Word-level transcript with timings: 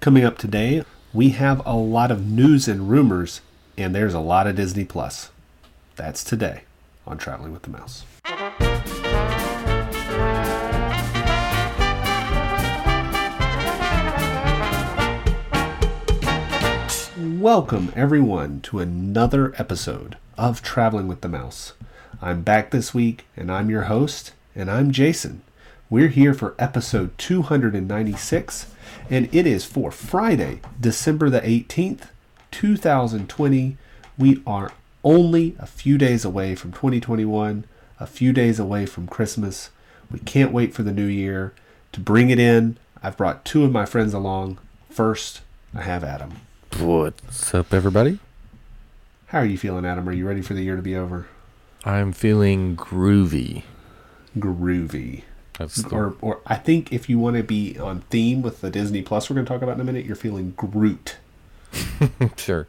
Coming 0.00 0.24
up 0.24 0.38
today, 0.38 0.82
we 1.12 1.28
have 1.30 1.60
a 1.66 1.74
lot 1.74 2.10
of 2.10 2.26
news 2.26 2.66
and 2.66 2.88
rumors, 2.88 3.42
and 3.76 3.94
there's 3.94 4.14
a 4.14 4.18
lot 4.18 4.46
of 4.46 4.56
Disney 4.56 4.86
Plus. 4.86 5.28
That's 5.96 6.24
today 6.24 6.62
on 7.06 7.18
Traveling 7.18 7.52
with 7.52 7.64
the 7.64 7.68
Mouse. 7.68 8.06
Welcome, 17.38 17.92
everyone, 17.94 18.62
to 18.62 18.78
another 18.78 19.52
episode 19.58 20.16
of 20.38 20.62
Traveling 20.62 21.08
with 21.08 21.20
the 21.20 21.28
Mouse. 21.28 21.74
I'm 22.22 22.40
back 22.40 22.70
this 22.70 22.94
week, 22.94 23.26
and 23.36 23.52
I'm 23.52 23.68
your 23.68 23.82
host, 23.82 24.32
and 24.56 24.70
I'm 24.70 24.92
Jason. 24.92 25.42
We're 25.90 26.06
here 26.06 26.34
for 26.34 26.54
episode 26.56 27.18
296, 27.18 28.66
and 29.10 29.28
it 29.34 29.44
is 29.44 29.64
for 29.64 29.90
Friday, 29.90 30.60
December 30.80 31.28
the 31.28 31.40
18th, 31.40 32.10
2020. 32.52 33.76
We 34.16 34.40
are 34.46 34.70
only 35.02 35.56
a 35.58 35.66
few 35.66 35.98
days 35.98 36.24
away 36.24 36.54
from 36.54 36.70
2021, 36.70 37.64
a 37.98 38.06
few 38.06 38.32
days 38.32 38.60
away 38.60 38.86
from 38.86 39.08
Christmas. 39.08 39.70
We 40.12 40.20
can't 40.20 40.52
wait 40.52 40.74
for 40.74 40.84
the 40.84 40.92
new 40.92 41.06
year. 41.06 41.54
To 41.90 41.98
bring 41.98 42.30
it 42.30 42.38
in, 42.38 42.78
I've 43.02 43.16
brought 43.16 43.44
two 43.44 43.64
of 43.64 43.72
my 43.72 43.84
friends 43.84 44.14
along. 44.14 44.58
First, 44.90 45.40
I 45.74 45.82
have 45.82 46.04
Adam. 46.04 46.34
What's 46.78 47.52
up, 47.52 47.74
everybody? 47.74 48.20
How 49.26 49.40
are 49.40 49.44
you 49.44 49.58
feeling, 49.58 49.84
Adam? 49.84 50.08
Are 50.08 50.12
you 50.12 50.28
ready 50.28 50.42
for 50.42 50.54
the 50.54 50.62
year 50.62 50.76
to 50.76 50.82
be 50.82 50.94
over? 50.94 51.26
I'm 51.84 52.12
feeling 52.12 52.76
groovy. 52.76 53.64
Groovy. 54.38 55.24
That's 55.58 55.76
the, 55.82 55.88
Or, 55.94 56.14
or 56.20 56.40
I 56.46 56.56
think 56.56 56.92
if 56.92 57.08
you 57.08 57.18
want 57.18 57.36
to 57.36 57.42
be 57.42 57.78
on 57.78 58.00
theme 58.10 58.40
with 58.42 58.60
the 58.62 58.70
Disney 58.70 59.02
Plus 59.02 59.28
we're 59.28 59.34
going 59.34 59.46
to 59.46 59.52
talk 59.52 59.62
about 59.62 59.74
in 59.74 59.80
a 59.80 59.84
minute, 59.84 60.06
you're 60.06 60.16
feeling 60.16 60.52
Groot. 60.56 61.16
sure. 62.36 62.66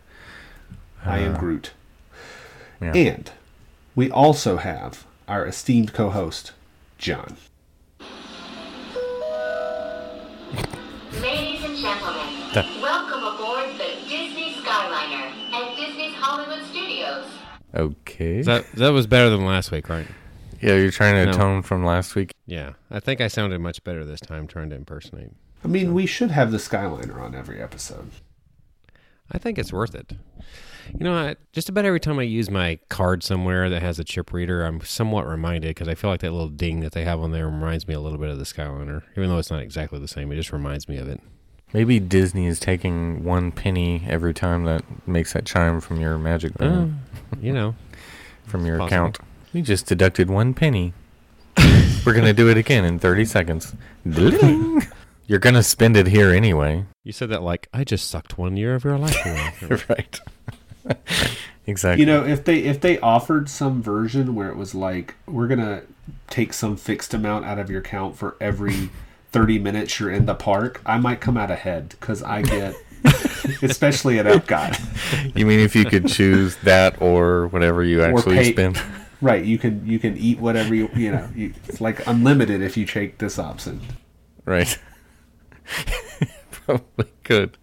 I 1.05 1.19
am 1.19 1.35
Uh, 1.35 1.39
Groot. 1.39 1.71
Yeah. 2.81 2.93
And 2.95 3.31
we 3.95 4.09
also 4.11 4.57
have 4.57 5.05
our 5.27 5.45
esteemed 5.45 5.93
co-host, 5.93 6.51
John. 6.97 7.37
Ladies 11.21 11.63
and 11.63 11.77
gentlemen, 11.77 12.27
Duh. 12.53 12.63
welcome 12.81 13.23
aboard 13.23 13.69
the 13.77 14.09
Disney 14.09 14.53
Skyliner 14.55 15.31
at 15.53 15.75
Disney's 15.77 16.13
Hollywood 16.15 16.65
Studios. 16.69 17.25
Okay. 17.75 18.41
That 18.41 18.71
that 18.73 18.89
was 18.89 19.07
better 19.07 19.29
than 19.29 19.45
last 19.45 19.71
week, 19.71 19.89
right? 19.89 20.07
Yeah, 20.61 20.75
you're 20.75 20.91
trying 20.91 21.15
to 21.15 21.25
No. 21.25 21.31
atone 21.31 21.61
from 21.61 21.83
last 21.85 22.15
week. 22.15 22.33
Yeah, 22.45 22.73
I 22.89 22.99
think 22.99 23.21
I 23.21 23.27
sounded 23.27 23.59
much 23.59 23.83
better 23.83 24.05
this 24.05 24.19
time 24.19 24.47
trying 24.47 24.69
to 24.69 24.75
impersonate. 24.75 25.31
I 25.63 25.67
mean, 25.67 25.93
we 25.93 26.05
should 26.05 26.31
have 26.31 26.51
the 26.51 26.57
Skyliner 26.57 27.19
on 27.19 27.35
every 27.35 27.61
episode. 27.61 28.09
I 29.31 29.37
think 29.37 29.57
it's 29.57 29.71
worth 29.71 29.95
it. 29.95 30.13
You 30.97 31.03
know, 31.05 31.13
I, 31.13 31.35
just 31.53 31.69
about 31.69 31.85
every 31.85 31.99
time 31.99 32.19
I 32.19 32.23
use 32.23 32.49
my 32.49 32.79
card 32.89 33.23
somewhere 33.23 33.69
that 33.69 33.81
has 33.81 33.97
a 33.99 34.03
chip 34.03 34.33
reader, 34.33 34.63
I'm 34.63 34.81
somewhat 34.81 35.25
reminded 35.27 35.69
because 35.69 35.87
I 35.87 35.95
feel 35.95 36.09
like 36.09 36.19
that 36.21 36.31
little 36.31 36.49
ding 36.49 36.81
that 36.81 36.91
they 36.91 37.05
have 37.05 37.19
on 37.21 37.31
there 37.31 37.45
reminds 37.45 37.87
me 37.87 37.93
a 37.93 37.99
little 37.99 38.17
bit 38.17 38.29
of 38.29 38.37
the 38.39 38.43
Skyliner, 38.43 39.03
even 39.15 39.29
though 39.29 39.37
it's 39.37 39.51
not 39.51 39.61
exactly 39.61 39.99
the 39.99 40.07
same. 40.07 40.31
It 40.31 40.35
just 40.35 40.51
reminds 40.51 40.89
me 40.89 40.97
of 40.97 41.07
it. 41.07 41.21
Maybe 41.73 41.99
Disney 42.01 42.47
is 42.47 42.59
taking 42.59 43.23
one 43.23 43.53
penny 43.53 44.03
every 44.09 44.33
time 44.33 44.65
that 44.65 44.83
makes 45.07 45.31
that 45.31 45.45
chime 45.45 45.79
from 45.79 46.01
your 46.01 46.17
magic 46.17 46.51
Uh, 46.59 46.87
you 47.39 47.53
know, 47.53 47.75
from 48.43 48.65
your 48.65 48.79
possible. 48.79 48.87
account. 49.05 49.19
We 49.53 49.61
just 49.61 49.85
deducted 49.85 50.29
one 50.29 50.53
penny. 50.53 50.93
We're 52.05 52.13
gonna 52.13 52.33
do 52.33 52.49
it 52.49 52.57
again 52.57 52.85
in 52.85 52.99
30 52.99 53.25
seconds. 53.25 53.75
Ding. 54.09 54.81
You're 55.27 55.39
gonna 55.39 55.63
spend 55.63 55.95
it 55.95 56.07
here 56.07 56.31
anyway. 56.31 56.85
you 57.03 57.11
said 57.11 57.29
that 57.29 57.43
like 57.43 57.67
I 57.73 57.83
just 57.83 58.09
sucked 58.09 58.37
one 58.37 58.57
year 58.57 58.75
of 58.75 58.83
your 58.83 58.97
life 58.97 59.15
away. 59.25 59.81
right. 59.89 60.19
exactly. 61.67 62.01
You 62.01 62.05
know, 62.05 62.25
if 62.25 62.43
they 62.43 62.59
if 62.59 62.81
they 62.81 62.99
offered 62.99 63.49
some 63.49 63.81
version 63.83 64.35
where 64.35 64.49
it 64.49 64.55
was 64.55 64.73
like 64.73 65.15
we're 65.27 65.47
gonna 65.47 65.83
take 66.29 66.53
some 66.53 66.75
fixed 66.75 67.13
amount 67.13 67.45
out 67.45 67.59
of 67.59 67.69
your 67.69 67.81
account 67.81 68.17
for 68.17 68.35
every 68.41 68.89
thirty 69.31 69.59
minutes 69.59 69.99
you're 69.99 70.11
in 70.11 70.25
the 70.25 70.35
park, 70.35 70.81
I 70.85 70.97
might 70.97 71.21
come 71.21 71.37
out 71.37 71.51
ahead 71.51 71.89
because 71.89 72.23
I 72.23 72.41
get, 72.41 72.75
especially 73.61 74.17
at 74.17 74.25
Epcot, 74.25 75.35
You 75.37 75.45
mean 75.45 75.59
if 75.59 75.75
you 75.75 75.85
could 75.85 76.07
choose 76.07 76.55
that 76.63 77.01
or 77.01 77.47
whatever 77.47 77.83
you 77.83 78.01
actually 78.03 78.37
pay- 78.37 78.51
spend? 78.53 78.81
Right? 79.21 79.43
You 79.43 79.57
can 79.57 79.85
you 79.85 79.99
can 79.99 80.17
eat 80.17 80.39
whatever 80.39 80.73
you 80.75 80.89
you 80.95 81.11
know. 81.11 81.29
You, 81.35 81.53
it's 81.67 81.79
like 81.81 82.05
unlimited 82.07 82.61
if 82.61 82.75
you 82.77 82.85
take 82.85 83.17
this 83.19 83.37
option. 83.39 83.81
Right. 84.45 84.77
Probably 86.51 87.05
could. 87.23 87.57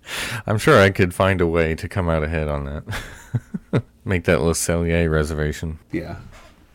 I'm 0.47 0.59
sure 0.59 0.81
I 0.81 0.91
could 0.91 1.15
find 1.15 1.41
a 1.41 1.47
way 1.47 1.75
to 1.75 1.89
come 1.89 2.09
out 2.09 2.23
ahead 2.23 2.49
on 2.49 2.65
that. 2.65 3.83
Make 4.05 4.25
that 4.25 4.41
Le 4.41 4.53
Cellier 4.53 5.11
reservation. 5.11 5.79
Yeah. 5.93 6.17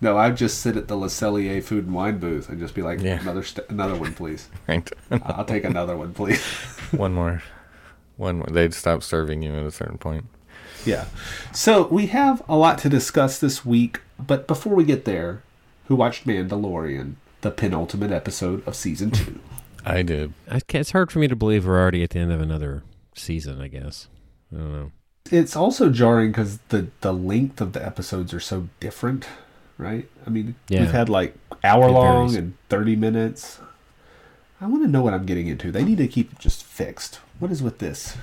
No, 0.02 0.18
I'd 0.18 0.36
just 0.38 0.60
sit 0.60 0.76
at 0.78 0.88
the 0.88 0.96
Le 0.96 1.08
Cellier 1.08 1.64
food 1.64 1.86
and 1.86 1.96
wine 1.96 2.18
booth 2.20 2.50
and 2.50 2.60
just 2.60 2.76
be 2.76 2.82
like, 2.82 3.02
Yeah. 3.02 3.20
another 3.22 3.44
st- 3.44 3.68
another 3.70 3.96
one, 3.96 4.14
please. 4.14 4.50
Right. 4.68 4.90
I'll 5.24 5.46
take 5.46 5.64
another 5.64 5.96
one, 5.98 6.14
please. 6.14 6.44
One 6.92 7.14
more. 7.14 7.42
One 8.18 8.38
more. 8.38 8.48
They'd 8.52 8.74
stop 8.74 9.02
serving 9.02 9.42
you 9.42 9.54
at 9.56 9.66
a 9.66 9.72
certain 9.72 9.98
point. 9.98 10.26
Yeah. 10.86 11.06
So 11.54 11.88
we 11.88 12.08
have 12.08 12.42
a 12.48 12.56
lot 12.56 12.78
to 12.80 12.90
discuss 12.90 13.40
this 13.40 13.66
week, 13.66 14.02
but 14.20 14.48
before 14.48 14.76
we 14.76 14.84
get 14.84 15.06
there, 15.06 15.42
who 15.88 15.96
watched 15.96 16.26
Mandalorian, 16.26 17.16
the 17.42 17.52
penultimate 17.52 18.12
episode 18.12 18.66
of 18.68 18.76
season 18.76 19.12
two? 19.12 19.40
I 19.86 20.02
did. 20.02 20.34
I 20.50 20.62
it's 20.70 20.92
hard 20.92 21.12
for 21.12 21.20
me 21.20 21.28
to 21.28 21.36
believe 21.36 21.66
we're 21.66 21.80
already 21.80 22.04
at 22.04 22.12
the 22.12 22.20
end 22.20 22.32
of 22.32 22.40
another 22.42 22.84
season. 23.16 23.60
I 23.62 23.68
guess 23.68 24.08
I 24.52 24.58
don't 24.58 24.72
know. 24.74 24.92
It's 25.32 25.56
also 25.56 25.90
jarring 25.90 26.32
because 26.32 26.60
the 26.70 26.88
the 27.02 27.14
length 27.14 27.60
of 27.62 27.74
the 27.74 27.86
episodes 27.86 28.34
are 28.34 28.40
so 28.40 28.68
different, 28.80 29.26
right? 29.78 30.08
I 30.26 30.30
mean, 30.30 30.56
Yeah. 30.70 30.82
we've 30.82 30.92
had 30.92 31.10
like 31.10 31.36
hour 31.64 31.90
long 31.90 32.36
and 32.36 32.56
thirty 32.70 32.96
minutes. 32.96 33.60
I 34.62 34.68
want 34.68 34.84
to 34.84 34.90
know 34.90 35.02
what 35.02 35.14
I'm 35.14 35.26
getting 35.26 35.48
into. 35.48 35.72
They 35.72 35.84
need 35.84 35.98
to 35.98 36.08
keep 36.08 36.32
it 36.32 36.40
just 36.40 36.64
fixed. 36.64 37.20
What 37.40 37.52
is 37.52 37.62
with 37.62 37.80
this 37.80 38.16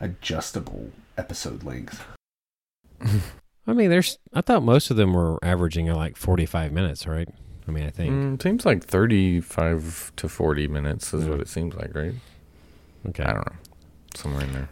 adjustable 0.00 0.90
episode 1.16 1.62
length? 1.64 2.04
I 3.66 3.72
mean, 3.72 3.90
there's. 3.90 4.18
I 4.32 4.40
thought 4.42 4.62
most 4.62 4.90
of 4.90 4.96
them 4.96 5.12
were 5.12 5.38
averaging 5.42 5.86
like 5.92 6.16
45 6.16 6.72
minutes, 6.72 7.06
right? 7.06 7.28
I 7.66 7.70
mean, 7.72 7.84
I 7.84 7.90
think. 7.90 8.12
Mm, 8.12 8.42
seems 8.42 8.64
like 8.64 8.84
35 8.84 10.12
to 10.16 10.28
40 10.28 10.68
minutes 10.68 11.12
is 11.12 11.24
Yeah. 11.24 11.30
what 11.30 11.40
it 11.40 11.48
seems 11.48 11.74
like, 11.74 11.94
right? 11.94 12.14
Okay. 13.08 13.24
I 13.24 13.32
don't 13.32 13.46
know. 13.46 13.56
Somewhere 14.14 14.44
in 14.44 14.52
there. 14.52 14.68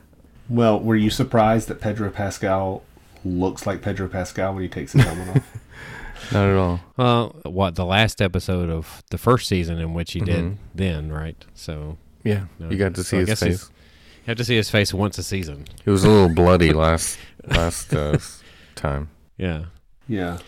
Well, 0.49 0.79
were 0.81 0.97
you 0.97 1.11
surprised 1.11 1.69
that 1.69 1.81
Pedro 1.81 2.11
Pascal 2.11 2.83
looks 3.25 3.67
like 3.67 3.83
Pedro 3.83 4.09
Pascal 4.09 4.55
when 4.55 4.63
he 4.63 4.69
takes 4.69 4.93
his 4.93 5.03
helmet 5.05 5.37
off? 5.37 5.59
Not 6.33 6.49
at 6.49 6.57
all. 6.57 6.81
Well, 6.97 7.37
what 7.45 7.75
the 7.75 7.85
last 7.85 8.23
episode 8.23 8.71
of 8.71 9.03
the 9.11 9.19
first 9.19 9.49
season 9.49 9.79
in 9.79 9.93
which 9.93 10.13
he 10.13 10.21
Mhm. 10.21 10.25
did 10.27 10.59
then, 10.75 11.13
right? 11.13 11.45
So 11.55 11.99
Yeah. 12.23 12.45
No, 12.59 12.71
you 12.71 12.77
got 12.79 12.95
to 12.95 13.05
see 13.05 13.19
I 13.19 13.25
his 13.25 13.41
face. 13.41 13.71
He's- 14.25 14.27
you 14.27 14.31
have 14.31 14.39
to 14.39 14.45
see 14.45 14.57
his 14.57 14.71
face 14.71 14.93
once 14.95 15.19
a 15.19 15.23
season. 15.23 15.67
It 15.85 15.91
was 15.91 16.05
a 16.05 16.09
little 16.11 16.29
bloody 16.35 16.73
last 16.73 17.19
last 17.47 17.93
uh, 17.95 18.19
time. 18.75 19.09
Yeah. 19.37 19.65
yeah. 20.09 20.39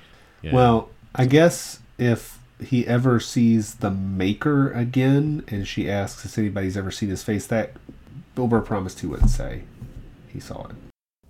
yeah. 0.43 0.53
Well, 0.55 0.91
I 1.15 1.27
guess 1.27 1.81
if 1.99 2.39
he 2.65 2.87
ever 2.87 3.21
sees 3.21 3.75
the 3.77 3.91
Maker 3.91 4.71
again, 4.73 5.45
and 5.49 5.67
she 5.69 5.91
asks 5.91 6.25
if 6.25 6.39
anybody's 6.39 6.77
ever 6.77 6.91
seen 6.91 7.09
his 7.11 7.23
face, 7.23 7.47
that 7.49 7.73
Bill 8.35 8.47
Burr 8.47 8.61
promised 8.63 9.01
he 9.01 9.07
wouldn't 9.07 9.31
say 9.31 9.63
he 10.33 10.41
saw 10.41 10.69
it. 10.69 10.75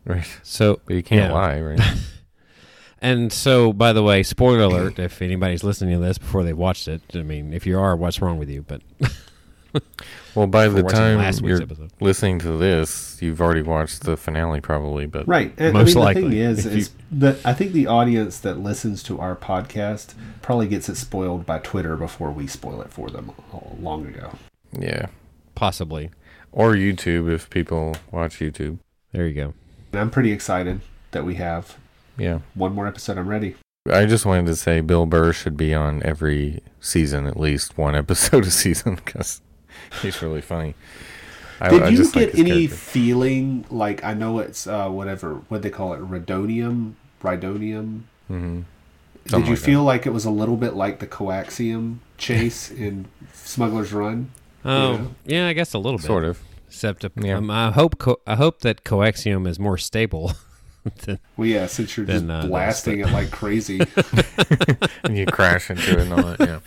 Right. 0.04 0.38
so 0.44 0.80
But 0.86 0.94
you 0.94 1.02
can't 1.02 1.32
Yeah. 1.32 1.36
lie, 1.36 1.60
right? 1.60 1.80
and 3.02 3.32
so 3.32 3.72
by 3.72 3.92
the 3.92 4.02
way, 4.04 4.22
spoiler 4.22 4.60
alert 4.60 4.98
if 5.00 5.20
anybody's 5.20 5.64
listening 5.64 5.98
to 5.98 6.04
this 6.04 6.18
before 6.18 6.44
they've 6.44 6.56
watched 6.56 6.86
it. 6.86 7.02
I 7.14 7.22
mean, 7.22 7.52
if 7.52 7.66
you 7.66 7.76
are, 7.78 7.96
what's 7.96 8.20
wrong 8.22 8.38
with 8.38 8.48
you? 8.48 8.62
But 8.62 8.82
Well, 10.36 10.46
by 10.46 10.68
the 10.68 10.82
time 10.82 11.18
last 11.18 11.42
you're 11.42 11.62
episode. 11.62 11.90
listening 12.00 12.38
to 12.40 12.56
this, 12.58 13.18
you've 13.22 13.40
already 13.40 13.62
watched 13.62 14.02
the 14.02 14.16
finale, 14.16 14.60
probably. 14.60 15.06
But 15.06 15.26
Right. 15.26 15.52
And, 15.56 15.72
Most 15.72 15.96
I 15.96 16.00
mean, 16.00 16.06
the 16.08 16.14
thing 16.14 16.24
likely, 16.24 16.40
is, 16.40 16.64
you- 16.66 16.70
is 16.72 16.90
that 17.12 17.38
I 17.44 17.54
think 17.54 17.72
the 17.72 17.86
audience 17.86 18.38
that 18.40 18.58
listens 18.58 19.02
to 19.04 19.18
our 19.18 19.34
podcast 19.34 20.14
probably 20.42 20.68
gets 20.68 20.88
it 20.88 20.96
spoiled 20.96 21.46
by 21.46 21.58
Twitter 21.60 21.96
before 21.96 22.30
we 22.30 22.46
spoil 22.46 22.82
it 22.82 22.92
for 22.92 23.08
them 23.10 23.32
long 23.80 24.06
ago. 24.06 24.32
yeah, 24.78 25.06
Possibly. 25.54 26.10
or 26.52 26.74
YouTube 26.74 27.32
if 27.32 27.48
people 27.50 27.96
watch 28.10 28.38
YouTube. 28.38 28.78
There 29.12 29.26
you 29.26 29.34
go. 29.34 29.54
And 29.92 30.00
I'm 30.02 30.10
pretty 30.10 30.32
excited 30.32 30.80
that 31.12 31.24
we 31.24 31.36
have 31.36 31.76
Yeah, 32.18 32.40
one 32.54 32.74
more 32.74 32.86
episode. 32.86 33.16
I'm 33.16 33.28
ready. 33.28 33.56
I 33.90 34.04
just 34.04 34.26
wanted 34.26 34.46
to 34.46 34.56
say 34.56 34.80
Bill 34.80 35.06
Burr 35.06 35.32
should 35.32 35.56
be 35.56 35.72
on 35.72 36.02
every 36.04 36.60
season, 36.80 37.26
at 37.26 37.38
least 37.38 37.78
one 37.78 37.94
episode 37.94 38.44
a 38.44 38.50
season, 38.50 38.96
because 38.96 39.40
he's 40.02 40.20
really 40.22 40.40
funny. 40.40 40.74
I, 41.60 41.70
Did 41.70 41.82
I 41.84 41.88
you 41.88 41.96
just 41.96 42.14
like 42.14 42.26
get 42.26 42.30
his 42.32 42.40
any 42.40 42.50
character. 42.68 42.76
feeling 42.76 43.64
like 43.70 44.04
I 44.04 44.12
know 44.14 44.38
it's 44.40 44.66
uh, 44.66 44.88
whatever 44.90 45.36
what 45.48 45.62
they 45.62 45.70
call 45.70 45.94
it, 45.94 46.00
rhydonium, 46.00 46.92
rhydonium? 47.22 48.02
Mhm. 48.30 48.64
Did 49.24 49.32
you 49.32 49.38
like 49.38 49.48
that. 49.48 49.56
feel 49.64 49.82
like 49.82 50.06
it 50.06 50.10
was 50.10 50.24
a 50.24 50.30
little 50.30 50.56
bit 50.56 50.74
like 50.74 50.98
the 51.00 51.06
coaxium 51.06 51.98
chase 52.18 52.70
in 52.84 53.06
Smuggler's 53.32 53.92
Run? 53.92 54.30
Oh, 54.64 54.92
Yeah. 54.92 55.06
yeah, 55.24 55.48
I 55.48 55.52
guess 55.52 55.72
a 55.74 55.78
little 55.78 55.98
bit. 55.98 56.06
Sort 56.06 56.24
of. 56.24 56.40
Except, 56.68 57.04
uh, 57.04 57.08
Yeah. 57.20 57.38
um, 57.38 57.50
I 57.50 57.70
hope 57.70 57.98
co- 57.98 58.20
I 58.26 58.34
hope 58.36 58.60
that 58.60 58.84
coaxium 58.84 59.48
is 59.48 59.58
more 59.58 59.78
stable. 59.78 60.32
than, 61.06 61.18
Well, 61.36 61.48
yeah, 61.48 61.66
since 61.66 61.96
you're 61.96 62.06
just 62.06 62.28
uh, 62.28 62.46
blasting 62.46 63.00
it 63.00 63.10
like 63.10 63.30
crazy. 63.30 63.80
and 65.04 65.16
you 65.16 65.26
crash 65.26 65.70
into 65.70 65.90
it 65.92 65.98
and 66.00 66.12
all 66.12 66.22
that. 66.22 66.62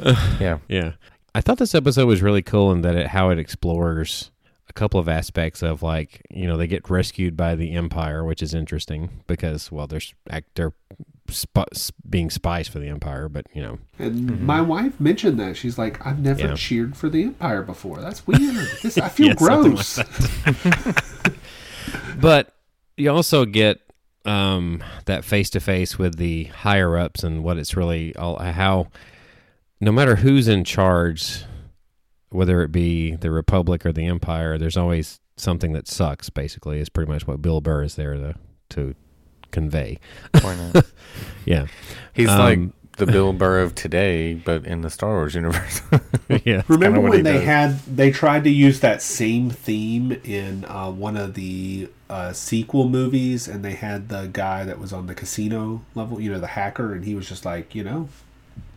Yeah, 0.00 0.16
yeah. 0.40 0.58
yeah, 0.68 0.92
I 1.36 1.40
thought 1.42 1.58
this 1.58 1.74
episode 1.74 2.06
was 2.06 2.22
really 2.22 2.40
cool 2.42 2.72
in 2.72 2.80
that 2.80 2.94
it 2.96 3.08
how 3.08 3.28
it 3.28 3.38
explores 3.38 4.30
a 4.68 4.72
couple 4.72 4.98
of 4.98 5.06
aspects 5.08 5.62
of 5.62 5.82
like 5.82 6.22
you 6.30 6.46
know 6.46 6.56
they 6.56 6.66
get 6.66 6.88
rescued 6.88 7.36
by 7.36 7.54
the 7.54 7.72
Empire, 7.72 8.24
which 8.24 8.42
is 8.42 8.54
interesting 8.54 9.10
because 9.26 9.70
well 9.70 9.86
they're 9.86 10.00
they're 10.54 10.72
sp- 11.28 11.68
being 12.08 12.30
spies 12.30 12.68
for 12.68 12.78
the 12.78 12.88
Empire, 12.88 13.28
but 13.28 13.46
you 13.52 13.60
know 13.60 13.78
And 13.98 14.40
my 14.40 14.60
wife 14.62 14.98
mentioned 14.98 15.38
that. 15.40 15.56
She's 15.58 15.76
like, 15.76 16.04
I've 16.06 16.20
never 16.20 16.40
Yeah. 16.40 16.54
cheered 16.54 16.96
for 16.96 17.08
the 17.10 17.22
Empire 17.24 17.60
before. 17.62 18.00
That's 18.00 18.26
weird. 18.26 18.40
This, 18.82 18.96
I 18.96 19.08
feel 19.10 19.26
Yeah, 19.28 19.34
something 19.36 19.72
gross. 19.74 19.98
but 22.20 22.54
you 22.96 23.10
also 23.10 23.44
get 23.44 23.80
um, 24.24 24.82
that 25.04 25.24
face 25.24 25.50
to 25.50 25.60
face 25.60 25.98
with 25.98 26.16
the 26.16 26.44
higher 26.44 26.96
ups 26.96 27.22
and 27.22 27.44
what 27.44 27.58
it's 27.58 27.76
really 27.76 28.16
all 28.16 28.38
how 28.38 28.88
no 29.80 29.92
matter 29.92 30.16
who's 30.16 30.48
in 30.48 30.64
charge 30.64 31.44
whether 32.30 32.62
it 32.62 32.72
be 32.72 33.14
the 33.16 33.30
republic 33.30 33.84
or 33.86 33.92
the 33.92 34.06
empire 34.06 34.58
there's 34.58 34.76
always 34.76 35.20
something 35.36 35.72
that 35.72 35.86
sucks 35.86 36.30
basically 36.30 36.80
is 36.80 36.88
pretty 36.88 37.10
much 37.10 37.26
what 37.26 37.42
bill 37.42 37.60
burr 37.60 37.82
is 37.82 37.94
there 37.96 38.14
to 38.14 38.34
to 38.68 38.94
convey 39.50 39.98
yeah 41.44 41.66
He's 42.12 42.28
Um, 42.28 42.38
like 42.38 42.58
the 42.96 43.06
Bill 43.06 43.34
Burr 43.34 43.60
of 43.60 43.74
today, 43.74 44.32
but 44.32 44.66
in 44.66 44.80
the 44.80 44.88
Star 44.88 45.10
Wars 45.10 45.34
universe. 45.34 45.82
yeah 46.44 46.62
Remember 46.66 46.98
when 47.00 47.22
they 47.22 47.34
does. 47.34 47.44
had 47.44 47.78
they 47.80 48.10
tried 48.10 48.44
to 48.44 48.50
use 48.50 48.80
that 48.80 49.02
same 49.02 49.50
theme 49.50 50.12
in 50.24 50.64
uh, 50.64 50.90
one 50.90 51.16
of 51.16 51.34
the 51.34 51.88
uh, 52.08 52.32
sequel 52.32 52.88
movies, 52.88 53.48
and 53.48 53.62
they 53.64 53.74
had 53.74 54.08
the 54.08 54.28
guy 54.32 54.64
that 54.64 54.78
was 54.78 54.92
on 54.94 55.06
the 55.08 55.14
casino 55.14 55.84
level, 55.94 56.20
you 56.20 56.32
know, 56.32 56.40
the 56.40 56.46
hacker, 56.48 56.94
and 56.94 57.04
he 57.04 57.14
was 57.14 57.28
just 57.28 57.44
like, 57.44 57.74
you 57.74 57.84
know, 57.84 58.08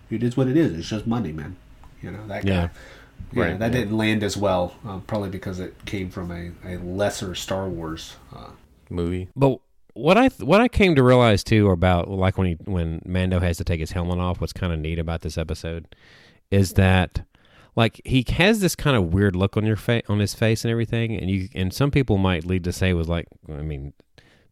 it 0.09 0.23
is 0.23 0.35
what 0.37 0.47
it 0.47 0.57
is. 0.57 0.73
It's 0.77 0.89
just 0.89 1.07
money, 1.07 1.31
man. 1.31 1.55
You 2.01 2.11
know 2.11 2.27
that 2.27 2.45
guy. 2.45 2.51
Yeah. 2.51 2.69
Yeah, 3.33 3.43
Right, 3.43 3.59
that 3.59 3.73
yeah. 3.73 3.79
didn't 3.79 3.97
land 3.97 4.23
as 4.23 4.37
well, 4.37 4.75
uh, 4.87 4.99
probably 4.99 5.29
because 5.29 5.59
it 5.59 5.85
came 5.85 6.09
from 6.09 6.31
a, 6.31 6.51
a 6.65 6.77
lesser 6.77 7.35
Star 7.35 7.67
Wars. 7.67 8.15
Uh, 8.35 8.51
movie. 8.89 9.27
But 9.35 9.59
what 9.93 10.17
I 10.17 10.29
what 10.39 10.61
I 10.61 10.67
came 10.67 10.95
to 10.95 11.03
realize 11.03 11.43
too 11.43 11.69
about 11.69 12.09
like 12.09 12.37
when 12.37 12.47
he 12.47 12.53
when 12.65 13.01
Mando 13.05 13.39
has 13.39 13.57
to 13.57 13.63
take 13.63 13.79
his 13.79 13.91
helmet 13.91 14.19
off, 14.19 14.41
what's 14.41 14.53
kind 14.53 14.73
of 14.73 14.79
neat 14.79 14.99
about 14.99 15.21
this 15.21 15.37
episode 15.37 15.95
is 16.49 16.73
that 16.73 17.23
like 17.75 18.01
he 18.05 18.25
has 18.29 18.61
this 18.61 18.75
kind 18.75 18.97
of 18.97 19.13
weird 19.13 19.35
look 19.35 19.57
on 19.57 19.65
your 19.65 19.75
face 19.75 20.03
on 20.09 20.19
his 20.19 20.33
face 20.33 20.63
and 20.63 20.71
everything, 20.71 21.15
and 21.15 21.29
you 21.29 21.49
and 21.53 21.73
some 21.73 21.91
people 21.91 22.17
might 22.17 22.45
lead 22.45 22.63
to 22.63 22.73
say 22.73 22.93
was 22.93 23.09
like 23.09 23.27
I 23.47 23.61
mean 23.61 23.93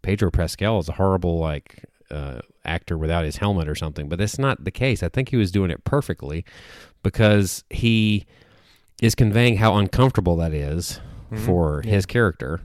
Pedro 0.01 0.29
Pascal 0.29 0.79
is 0.79 0.89
a 0.89 0.93
horrible 0.93 1.39
like 1.39 1.85
uh, 2.11 2.39
actor 2.65 2.97
without 2.97 3.25
his 3.25 3.37
helmet 3.37 3.67
or 3.67 3.75
something, 3.75 4.07
but 4.09 4.19
that's 4.19 4.39
not 4.39 4.63
the 4.63 4.71
case. 4.71 5.03
I 5.03 5.09
think 5.09 5.29
he 5.29 5.37
was 5.37 5.51
doing 5.51 5.71
it 5.71 5.83
perfectly 5.83 6.45
because 7.03 7.63
he 7.69 8.25
is 9.01 9.13
conveying 9.15 9.57
how 9.57 9.75
uncomfortable 9.77 10.35
that 10.37 10.53
is 10.53 10.99
for 11.45 11.81
his 11.83 12.05
character 12.05 12.61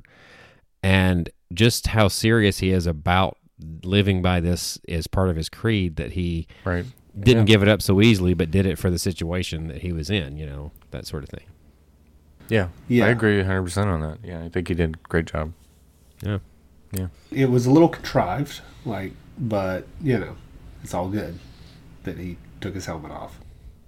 and 0.82 1.28
just 1.52 1.88
how 1.88 2.08
serious 2.08 2.58
he 2.58 2.70
is 2.70 2.86
about 2.86 3.36
living 3.84 4.22
by 4.22 4.40
this 4.40 4.78
as 4.88 5.06
part 5.06 5.28
of 5.28 5.36
his 5.36 5.48
creed 5.48 5.96
that 5.96 6.12
he 6.12 6.46
Right. 6.64 6.84
didn't 7.18 7.46
Yeah. 7.46 7.52
give 7.52 7.62
it 7.62 7.68
up 7.68 7.82
so 7.82 8.00
easily 8.00 8.34
but 8.34 8.50
did 8.50 8.66
it 8.66 8.78
for 8.78 8.90
the 8.90 8.98
situation 8.98 9.68
that 9.68 9.82
he 9.82 9.92
was 9.92 10.10
in 10.10 10.36
you 10.36 10.46
know 10.46 10.72
that 10.92 11.06
sort 11.06 11.22
of 11.24 11.28
thing 11.28 11.44
Yeah. 12.48 12.68
Yeah. 12.88 13.06
I 13.06 13.08
agree 13.10 13.40
100% 13.42 13.86
on 13.86 14.00
that. 14.00 14.18
Yeah, 14.24 14.42
I 14.44 14.48
think 14.48 14.68
he 14.68 14.74
did 14.74 14.94
a 14.94 15.08
great 15.08 15.26
job. 15.26 15.52
yeah 16.22 16.38
Yeah. 16.92 17.08
it 17.30 17.50
was 17.50 17.66
a 17.66 17.70
little 17.70 17.88
contrived, 17.88 18.60
like, 18.84 19.12
but 19.38 19.86
you 20.02 20.18
know, 20.18 20.36
it's 20.82 20.94
all 20.94 21.08
good 21.08 21.38
that 22.04 22.18
he 22.18 22.36
took 22.60 22.74
his 22.74 22.86
helmet 22.86 23.12
off. 23.12 23.38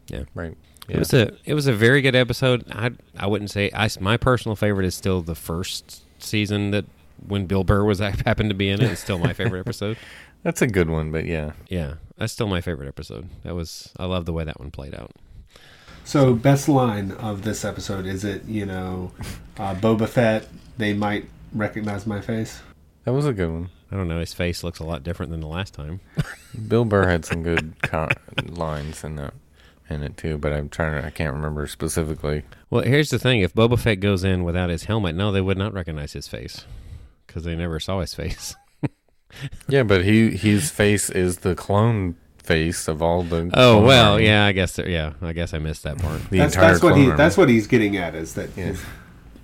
Yeah, 0.09 0.25
right. 0.35 0.57
it 0.89 0.99
was 0.99 1.13
a 1.15 1.33
it 1.45 1.55
was 1.55 1.67
a 1.67 1.73
very 1.73 2.03
good 2.03 2.15
episode 2.15 2.63
i 2.71 2.91
i 3.17 3.27
wouldn't 3.27 3.51
say 3.51 3.71
i 3.75 3.89
my 4.01 4.19
personal 4.19 4.55
favorite 4.55 4.85
is 4.85 4.95
still 4.95 5.23
the 5.23 5.35
first 5.35 6.03
season 6.23 6.73
that 6.73 6.85
when 7.27 7.47
bill 7.47 7.65
burr 7.65 7.85
was 7.85 7.99
happened 8.27 8.51
to 8.51 8.55
be 8.55 8.69
in 8.69 8.83
it 8.83 8.91
it's 8.91 9.01
still 9.01 9.19
my 9.19 9.33
favorite 9.33 9.61
episode 9.61 9.97
That's 10.43 10.61
a 10.61 10.67
good 10.67 10.91
one, 10.91 11.11
but 11.11 11.25
yeah. 11.25 11.53
yeah 11.69 11.95
that's 12.19 12.35
still 12.35 12.49
my 12.49 12.61
favorite 12.61 12.87
episode 12.87 13.31
that 13.45 13.55
was 13.55 13.91
i 13.99 14.05
love 14.05 14.27
the 14.27 14.33
way 14.35 14.45
that 14.45 14.61
one 14.61 14.71
played 14.71 14.95
out 14.95 15.11
So, 16.05 16.35
best 16.35 16.69
line 16.69 17.13
of 17.13 17.43
this 17.45 17.65
episode 17.65 18.05
is 18.05 18.25
it, 18.25 18.45
you 18.45 18.67
know, 18.67 19.11
uh, 19.57 19.75
Boba 19.75 20.07
Fett, 20.07 20.47
they 20.77 20.93
might 20.93 21.31
recognize 21.55 22.07
my 22.07 22.21
face? 22.21 22.61
That 23.05 23.15
was 23.15 23.25
a 23.25 23.33
good 23.33 23.51
one. 23.51 23.71
I 23.95 23.97
don't 23.97 24.09
know 24.09 24.19
his 24.21 24.35
face 24.35 24.63
looks 24.65 24.81
a 24.81 24.85
lot 24.85 25.03
different 25.03 25.31
than 25.31 25.41
the 25.41 25.47
last 25.47 25.73
time 25.73 26.01
Bill 26.69 26.85
Burr 26.85 27.09
had 27.09 27.25
some 27.25 27.43
good 27.43 27.75
co- 27.83 28.09
lines 28.47 29.03
in 29.05 29.17
that 29.17 29.33
in 29.91 30.03
it 30.03 30.17
too, 30.17 30.39
but 30.39 30.53
I'm 30.53 30.69
trying 30.69 31.01
to 31.01 31.07
I 31.07 31.11
can't 31.11 31.35
remember 31.35 31.67
specifically. 31.67 32.43
Well, 32.71 32.83
here's 32.85 33.11
the 33.11 33.19
thing: 33.19 33.41
if 33.41 33.53
Boba 33.55 33.79
Fett 33.79 34.01
goes 34.01 34.25
in 34.25 34.43
without 34.45 34.71
his 34.71 34.85
helmet, 34.85 35.15
no, 35.15 35.31
they 35.31 35.41
would 35.43 35.59
not 35.59 35.73
recognize 35.75 36.13
his 36.15 36.27
face 36.27 36.65
because 37.27 37.45
they 37.45 37.55
never 37.55 37.79
saw 37.81 38.01
his 38.01 38.15
face. 38.15 38.55
Yeah, 39.69 39.83
but 39.83 40.05
he 40.05 40.31
his 40.37 40.71
face 40.71 41.11
is 41.11 41.39
the 41.39 41.55
clone 41.57 42.15
face 42.39 42.87
of 42.87 43.03
all 43.03 43.25
the 43.25 43.51
Oh 43.53 43.83
well, 43.83 44.13
army. 44.13 44.27
yeah, 44.27 44.45
I 44.47 44.53
guess. 44.53 44.79
Yeah, 44.79 45.15
I 45.21 45.33
guess 45.33 45.53
I 45.53 45.59
missed 45.59 45.83
that 45.83 45.99
part. 45.99 46.23
The 46.31 46.39
that's 46.39 46.55
entire 46.55 46.71
that's 46.71 46.83
what 46.85 46.97
he 46.97 47.05
army. 47.07 47.17
that's 47.17 47.37
what 47.37 47.49
he's 47.49 47.67
getting 47.67 47.97
at 47.97 48.15
is 48.15 48.35
that 48.35 48.51
Yeah. 48.57 48.67
his, 48.67 48.83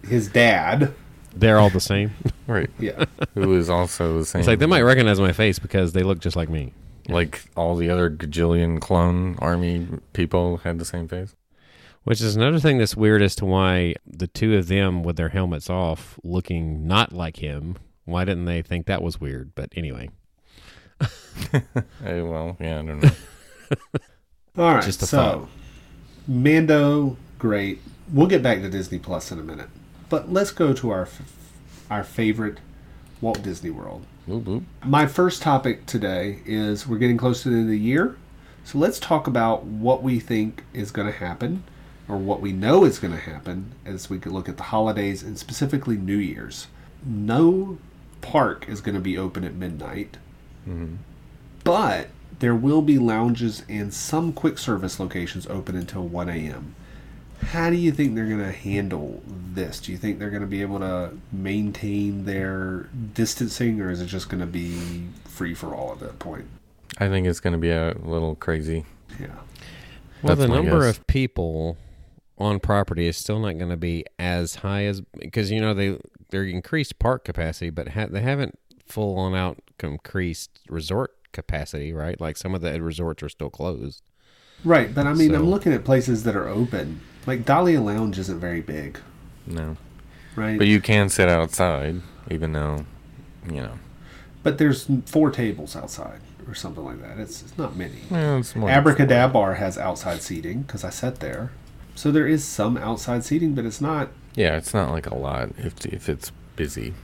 his 0.08 0.29
dad, 0.29 0.94
They're 1.35 1.59
all 1.59 1.71
the 1.71 1.81
same. 1.81 2.12
right. 2.47 2.69
yeah, 2.79 3.05
Who 3.35 3.55
is 3.55 3.71
also 3.71 4.19
the 4.19 4.25
same 4.25 4.41
It's 4.41 4.49
like 4.49 4.59
they 4.59 4.67
might 4.67 4.82
recognize 4.82 5.21
my 5.21 5.32
face 5.32 5.59
because 5.59 5.93
they 5.93 6.03
look 6.03 6.19
just 6.19 6.37
like 6.37 6.49
me. 6.49 6.73
like 7.09 7.43
all 7.56 7.77
the 7.77 7.88
other 7.91 8.11
gajillion 8.11 8.81
clone 8.81 9.37
army 9.38 9.87
people 10.12 10.59
had 10.59 10.79
the 10.79 10.85
same 10.85 11.06
face. 11.09 11.35
Which 12.05 12.21
is 12.21 12.35
another 12.35 12.59
thing 12.59 12.79
that's 12.79 12.97
weird 12.97 13.21
as 13.23 13.35
to 13.37 13.44
why 13.44 13.94
the 14.06 14.27
two 14.27 14.56
of 14.56 14.69
them 14.69 15.03
with 15.03 15.17
their 15.17 15.29
helmets 15.29 15.69
off, 15.69 16.19
looking 16.25 16.87
not 16.87 17.12
like 17.12 17.37
him. 17.37 17.76
Why 18.06 18.25
didn't 18.25 18.47
they 18.47 18.62
think 18.62 18.87
that 18.87 19.03
was 19.03 19.21
weird? 19.21 19.55
But 19.55 19.69
anyway, 19.76 20.09
Eh, 21.53 21.61
well, 22.23 22.56
yeah, 22.61 22.81
I 22.81 22.83
don't 22.83 23.00
know. 23.03 23.11
All 24.59 24.75
right, 24.75 24.83
Just 24.85 25.03
a 25.03 25.06
so 25.06 25.17
thought. 25.19 25.49
Mando, 26.26 27.17
great. 27.38 27.81
We'll 28.12 28.26
get 28.26 28.43
back 28.43 28.61
to 28.62 28.69
Disney 28.69 28.99
Plus 28.99 29.31
in 29.31 29.38
a 29.38 29.43
minute, 29.43 29.69
but 30.11 30.31
let's 30.31 30.51
go 30.51 30.75
to 30.75 30.91
our 30.91 31.03
f- 31.03 31.23
our 31.91 32.05
favorite 32.05 32.59
Walt 33.23 33.43
Disney 33.43 33.71
World. 33.71 34.05
Boop, 34.29 34.43
boop. 34.43 34.64
My 34.85 35.07
first 35.07 35.40
topic 35.40 35.87
today 35.87 36.40
is 36.45 36.87
we're 36.87 36.99
getting 36.99 37.17
close 37.17 37.43
to 37.43 37.49
the 37.49 37.55
end 37.57 37.64
of 37.64 37.71
the 37.71 37.79
year, 37.79 38.17
so 38.64 38.76
let's 38.76 39.00
talk 39.00 39.26
about 39.26 39.64
what 39.64 40.02
we 40.02 40.21
think 40.21 40.64
is 40.75 40.90
going 40.90 41.11
to 41.11 41.19
happen, 41.19 41.64
or 42.09 42.19
what 42.19 42.40
we 42.40 42.52
know 42.52 42.85
is 42.85 42.99
going 42.99 43.14
to 43.14 43.21
happen 43.21 43.73
as 43.87 44.11
we 44.11 44.19
look 44.19 44.49
at 44.49 44.59
the 44.59 44.64
holidays 44.64 45.23
and 45.23 45.38
specifically 45.38 45.97
New 45.97 46.19
Year's. 46.19 46.67
No 47.05 47.79
park 48.21 48.69
is 48.69 48.81
going 48.83 48.95
to 48.95 49.00
be 49.00 49.17
open 49.17 49.45
at 49.45 49.55
midnight, 49.55 50.19
mm-hmm. 50.69 50.97
but 51.64 52.09
there 52.40 52.55
will 52.55 52.83
be 52.83 52.99
lounges 52.99 53.64
and 53.69 53.93
some 53.93 54.33
quick 54.33 54.59
service 54.59 54.99
locations 54.99 55.47
open 55.47 55.76
until 55.76 56.07
1 56.07 56.29
a.m. 56.29 56.75
How 57.42 57.70
do 57.70 57.76
you 57.76 57.92
think 57.92 58.14
they're 58.14 58.26
going 58.26 58.38
to 58.38 58.52
handle 58.52 59.23
this? 59.26 59.80
Do 59.80 59.92
you 59.92 59.99
think 59.99 60.18
they're 60.18 60.30
going 60.30 60.42
to 60.42 60.49
be 60.49 60.62
able 60.62 60.78
to 60.80 61.12
maintain 61.32 62.25
their 62.25 62.88
distancing, 63.14 63.80
or 63.80 63.90
is 63.90 64.00
it 64.00 64.06
just 64.06 64.28
going 64.28 64.40
to 64.40 64.47
be 64.47 65.06
free 65.25 65.54
for 65.54 65.75
all 65.75 65.92
at 65.92 66.00
that 66.00 66.18
point? 66.18 66.47
I 66.99 67.09
think 67.09 67.26
it's 67.26 67.40
going 67.40 67.52
to 67.52 67.59
be 67.59 67.70
a 67.70 67.97
little 68.02 68.35
crazy. 68.35 68.85
Yeah. 69.18 69.26
well, 70.23 70.37
That's 70.37 70.40
the 70.40 70.49
number 70.49 70.80
guess. 70.87 70.99
of 70.99 71.06
people 71.06 71.76
on 72.38 72.61
property 72.61 73.06
is 73.06 73.16
still 73.16 73.38
not 73.38 73.59
going 73.59 73.70
to 73.70 73.76
be 73.76 74.04
as 74.18 74.56
high 74.56 74.85
as 74.85 75.02
because 75.18 75.50
you 75.50 75.61
know 75.61 75.75
they 75.75 75.99
they're 76.30 76.44
increased 76.44 76.99
park 76.99 77.25
capacity, 77.25 77.70
but 77.70 77.88
ha- 77.88 78.06
they 78.11 78.20
haven't 78.23 78.59
full 78.87 79.18
on 79.18 79.35
out 79.35 79.59
increased 79.82 80.61
resort 80.68 81.14
capacity, 81.32 81.92
right? 81.92 82.20
Like 82.20 82.37
some 82.37 82.54
of 82.54 82.61
the 82.61 82.80
resorts 82.82 83.23
are 83.23 83.28
still 83.28 83.50
closed. 83.50 84.02
Right, 84.64 84.95
but 84.95 85.07
I 85.07 85.14
mean, 85.14 85.31
So- 85.31 85.37
I'm 85.37 85.49
looking 85.50 85.73
at 85.73 85.85
places 85.85 86.25
that 86.25 86.37
are 86.37 86.49
open. 86.49 87.00
Like 87.26 87.45
Dahlia 87.45 87.81
Lounge 87.81 88.19
isn't 88.19 88.40
very 88.40 88.61
big, 88.61 88.99
No, 89.47 89.76
right? 90.37 90.59
but 90.59 90.67
you 90.67 90.81
can 90.81 91.09
sit 91.09 91.29
outside, 91.29 92.00
even 92.31 92.52
though, 92.52 92.85
you 93.47 93.61
know, 93.62 93.79
But 94.43 94.57
there's 94.59 94.87
four 95.07 95.31
tables 95.31 95.76
outside 95.76 96.21
or 96.49 96.55
something 96.55 96.85
like 96.85 97.00
that. 97.02 97.19
It's, 97.19 97.43
it's 97.43 97.57
not 97.59 97.76
many. 97.76 98.00
well, 98.11 98.38
it's 98.38 98.57
more 98.57 98.71
Abracadabar 98.71 99.57
has 99.59 99.76
outside 99.76 100.23
seating 100.23 100.62
because 100.62 100.83
I 100.83 100.90
sat 100.90 101.21
there. 101.21 101.50
So 101.95 102.11
there 102.11 102.26
is 102.26 102.43
some 102.45 102.79
outside 102.79 103.25
seating, 103.25 103.55
but 103.55 103.67
it's 103.67 103.81
not. 103.83 104.09
Yeah, 104.35 104.57
it's 104.57 104.73
not 104.73 104.90
like 104.90 105.07
a 105.07 105.14
lot 105.14 105.50
if 105.59 105.85
if 105.85 106.09
it's 106.09 106.33
busy. 106.57 106.95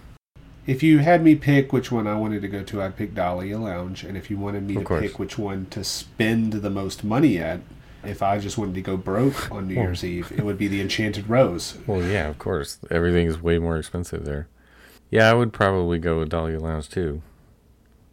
If 0.66 0.82
you 0.82 0.98
had 0.98 1.22
me 1.22 1.36
pick 1.36 1.72
which 1.72 1.92
one 1.92 2.06
I 2.06 2.16
wanted 2.16 2.42
to 2.42 2.48
go 2.48 2.62
to, 2.64 2.82
I'd 2.82 2.96
pick 2.96 3.14
Dahlia 3.14 3.58
Lounge. 3.58 4.02
And 4.04 4.16
if 4.16 4.30
you 4.30 4.36
wanted 4.36 4.64
me 4.64 4.74
Of 4.74 4.82
to 4.82 4.86
course. 4.86 5.02
pick 5.02 5.18
which 5.18 5.38
one 5.38 5.66
to 5.70 5.84
spend 5.84 6.54
the 6.54 6.70
most 6.70 7.04
money 7.04 7.38
at, 7.38 7.60
if 8.04 8.22
I 8.22 8.38
just 8.38 8.58
wanted 8.58 8.74
to 8.74 8.80
go 8.82 8.96
broke 8.96 9.50
on 9.50 9.68
New 9.68 9.74
Year's 9.74 10.02
Eve, 10.04 10.32
it 10.36 10.44
would 10.44 10.58
be 10.58 10.68
the 10.68 10.80
Enchanted 10.80 11.28
Rose. 11.28 11.78
Well, 11.86 12.02
yeah, 12.02 12.28
of 12.28 12.38
course. 12.38 12.78
Everything 12.90 13.26
is 13.26 13.40
way 13.40 13.58
more 13.58 13.76
expensive 13.78 14.24
there. 14.24 14.48
Yeah, 15.10 15.30
I 15.30 15.34
would 15.34 15.52
probably 15.52 15.98
go 15.98 16.18
with 16.18 16.30
Dahlia 16.30 16.58
Lounge 16.58 16.88
too. 16.88 17.22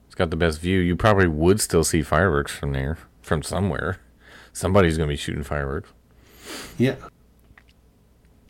It's 0.06 0.16
got 0.16 0.30
the 0.30 0.36
best 0.36 0.62
view. 0.62 0.80
You 0.80 0.96
probably 0.96 1.28
would 1.28 1.60
still 1.60 1.84
see 1.84 2.04
fireworks 2.04 2.52
from 2.52 2.72
there, 2.74 3.00
from 3.24 3.42
somewhere. 3.42 3.98
Somebody's 4.52 4.96
gonna 4.98 5.08
be 5.10 5.16
shooting 5.16 5.42
fireworks. 5.44 5.90
Yeah. 6.78 6.96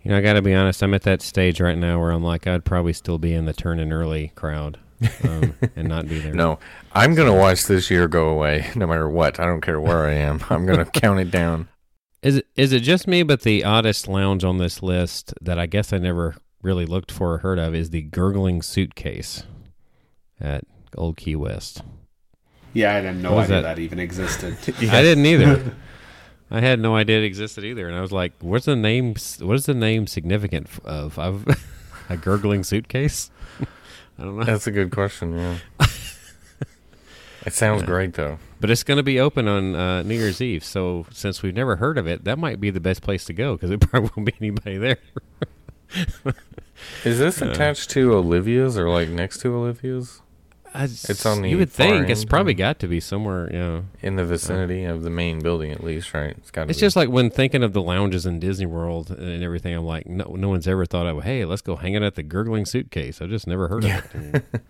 You 0.04 0.12
know, 0.12 0.18
I 0.18 0.22
got 0.22 0.34
to 0.34 0.42
be 0.42 0.54
honest. 0.54 0.84
I'm 0.84 0.94
at 0.94 1.04
that 1.04 1.22
stage 1.22 1.62
right 1.62 1.78
now 1.78 2.00
where 2.00 2.12
I'm 2.12 2.24
like, 2.24 2.46
I'd 2.46 2.66
probably 2.66 2.94
still 2.94 3.18
be 3.18 3.34
in 3.34 3.46
the 3.46 3.54
turn 3.54 3.80
in 3.80 3.94
early 3.94 4.34
crowd 4.36 4.78
um, 5.24 5.56
and 5.76 5.88
not 5.88 6.08
be 6.10 6.20
there. 6.20 6.34
No, 6.34 6.60
I'm 6.94 7.16
gonna 7.16 7.34
watch 7.36 7.66
this 7.66 7.90
year 7.90 8.08
go 8.08 8.28
away, 8.30 8.70
no 8.76 8.86
matter 8.88 9.10
what. 9.10 9.40
I 9.40 9.46
don't 9.46 9.62
care 9.62 9.80
where 9.80 10.06
I 10.06 10.14
am. 10.14 10.44
I'm 10.50 10.66
gonna 10.66 10.86
count 10.86 11.20
it 11.20 11.32
down. 11.32 11.70
Is 12.22 12.38
it 12.38 12.48
is 12.56 12.72
it 12.74 12.82
just 12.82 13.08
me? 13.08 13.24
But 13.24 13.42
the 13.42 13.64
oddest 13.64 14.08
lounge 14.08 14.44
on 14.44 14.58
this 14.58 14.82
list 14.84 15.34
that 15.42 15.58
I 15.60 15.66
guess 15.66 15.92
I 15.94 15.98
never 16.00 16.36
really 16.62 16.86
looked 16.86 17.12
for 17.12 17.34
or 17.34 17.38
heard 17.40 17.60
of 17.60 17.74
is 17.76 17.90
the 17.90 18.02
Gurgling 18.02 18.62
Suitcase 18.62 19.44
at 20.40 20.64
Old 20.98 21.18
Key 21.18 21.36
West. 21.36 21.82
Yeah, 22.74 22.92
I 22.96 23.02
had 23.02 23.18
no 23.18 23.34
What 23.34 23.46
is 23.46 23.52
idea 23.52 23.62
that? 23.62 23.76
that? 23.76 23.82
even 23.82 24.00
existed. 24.00 24.58
I 24.68 25.02
didn't 25.02 25.26
either. 25.26 25.76
I 26.52 26.60
had 26.60 26.80
no 26.80 26.96
idea 26.96 27.20
it 27.20 27.24
existed 27.24 27.64
either, 27.64 27.88
and 27.88 27.96
I 27.96 28.02
was 28.02 28.12
like, 28.12 28.34
"What's 28.40 28.66
the 28.66 28.76
name? 28.76 29.16
What 29.40 29.56
is 29.56 29.66
the 29.66 29.74
name 29.74 30.08
significant 30.08 30.68
of? 30.84 31.18
I've, 31.18 31.46
a 32.10 32.18
gurgling 32.18 32.64
suitcase? 32.64 33.32
I 34.20 34.24
don't 34.24 34.38
know." 34.38 34.46
That's 34.46 34.68
a 34.68 34.72
good 34.72 34.92
question. 34.92 35.38
Yeah. 35.38 35.58
it 37.46 37.54
sounds 37.54 37.84
great 37.84 38.14
though. 38.14 38.40
But 38.60 38.70
it's 38.70 38.84
going 38.84 38.98
to 38.98 39.04
be 39.04 39.20
open 39.20 39.48
on 39.48 39.76
uh, 39.76 40.04
New 40.04 40.16
Year's 40.16 40.42
Eve, 40.42 40.64
so 40.64 41.06
since 41.12 41.42
we've 41.44 41.56
never 41.56 41.78
heard 41.78 41.98
of 41.98 42.08
it, 42.08 42.24
that 42.24 42.40
might 42.40 42.62
be 42.62 42.70
the 42.70 42.80
best 42.80 43.02
place 43.02 43.26
to 43.26 43.34
go 43.34 43.56
because 43.56 43.72
it 43.72 43.80
probably 43.82 44.12
won't 44.16 44.26
be 44.28 44.36
anybody 44.40 44.78
there. 44.78 44.98
Is 47.04 47.20
this 47.20 47.42
attached 47.42 47.90
to 47.92 48.14
Olivia's 48.14 48.78
or 48.78 48.90
like 48.90 49.10
next 49.10 49.40
to 49.42 49.54
Olivia's? 49.56 50.23
I 50.74 50.86
It's 50.86 51.26
on 51.26 51.42
the 51.42 51.50
You 51.50 51.58
would 51.58 51.72
far 51.72 51.88
think 51.88 52.10
it's 52.10 52.26
probably 52.26 52.54
huh? 52.54 52.58
got 52.58 52.80
to 52.80 52.88
be 52.88 53.00
somewhere. 53.00 53.52
You 53.52 53.60
know, 53.60 53.86
In 54.02 54.16
the 54.16 54.26
vicinity 54.26 54.84
of 54.86 55.04
the 55.04 55.10
main 55.10 55.40
building, 55.40 55.72
at 55.72 55.84
least, 55.84 56.14
right? 56.14 56.32
It's 56.38 56.52
got. 56.52 56.70
it's 56.70 56.80
just 56.80 56.96
like 56.96 57.10
when 57.10 57.30
thinking 57.30 57.64
of 57.64 57.74
the 57.74 57.82
lounges 57.82 58.26
in 58.26 58.40
Disney 58.40 58.66
World 58.66 59.12
and 59.12 59.44
everything. 59.44 59.76
I'm 59.76 59.86
like, 59.86 60.08
no, 60.08 60.36
no 60.38 60.50
one's 60.50 60.68
ever 60.68 60.86
thought 60.86 61.06
of, 61.06 61.24
hey, 61.24 61.46
let's 61.46 61.62
go 61.62 61.76
hang 61.76 61.96
out 61.96 62.04
at 62.04 62.16
the 62.16 62.24
gurgling 62.24 62.66
suitcase. 62.66 63.22
I've 63.22 63.30
just 63.30 63.48
never 63.48 63.68
heard 63.68 63.86
of 63.86 64.16
it. 64.16 64.44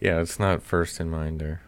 Yeah, 0.00 0.20
it's 0.20 0.40
not 0.40 0.62
first 0.64 0.98
in 1.00 1.08
mind 1.10 1.40
there. 1.40 1.62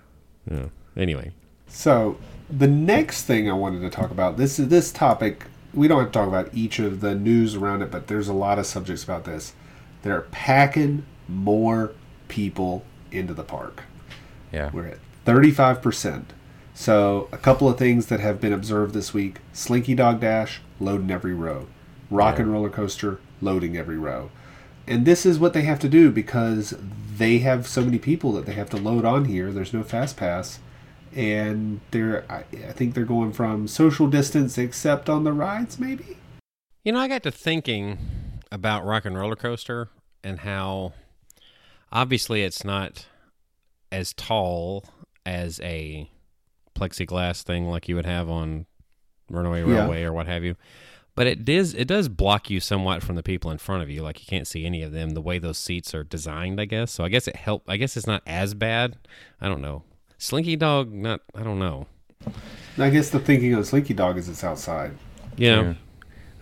yeah. 0.51 0.67
Anyway, 0.97 1.31
So 1.69 2.19
the 2.51 2.67
next 2.67 3.23
thing 3.27 3.49
I 3.49 3.53
wanted 3.53 3.81
to 3.83 3.91
talk 3.91 4.11
about 4.11 4.37
this 4.37 4.59
is 4.59 4.69
this 4.69 4.91
topic. 4.91 5.47
We 5.73 5.87
don't 5.89 6.01
have 6.01 6.09
to 6.09 6.13
talk 6.13 6.27
about 6.29 6.53
each 6.53 6.79
of 6.81 7.01
the 7.01 7.15
news 7.15 7.55
around 7.55 7.83
it, 7.83 7.91
but 7.93 8.09
there's 8.09 8.27
a 8.29 8.33
lot 8.33 8.59
of 8.59 8.67
subjects 8.67 9.05
about 9.05 9.25
this. 9.25 9.55
They're 10.03 10.23
packing 10.33 11.05
more 11.29 11.93
people 12.29 12.85
into 13.15 13.35
the 13.35 13.45
park. 13.45 13.85
Yeah. 14.53 14.71
We're 14.73 14.87
at 14.87 14.99
35%. 15.25 16.27
So 16.75 17.29
a 17.33 17.39
couple 17.39 17.69
of 17.69 17.79
things 17.79 18.07
that 18.07 18.21
have 18.21 18.41
been 18.41 18.53
observed 18.53 18.95
this 18.95 19.15
week: 19.15 19.39
Slinky 19.53 19.95
Dog 19.95 20.21
Dash 20.21 20.61
loading 20.81 21.11
every 21.11 21.35
row, 21.35 21.69
Rock 22.11 22.39
and 22.39 22.53
Roller 22.53 22.69
Coaster 22.69 23.21
loading 23.41 23.77
every 23.77 23.97
row. 23.97 24.31
And 24.87 25.07
this 25.07 25.25
is 25.25 25.39
what 25.39 25.55
they 25.55 25.63
have 25.63 25.79
to 25.81 25.89
do 25.89 26.11
because 26.11 26.75
they 27.17 27.39
have 27.39 27.67
so 27.67 27.83
many 27.83 27.99
people 27.99 28.33
that 28.33 28.45
they 28.45 28.53
have 28.53 28.69
to 28.71 28.77
load 28.77 29.05
on 29.05 29.27
here. 29.27 29.53
There's 29.53 29.73
no 29.73 29.83
fast 29.83 30.17
pass, 30.17 30.59
and 31.15 31.81
they're 31.93 32.25
I, 32.29 32.45
I 32.69 32.73
think 32.73 32.95
they're 32.95 33.05
going 33.05 33.33
from 33.33 33.69
social 33.69 34.09
distance 34.09 34.59
except 34.59 35.09
on 35.09 35.25
the 35.25 35.33
rides, 35.33 35.79
maybe. 35.79 36.19
You 36.83 36.93
know, 36.93 36.99
I 36.99 37.09
got 37.09 37.23
to 37.23 37.31
thinking 37.31 37.99
about 38.53 38.85
Rock 38.85 39.05
and 39.05 39.17
Roller 39.17 39.37
Coaster 39.37 39.89
and 40.23 40.41
how 40.41 40.93
obviously 41.95 42.43
it's 42.43 42.65
not 42.65 43.07
as 43.91 44.13
tall 44.13 44.85
as 45.25 45.61
a 45.61 46.11
plexiglass 46.75 47.43
thing 47.43 47.67
like 47.69 47.89
you 47.89 47.95
would 47.95 48.05
have 48.05 48.29
on 48.29 48.67
Runaway 49.31 49.61
Yeah. 49.61 49.67
Railway 49.83 50.03
or 50.03 50.13
what 50.13 50.27
have 50.27 50.45
you. 50.45 50.57
But 51.15 51.29
it 51.29 51.45
does 51.45 51.75
it 51.75 51.87
does 51.87 52.09
block 52.09 52.51
you 52.51 52.59
somewhat 52.59 53.03
from 53.03 53.15
the 53.15 53.23
people 53.23 53.51
in 53.53 53.59
front 53.59 53.83
of 53.85 53.89
you. 53.89 54.03
Like 54.03 54.19
you 54.21 54.27
can't 54.27 54.49
see 54.49 54.67
any 54.67 54.83
of 54.83 54.91
them 54.93 55.11
the 55.11 55.21
way 55.21 55.39
those 55.39 55.57
seats 55.59 55.95
are 55.95 56.03
designed, 56.03 56.61
I 56.61 56.65
guess. 56.65 56.91
So 56.91 57.05
I 57.05 57.09
guess 57.09 57.29
it 57.29 57.37
help 57.37 57.63
I 57.69 57.77
guess 57.77 57.97
it's 57.97 58.07
not 58.09 58.23
as 58.27 58.53
bad. 58.55 58.99
I 59.41 59.49
don't 59.49 59.63
know. 59.63 59.85
Slinky 60.19 60.57
Dog, 60.57 60.93
not 60.93 61.21
I 61.35 61.45
don't 61.45 61.61
know. 61.61 61.87
I 62.79 62.91
guess 62.91 63.11
the 63.11 63.21
thinking 63.21 63.55
of 63.55 63.65
Slinky 63.67 63.95
Dog 63.95 64.19
is 64.19 64.29
it's 64.29 64.43
outside. 64.43 64.93
You 65.37 65.51
know, 65.51 65.63
Yeah. 65.63 65.75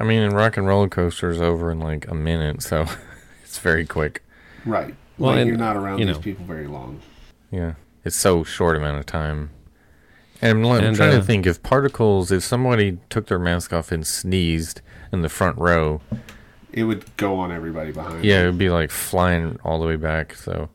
I 0.01 0.05
mean, 0.05 0.23
and 0.23 0.33
Rock 0.33 0.57
and 0.57 0.67
Roller 0.67 0.89
Coaster 0.89 1.29
is 1.31 1.41
over 1.41 1.71
in 1.71 1.79
like 1.79 2.09
a 2.09 2.15
minute, 2.15 2.63
so 2.63 2.87
it's 3.45 3.59
very 3.59 3.87
quick. 3.87 4.23
Right. 4.65 4.95
Well, 5.19 5.33
like 5.33 5.41
and, 5.41 5.49
you're 5.49 5.57
not 5.59 5.77
around 5.77 5.99
you 5.99 6.07
these 6.07 6.17
know. 6.17 6.23
people 6.23 6.45
very 6.45 6.67
long. 6.67 7.01
Yeah, 7.51 7.75
it's 8.05 8.17
so 8.17 8.45
short 8.45 8.77
amount 8.77 8.99
of 8.99 9.07
time. 9.07 9.51
And 10.41 10.59
I'm, 10.59 10.67
I'm 10.67 10.85
And, 10.85 10.97
trying 10.97 11.15
uh, 11.15 11.19
to 11.19 11.23
think 11.25 11.47
if 11.47 11.63
particles, 11.63 12.33
if 12.33 12.43
somebody 12.43 12.99
took 13.11 13.27
their 13.29 13.39
mask 13.39 13.73
off 13.73 13.93
and 13.93 14.05
sneezed 14.07 14.81
in 15.13 15.23
the 15.23 15.29
front 15.29 15.57
row, 15.59 16.01
It 16.73 16.85
would 16.85 17.05
go 17.17 17.37
on 17.39 17.53
everybody 17.53 17.93
behind. 17.93 18.25
yeah, 18.25 18.41
it'd 18.41 18.59
be 18.59 18.71
like 18.71 18.91
flying 18.91 19.59
all 19.63 19.79
the 19.81 19.87
way 19.87 19.97
back. 19.97 20.35
So 20.35 20.69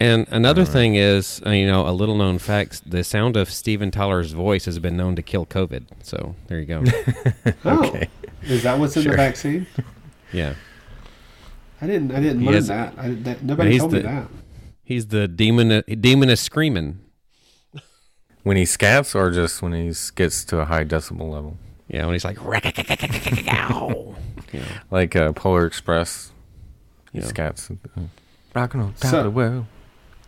And 0.00 0.26
another 0.30 0.64
thing 0.66 0.96
is, 0.96 1.40
uh, 1.46 1.50
you 1.50 1.66
know, 1.66 1.88
a 1.88 1.92
little 1.92 2.16
known 2.16 2.38
fact: 2.38 2.90
the 2.90 3.04
sound 3.04 3.36
of 3.36 3.48
Steven 3.50 3.90
Tyler's 3.92 4.32
voice 4.32 4.64
has 4.66 4.78
been 4.80 4.96
known 4.96 5.14
to 5.16 5.22
kill 5.22 5.46
COVID. 5.46 5.84
So 6.02 6.34
there 6.48 6.58
you 6.58 6.66
go. 6.66 6.82
Oh, 7.64 7.86
Okay. 7.86 8.08
Is 8.42 8.64
that 8.64 8.78
what's 8.78 8.96
in 8.96 9.04
Sure. 9.04 9.12
the 9.12 9.16
vaccine? 9.16 9.66
yeah, 10.32 10.54
I 11.82 11.86
didn't. 11.86 12.12
I 12.12 12.20
didn't 12.20 12.40
He 12.40 12.46
learn 12.46 12.54
has- 12.54 12.68
that. 12.68 12.94
I, 12.96 13.10
that. 13.10 13.42
Nobody 13.42 13.72
he's 13.72 13.80
told 13.80 13.92
me 13.92 13.98
the- 13.98 14.08
that. 14.08 14.28
he's 14.84 15.06
the 15.08 15.26
demon. 15.28 15.82
Demon 16.00 16.30
is 16.30 16.40
screaming. 16.40 17.00
when 18.44 18.56
he 18.56 18.62
scats, 18.62 19.14
or 19.14 19.30
just 19.30 19.60
when 19.62 19.72
he 19.72 19.92
gets 20.16 20.44
to 20.46 20.58
a 20.60 20.64
high 20.64 20.84
decibel 20.84 21.30
level, 21.30 21.58
Yeah, 21.88 22.04
when 22.06 22.14
he's 22.14 22.24
like, 22.24 22.38
"Ow," 23.48 24.14
like 24.90 25.14
uh, 25.16 25.32
Polar 25.32 25.66
Express, 25.66 26.32
he 27.12 27.18
Yeah. 27.18 27.24
scats. 27.26 27.76
Rocking 28.54 28.80
on 28.80 28.94
top 28.94 29.10
So- 29.10 29.18
of 29.18 29.24
the 29.24 29.30
world. 29.30 29.66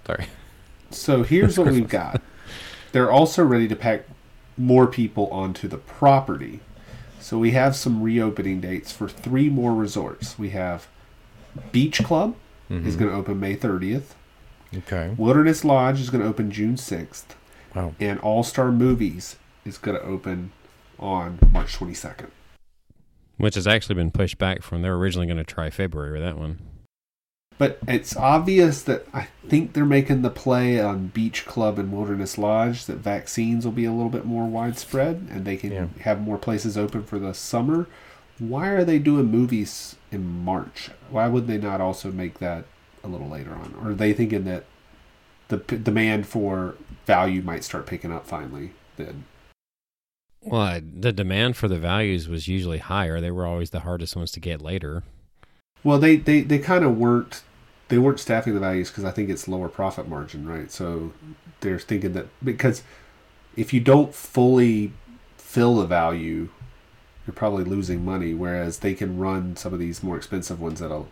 Sorry. 0.07 0.27
So 0.91 1.23
here's 1.23 1.59
what 1.59 1.69
we've 1.73 1.89
got. 1.89 2.21
They're 2.93 3.11
also 3.11 3.43
ready 3.45 3.67
to 3.69 3.75
pack 3.77 4.05
more 4.57 4.87
people 4.87 5.27
onto 5.31 5.67
the 5.67 5.79
property. 5.79 6.61
So 7.19 7.39
we 7.39 7.51
have 7.53 7.75
some 7.75 8.03
reopening 8.03 8.61
dates 8.61 8.93
for 8.93 9.09
three 9.09 9.49
more 9.49 9.75
resorts. 9.75 10.39
We 10.39 10.51
have 10.51 10.87
Beach 11.73 12.03
Club 12.03 12.37
is 12.71 12.77
mm-hmm. 12.77 12.99
going 12.99 13.11
to 13.11 13.17
open 13.17 13.41
May 13.41 13.57
30th. 13.57 14.15
Okay. 14.77 15.15
Wilderness 15.17 15.65
Lodge 15.65 16.01
is 16.01 16.11
going 16.11 16.23
to 16.23 16.29
open 16.29 16.51
June 16.51 16.75
6th. 16.77 17.25
Wow. 17.75 17.95
And 18.01 18.19
All 18.21 18.43
Star 18.43 18.73
Movies 18.73 19.37
is 19.65 19.79
going 19.79 19.97
to 19.99 20.05
open 20.05 20.53
on 20.99 21.39
March 21.53 21.77
22nd. 21.79 22.29
which 23.37 23.55
has 23.57 23.67
actually 23.67 23.97
been 23.97 24.11
pushed 24.11 24.39
back 24.39 24.63
from. 24.63 24.83
they're 24.83 24.95
originally 24.95 25.27
going 25.27 25.37
to 25.37 25.45
try 25.45 25.71
February 25.71 26.13
with 26.13 26.23
that 26.23 26.39
one. 26.39 26.61
But 27.57 27.79
it's 27.87 28.17
obvious 28.17 28.83
that 28.83 29.07
I 29.13 29.29
think 29.49 29.73
they're 29.75 29.85
making 29.85 30.23
the 30.23 30.31
play 30.31 30.81
on 30.81 31.09
Beach 31.09 31.47
Club 31.47 31.79
and 31.79 31.93
Wilderness 31.93 32.37
Lodge 32.37 32.87
that 32.87 32.97
vaccines 32.97 33.65
will 33.65 33.73
be 33.73 33.85
a 33.85 33.93
little 33.93 34.11
bit 34.11 34.25
more 34.25 34.47
widespread 34.47 35.29
and 35.31 35.45
they 35.45 35.57
can 35.57 35.73
Yeah. 35.73 35.87
have 36.01 36.21
more 36.21 36.39
places 36.39 36.77
open 36.77 37.05
for 37.05 37.19
the 37.21 37.33
summer. 37.35 37.87
Why 38.39 38.69
are 38.69 38.85
they 38.85 38.99
doing 38.99 39.31
movies 39.31 39.95
in 40.15 40.45
March? 40.45 40.91
Why 41.11 41.29
would 41.29 41.47
they 41.47 41.59
not 41.59 41.81
also 41.81 42.11
make 42.11 42.39
that 42.39 42.65
a 43.03 43.09
little 43.09 43.29
later 43.29 43.53
on? 43.53 43.75
Or 43.81 43.91
are 43.91 43.95
they 43.95 44.13
thinking 44.13 44.45
that 44.45 44.65
the 45.49 45.59
p- 45.59 45.77
demand 45.77 46.27
for 46.27 46.77
value 47.05 47.43
might 47.43 47.65
start 47.65 47.87
picking 47.87 48.13
up 48.13 48.27
finally 48.27 48.73
then? 48.97 49.25
Well, 50.41 50.81
the 50.83 51.13
demand 51.13 51.57
for 51.57 51.69
the 51.69 51.79
values 51.79 52.29
was 52.29 52.49
usually 52.49 52.79
higher. 52.79 53.21
They 53.21 53.31
were 53.31 53.47
always 53.47 53.71
the 53.71 53.81
hardest 53.81 54.15
ones 54.15 54.31
to 54.33 54.41
get 54.41 54.61
later. 54.61 55.03
Well, 55.83 55.99
they 55.99 56.17
they, 56.17 56.41
they 56.43 56.59
kind 56.59 56.85
of 56.85 56.97
weren't 56.97 57.43
they 57.89 57.99
weren't 57.99 58.21
staffing 58.21 58.55
the 58.55 58.61
values 58.61 58.91
because 58.91 59.05
I 59.05 59.11
think 59.11 59.31
it's 59.31 59.49
lower 59.49 59.69
profit 59.69 60.09
margin, 60.09 60.47
right? 60.47 60.71
So 60.71 61.13
they're 61.61 61.79
thinking 61.79 62.13
that 62.15 62.27
because 62.43 62.83
if 63.57 63.73
you 63.73 63.81
don't 63.81 64.15
fully 64.15 64.93
fill 65.37 65.77
the 65.77 65.87
value, 65.87 66.49
you're 67.27 67.35
probably 67.35 67.65
losing 67.65 68.05
money. 68.05 68.35
Whereas 68.35 68.79
they 68.81 68.95
can 68.95 69.19
run 69.19 69.57
some 69.57 69.73
of 69.73 69.79
these 69.79 70.03
more 70.03 70.17
expensive 70.17 70.61
ones 70.61 70.81
at 70.83 70.91
a 70.91 71.05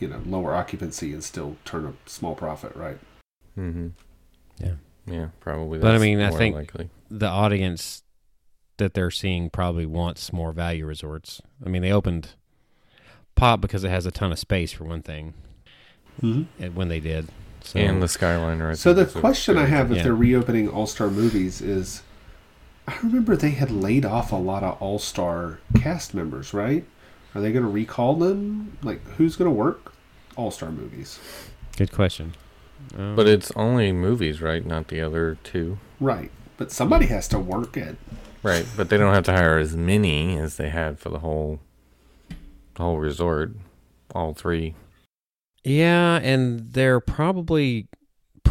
you 0.00 0.08
know 0.08 0.20
lower 0.26 0.54
occupancy 0.54 1.12
and 1.12 1.22
still 1.22 1.56
turn 1.64 1.86
a 1.86 2.08
small 2.08 2.34
profit, 2.34 2.74
right? 2.76 2.98
Mm-hmm. 3.58 3.88
Yeah. 4.58 4.74
Yeah, 5.06 5.28
probably. 5.40 5.78
But 5.80 5.94
I 5.94 5.98
mean, 5.98 6.20
I 6.20 6.30
think- 6.30 6.54
likely. 6.56 6.88
The 7.10 7.26
audience 7.28 8.02
that 8.78 8.94
they're 8.94 9.10
seeing 9.10 9.50
probably 9.50 9.86
wants 9.86 10.32
more 10.32 10.50
value 10.50 10.84
resorts. 10.86 11.40
I 11.64 11.68
mean, 11.68 11.82
they 11.82 11.92
opened 11.92 12.30
Pop 13.36 13.60
because 13.60 13.84
it 13.84 13.90
has 13.90 14.06
a 14.06 14.10
ton 14.10 14.32
of 14.32 14.38
space 14.38 14.72
for 14.72 14.84
one 14.84 15.02
thing. 15.02 15.34
Mm-hmm. 16.22 16.62
and 16.62 16.74
When 16.74 16.88
they 16.88 17.00
did, 17.00 17.28
so 17.60 17.78
and 17.78 18.00
the 18.02 18.06
Skyliner. 18.06 18.70
I 18.70 18.74
So 18.74 18.94
the 18.94 19.04
question 19.06 19.58
I 19.58 19.66
have 19.66 19.90
if 19.90 19.98
Yeah. 19.98 20.02
they're 20.04 20.14
reopening 20.14 20.68
All 20.68 20.86
Star 20.86 21.08
Movies 21.10 21.60
is 21.60 22.02
I 22.86 22.96
remember 23.02 23.36
they 23.36 23.50
had 23.50 23.70
laid 23.70 24.04
off 24.04 24.32
a 24.32 24.36
lot 24.36 24.62
of 24.62 24.80
all 24.80 24.98
star 24.98 25.60
cast 25.76 26.14
members, 26.14 26.52
right? 26.52 26.84
Are 27.34 27.40
they 27.40 27.52
going 27.52 27.64
to 27.64 27.70
recall 27.70 28.14
them? 28.14 28.76
Like, 28.82 29.04
who's 29.16 29.36
going 29.36 29.50
to 29.50 29.54
work 29.54 29.94
all 30.36 30.50
star 30.50 30.70
movies? 30.70 31.18
Good 31.76 31.92
question. 31.92 32.34
Um, 32.96 33.16
But 33.16 33.26
it's 33.26 33.50
only 33.56 33.92
movies, 33.92 34.40
right? 34.42 34.64
Not 34.64 34.88
the 34.88 35.00
other 35.00 35.38
two. 35.42 35.78
Right. 35.98 36.30
But 36.56 36.70
somebody 36.70 37.06
has 37.06 37.26
to 37.28 37.38
work 37.38 37.76
it. 37.76 37.96
Right, 38.42 38.66
but 38.76 38.90
they 38.90 38.98
don't 38.98 39.14
have 39.14 39.24
to 39.24 39.32
hire 39.32 39.56
as 39.56 39.74
many 39.74 40.36
as 40.36 40.56
they 40.56 40.68
had 40.68 40.98
for 40.98 41.08
the 41.08 41.20
whole 41.20 41.60
the 42.28 42.82
whole 42.82 42.98
resort. 42.98 43.52
All 44.14 44.34
three. 44.34 44.74
Yeah, 45.64 46.16
and 46.16 46.72
they're 46.74 47.00
probably 47.00 47.88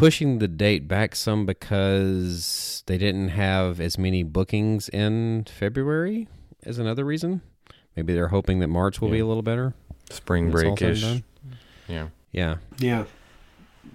pushing 0.04 0.40
the 0.40 0.48
date 0.48 0.88
back 0.88 1.16
some 1.16 1.46
because 1.46 2.84
they 2.88 2.98
didn't 2.98 3.30
have 3.30 3.80
as 3.80 3.98
many 3.98 4.22
bookings 4.24 4.90
in 4.90 5.46
February 5.46 6.28
is 6.64 6.78
another 6.78 7.06
reason. 7.06 7.42
Maybe 7.96 8.14
they're 8.14 8.28
hoping 8.30 8.60
that 8.60 8.68
March 8.68 9.00
will 9.00 9.10
be 9.10 9.20
a 9.20 9.26
little 9.26 9.44
better. 9.44 9.74
Spring 10.10 10.52
when 10.52 10.66
it's 10.66 10.70
all 10.70 10.78
said 10.78 10.90
and 10.90 11.02
breakish. 11.02 11.24
Yeah. 11.88 12.08
Yeah. 12.32 12.56
Yeah. 12.80 13.06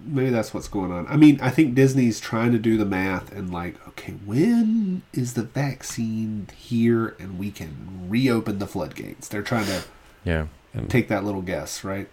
Maybe 0.04 0.30
that's 0.30 0.54
what's 0.54 0.68
going 0.68 0.92
on. 0.92 1.06
I 1.08 1.16
mean, 1.16 1.40
I 1.42 1.50
think 1.50 1.74
Disney's 1.74 2.20
trying 2.20 2.52
to 2.52 2.58
do 2.58 2.76
the 2.76 2.84
math 2.84 3.32
and, 3.32 3.52
like, 3.52 3.86
okay, 3.88 4.12
when 4.24 5.02
is 5.12 5.34
the 5.34 5.42
vaccine 5.42 6.46
here 6.56 7.16
and 7.18 7.38
we 7.38 7.50
can 7.50 8.06
reopen 8.08 8.58
the 8.60 8.66
floodgates? 8.66 9.28
They're 9.28 9.42
trying 9.42 9.66
to 9.66 9.82
Yeah. 10.24 10.46
take 10.88 11.08
that 11.08 11.24
little 11.24 11.42
guess, 11.42 11.82
right? 11.84 12.08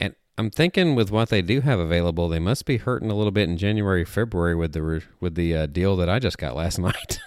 And 0.00 0.14
I'm 0.38 0.50
thinking 0.50 0.94
with 0.94 1.10
what 1.10 1.28
they 1.30 1.42
do 1.42 1.60
have 1.62 1.80
available, 1.80 2.28
they 2.28 2.38
must 2.38 2.64
be 2.64 2.76
hurting 2.76 3.10
a 3.10 3.14
little 3.14 3.32
bit 3.32 3.48
in 3.48 3.56
January, 3.58 4.04
February 4.04 4.54
with 4.54 4.72
the 4.72 4.82
re- 4.82 5.02
with 5.20 5.34
the 5.34 5.54
uh, 5.56 5.66
deal 5.66 5.96
that 5.96 6.08
I 6.08 6.18
just 6.20 6.38
got 6.38 6.54
last 6.56 6.78
night. 6.90 7.18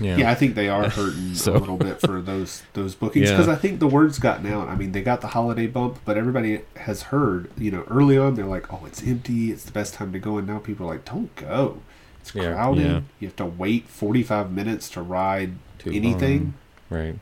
Yeah. 0.00 0.16
Yeah, 0.16 0.30
I 0.30 0.34
think 0.34 0.56
they 0.56 0.68
are 0.68 0.88
hurting 0.88 1.34
So- 1.34 1.54
a 1.54 1.58
little 1.58 1.76
bit 1.76 2.00
for 2.00 2.20
those 2.20 2.62
those 2.72 2.94
bookings 2.96 3.28
Yeah. 3.28 3.36
because 3.36 3.48
I 3.48 3.54
think 3.54 3.78
the 3.78 3.86
word's 3.86 4.18
gotten 4.18 4.46
out. 4.46 4.66
I 4.68 4.74
mean, 4.74 4.92
they 4.92 5.02
got 5.02 5.20
the 5.20 5.28
holiday 5.28 5.66
bump, 5.68 6.00
but 6.04 6.16
everybody 6.16 6.62
has 6.76 7.02
heard. 7.02 7.50
You 7.58 7.70
know, 7.70 7.84
early 7.88 8.16
on 8.18 8.34
they're 8.34 8.46
like, 8.46 8.72
"Oh, 8.72 8.84
it's 8.86 9.02
empty. 9.06 9.52
It's 9.52 9.64
the 9.64 9.72
best 9.72 9.94
time 9.94 10.12
to 10.14 10.18
go," 10.18 10.38
and 10.38 10.46
now 10.48 10.58
people 10.58 10.86
are 10.86 10.94
like, 10.94 11.04
"Don't 11.04 11.34
go. 11.36 11.82
It's 12.20 12.34
Yeah. 12.34 12.54
crowded. 12.54 12.84
Yeah. 12.86 13.00
You 13.20 13.28
have 13.28 13.36
to 13.36 13.46
wait 13.46 13.86
forty 13.88 14.22
five 14.22 14.50
minutes 14.50 14.88
to 14.90 15.02
ride 15.02 15.52
Too 15.78 15.90
anything." 15.92 16.54
long. 16.90 16.98
Right. 17.04 17.18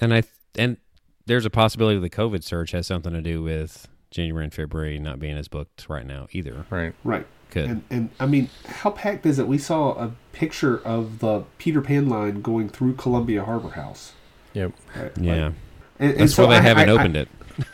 and 0.00 0.14
I 0.14 0.22
and 0.56 0.76
there's 1.26 1.44
a 1.44 1.50
possibility 1.50 1.98
the 1.98 2.08
COVID 2.08 2.42
surge 2.44 2.70
has 2.70 2.86
something 2.86 3.12
to 3.12 3.20
do 3.20 3.42
with 3.42 3.88
January 4.14 4.44
and 4.44 4.54
February 4.54 4.98
not 5.00 5.18
being 5.18 5.36
as 5.36 5.48
booked 5.48 5.86
right 5.88 6.06
now 6.06 6.28
either. 6.30 6.64
Right. 6.70 6.94
Right. 7.02 7.26
Could. 7.50 7.64
And 7.68 7.82
and 7.90 8.10
I 8.20 8.26
mean, 8.26 8.48
how 8.66 8.90
packed 8.90 9.26
is 9.26 9.38
it? 9.40 9.48
We 9.48 9.58
saw 9.58 9.90
a 9.92 10.12
picture 10.32 10.78
of 10.84 11.18
the 11.18 11.44
Peter 11.58 11.80
Pan 11.80 12.08
line 12.08 12.40
going 12.40 12.68
through 12.68 12.94
Columbia 12.94 13.44
Harbor 13.44 13.70
House. 13.70 14.12
Yep. 14.52 14.72
Right? 14.96 15.12
yeah. 15.20 15.32
Like, 15.46 15.54
and, 15.98 16.10
and 16.12 16.20
That's 16.20 16.34
so 16.34 16.46
why 16.46 16.54
they 16.54 16.58
I- 16.58 16.62
haven't 16.62 16.88
I- 16.88 16.92
I- 16.92 16.94
opened 16.96 17.16
it. 17.16 17.28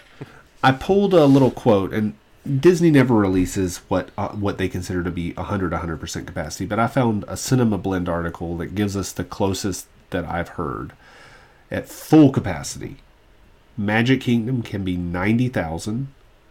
I 0.65 0.73
pulled 0.73 1.13
a 1.15 1.25
little 1.27 1.51
quote, 1.51 1.93
and 1.93 2.15
Disney 2.61 2.91
never 2.91 3.15
releases 3.15 3.79
what 3.89 4.11
uh, 4.17 4.29
what 4.31 4.57
they 4.57 4.69
consider 4.69 5.03
to 5.05 5.11
be 5.11 5.33
100 5.35 5.73
100% 5.73 6.27
capacity, 6.27 6.65
but 6.65 6.79
I 6.79 6.87
found 6.87 7.25
a 7.29 7.37
Cinema 7.37 7.77
Blend 7.77 8.09
article 8.09 8.57
that 8.59 8.75
gives 8.75 8.97
us 8.97 9.13
the 9.13 9.25
closest 9.25 9.87
that 10.09 10.25
I've 10.25 10.51
heard. 10.51 10.93
At 11.71 11.89
full 11.89 12.31
capacity, 12.33 12.97
Magic 13.77 14.21
Kingdom 14.23 14.63
can 14.63 14.85
be 14.85 14.97
90,000. 14.97 16.09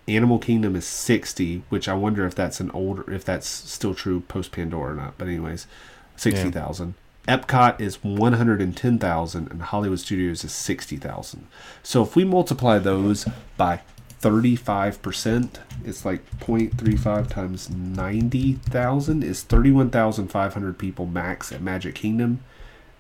Animal 0.10 0.40
Kingdom 0.40 0.76
is 0.76 0.86
60, 0.86 1.64
which 1.70 1.88
I 1.88 1.94
wonder 1.94 2.26
if 2.26 2.36
that's 2.36 2.60
an 2.60 2.72
older 2.72 3.12
if 3.12 3.24
that's 3.24 3.48
still 3.48 3.94
true 3.94 4.22
post 4.22 4.52
Pandora 4.52 4.92
or 4.92 4.96
not. 4.96 5.18
But 5.18 5.28
anyways, 5.28 5.68
60,000. 6.16 6.96
Epcot 7.28 7.80
is 7.80 8.04
110,000 8.04 9.52
and 9.52 9.62
Hollywood 9.62 10.00
Studios 10.00 10.44
is 10.44 10.52
60,000. 10.52 11.48
So 11.84 12.02
if 12.02 12.16
we 12.16 12.24
multiply 12.24 12.80
those 12.80 13.28
by 13.56 13.82
35%, 14.22 15.60
it's 15.86 16.06
like 16.06 16.26
0.35 16.40 17.30
times 17.30 17.70
90,000 17.70 19.24
is 19.24 19.44
31,500 19.44 20.78
people 20.78 21.06
max 21.06 21.52
at 21.52 21.62
Magic 21.62 21.96
Kingdom. 21.96 22.40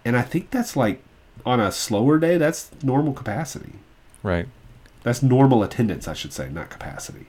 And 0.06 0.15
I 0.15 0.22
think 0.22 0.52
that's 0.52 0.76
like 0.76 1.02
on 1.45 1.60
a 1.60 1.72
slower 1.72 2.19
day, 2.19 2.38
that's 2.38 2.69
normal 2.84 3.13
capacity. 3.13 3.74
Right. 4.22 4.48
That's 5.10 5.24
normal 5.24 5.63
attendance, 5.63 6.08
I 6.08 6.13
should 6.13 6.32
say, 6.34 6.50
not 6.50 6.69
capacity. 6.69 7.26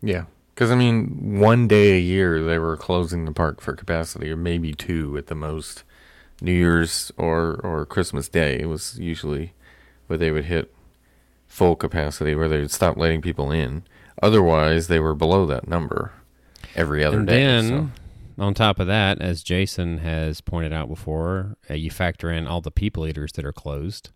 Yeah. 0.00 0.26
Because, 0.54 0.70
I 0.70 0.76
mean, 0.76 1.40
one 1.40 1.66
day 1.66 1.96
a 1.96 2.00
year 2.00 2.40
they 2.40 2.56
were 2.60 2.76
closing 2.76 3.24
the 3.24 3.32
park 3.32 3.60
for 3.60 3.74
capacity, 3.74 4.30
or 4.30 4.36
maybe 4.36 4.72
two 4.72 5.18
at 5.18 5.26
the 5.26 5.34
most. 5.34 5.82
New 6.40 6.52
Year's 6.52 7.10
or, 7.16 7.60
or 7.64 7.84
Christmas 7.84 8.28
Day 8.28 8.64
was 8.64 8.96
usually 9.00 9.54
where 10.06 10.16
they 10.16 10.30
would 10.30 10.44
hit 10.44 10.72
full 11.48 11.74
capacity, 11.74 12.36
where 12.36 12.48
they 12.48 12.60
would 12.60 12.70
stop 12.70 12.96
letting 12.96 13.22
people 13.22 13.50
in. 13.50 13.82
Otherwise, 14.22 14.86
they 14.86 15.00
were 15.00 15.16
below 15.16 15.46
that 15.46 15.66
number 15.66 16.12
every 16.76 17.02
other 17.02 17.24
day. 17.24 17.42
and 17.42 17.68
day. 17.68 17.74
then 17.74 17.92
on 18.38 18.54
top 18.54 18.78
of 18.78 18.86
that, 18.86 19.20
as 19.20 19.42
Jason 19.42 19.98
has 19.98 20.40
pointed 20.40 20.72
out 20.72 20.88
before, 20.88 21.56
uh, 21.68 21.74
you 21.74 21.90
factor 21.90 22.30
in 22.30 22.46
all 22.46 22.60
the 22.60 22.70
people 22.70 23.04
eaters 23.04 23.32
that 23.32 23.44
are 23.44 23.52
closed. 23.52 24.10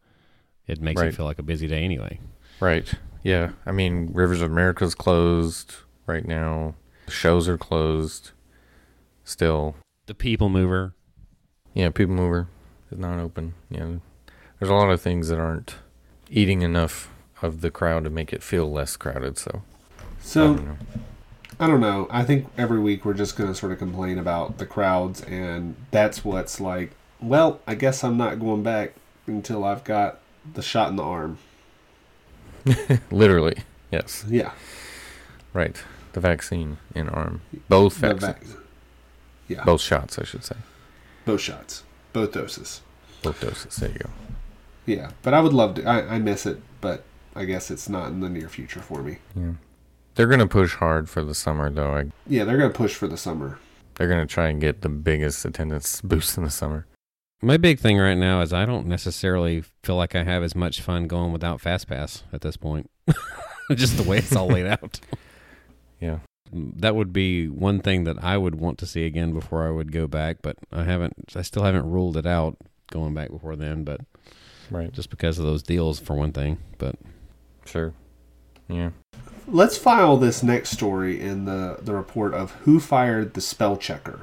It 0.68 0.80
makes 0.80 1.00
Right. 1.00 1.08
it 1.08 1.16
feel 1.16 1.26
like 1.26 1.40
a 1.40 1.42
busy 1.42 1.66
day 1.66 1.82
anyway. 1.82 2.20
So. 2.60 2.66
Right. 2.66 2.92
Yeah. 3.22 3.52
I 3.66 3.72
mean, 3.72 4.10
Rivers 4.12 4.40
of 4.42 4.50
America 4.50 4.84
is 4.84 4.94
closed 4.94 5.74
right 6.06 6.26
now. 6.26 6.74
The 7.06 7.12
Shows 7.12 7.48
are 7.48 7.58
closed 7.58 8.30
still. 9.24 9.76
The 10.06 10.14
people 10.14 10.48
mover. 10.48 10.94
Yeah, 11.74 11.90
People 11.90 12.14
Mover 12.16 12.48
is 12.90 12.98
not 12.98 13.18
open. 13.18 13.54
Yeah, 13.70 13.96
there's 14.58 14.70
a 14.70 14.74
lot 14.74 14.90
of 14.90 15.00
things 15.00 15.28
that 15.28 15.38
aren't 15.38 15.76
eating 16.28 16.62
enough 16.62 17.10
of 17.42 17.60
the 17.60 17.70
crowd 17.70 18.04
to 18.04 18.10
make 18.10 18.32
it 18.32 18.42
feel 18.42 18.70
less 18.70 18.96
crowded. 18.96 19.38
So, 19.38 19.62
I 19.62 20.02
So 20.20 20.54
don't 20.54 20.66
know. 20.66 20.76
I 21.60 21.66
don't 21.66 21.80
know. 21.80 22.08
I 22.10 22.24
think 22.24 22.48
every 22.56 22.80
week 22.80 23.04
we're 23.04 23.14
just 23.14 23.36
going 23.36 23.48
to 23.48 23.54
sort 23.54 23.72
of 23.72 23.78
complain 23.78 24.18
about 24.18 24.58
the 24.58 24.66
crowds, 24.66 25.22
and 25.22 25.76
that's 25.90 26.24
what's 26.24 26.60
like. 26.60 26.92
Well, 27.20 27.60
I 27.66 27.74
guess 27.74 28.02
I'm 28.02 28.16
not 28.16 28.40
going 28.40 28.62
back 28.62 28.94
until 29.26 29.62
I've 29.62 29.84
got 29.84 30.20
the 30.54 30.62
shot 30.62 30.88
in 30.88 30.96
the 30.96 31.02
arm. 31.02 31.38
literally, 33.10 33.56
yes, 33.90 34.24
Yeah, 34.28 34.52
right. 35.52 35.76
The 36.12 36.20
vaccine 36.20 36.78
in 36.94 37.08
arm, 37.08 37.40
both 37.68 37.94
vaccines, 37.96 38.22
vac- 38.52 38.60
Yeah, 39.48 39.64
both 39.64 39.80
shots, 39.80 40.18
I 40.18 40.24
should 40.24 40.44
say, 40.44 40.56
both 41.24 41.40
shots, 41.40 41.84
both 42.12 42.32
doses. 42.32 42.80
both 43.22 43.40
doses. 43.40 43.76
There 43.76 43.90
you 43.90 43.98
go. 43.98 44.10
Yeah, 44.86 45.10
but 45.22 45.34
I 45.34 45.40
would 45.40 45.52
love 45.52 45.74
to. 45.76 45.84
I, 45.86 46.14
I 46.16 46.18
miss 46.18 46.46
it, 46.46 46.60
but 46.80 47.04
I 47.36 47.44
guess 47.44 47.70
it's 47.70 47.88
not 47.88 48.08
in 48.08 48.20
the 48.20 48.28
near 48.28 48.48
future 48.48 48.80
for 48.80 49.02
me. 49.02 49.18
Yeah, 49.36 49.52
they're 50.16 50.26
gonna 50.26 50.48
push 50.48 50.74
hard 50.74 51.08
for 51.08 51.22
the 51.22 51.34
summer 51.34 51.70
though. 51.70 51.94
I, 51.94 52.04
Yeah, 52.26 52.42
they're 52.44 52.58
going 52.58 52.72
to 52.72 52.76
push 52.76 52.94
for 52.94 53.06
the 53.06 53.16
summer. 53.16 53.58
they're 53.94 54.08
gonna 54.08 54.26
try 54.26 54.48
and 54.48 54.60
get 54.60 54.80
the 54.82 54.88
biggest 54.88 55.44
attendance 55.44 56.00
boost 56.04 56.36
in 56.36 56.42
the 56.44 56.50
summer. 56.50 56.86
My 57.42 57.56
big 57.56 57.78
thing 57.78 57.98
right 57.98 58.16
now 58.16 58.42
is 58.42 58.52
I 58.52 58.66
don't 58.66 58.86
necessarily 58.86 59.62
feel 59.82 59.96
like 59.96 60.14
I 60.14 60.24
have 60.24 60.42
as 60.42 60.54
much 60.54 60.80
fun 60.80 61.06
going 61.06 61.32
without 61.32 61.60
FastPass 61.60 62.22
at 62.32 62.42
this 62.42 62.56
point. 62.56 62.90
Just 63.74 63.96
the 63.96 64.02
way 64.02 64.18
it's 64.18 64.34
all 64.34 64.48
laid 64.48 64.66
out. 64.66 65.00
Yeah, 66.02 66.20
That 66.50 66.96
would 66.96 67.12
be 67.12 67.46
one 67.46 67.80
thing 67.80 68.04
that 68.04 68.24
I 68.24 68.38
would 68.38 68.54
want 68.54 68.78
to 68.78 68.86
see 68.86 69.04
again 69.04 69.34
before 69.34 69.68
I 69.68 69.70
would 69.70 69.92
go 69.92 70.06
back, 70.06 70.38
but 70.40 70.56
I 70.72 70.84
haven't. 70.84 71.12
I 71.36 71.42
still 71.42 71.62
haven't 71.62 71.90
ruled 71.90 72.16
it 72.16 72.24
out 72.24 72.56
going 72.90 73.12
back 73.12 73.30
before 73.30 73.54
then. 73.54 73.84
But 73.84 74.00
right. 74.70 74.90
just 74.90 75.10
because 75.10 75.38
of 75.38 75.44
those 75.44 75.62
deals, 75.62 76.00
for 76.00 76.16
one 76.16 76.32
thing. 76.32 76.56
But 76.78 76.96
Sure. 77.66 77.92
Yeah. 78.68 78.90
Let's 79.46 79.76
file 79.76 80.16
this 80.16 80.42
next 80.42 80.70
story 80.70 81.20
in 81.20 81.44
the, 81.44 81.78
the 81.80 81.94
report 81.94 82.34
of 82.34 82.52
who 82.52 82.80
fired 82.80 83.34
the 83.34 83.40
spell 83.40 83.76
checker. 83.76 84.22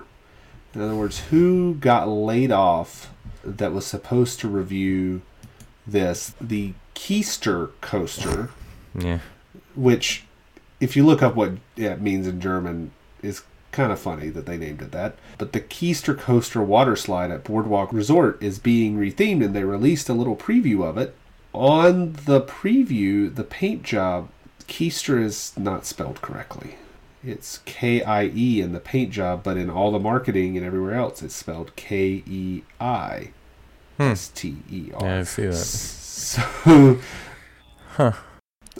In 0.77 0.83
other 0.83 0.95
words, 0.95 1.21
who 1.31 1.73
got 1.73 2.07
laid 2.07 2.51
off 2.51 3.09
that 3.43 3.73
was 3.73 3.83
supposed 3.83 4.39
to 4.41 4.47
review 4.47 5.23
this. 5.87 6.35
The 6.39 6.73
Keister 6.93 7.71
coaster, 7.81 8.51
Yeah. 8.95 9.19
which, 9.75 10.25
if 10.79 10.95
you 10.95 11.03
look 11.03 11.23
up 11.23 11.33
what 11.35 11.53
it 11.77 11.99
means 11.99 12.27
in 12.27 12.39
German, 12.39 12.91
is 13.23 13.41
kind 13.71 13.91
of 13.91 13.97
funny 13.99 14.29
that 14.29 14.45
they 14.45 14.55
named 14.55 14.83
it 14.83 14.91
that. 14.91 15.15
But 15.39 15.53
the 15.53 15.61
Keister 15.61 16.15
coaster 16.15 16.61
water 16.61 16.95
slide 16.95 17.31
at 17.31 17.43
Boardwalk 17.43 17.91
Resort 17.91 18.37
is 18.39 18.59
being 18.59 18.97
rethemed, 18.97 19.43
and 19.43 19.55
they 19.55 19.63
released 19.63 20.09
a 20.09 20.13
little 20.13 20.35
preview 20.35 20.83
of 20.83 20.99
it. 20.99 21.15
On 21.53 22.13
the 22.25 22.41
preview, 22.41 23.33
the 23.33 23.43
paint 23.43 23.81
job, 23.81 24.29
Keister 24.67 25.19
is 25.19 25.53
not 25.57 25.87
spelled 25.87 26.21
correctly. 26.21 26.75
It's 27.27 27.57
K 27.65 28.01
I 28.03 28.31
E 28.33 28.61
in 28.61 28.71
the 28.71 28.79
paint 28.79 29.11
job, 29.11 29.43
but 29.43 29.57
in 29.57 29.69
all 29.69 29.91
the 29.91 29.99
marketing 29.99 30.55
and 30.55 30.65
everywhere 30.65 30.93
else, 30.93 31.21
it's 31.21 31.35
spelled 31.35 31.75
K 31.75 32.23
E 32.25 32.63
I 32.79 33.31
hmm. 33.97 34.03
S 34.03 34.29
T 34.29 34.55
E 34.71 34.91
R. 34.93 35.05
Yeah, 35.05 35.19
I 35.19 35.23
see 35.23 35.45
that. 35.45 35.55
So, 35.55 36.99
Huh. 37.89 38.13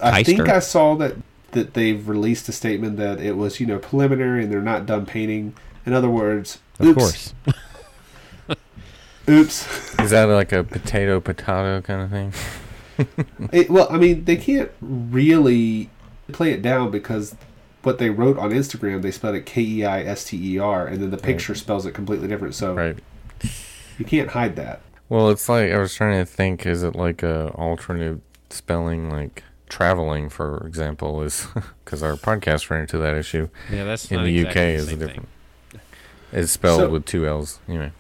I 0.02 0.24
think 0.24 0.48
I 0.48 0.60
saw 0.60 0.96
that 0.96 1.16
that 1.52 1.74
they've 1.74 2.08
released 2.08 2.48
a 2.48 2.54
statement 2.54 2.96
that 2.98 3.20
it 3.20 3.36
was 3.36 3.60
you 3.60 3.66
know 3.66 3.80
preliminary 3.80 4.44
and 4.44 4.52
they're 4.52 4.62
not 4.62 4.86
done 4.86 5.06
painting. 5.06 5.54
In 5.86 5.92
other 5.92 6.10
words, 6.10 6.60
of 6.80 6.88
oops, 6.88 6.98
course, 6.98 7.34
Oops. 9.30 10.00
Is 10.00 10.12
that 10.12 10.24
like 10.26 10.54
a 10.54 10.64
potato 10.64 11.20
potato 11.20 11.82
kind 11.82 12.02
of 12.02 12.10
thing? 12.10 12.34
It, 13.54 13.70
well, 13.70 13.88
I 13.92 13.98
mean, 13.98 14.26
they 14.26 14.38
can't 14.38 14.72
really 14.82 15.92
play 16.32 16.52
it 16.52 16.64
down 16.64 16.90
because 16.90 17.36
what 17.88 17.98
they 18.00 18.10
wrote 18.10 18.38
on 18.38 18.52
Instagram, 18.52 19.02
they 19.02 19.12
spelled 19.12 19.36
it 19.36 19.46
K 19.46 19.62
E 19.62 19.86
I 19.86 20.04
S 20.04 20.26
T 20.26 20.54
E 20.56 20.60
R, 20.60 20.86
and 20.86 21.02
then 21.02 21.10
the 21.10 21.18
picture 21.18 21.56
spells 21.56 21.86
it 21.86 21.94
completely 21.94 22.28
different. 22.28 22.54
So 22.54 22.74
Right. 22.76 22.98
you 23.98 24.04
can't 24.06 24.30
hide 24.32 24.58
that. 24.58 24.82
Well, 25.08 25.30
it's 25.30 25.48
like 25.48 25.72
I 25.72 25.78
was 25.78 25.96
trying 25.96 26.20
to 26.20 26.26
think. 26.26 26.66
Is 26.66 26.84
it 26.84 26.96
like 26.96 27.24
a 27.24 27.50
alternative 27.56 28.20
spelling, 28.50 29.10
like 29.10 29.44
traveling, 29.70 30.28
for 30.30 30.68
example, 30.68 31.22
is 31.24 31.48
because 31.86 32.04
our 32.04 32.16
podcast 32.16 32.70
ran 32.70 32.82
into 32.82 32.98
that 32.98 33.16
issue 33.16 33.48
Yeah, 33.72 33.86
that's 33.86 34.12
in 34.12 34.18
not 34.18 34.24
the 34.26 34.38
exactly 34.40 34.62
UK 34.62 34.66
the 34.68 34.74
is 34.74 34.84
a 34.84 34.90
thing. 34.90 35.00
different. 35.00 35.30
It's 36.34 36.52
spelled 36.52 36.82
So- 36.82 36.90
with 36.90 37.06
two 37.06 37.26
L's. 37.26 37.60
Anyway, 37.70 37.94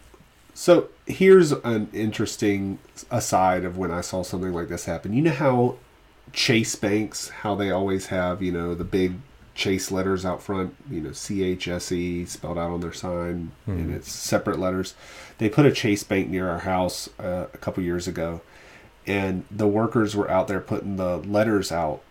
So 0.54 0.90
here's 1.06 1.54
an 1.54 1.88
interesting 1.94 2.80
aside 3.10 3.64
of 3.64 3.78
when 3.78 3.90
I 3.92 4.02
saw 4.02 4.22
something 4.24 4.52
like 4.54 4.68
this 4.68 4.84
happen. 4.86 5.14
You 5.14 5.22
know 5.22 5.32
how 5.32 5.76
Chase 6.34 6.76
banks, 6.76 7.30
how 7.30 7.56
they 7.56 7.72
always 7.72 8.08
have, 8.08 8.42
you 8.44 8.52
know, 8.52 8.76
the 8.76 8.84
big 8.84 9.14
Chase 9.58 9.90
letters 9.90 10.24
out 10.24 10.42
front, 10.44 10.76
you 10.90 11.02
know, 11.02 11.12
C 11.12 11.44
H 11.44 11.68
S 11.68 11.92
E 11.92 12.26
spelled 12.26 12.60
out 12.60 12.70
on 12.70 12.80
their 12.80 12.94
sign, 12.94 13.52
and 13.66 13.92
it's 13.94 14.12
separate 14.12 14.60
letters. 14.60 14.94
They 15.40 15.50
put 15.50 15.66
a 15.66 15.72
Chase 15.72 16.04
bank 16.04 16.30
near 16.30 16.48
our 16.48 16.60
house 16.60 17.10
uh, 17.20 17.48
a 17.52 17.58
couple 17.58 17.84
years 17.84 18.08
ago, 18.08 18.42
and 19.08 19.46
the 19.50 19.68
workers 19.68 20.16
were 20.16 20.30
out 20.30 20.48
there 20.48 20.60
putting 20.60 20.98
the 20.98 21.18
letters 21.18 21.72
out, 21.72 22.04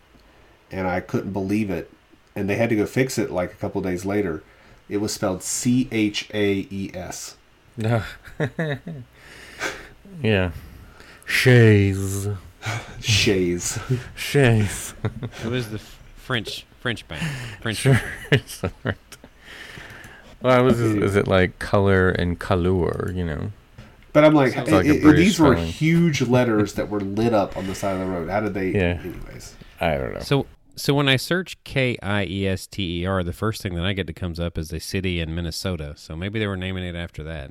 and 0.73 0.89
I 0.89 0.99
couldn't 0.99 1.33
believe 1.33 1.71
it. 1.71 1.89
And 2.35 2.51
they 2.51 2.57
had 2.57 2.69
to 2.71 2.77
go 2.77 2.85
fix 2.85 3.17
it 3.17 3.31
like 3.31 3.53
a 3.53 3.57
couple 3.57 3.81
days 3.81 4.05
later. 4.05 4.43
It 4.89 4.97
was 4.97 5.15
spelled 5.15 5.45
C 5.45 5.89
H 5.93 6.29
A 6.35 6.67
E 6.69 6.91
S. 6.95 7.37
no. 7.77 8.03
yeah. 10.21 10.51
Shays. 11.25 12.29
Shays. 13.01 13.79
Shays. 14.17 14.95
It 15.45 15.49
was 15.49 15.71
the 15.71 15.79
French 16.17 16.67
French 16.87 17.09
bank. 17.09 17.23
French. 17.61 17.79
Sure. 17.79 18.01
It's 18.31 18.63
all 18.63 18.71
right. 18.85 18.95
Well, 20.41 20.57
I 20.57 20.61
was. 20.63 20.81
Is 20.81 21.17
it 21.17 21.27
like 21.27 21.59
color 21.59 22.11
and 22.11 22.39
color? 22.39 23.11
You 23.13 23.25
know. 23.25 23.51
But 24.13 24.25
I'm 24.25 24.35
like, 24.35 24.53
Sounds 24.53 24.71
like 24.71 24.87
it- 24.87 24.97
it- 24.97 25.03
British 25.03 25.25
these 25.25 25.41
were 25.41 25.57
huge 25.57 26.23
letters 26.29 26.75
that 26.75 26.89
were 26.89 27.01
lit 27.01 27.35
up 27.35 27.57
on 27.57 27.67
the 27.67 27.75
side 27.75 27.95
of 27.95 27.99
the 28.01 28.07
road. 28.07 28.31
How 28.31 28.39
did 28.41 28.55
they? 28.55 28.71
Yeah. 28.71 29.01
Anyways, 29.03 29.57
I 29.81 29.97
don't 29.97 30.15
know. 30.15 30.21
So 30.21 30.47
so 30.77 30.95
when 30.95 31.09
I 31.09 31.17
search 31.17 31.57
K 31.65 31.99
I 32.03 32.25
E 32.25 32.47
S 32.47 32.69
T 32.69 33.01
E 33.03 33.07
R, 33.07 33.25
the 33.25 33.33
first 33.33 33.63
thing 33.63 33.75
that 33.75 33.85
I 33.85 33.93
get 33.93 34.07
that 34.07 34.15
comes 34.15 34.39
up 34.39 34.57
is 34.57 34.73
a 34.73 34.79
city 34.79 35.19
in 35.19 35.35
Minnesota. 35.35 35.95
So 35.97 36.15
maybe 36.15 36.39
they 36.39 36.47
were 36.47 36.57
naming 36.57 36.85
it 36.85 36.95
after 36.95 37.25
that. 37.25 37.51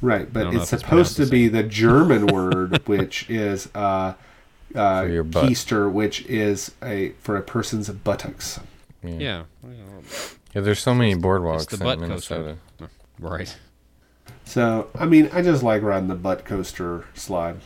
right. 0.00 0.32
But 0.32 0.46
it's 0.54 0.56
if 0.56 0.74
it's 0.74 0.82
supposed 0.82 1.16
to 1.16 1.26
be 1.26 1.48
the 1.48 1.64
German 1.64 2.28
word, 2.28 2.86
which 2.86 3.28
is 3.28 3.68
uh, 3.74 4.14
uh, 4.74 5.02
For 5.02 5.08
your 5.08 5.24
keister, 5.24 5.90
which 5.90 6.24
is 6.26 6.72
a 6.82 7.10
for 7.20 7.36
a 7.36 7.42
person's 7.42 7.88
buttocks. 7.90 8.60
Yeah. 9.02 9.44
Yeah, 10.54 10.60
there's 10.62 10.80
so 10.80 10.94
many 10.94 11.12
It's 11.12 11.20
boardwalks 11.22 11.68
the 11.68 11.88
in 11.88 12.00
Minnesota. 12.00 12.56
coaster. 12.78 12.90
Right. 13.18 13.56
So 14.44 14.88
I 14.98 15.06
mean, 15.06 15.30
I 15.32 15.42
just 15.42 15.62
like 15.62 15.82
riding 15.82 16.08
the 16.08 16.14
butt 16.16 16.44
coaster 16.44 17.04
slide. 17.14 17.56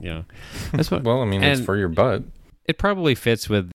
Yeah. 0.00 0.22
That's 0.72 0.90
what. 0.90 1.02
Well, 1.04 1.22
I 1.22 1.24
mean, 1.24 1.42
it's 1.42 1.60
for 1.60 1.76
your 1.76 1.88
butt. 1.88 2.22
it 2.64 2.78
probably 2.78 3.14
fits 3.14 3.48
with. 3.48 3.70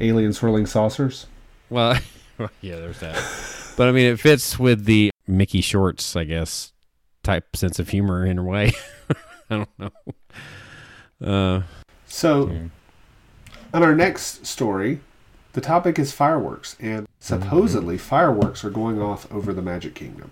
Alien 0.00 0.32
swirling 0.32 0.66
saucers. 0.66 1.26
Well, 1.68 1.98
yeah, 2.60 2.76
there's 2.76 3.00
that. 3.00 3.16
But 3.76 3.88
I 3.88 3.92
mean, 3.92 4.12
it 4.12 4.20
fits 4.20 4.56
with 4.58 4.84
the 4.84 5.10
Mickey 5.26 5.60
Shorts, 5.62 6.14
I 6.14 6.22
guess, 6.24 6.72
type 7.24 7.56
sense 7.56 7.78
of 7.80 7.88
humor 7.88 8.24
in 8.24 8.38
a 8.38 8.42
way. 8.44 8.72
I 9.50 9.64
don't 9.64 9.68
know. 9.78 9.90
Uh, 11.20 11.62
So 12.16 12.48
Yeah. 12.50 12.58
on 13.74 13.82
our 13.82 13.94
next 13.94 14.46
story, 14.46 15.00
the 15.52 15.60
topic 15.60 15.98
is 15.98 16.12
fireworks, 16.12 16.74
and 16.80 17.06
supposedly 17.20 17.96
mm-hmm. 17.96 18.08
fireworks 18.08 18.64
are 18.64 18.70
going 18.70 19.02
off 19.02 19.30
over 19.30 19.52
the 19.52 19.60
Magic 19.60 19.94
Kingdom. 19.94 20.30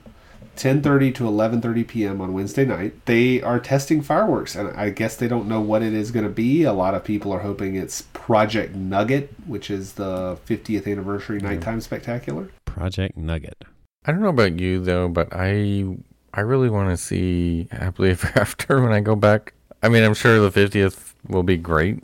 10:30 0.56 1.12
to 1.12 1.24
11:30 1.24 1.86
p.m. 1.86 2.22
on 2.22 2.32
Wednesday 2.32 2.64
night. 2.64 2.94
They 3.04 3.42
are 3.42 3.60
testing 3.60 4.00
fireworks, 4.00 4.56
and 4.56 4.74
I 4.74 4.88
guess 4.88 5.16
they 5.16 5.28
don't 5.28 5.46
know 5.46 5.60
what 5.60 5.82
it 5.82 5.92
is 5.92 6.10
going 6.10 6.24
to 6.24 6.32
be. 6.32 6.62
A 6.62 6.72
lot 6.72 6.94
of 6.94 7.04
people 7.04 7.30
are 7.32 7.40
hoping 7.40 7.76
it's 7.76 8.00
Project 8.14 8.74
Nugget, 8.74 9.34
which 9.46 9.70
is 9.70 9.92
the 9.92 10.38
50th 10.46 10.90
anniversary 10.90 11.38
nighttime 11.38 11.82
spectacular. 11.82 12.48
Project 12.64 13.14
Nugget. 13.18 13.62
I 14.06 14.12
don't 14.12 14.22
know 14.22 14.28
about 14.28 14.58
you 14.58 14.80
though, 14.80 15.08
but 15.08 15.28
I 15.32 15.84
I 16.32 16.40
really 16.40 16.70
want 16.70 16.88
to 16.88 16.96
see 16.96 17.68
Happily 17.72 18.12
Ever 18.12 18.32
After 18.36 18.80
when 18.80 18.92
I 18.92 19.00
go 19.00 19.16
back. 19.16 19.52
I 19.82 19.90
mean, 19.90 20.02
I'm 20.02 20.14
sure 20.14 20.40
the 20.40 20.50
50th 20.50 21.13
will 21.28 21.42
be 21.42 21.56
great, 21.56 22.02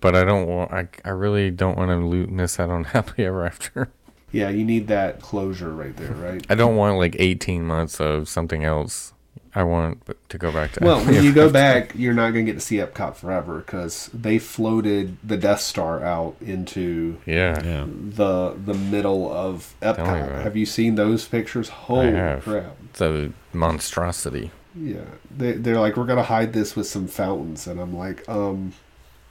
but 0.00 0.14
I 0.14 0.24
don't 0.24 0.46
want. 0.46 0.72
I 0.72 0.88
I 1.04 1.10
really 1.10 1.50
don't 1.50 1.76
want 1.76 1.90
to 1.90 2.26
miss 2.32 2.58
out 2.60 2.70
on 2.70 2.84
Happily 2.94 3.26
Ever 3.26 3.46
After. 3.46 3.90
Yeah, 4.30 4.48
you 4.48 4.64
need 4.64 4.88
that 4.88 5.20
closure 5.20 5.70
right 5.70 5.94
there, 5.96 6.12
right? 6.12 6.44
I 6.48 6.54
don't 6.54 6.74
want 6.76 6.96
like 6.96 7.16
18 7.18 7.64
months 7.64 8.00
of 8.00 8.28
something 8.30 8.64
else. 8.64 9.12
I 9.54 9.62
want 9.64 10.02
to 10.30 10.38
go 10.38 10.50
back 10.50 10.72
to. 10.72 10.84
Well, 10.84 11.04
when 11.04 11.22
you 11.22 11.34
go 11.34 11.50
back, 11.50 11.92
you're 11.94 12.14
not 12.14 12.30
going 12.30 12.46
to 12.46 12.52
get 12.52 12.58
to 12.58 12.64
see 12.64 12.76
Epcot 12.76 13.16
forever 13.16 13.58
because 13.58 14.08
they 14.14 14.38
floated 14.38 15.18
the 15.22 15.36
Death 15.36 15.60
Star 15.60 16.02
out 16.02 16.36
into 16.40 17.18
yeah, 17.26 17.62
Yeah. 17.62 17.86
the 17.86 18.56
the 18.64 18.72
middle 18.72 19.30
of 19.30 19.74
Epcot. 19.82 20.42
Have 20.42 20.56
you 20.56 20.64
seen 20.64 20.94
those 20.94 21.28
pictures? 21.28 21.68
Holy 21.68 22.12
crap! 22.40 22.76
it's 22.88 23.00
a 23.02 23.32
monstrosity. 23.52 24.50
Yeah, 24.74 25.04
they 25.36 25.52
they're 25.52 25.80
like 25.80 25.96
we're 25.96 26.06
gonna 26.06 26.22
hide 26.22 26.52
this 26.52 26.74
with 26.74 26.86
some 26.86 27.06
fountains, 27.08 27.66
and 27.66 27.80
I'm 27.80 27.96
like, 27.96 28.28
um, 28.28 28.72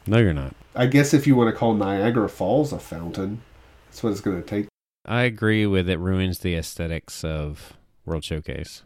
No, 0.06 0.18
you're 0.18 0.34
not. 0.34 0.56
I 0.76 0.86
guess 0.86 1.14
if 1.14 1.26
you 1.28 1.36
want 1.36 1.54
to 1.54 1.58
call 1.58 1.74
Niagara 1.74 2.30
Falls 2.30 2.72
a 2.72 2.80
fountain, 2.80 3.42
that's 3.90 4.04
what 4.04 4.12
it's 4.12 4.22
gonna 4.22 4.42
take. 4.42 4.68
I 5.06 5.24
agree 5.24 5.66
with 5.66 5.90
it 5.90 5.98
ruins 5.98 6.40
the 6.40 6.56
aesthetics 6.56 7.24
of 7.24 7.74
World 8.06 8.24
Showcase. 8.24 8.84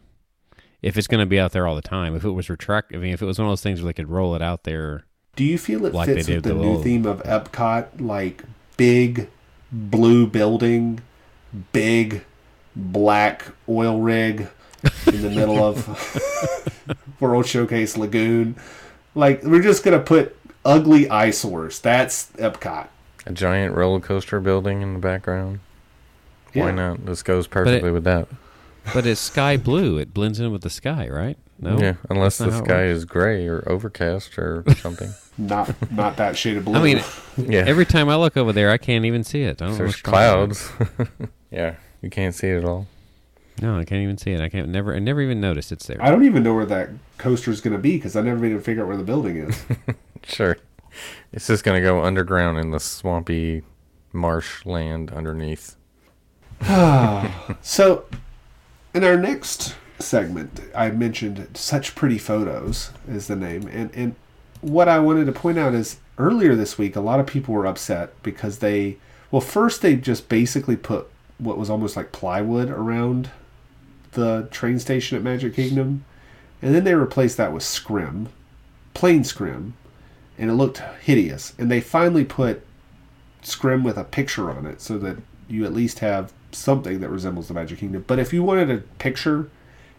If 0.82 0.96
it's 0.96 1.06
going 1.06 1.20
to 1.20 1.26
be 1.26 1.38
out 1.38 1.52
there 1.52 1.66
all 1.66 1.74
the 1.74 1.82
time, 1.82 2.14
if 2.14 2.24
it 2.24 2.30
was 2.30 2.48
retract, 2.48 2.94
I 2.94 2.98
mean, 2.98 3.12
if 3.12 3.20
it 3.20 3.26
was 3.26 3.38
one 3.38 3.48
of 3.48 3.50
those 3.50 3.62
things 3.62 3.80
where 3.80 3.88
they 3.88 3.92
could 3.92 4.08
roll 4.08 4.34
it 4.34 4.42
out 4.42 4.64
there, 4.64 5.04
Do 5.34 5.44
you 5.44 5.58
feel 5.58 5.84
it 5.84 5.92
Like 5.92 6.06
fits 6.06 6.28
with 6.28 6.44
the 6.44 6.54
the 6.54 6.54
new 6.54 6.82
theme 6.82 7.04
of 7.06 7.22
Epcot, 7.24 8.00
like 8.00 8.44
big 8.76 9.28
blue 9.72 10.26
building, 10.26 11.00
big 11.72 12.24
black 12.74 13.46
oil 13.68 14.00
rig 14.00 14.48
in 15.06 15.22
the 15.22 15.30
middle 15.30 15.62
of 15.62 15.86
World 17.20 17.46
Showcase 17.46 17.96
Lagoon? 17.96 18.56
Like 19.14 19.42
we're 19.42 19.62
just 19.62 19.84
gonna 19.84 20.00
put 20.00 20.36
ugly 20.64 21.08
eyesores. 21.08 21.80
That's 21.80 22.30
Epcot. 22.32 22.88
A 23.26 23.32
giant 23.32 23.74
roller 23.74 24.00
coaster 24.00 24.40
building 24.40 24.82
in 24.82 24.92
the 24.92 24.98
background. 25.00 25.60
Why 26.52 26.70
not? 26.70 27.04
This 27.04 27.22
goes 27.22 27.46
perfectly 27.46 27.90
with 27.90 28.04
that. 28.04 28.28
but 28.94 29.04
it's 29.04 29.20
sky 29.20 29.56
blue. 29.56 29.98
It 29.98 30.14
blends 30.14 30.40
in 30.40 30.50
with 30.52 30.62
the 30.62 30.70
sky, 30.70 31.08
right? 31.08 31.36
No. 31.58 31.78
Yeah, 31.78 31.94
unless 32.10 32.38
the 32.38 32.44
That's 32.44 32.60
not 32.60 32.68
how 32.68 32.74
it 32.74 32.78
sky 32.78 32.84
is 32.84 33.04
gray 33.04 33.46
or 33.46 33.62
overcast 33.66 34.38
or 34.38 34.62
something. 34.80 35.10
Not 35.38 35.74
not 35.90 36.16
that 36.18 36.36
shade 36.36 36.56
of 36.58 36.64
blue. 36.66 36.74
I 36.78 36.82
mean, 36.82 37.02
yeah, 37.36 37.64
every 37.66 37.84
time 37.86 38.08
I 38.08 38.16
look 38.16 38.36
over 38.36 38.52
there, 38.52 38.70
I 38.70 38.78
can't 38.78 39.04
even 39.06 39.24
see 39.24 39.42
it. 39.42 39.60
I 39.62 39.66
don't 39.66 39.76
there's 39.78 39.90
what's 39.92 40.02
clouds. 40.02 40.70
yeah, 41.50 41.74
you 42.02 42.10
can't 42.10 42.34
see 42.34 42.48
it 42.48 42.58
at 42.58 42.64
all. 42.64 42.86
It. 43.56 43.62
No, 43.62 43.78
I 43.78 43.84
can't 43.84 44.02
even 44.02 44.18
see 44.18 44.32
it. 44.32 44.40
I 44.40 44.48
can't 44.48 44.68
never. 44.68 44.94
I 44.94 44.98
never 44.98 45.20
even 45.20 45.40
noticed 45.40 45.72
it's 45.72 45.86
there. 45.86 46.02
I 46.02 46.10
don't 46.10 46.24
even 46.24 46.42
know 46.42 46.54
where 46.54 46.66
that 46.66 46.90
coaster 47.18 47.50
is 47.50 47.60
gonna 47.60 47.78
be 47.78 47.96
because 47.96 48.16
I 48.16 48.22
never 48.22 48.44
even 48.44 48.60
figure 48.60 48.82
out 48.82 48.88
where 48.88 48.96
the 48.96 49.04
building 49.04 49.36
is. 49.36 49.64
Sure, 50.28 50.56
it's 51.32 51.46
just 51.46 51.62
gonna 51.62 51.80
go 51.80 52.02
underground 52.02 52.58
in 52.58 52.72
the 52.72 52.80
swampy 52.80 53.62
marsh 54.12 54.66
land 54.66 55.10
underneath. 55.12 55.76
So, 57.62 58.06
in 58.92 59.04
our 59.04 59.16
next 59.16 59.76
segment, 60.00 60.60
I 60.74 60.90
mentioned 60.90 61.46
such 61.54 61.94
pretty 61.94 62.18
photos 62.18 62.90
is 63.08 63.28
the 63.28 63.36
name, 63.36 63.68
and 63.68 63.90
and 63.94 64.16
what 64.60 64.88
I 64.88 64.98
wanted 64.98 65.26
to 65.26 65.32
point 65.32 65.58
out 65.58 65.74
is 65.74 65.98
earlier 66.18 66.54
this 66.54 66.76
week, 66.78 66.96
a 66.96 67.00
lot 67.00 67.20
of 67.20 67.26
people 67.26 67.54
were 67.54 67.66
upset 67.66 68.20
because 68.22 68.58
they, 68.58 68.96
well, 69.30 69.40
first 69.40 69.82
they 69.82 69.96
just 69.96 70.28
basically 70.28 70.76
put 70.76 71.08
what 71.38 71.58
was 71.58 71.70
almost 71.70 71.96
like 71.96 72.12
plywood 72.12 72.70
around 72.70 73.30
the 74.16 74.48
train 74.50 74.78
station 74.80 75.16
at 75.16 75.22
Magic 75.22 75.54
Kingdom, 75.54 76.04
and 76.60 76.74
then 76.74 76.82
they 76.84 76.94
replaced 76.94 77.36
that 77.36 77.52
with 77.52 77.62
scrim, 77.62 78.28
plain 78.94 79.22
scrim, 79.24 79.74
and 80.38 80.50
it 80.50 80.54
looked 80.54 80.78
hideous. 81.02 81.54
And 81.58 81.70
they 81.70 81.80
finally 81.80 82.24
put 82.24 82.62
scrim 83.42 83.84
with 83.84 83.96
a 83.96 84.04
picture 84.04 84.50
on 84.50 84.66
it 84.66 84.80
so 84.80 84.98
that 84.98 85.18
you 85.48 85.64
at 85.64 85.72
least 85.72 86.00
have 86.00 86.32
something 86.50 87.00
that 87.00 87.08
resembles 87.10 87.48
the 87.48 87.54
Magic 87.54 87.78
Kingdom. 87.78 88.04
But 88.06 88.18
if 88.18 88.32
you 88.32 88.42
wanted 88.42 88.70
a 88.70 88.78
picture 88.98 89.48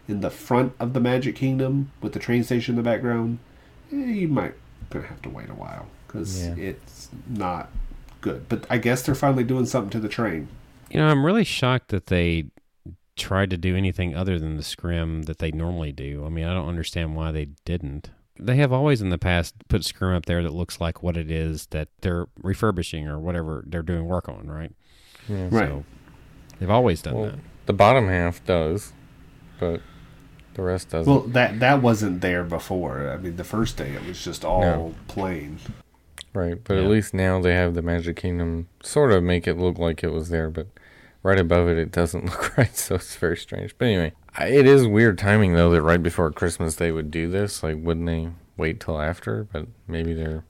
in 0.06 0.20
the 0.20 0.30
front 0.30 0.72
of 0.78 0.92
the 0.92 1.00
Magic 1.00 1.36
Kingdom 1.36 1.90
with 2.02 2.12
the 2.12 2.18
train 2.18 2.44
station 2.44 2.72
in 2.72 2.76
the 2.76 2.88
background, 2.88 3.38
eh, 3.92 3.96
you 3.96 4.28
might 4.28 4.54
gonna 4.90 5.06
have 5.06 5.22
to 5.22 5.28
wait 5.28 5.48
a 5.50 5.54
while 5.54 5.86
because 6.06 6.44
Yeah. 6.46 6.54
it's 6.56 7.08
not 7.28 7.70
good. 8.20 8.48
But 8.48 8.66
I 8.70 8.78
guess 8.78 9.02
they're 9.02 9.14
finally 9.14 9.44
doing 9.44 9.66
something 9.66 9.90
to 9.90 10.00
the 10.00 10.08
train. 10.08 10.48
You 10.90 11.00
know, 11.00 11.06
I'm 11.08 11.24
really 11.24 11.44
shocked 11.44 11.88
that 11.88 12.06
they 12.06 12.46
tried 13.18 13.50
to 13.50 13.58
do 13.58 13.76
anything 13.76 14.14
other 14.14 14.38
than 14.38 14.56
the 14.56 14.62
scrim 14.62 15.22
that 15.24 15.38
they 15.38 15.50
normally 15.50 15.92
do. 15.92 16.24
I 16.24 16.28
mean, 16.30 16.44
I 16.46 16.54
don't 16.54 16.68
understand 16.68 17.14
why 17.16 17.32
they 17.32 17.46
didn't. 17.64 18.10
They 18.40 18.56
have 18.56 18.72
always 18.72 19.00
in 19.02 19.10
the 19.10 19.18
past 19.18 19.54
put 19.68 19.84
scrim 19.84 20.14
up 20.14 20.26
there 20.26 20.42
that 20.42 20.54
looks 20.54 20.80
like 20.80 21.02
what 21.02 21.16
it 21.16 21.30
is 21.30 21.66
that 21.66 21.88
they're 22.02 22.26
refurbishing 22.42 23.06
or 23.08 23.18
whatever 23.18 23.64
they're 23.66 23.82
doing 23.82 24.06
work 24.06 24.28
on, 24.28 24.46
right? 24.48 24.72
Yeah. 25.28 25.48
Right. 25.50 25.68
So 25.68 25.84
they've 26.58 26.70
always 26.70 27.02
done 27.02 27.14
Well, 27.14 27.24
that. 27.30 27.38
the 27.66 27.72
bottom 27.72 28.06
half 28.08 28.44
does, 28.46 28.92
but 29.58 29.80
the 30.54 30.62
rest 30.62 30.90
doesn't. 30.90 31.12
Well, 31.12 31.22
that 31.28 31.58
that 31.60 31.82
wasn't 31.82 32.20
there 32.20 32.44
before. 32.44 33.10
I 33.10 33.16
mean, 33.16 33.36
the 33.36 33.44
first 33.44 33.76
day 33.76 33.90
it 33.90 34.06
was 34.06 34.22
just 34.24 34.44
all 34.44 34.60
No. 34.62 34.94
plain. 35.08 35.58
right, 36.34 36.62
but 36.62 36.74
Yeah. 36.74 36.82
at 36.84 36.88
least 36.90 37.14
now 37.14 37.40
they 37.40 37.54
have 37.54 37.74
the 37.74 37.82
Magic 37.82 38.16
Kingdom 38.16 38.68
sort 38.82 39.10
of 39.10 39.24
make 39.24 39.48
it 39.48 39.54
look 39.56 39.78
like 39.78 40.04
it 40.04 40.12
was 40.12 40.28
there, 40.28 40.48
but 40.50 40.68
right 41.22 41.38
above 41.38 41.68
it, 41.68 41.78
it 41.78 41.90
doesn't 41.92 42.24
look 42.26 42.56
right, 42.58 42.76
so 42.76 42.96
it's 42.96 43.16
very 43.16 43.36
strange. 43.36 43.76
But 43.78 43.86
anyway, 43.86 44.12
it 44.40 44.66
is 44.66 44.86
weird 44.86 45.18
timing 45.18 45.54
though 45.54 45.70
that 45.70 45.82
right 45.82 46.02
before 46.02 46.30
Christmas 46.32 46.76
they 46.76 46.92
would 46.92 47.10
do 47.10 47.28
this. 47.30 47.62
Like, 47.62 47.76
wouldn't 47.80 48.06
they 48.06 48.28
wait 48.56 48.80
till 48.80 49.00
after? 49.00 49.44
But 49.52 49.66
maybe 49.86 50.14
they're 50.14 50.44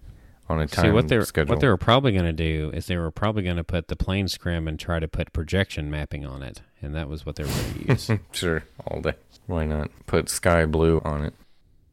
on 0.48 0.61
a 0.61 0.66
time 0.66 0.87
See 0.87 0.90
what 0.90 1.09
they're 1.09 1.24
schedule. 1.24 1.54
what 1.54 1.61
they 1.61 1.68
were 1.68 1.76
probably 1.76 2.12
going 2.12 2.24
to 2.24 2.33
do 2.33 2.70
is 2.72 2.87
they 2.87 2.96
were 2.96 3.11
probably 3.11 3.42
going 3.42 3.57
to 3.59 3.64
put 3.64 3.88
the 3.88 3.96
plane 3.96 4.28
scrim 4.28 4.66
and 4.66 4.78
try 4.78 4.98
to 4.98 5.07
put 5.09 5.33
projection 5.35 5.90
mapping 5.90 6.24
on 6.24 6.42
it, 6.42 6.62
and 6.81 6.94
that 6.94 7.09
was 7.09 7.26
what 7.26 7.37
they 7.37 7.44
were 7.44 7.50
going 7.50 7.74
to 7.96 8.12
use. 8.12 8.20
sure 8.33 8.64
all 8.87 9.00
day. 9.02 9.14
Why 9.46 9.64
not 9.66 9.90
put 10.07 10.28
sky 10.28 10.64
blue 10.66 11.00
on 11.04 11.24
it? 11.24 11.35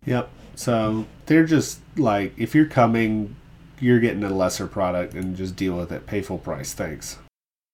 Yep. 0.05 0.29
So 0.55 1.05
they're 1.25 1.45
just 1.45 1.79
like, 1.97 2.33
if 2.37 2.53
you're 2.55 2.65
coming, 2.65 3.35
you're 3.79 3.99
getting 3.99 4.23
a 4.23 4.29
lesser 4.29 4.67
product 4.67 5.13
and 5.13 5.35
just 5.35 5.55
deal 5.55 5.75
with 5.77 5.91
it. 5.91 6.05
Pay 6.05 6.21
full 6.21 6.37
price. 6.37 6.73
Thanks. 6.73 7.17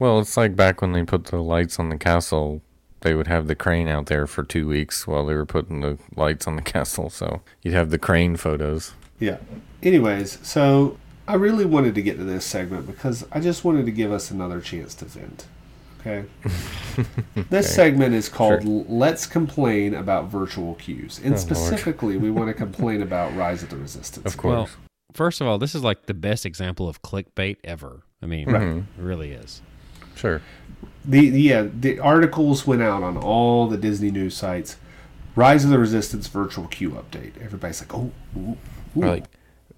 Well, 0.02 0.20
it's 0.20 0.36
like 0.36 0.56
back 0.56 0.82
when 0.82 0.94
they 0.94 1.04
put 1.04 1.26
the 1.26 1.38
lights 1.38 1.78
on 1.78 1.90
the 1.90 1.98
castle. 1.98 2.64
They 3.02 3.14
would 3.14 3.28
have 3.28 3.46
the 3.46 3.54
crane 3.54 3.88
out 3.88 4.08
there 4.08 4.26
for 4.26 4.42
two 4.44 4.68
weeks 4.68 5.06
while 5.06 5.28
they 5.28 5.36
were 5.36 5.46
putting 5.46 5.82
the 5.82 6.00
lights 6.16 6.48
on 6.48 6.56
the 6.56 6.62
castle. 6.74 7.12
So 7.12 7.42
you'd 7.62 7.76
have 7.76 7.92
the 7.92 8.00
crane 8.00 8.36
photos. 8.36 8.94
Yeah. 9.20 9.38
Anyways, 9.84 10.40
so 10.42 10.98
I 11.28 11.36
really 11.36 11.66
wanted 11.66 11.94
to 11.94 12.02
get 12.02 12.18
to 12.18 12.24
this 12.24 12.46
segment 12.46 12.88
because 12.88 13.28
I 13.32 13.40
just 13.42 13.64
wanted 13.64 13.86
to 13.86 13.92
give 13.92 14.12
us 14.12 14.32
another 14.32 14.60
chance 14.60 14.96
to 14.96 15.06
vent. 15.06 15.46
Okay. 16.00 16.26
This 17.52 17.68
Okay. 17.68 17.76
segment 17.76 18.16
is 18.16 18.28
called 18.28 18.64
Sure. 18.64 18.86
Let's 18.90 19.28
Complain 19.28 19.94
About 19.94 20.30
Virtual 20.32 20.74
Queues. 20.76 21.22
And 21.24 21.36
Oh, 21.36 21.38
specifically, 21.38 22.18
we 22.18 22.32
want 22.32 22.48
to 22.48 22.54
complain 22.66 23.04
about 23.04 23.36
Rise 23.36 23.62
of 23.62 23.70
the 23.70 23.78
Resistance. 23.78 24.26
Of 24.26 24.36
course. 24.36 24.52
Well, 24.56 24.70
first 25.14 25.42
of 25.42 25.48
all, 25.48 25.60
this 25.60 25.76
is 25.76 25.84
like 25.84 26.08
the 26.08 26.16
best 26.16 26.44
example 26.44 26.90
of 26.90 27.04
clickbait 27.04 27.58
ever. 27.64 28.02
I 28.24 28.26
mean, 28.26 28.50
Right. 28.50 28.62
Mhm. 28.64 28.80
it 28.98 29.02
really 29.04 29.32
is. 29.34 29.62
Sure. 30.22 30.42
The 31.04 31.20
yeah, 31.22 31.68
the 31.74 32.00
articles 32.00 32.68
went 32.68 32.84
out 32.84 33.02
on 33.02 33.18
all 33.18 33.68
the 33.68 33.78
Disney 33.78 34.12
news 34.12 34.36
sites. 34.38 34.78
Rise 35.36 35.64
of 35.64 35.72
the 35.72 35.80
Resistance 35.80 36.28
virtual 36.28 36.68
queue 36.68 36.92
update. 36.92 37.42
Everybody's 37.42 37.82
like, 37.82 37.94
"Oh, 37.96 38.12
ooh, 38.38 38.58
ooh." 38.96 39.02
Like 39.02 39.26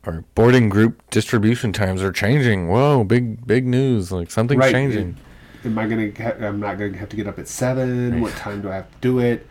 our 0.03 0.25
boarding 0.35 0.67
group 0.67 1.01
distribution 1.11 1.71
times 1.71 2.01
are 2.03 2.11
changing. 2.11 2.67
Whoa, 2.67 3.05
big 3.05 3.47
big 3.47 3.65
news! 3.65 4.11
Like 4.11 4.29
something's 4.31 4.59
Right. 4.59 4.71
changing. 4.73 5.15
Am 5.63 5.79
I 5.79 5.87
gonna? 5.87 6.11
Ha- 6.17 6.45
I'm 6.45 6.59
not 6.59 6.77
gonna 6.77 6.97
have 6.97 7.07
to 7.09 7.15
get 7.15 7.25
up 7.25 7.39
at 7.39 7.47
seven. 7.47 8.19
What 8.19 8.33
time 8.35 8.61
do 8.61 8.69
I 8.69 8.75
have 8.75 8.91
to 8.91 8.97
do 8.99 9.19
it? 9.19 9.47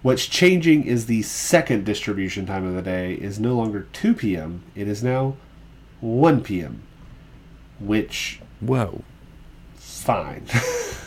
What's 0.00 0.26
changing 0.26 0.84
is 0.84 1.06
the 1.06 1.20
second 1.22 1.84
distribution 1.84 2.46
time 2.46 2.64
of 2.66 2.74
the 2.74 2.80
day 2.82 3.12
is 3.14 3.38
no 3.38 3.54
longer 3.54 3.86
2 3.92 4.14
p.m. 4.14 4.62
It 4.74 4.88
is 4.88 5.04
now 5.04 5.36
1 6.00 6.40
p.m. 6.42 6.82
Which 7.78 8.40
Whoa. 8.60 9.04
Fine. 9.82 10.46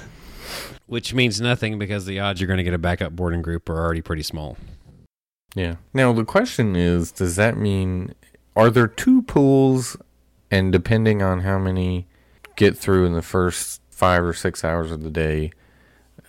Which 0.87 1.13
means 1.13 1.41
nothing 1.41 1.79
because 1.79 2.05
the 2.05 2.19
odds 2.19 2.39
you're 2.39 2.47
going 2.47 2.57
to 2.57 2.63
get 2.63 2.73
a 2.73 2.79
backup 2.79 3.15
boarding 3.15 3.41
group 3.41 3.69
are 3.69 3.79
already 3.79 4.01
pretty 4.01 4.23
small. 4.23 4.57
Yeah. 5.55 5.75
Now 5.93 6.13
the 6.13 6.25
question 6.25 6.75
is, 6.75 7.11
does 7.11 7.37
that 7.37 7.57
mean 7.57 8.13
are 8.55 8.69
there 8.69 8.87
two 8.87 9.21
pools, 9.23 9.97
and 10.51 10.71
depending 10.71 11.21
on 11.21 11.41
how 11.41 11.57
many 11.57 12.07
get 12.55 12.77
through 12.77 13.05
in 13.05 13.13
the 13.13 13.21
first 13.21 13.81
five 13.89 14.23
or 14.23 14.33
six 14.33 14.63
hours 14.63 14.91
of 14.91 15.03
the 15.03 15.09
day, 15.09 15.51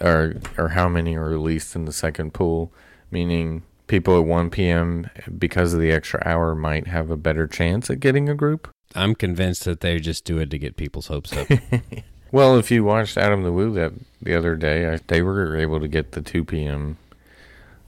or 0.01 0.37
or 0.57 0.69
how 0.71 0.89
many 0.89 1.17
are 1.17 1.29
released 1.29 1.77
in 1.77 1.85
the 1.85 1.93
second 1.93 2.33
pool, 2.33 2.73
meaning 3.11 3.63
people 3.87 4.19
at 4.19 4.27
1 4.27 4.51
p.m. 4.51 5.09
because 5.39 5.73
of 5.73 5.81
the 5.81 5.93
extra 5.93 6.21
hour 6.25 6.55
might 6.55 6.89
have 6.89 7.11
a 7.11 7.17
better 7.17 7.47
chance 7.47 7.89
at 7.89 8.01
getting 8.01 8.29
a 8.29 8.35
group. 8.35 8.69
I'm 8.95 9.15
convinced 9.15 9.65
that 9.65 9.81
they 9.81 10.01
just 10.01 10.25
do 10.25 10.39
it 10.39 10.51
to 10.51 10.59
get 10.59 10.77
people's 10.77 11.07
hopes 11.07 11.33
up. 11.37 11.49
Well, 12.33 12.59
if 12.59 12.71
you 12.71 12.85
watched 12.85 13.17
Adam 13.17 13.43
the 13.43 13.53
Woo 13.53 13.73
that 13.75 13.93
the 14.21 14.35
other 14.35 14.57
day, 14.57 14.93
I, 14.95 14.99
they 15.07 15.23
were 15.23 15.57
able 15.57 15.81
to 15.81 15.89
get 15.89 16.13
the 16.13 16.23
2 16.23 16.45
p.m. 16.45 16.99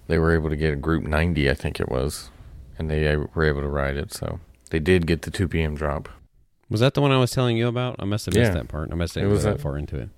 They 0.07 0.18
were 0.18 0.35
able 0.35 0.48
to 0.51 0.57
get 0.57 0.72
a 0.72 0.77
group 0.77 1.05
90, 1.05 1.51
I 1.51 1.55
think 1.55 1.81
it 1.81 1.88
was, 1.88 2.31
and 2.79 2.90
they 2.90 3.07
uh, 3.09 3.24
were 3.35 3.44
able 3.44 3.61
to 3.61 3.68
ride 3.68 3.96
it. 3.96 4.12
So 4.12 4.40
they 4.70 4.79
did 4.79 5.07
get 5.07 5.22
the 5.22 5.31
2 5.31 5.48
p.m. 5.48 5.74
drop. 5.74 6.09
was 6.70 6.81
that 6.81 6.94
the 6.94 7.03
one 7.03 7.11
I 7.11 7.18
was 7.18 7.31
telling 7.31 7.57
you 7.57 7.68
about? 7.68 7.96
I 7.98 8.05
must 8.05 8.27
have 8.27 8.35
missed 8.35 8.48
Yeah. 8.53 8.55
that 8.55 8.68
part. 8.68 8.90
I 8.90 8.94
must 8.94 9.14
have 9.16 9.29
was 9.31 9.42
that 9.42 9.61
far 9.61 9.77
into 9.77 9.98
it. 9.98 10.09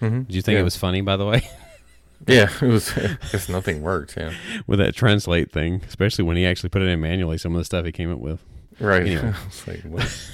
Mm-hmm. 0.00 0.22
Did 0.22 0.34
you 0.34 0.42
think 0.42 0.54
yeah. 0.54 0.60
it 0.60 0.64
was 0.64 0.76
funny, 0.76 1.00
by 1.00 1.16
the 1.16 1.26
way, 1.26 1.42
Yeah, 2.26 2.48
it 2.62 2.66
was. 2.66 2.90
Because 3.20 3.48
nothing 3.48 3.82
worked. 3.82 4.16
Yeah, 4.16 4.32
with 4.66 4.78
that 4.78 4.94
translate 4.94 5.52
thing, 5.52 5.82
especially 5.86 6.24
when 6.24 6.36
he 6.36 6.46
actually 6.46 6.70
put 6.70 6.80
it 6.82 6.88
in 6.88 7.00
manually? 7.00 7.36
Some 7.38 7.54
of 7.54 7.60
the 7.60 7.64
stuff 7.64 7.84
he 7.84 7.92
came 7.92 8.10
up 8.12 8.18
with. 8.18 8.40
right. 8.80 9.02
Anyway. 9.02 9.34
I 9.42 9.46
was 9.46 9.66
like, 9.68 9.82
what? 9.82 10.28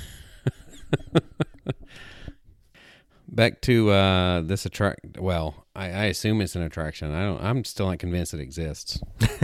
Back 3.33 3.61
to 3.63 3.91
uh, 3.91 4.41
this 4.41 4.67
attract. 4.67 5.19
Well, 5.19 5.67
I, 5.75 5.85
I 5.87 6.05
assume 6.07 6.41
it's 6.41 6.57
an 6.57 6.63
attraction. 6.63 7.13
I 7.13 7.23
don't. 7.23 7.43
I'm 7.43 7.65
still 7.65 7.87
not 7.89 7.99
convinced 7.99 8.35
it 8.35 8.41
exists. 8.41 9.01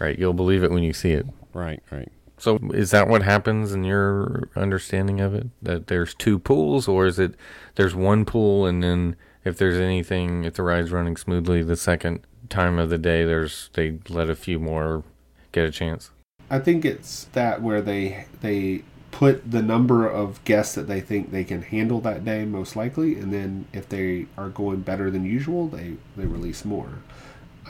Right, 0.00 0.18
you'll 0.18 0.34
believe 0.34 0.64
it 0.64 0.70
when 0.70 0.82
you 0.82 0.92
see 0.92 1.12
it. 1.12 1.24
right, 1.52 1.80
right. 1.90 2.10
So 2.36 2.58
is 2.74 2.90
that 2.90 3.08
what 3.08 3.22
happens 3.22 3.72
in 3.72 3.84
your 3.84 4.50
understanding 4.56 5.20
of 5.20 5.34
it? 5.34 5.46
That 5.62 5.86
there's 5.86 6.14
two 6.14 6.38
pools, 6.38 6.88
or 6.88 7.06
is 7.06 7.18
it 7.18 7.36
there's 7.76 7.94
one 7.94 8.24
pool 8.24 8.66
and 8.66 8.82
then 8.82 9.16
if 9.44 9.56
there's 9.56 9.78
anything, 9.78 10.44
if 10.44 10.54
the 10.54 10.62
ride's 10.62 10.90
running 10.90 11.16
smoothly, 11.16 11.62
the 11.62 11.76
second 11.76 12.26
time 12.48 12.78
of 12.78 12.90
the 12.90 12.98
day, 12.98 13.24
there's 13.24 13.70
they 13.74 13.98
let 14.08 14.28
a 14.28 14.34
few 14.34 14.58
more 14.58 15.04
get 15.52 15.64
a 15.64 15.70
chance. 15.70 16.10
I 16.50 16.58
think 16.58 16.84
it's 16.84 17.24
that 17.32 17.62
where 17.62 17.80
they 17.80 18.26
they 18.40 18.82
put 19.14 19.48
the 19.50 19.62
number 19.62 20.08
of 20.08 20.42
guests 20.44 20.74
that 20.74 20.88
they 20.88 21.00
think 21.00 21.30
they 21.30 21.44
can 21.44 21.62
handle 21.62 22.00
that 22.00 22.24
day 22.24 22.44
most 22.44 22.74
likely, 22.74 23.14
and 23.18 23.32
then 23.32 23.66
if 23.72 23.88
they 23.88 24.26
are 24.36 24.48
going 24.48 24.80
better 24.80 25.10
than 25.10 25.24
usual, 25.24 25.68
they 25.68 25.94
they 26.16 26.26
release 26.26 26.64
more. 26.64 26.88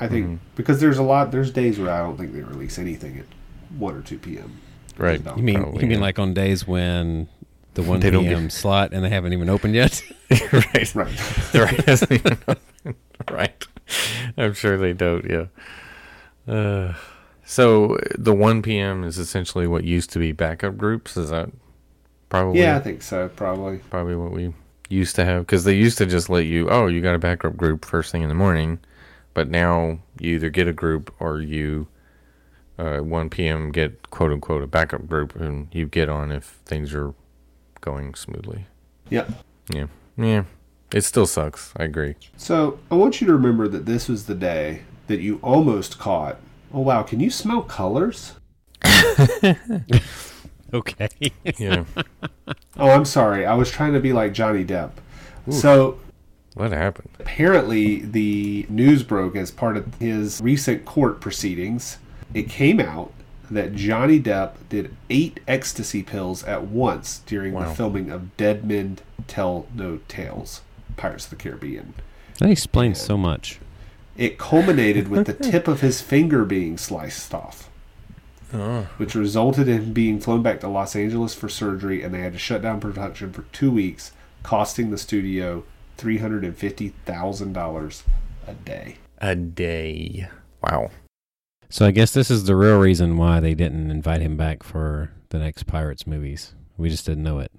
I 0.01 0.09
think 0.09 0.27
Mhm. 0.27 0.39
because 0.57 0.81
there's 0.81 0.99
a 0.99 1.03
lot 1.03 1.31
there's 1.31 1.51
days 1.53 1.79
where 1.79 1.91
I 1.91 1.99
don't 1.99 2.17
think 2.17 2.33
they 2.33 2.41
release 2.41 2.79
anything 2.79 3.19
at 3.19 3.27
one 3.79 3.95
or 3.95 4.01
two 4.01 4.19
p.m. 4.19 4.53
Right. 4.97 5.21
You 5.37 5.43
mean 5.43 5.57
Probably, 5.61 5.83
you 5.83 5.89
mean 5.89 5.99
yeah. 5.99 6.05
like 6.09 6.19
on 6.19 6.35
days 6.35 6.67
when 6.67 7.29
the 7.75 7.83
one 7.83 8.01
They 8.01 8.11
don't 8.11 8.25
p.m. 8.25 8.45
get- 8.45 8.53
slot 8.53 8.93
and 8.93 9.05
they 9.05 9.09
haven't 9.11 9.33
even 9.33 9.49
opened 9.51 9.75
yet? 9.75 10.03
right. 10.53 10.95
Right. 10.95 11.17
The 11.53 11.61
ride 11.65 11.85
hasn't 11.87 12.13
even 12.13 12.39
opened. 12.49 12.97
Right. 13.31 13.67
I'm 14.39 14.55
sure 14.55 14.77
they 14.79 14.93
don't. 14.95 15.25
Yeah. 15.29 15.47
Uh, 16.53 16.95
so 17.45 17.99
the 18.19 18.33
1 18.35 18.63
p.m. 18.63 19.05
is 19.05 19.19
essentially 19.19 19.67
what 19.67 19.85
used 19.85 20.11
to 20.11 20.19
be 20.19 20.33
backup 20.33 20.77
groups. 20.77 21.17
Is 21.17 21.31
that 21.31 21.51
probably? 22.29 22.61
yeah, 22.61 22.77
I 22.77 22.81
think 22.81 23.03
so. 23.03 23.29
Probably. 23.29 23.79
probably 23.91 24.17
what 24.17 24.33
we 24.33 24.55
used 24.91 25.17
to 25.17 25.25
have 25.25 25.43
because 25.47 25.65
they 25.65 25.75
used 25.75 25.97
to 25.99 26.05
just 26.07 26.29
let 26.29 26.45
you 26.45 26.69
oh 26.71 26.87
you 26.87 27.01
got 27.01 27.15
a 27.15 27.19
backup 27.19 27.57
group 27.57 27.85
first 27.87 28.13
thing 28.13 28.21
in 28.23 28.29
the 28.29 28.35
morning 28.35 28.79
but 29.33 29.49
now 29.49 29.99
you 30.21 30.35
either 30.35 30.51
get 30.51 30.69
a 30.69 30.73
group 30.75 31.13
or 31.19 31.41
you 31.41 31.89
uh, 32.79 32.99
1 32.99 33.31
p.m 33.31 33.73
get 33.73 34.11
quote 34.11 34.31
unquote 34.31 34.63
a 34.63 34.67
backup 34.67 35.09
group 35.09 35.35
and 35.37 35.69
you 35.73 35.87
get 35.87 36.11
on 36.11 36.31
if 36.31 36.61
things 36.67 36.93
are 36.95 37.15
going 37.81 38.15
smoothly 38.15 38.67
Yep. 39.09 39.31
yeah 39.73 39.87
yeah 40.19 40.45
it 40.93 41.01
still 41.01 41.27
sucks 41.27 41.73
i 41.79 41.85
agree 41.85 42.15
So 42.37 42.79
I 42.91 42.95
want 42.95 43.21
you 43.23 43.27
to 43.27 43.33
remember 43.33 43.67
that 43.69 43.87
this 43.87 44.07
was 44.07 44.27
the 44.27 44.35
day 44.35 44.83
that 45.07 45.21
you 45.21 45.39
almost 45.43 45.99
caught. 45.99 46.37
Oh 46.75 46.81
wow! 46.81 47.03
Can 47.05 47.21
you 47.21 47.31
smell 47.31 47.63
colors? 47.63 48.35
okay. 50.75 51.09
yeah 51.59 51.85
Oh, 52.77 52.91
I'm 52.91 53.05
sorry. 53.05 53.47
I 53.47 53.55
was 53.55 53.71
trying 53.71 53.93
to 53.95 54.01
be 54.01 54.13
like 54.13 54.33
Johnny 54.35 54.65
Depp. 54.65 54.91
So 55.51 55.99
what 56.55 56.73
happened 56.73 57.09
apparently, 57.21 58.01
the 58.01 58.67
news 58.69 59.03
broke 59.03 59.37
as 59.37 59.51
part 59.51 59.77
of 59.77 59.95
his 59.97 60.41
recent 60.41 60.85
court 60.85 61.21
proceedings. 61.21 61.99
It 62.35 62.49
came 62.49 62.81
out 62.81 63.13
that 63.51 63.75
Johnny 63.75 64.19
Depp 64.21 64.55
did 64.69 64.95
eight 65.11 65.39
ecstasy 65.47 66.03
pills 66.03 66.43
at 66.45 66.67
once 66.67 67.19
during 67.27 67.53
Wow. 67.55 67.69
the 67.69 67.75
filming 67.75 68.11
of 68.11 68.37
Dead 68.37 68.65
Men 68.65 68.99
Tell 69.29 69.67
No 69.75 70.01
Tales, 70.09 70.63
Pirates 70.97 71.25
of 71.27 71.31
the 71.31 71.37
Caribbean. 71.37 71.95
That 72.41 72.51
explains 72.51 73.01
so 73.01 73.17
much. 73.17 73.61
It 74.17 74.39
culminated 74.39 75.09
with 75.09 75.27
the 75.27 75.33
tip 75.33 75.67
of 75.67 75.81
his 75.81 76.01
finger 76.01 76.45
being 76.45 76.79
sliced 76.79 77.35
off. 77.35 77.69
oh 78.53 78.87
which 78.97 79.15
resulted 79.15 79.69
in 79.69 79.83
him 79.83 79.93
being 79.93 80.21
flown 80.21 80.43
back 80.43 80.61
to 80.61 80.69
Los 80.69 80.95
Angeles 80.95 81.35
for 81.35 81.49
surgery, 81.49 82.03
and 82.03 82.15
they 82.15 82.21
had 82.21 82.33
to 82.33 82.39
shut 82.39 82.63
down 82.63 82.81
production 82.81 83.33
for 83.33 83.43
two 83.53 83.71
weeks, 83.71 84.13
costing 84.43 84.91
the 84.91 84.99
studio 84.99 85.65
three 85.97 86.19
hundred 86.19 86.45
and 86.45 86.57
fifty 86.57 86.91
thousand 87.05 87.53
dollars 87.53 88.05
a 88.47 88.53
day. 88.55 88.97
A 89.19 89.35
day. 89.35 90.29
Wow. 90.63 90.91
So 91.71 91.87
I 91.87 91.91
guess 91.91 92.13
this 92.13 92.31
is 92.31 92.45
the 92.45 92.55
real 92.55 92.79
reason 92.79 93.17
why 93.17 93.41
they 93.41 93.55
didn't 93.55 93.91
invite 93.91 94.21
him 94.21 94.37
back 94.37 94.63
for 94.63 95.11
the 95.31 95.39
next 95.41 95.67
Pirates 95.67 96.07
movies. 96.07 96.55
We 96.77 96.89
just 96.89 97.07
didn't 97.07 97.25
know 97.25 97.41
it. 97.41 97.51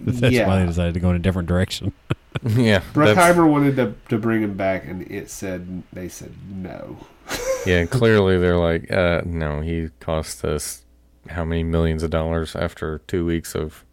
That's 0.20 0.34
Yeah. 0.34 0.46
why 0.46 0.60
they 0.60 0.66
decided 0.66 0.94
to 0.94 1.00
go 1.00 1.10
in 1.10 1.16
a 1.16 1.20
different 1.20 1.48
direction. 1.48 1.92
yeah. 2.44 2.80
that's- 2.94 2.94
Bruckheimer 2.94 3.48
wanted 3.50 3.76
to, 3.76 3.94
to 4.08 4.18
bring 4.18 4.42
him 4.42 4.56
back, 4.56 4.84
and 4.86 5.02
it 5.10 5.30
said 5.30 5.82
they 5.92 6.08
said 6.08 6.32
no. 6.50 6.96
Yeah, 7.66 7.84
clearly 7.84 8.38
they're 8.38 8.56
like, 8.56 8.90
uh, 8.90 9.20
no, 9.26 9.60
he 9.60 9.90
cost 10.00 10.42
us 10.46 10.86
how 11.28 11.44
many 11.44 11.62
millions 11.62 12.02
of 12.02 12.08
dollars 12.10 12.56
after 12.56 13.00
two 13.06 13.26
weeks 13.26 13.54
of 13.54 13.84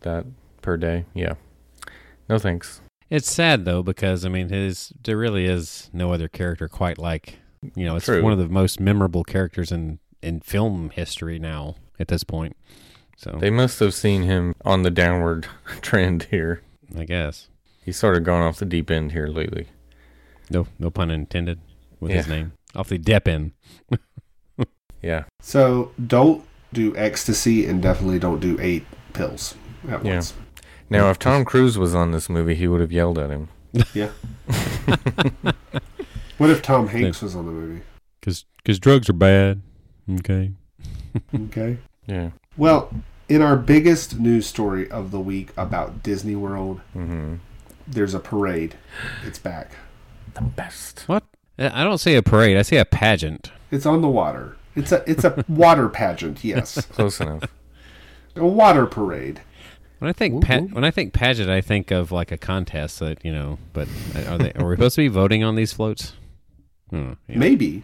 that 0.00 0.24
per 0.62 0.78
day? 0.78 1.04
Yeah. 1.12 1.34
No 2.28 2.38
thanks. 2.38 2.80
It's 3.10 3.30
sad 3.30 3.66
though 3.66 3.82
because 3.82 4.24
I 4.24 4.30
mean 4.30 4.48
his 4.48 4.94
there 5.04 5.18
really 5.18 5.44
is 5.44 5.90
no 5.92 6.10
other 6.12 6.26
character 6.26 6.68
quite 6.68 6.96
like 6.98 7.38
you 7.74 7.84
know 7.84 7.96
it's 7.96 8.06
True. 8.06 8.22
one 8.22 8.32
of 8.32 8.38
the 8.38 8.48
most 8.48 8.80
memorable 8.80 9.22
characters 9.24 9.70
in 9.70 9.98
in 10.22 10.40
film 10.40 10.88
history 10.90 11.38
now 11.38 11.76
at 12.00 12.08
this 12.08 12.24
point. 12.24 12.56
So 13.16 13.36
They 13.40 13.50
must 13.50 13.80
have 13.80 13.94
seen 13.94 14.22
him 14.22 14.54
on 14.64 14.82
the 14.82 14.90
downward 14.90 15.46
trend 15.80 16.24
here. 16.24 16.62
I 16.96 17.04
guess 17.04 17.48
He's 17.84 17.96
sort 17.96 18.16
of 18.16 18.24
gone 18.24 18.42
off 18.42 18.58
the 18.58 18.64
deep 18.64 18.90
end 18.90 19.12
here 19.12 19.26
lately. 19.28 19.68
no 20.50 20.66
no 20.78 20.90
pun 20.90 21.10
intended 21.10 21.58
with 22.00 22.10
his 22.12 22.28
name 22.28 22.52
off 22.74 22.88
the 22.88 22.98
dep 22.98 23.26
end. 23.28 23.52
Yeah. 25.02 25.24
So 25.40 25.92
don't 26.04 26.42
do 26.72 26.96
ecstasy, 26.96 27.64
and 27.66 27.80
definitely 27.80 28.18
don't 28.18 28.40
do 28.40 28.58
eight 28.60 28.84
pills 29.12 29.54
at 29.88 30.04
Yeah. 30.04 30.14
once. 30.14 30.34
Now, 30.90 31.10
if 31.10 31.18
Tom 31.18 31.44
Cruise 31.44 31.78
was 31.78 31.94
on 31.94 32.10
this 32.10 32.28
movie, 32.28 32.54
he 32.56 32.66
would 32.66 32.80
have 32.80 32.90
yelled 32.90 33.18
at 33.18 33.30
him. 33.30 33.48
Yeah. 33.94 34.10
what 36.38 36.50
if 36.50 36.60
Tom 36.62 36.88
Hanks 36.88 37.22
was 37.22 37.36
on 37.36 37.46
the 37.46 37.52
movie? 37.52 37.82
Because 38.20 38.78
drugs 38.80 39.08
are 39.08 39.12
bad. 39.12 39.62
Okay. 40.10 40.50
Okay. 41.34 41.78
Yeah. 42.06 42.30
Well, 42.56 42.90
in 43.28 43.42
our 43.42 43.56
biggest 43.56 44.18
news 44.18 44.46
story 44.46 44.90
of 44.90 45.10
the 45.10 45.20
week 45.20 45.50
about 45.56 46.02
Disney 46.02 46.36
World, 46.36 46.80
hmm 46.92 47.36
there's 47.88 48.14
a 48.14 48.18
parade. 48.18 48.74
It's 49.24 49.38
back. 49.38 49.70
The 50.34 50.40
best. 50.40 51.04
What? 51.06 51.22
I 51.56 51.84
don't 51.84 51.98
say 51.98 52.16
a 52.16 52.22
parade. 52.22 52.56
I 52.56 52.62
say 52.62 52.78
a 52.78 52.84
pageant. 52.84 53.52
It's 53.70 53.86
on 53.86 54.02
the 54.02 54.08
water. 54.08 54.56
It's 54.74 54.90
a 54.90 55.08
it's 55.08 55.22
a 55.24 55.44
water 55.48 55.88
pageant. 55.88 56.42
Yes, 56.42 56.84
Close 56.86 57.20
enough. 57.20 57.44
a 58.34 58.44
water 58.46 58.86
parade. 58.86 59.40
When 60.00 60.08
I 60.08 60.12
think 60.12 60.44
pa- 60.44 60.58
when 60.72 60.82
I 60.84 60.90
think 60.90 61.12
pageant, 61.12 61.48
I 61.48 61.60
think 61.60 61.90
of 61.92 62.10
like 62.12 62.32
a 62.32 62.36
contest 62.36 62.98
that 62.98 63.24
you 63.24 63.32
know. 63.32 63.58
But 63.72 63.86
are 64.26 64.36
they? 64.36 64.52
Are 64.54 64.68
we 64.68 64.74
supposed 64.74 64.96
to 64.96 65.02
be 65.02 65.08
voting 65.08 65.44
on 65.44 65.54
these 65.54 65.72
floats? 65.72 66.14
Hmm, 66.90 67.12
yeah. 67.28 67.38
Maybe, 67.38 67.82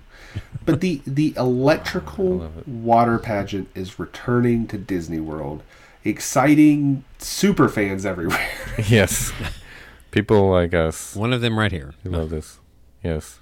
but 0.65 0.81
the 0.81 1.03
the 1.07 1.35
electrical 1.37 2.51
water 2.67 3.19
pageant 3.19 3.69
is 3.75 3.99
returning 3.99 4.67
to 4.69 4.79
Disney 4.79 5.19
World, 5.21 5.62
exciting 6.05 7.05
super 7.19 7.69
fans 7.69 8.07
everywhere. 8.07 8.49
yes. 8.88 9.33
People 10.12 10.51
like 10.51 10.75
us 10.75 11.17
One 11.17 11.33
of 11.33 11.41
them 11.41 11.59
right 11.59 11.73
here. 11.73 11.95
who 12.03 12.11
love 12.11 12.31
this. 12.31 12.61
Yes. 13.03 13.41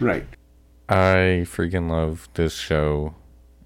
right. 0.00 0.24
I 0.88 1.44
freaking 1.44 1.90
love 1.90 2.28
this 2.34 2.54
show. 2.54 3.14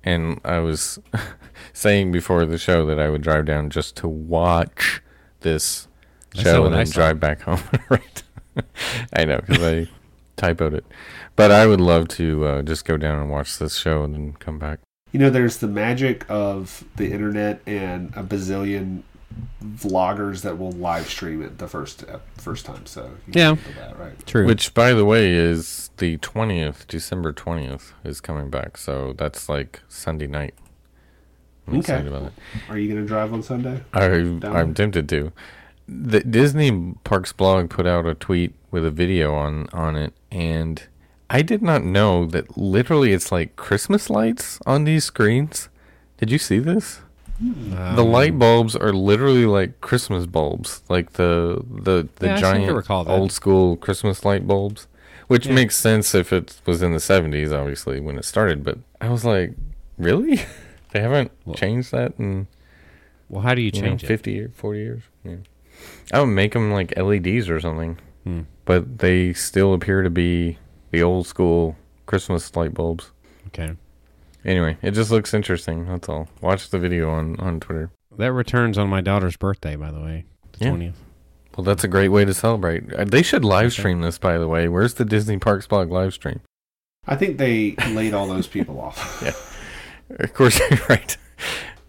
And 0.05 0.41
I 0.45 0.59
was 0.59 0.99
saying 1.73 2.11
before 2.11 2.45
the 2.45 2.59
show 2.59 2.85
that 2.87 2.99
I 2.99 3.09
would 3.09 3.23
drive 3.23 3.45
down 3.45 3.71
just 3.71 3.95
to 3.99 4.09
watch 4.09 5.01
this 5.41 5.87
show 6.35 6.65
and 6.67 6.75
then 6.75 6.87
drive 6.91 7.21
back 7.21 7.43
home. 7.43 7.61
right. 7.89 8.23
I 9.13 9.25
know, 9.25 9.41
because 9.47 9.63
I 9.63 9.89
typoed 10.37 10.75
it. 10.75 10.85
But 11.37 11.51
I 11.51 11.67
would 11.67 11.81
love 11.81 12.09
to 12.09 12.45
uh, 12.47 12.63
just 12.63 12.85
go 12.85 12.97
down 12.97 13.21
and 13.21 13.31
watch 13.31 13.59
this 13.59 13.77
show 13.77 14.03
and 14.03 14.15
then 14.15 14.33
come 14.39 14.59
back. 14.59 14.81
You 15.13 15.19
know, 15.21 15.31
there's 15.31 15.59
the 15.59 15.69
magic 15.69 16.25
of 16.31 16.85
the 16.97 17.13
internet 17.13 17.61
and 17.67 18.13
a 18.17 18.23
bazillion 18.23 19.03
vloggers 19.65 20.43
that 20.43 20.59
will 20.59 20.73
live 20.73 21.09
stream 21.09 21.43
it 21.43 21.59
the 21.59 21.69
first 21.69 22.05
uh, 22.09 22.19
first 22.37 22.67
time. 22.67 22.85
So 22.87 23.11
you 23.27 23.33
Yeah. 23.35 23.49
can 23.49 23.57
think 23.57 23.77
of 23.77 23.83
that, 23.83 23.99
right? 23.99 24.27
True. 24.27 24.47
Which, 24.47 24.75
by 24.75 24.93
the 24.93 25.05
way, 25.05 25.33
is 25.33 25.91
the 25.99 26.19
20th, 26.19 26.87
December 26.87 27.33
20th 27.33 27.93
is 28.05 28.21
coming 28.21 28.51
back. 28.51 28.77
So 28.77 29.15
that's 29.17 29.49
like 29.49 29.81
Sunday 29.89 30.27
night. 30.27 30.55
I'm 31.67 31.79
Okay. 31.79 32.07
about 32.07 32.25
it. 32.25 32.33
Are 32.69 32.77
you 32.79 32.89
going 32.93 33.01
to 33.01 33.07
drive 33.07 33.33
on 33.33 33.43
Sunday? 33.43 33.83
I, 33.95 34.09
Down. 34.09 34.45
I'm 34.45 34.75
tempted 34.75 35.09
to. 35.11 35.33
The 35.89 36.21
Disney 36.21 36.95
Parks 37.05 37.33
blog 37.33 37.69
put 37.71 37.87
out 37.87 38.07
a 38.07 38.15
tweet 38.15 38.55
with 38.71 38.85
a 38.85 38.91
video 38.91 39.35
on 39.35 39.69
on 39.73 39.97
it, 39.97 40.13
and 40.31 40.83
I 41.29 41.43
did 41.43 41.63
not 41.63 41.85
know 41.85 42.25
that 42.27 42.57
literally 42.57 43.13
it's 43.13 43.33
like 43.33 43.57
Christmas 43.57 44.09
lights 44.09 44.59
on 44.67 44.85
these 44.85 45.05
screens. 45.05 45.69
Did 46.19 46.31
you 46.31 46.39
see 46.39 46.59
this? 46.59 47.01
Um, 47.41 47.97
the 47.97 48.05
light 48.05 48.39
bulbs 48.39 48.77
are 48.77 48.93
literally 48.93 49.47
like 49.47 49.81
Christmas 49.81 50.27
bulbs, 50.27 50.83
like 50.89 51.15
the 51.15 51.63
the 51.69 52.09
the 52.17 52.27
Yeah, 52.27 52.33
I 52.35 52.37
seem 52.37 52.67
to 52.69 52.83
giant 52.83 53.09
old 53.09 53.33
school 53.33 53.77
Christmas 53.77 54.25
light 54.25 54.47
bulbs, 54.47 54.87
which 55.27 55.47
Yeah. 55.47 55.55
makes 55.55 55.77
sense 55.77 56.15
if 56.15 56.33
it 56.33 56.61
was 56.67 56.83
in 56.83 56.93
the 56.93 56.99
70s, 57.01 57.53
obviously 57.53 57.99
when 57.99 58.17
it 58.19 58.25
started. 58.25 58.63
But 58.63 58.79
I 59.01 59.09
was 59.09 59.25
like, 59.25 59.55
really? 59.99 60.43
they 60.93 61.01
haven't 61.01 61.33
Well- 61.45 61.57
changed 61.57 61.91
that 61.91 62.13
in 62.19 62.47
Well, 63.29 63.43
how 63.43 63.55
do 63.55 63.61
you 63.63 63.71
you 63.75 63.83
know, 63.83 63.89
change 63.89 64.05
it? 64.05 64.07
50 64.07 64.33
years, 64.33 64.51
40 64.55 64.79
years. 64.79 65.03
Yeah. 65.25 65.37
I 66.13 66.21
would 66.21 66.27
make 66.27 66.53
them 66.53 66.73
like 66.73 66.97
LEDs 66.97 67.49
or 67.49 67.61
something, 67.61 67.99
Hmm. 68.25 68.41
but 68.65 68.99
they 68.99 69.33
still 69.33 69.75
appear 69.75 70.03
to 70.03 70.11
be 70.11 70.59
the 70.91 71.03
old 71.03 71.27
school 71.27 71.77
Christmas 72.07 72.55
light 72.57 72.75
bulbs. 72.75 73.11
Okay. 73.49 73.73
Anyway, 74.45 74.77
it 74.83 74.91
just 74.93 75.11
looks 75.11 75.33
interesting. 75.35 75.87
That's 75.87 76.09
all. 76.09 76.29
Watch 76.41 76.71
the 76.71 76.79
video 76.79 77.11
on, 77.11 77.39
on 77.39 77.61
Twitter. 77.61 77.91
That 78.19 78.33
returns 78.33 78.77
on 78.77 78.89
my 78.89 79.01
daughter's 79.01 79.37
birthday, 79.37 79.77
by 79.77 79.91
the 79.91 80.01
way, 80.01 80.25
the 80.53 80.65
Yeah. 80.65 80.69
twentieth. 80.71 80.97
Well, 81.57 81.65
that's 81.65 81.85
a 81.85 81.89
great 81.89 82.09
way 82.09 82.25
to 82.25 82.35
celebrate. 82.35 82.93
Uh, 82.95 83.05
They 83.05 83.23
should 83.23 83.45
live 83.45 83.67
Okay. 83.67 83.71
stream 83.81 84.01
this, 84.01 84.19
by 84.19 84.39
the 84.39 84.49
way. 84.49 84.69
Where's 84.69 84.95
the 84.95 85.05
Disney 85.05 85.39
Parks 85.39 85.67
blog 85.67 85.91
live 85.91 86.13
stream? 86.15 86.41
I 87.07 87.17
think 87.17 87.39
they 87.39 87.75
laid 87.93 88.15
all 88.15 88.27
those 88.27 88.47
people 88.47 88.81
off. 88.81 89.23
Yeah. 89.25 89.33
Of 90.25 90.35
course, 90.35 90.59
you're 90.59 90.79
right. 90.89 91.17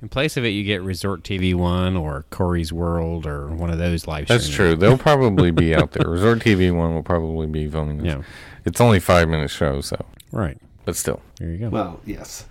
In 0.03 0.09
place 0.09 0.35
of 0.35 0.43
it, 0.43 0.49
you 0.49 0.65
get 0.65 0.81
Resort 0.81 1.23
TV 1.23 1.55
One 1.55 1.95
or 1.95 2.25
Corey's 2.29 2.73
World 2.73 3.25
or 3.25 3.47
one 3.47 3.69
of 3.69 3.77
those 3.77 4.05
live. 4.05 4.27
Shows. 4.27 4.27
That's 4.27 4.43
streaming. 4.53 4.73
true. 4.73 4.79
They'll 4.81 4.97
probably 5.11 5.49
be 5.49 5.73
out 5.73 5.93
there. 5.93 6.09
Resort 6.09 6.39
TV 6.39 6.75
one 6.75 6.93
will 6.93 7.03
probably 7.03 7.47
be 7.47 7.69
filming 7.69 7.99
this. 7.99 8.07
Yeah. 8.07 8.21
It's 8.65 8.81
only 8.81 8.99
five 8.99 9.29
minute 9.29 9.49
show, 9.49 9.79
so 9.79 9.95
Right. 10.33 10.57
but 10.83 10.97
still. 10.97 11.21
There 11.39 11.47
you 11.49 11.57
go. 11.57 11.69
Well, 11.69 12.01
yes. 12.05 12.47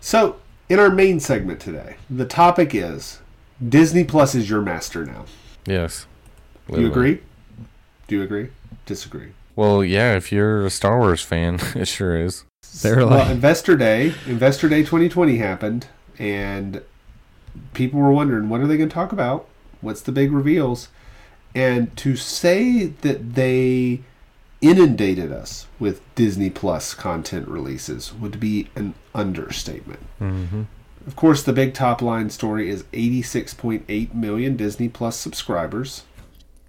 So, 0.00 0.36
in 0.68 0.78
our 0.78 0.90
main 0.90 1.18
segment 1.18 1.58
today, 1.58 1.96
the 2.08 2.24
topic 2.24 2.72
is 2.72 3.18
Disney 3.68 4.04
Plus 4.04 4.36
is 4.36 4.48
your 4.48 4.60
master 4.62 5.04
now. 5.04 5.24
Yes. 5.66 6.06
Do 6.72 6.80
you 6.82 6.86
agree? 6.86 7.20
Do 8.06 8.14
you 8.16 8.22
agree? 8.22 8.50
Disagree? 8.86 9.32
Well, 9.56 9.82
yeah, 9.82 10.14
if 10.14 10.30
you're 10.30 10.64
a 10.66 10.70
Star 10.70 11.00
Wars 11.00 11.20
fan, 11.20 11.58
it 11.74 11.88
sure 11.88 12.14
is. 12.16 12.44
They're 12.80 12.98
well, 12.98 13.08
like- 13.08 13.30
Investor 13.30 13.76
Day, 13.76 14.14
Investor 14.28 14.68
Day 14.68 14.82
2020 14.82 15.38
happened, 15.38 15.88
and 16.16 16.80
people 17.74 18.00
were 18.00 18.12
wondering 18.12 18.48
what 18.48 18.60
are 18.60 18.66
they 18.66 18.76
going 18.76 18.88
to 18.88 18.94
talk 18.94 19.12
about? 19.12 19.48
What's 19.80 20.02
the 20.02 20.12
big 20.12 20.32
reveals? 20.32 20.88
And 21.54 21.94
to 21.98 22.16
say 22.16 22.86
that 22.86 23.34
they 23.34 24.00
inundated 24.62 25.32
us 25.32 25.66
with 25.78 26.00
Disney 26.14 26.48
Plus 26.48 26.94
content 26.94 27.48
releases 27.48 28.14
would 28.14 28.38
be 28.38 28.70
an 28.76 28.94
understatement. 29.14 30.00
Mm-hmm. 30.20 30.62
Of 31.06 31.16
course, 31.16 31.42
the 31.42 31.52
big 31.52 31.74
top 31.74 32.00
line 32.00 32.30
story 32.30 32.70
is 32.70 32.84
86.8 32.92 34.14
million 34.14 34.56
Disney 34.56 34.88
Plus 34.88 35.16
subscribers. 35.16 36.04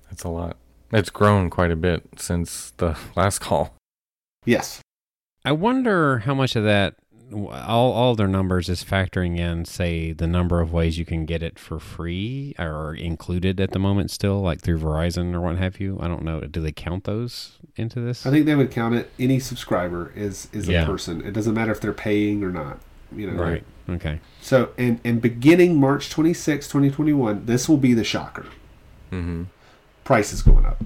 That's 0.10 0.24
a 0.24 0.30
lot. 0.30 0.58
It's 0.92 1.12
grown 1.12 1.50
quite 1.50 1.72
a 1.72 1.76
bit 1.76 2.04
since 2.18 2.72
the 2.78 2.98
last 3.16 3.40
call. 3.40 3.76
Yes. 4.46 4.82
I 5.46 5.52
wonder 5.52 6.20
how 6.20 6.34
much 6.34 6.56
of 6.56 6.64
that, 6.64 6.96
all 7.34 7.92
all 7.92 8.16
their 8.16 8.28
numbers 8.28 8.70
is 8.70 8.84
factoring 8.84 9.38
in, 9.38 9.66
say, 9.66 10.12
the 10.12 10.28
number 10.28 10.62
of 10.62 10.72
ways 10.72 10.98
you 10.98 11.06
can 11.06 11.26
get 11.26 11.42
it 11.42 11.58
for 11.58 11.80
free 11.80 12.56
or 12.60 12.96
included 12.96 13.60
at 13.60 13.72
the 13.72 13.80
moment 13.80 14.12
still, 14.12 14.42
like 14.42 14.62
through 14.62 14.80
Verizon 14.80 15.34
or 15.34 15.42
what 15.42 15.58
have 15.58 15.80
you. 15.80 15.98
I 16.02 16.08
don't 16.08 16.24
know. 16.24 16.42
Do 16.42 16.62
they 16.62 16.72
count 16.72 17.06
those 17.06 17.58
into 17.76 18.00
this? 18.00 18.26
I 18.26 18.32
think 18.32 18.46
they 18.46 18.56
would 18.56 18.72
count 18.72 18.96
it 18.96 19.12
any 19.20 19.40
subscriber 19.40 20.12
is 20.16 20.48
is 20.54 20.70
a 20.70 20.86
person. 20.86 21.26
It 21.26 21.34
doesn't 21.34 21.54
matter 21.54 21.72
if 21.72 21.82
they're 21.82 21.94
paying 21.94 22.44
or 22.44 22.52
not. 22.52 22.80
You 23.16 23.32
know. 23.32 23.42
Right. 23.42 23.64
Okay. 23.90 24.20
So, 24.42 24.70
and 24.78 25.00
and 25.04 25.22
beginning 25.22 25.80
March 25.80 26.10
26, 26.10 26.68
2021, 26.68 27.46
this 27.46 27.68
will 27.68 27.78
be 27.78 27.94
the 27.94 28.04
shocker. 28.04 28.46
Mm-hmm. 29.12 29.44
Price 30.04 30.34
is 30.34 30.42
going 30.42 30.66
up. 30.66 30.84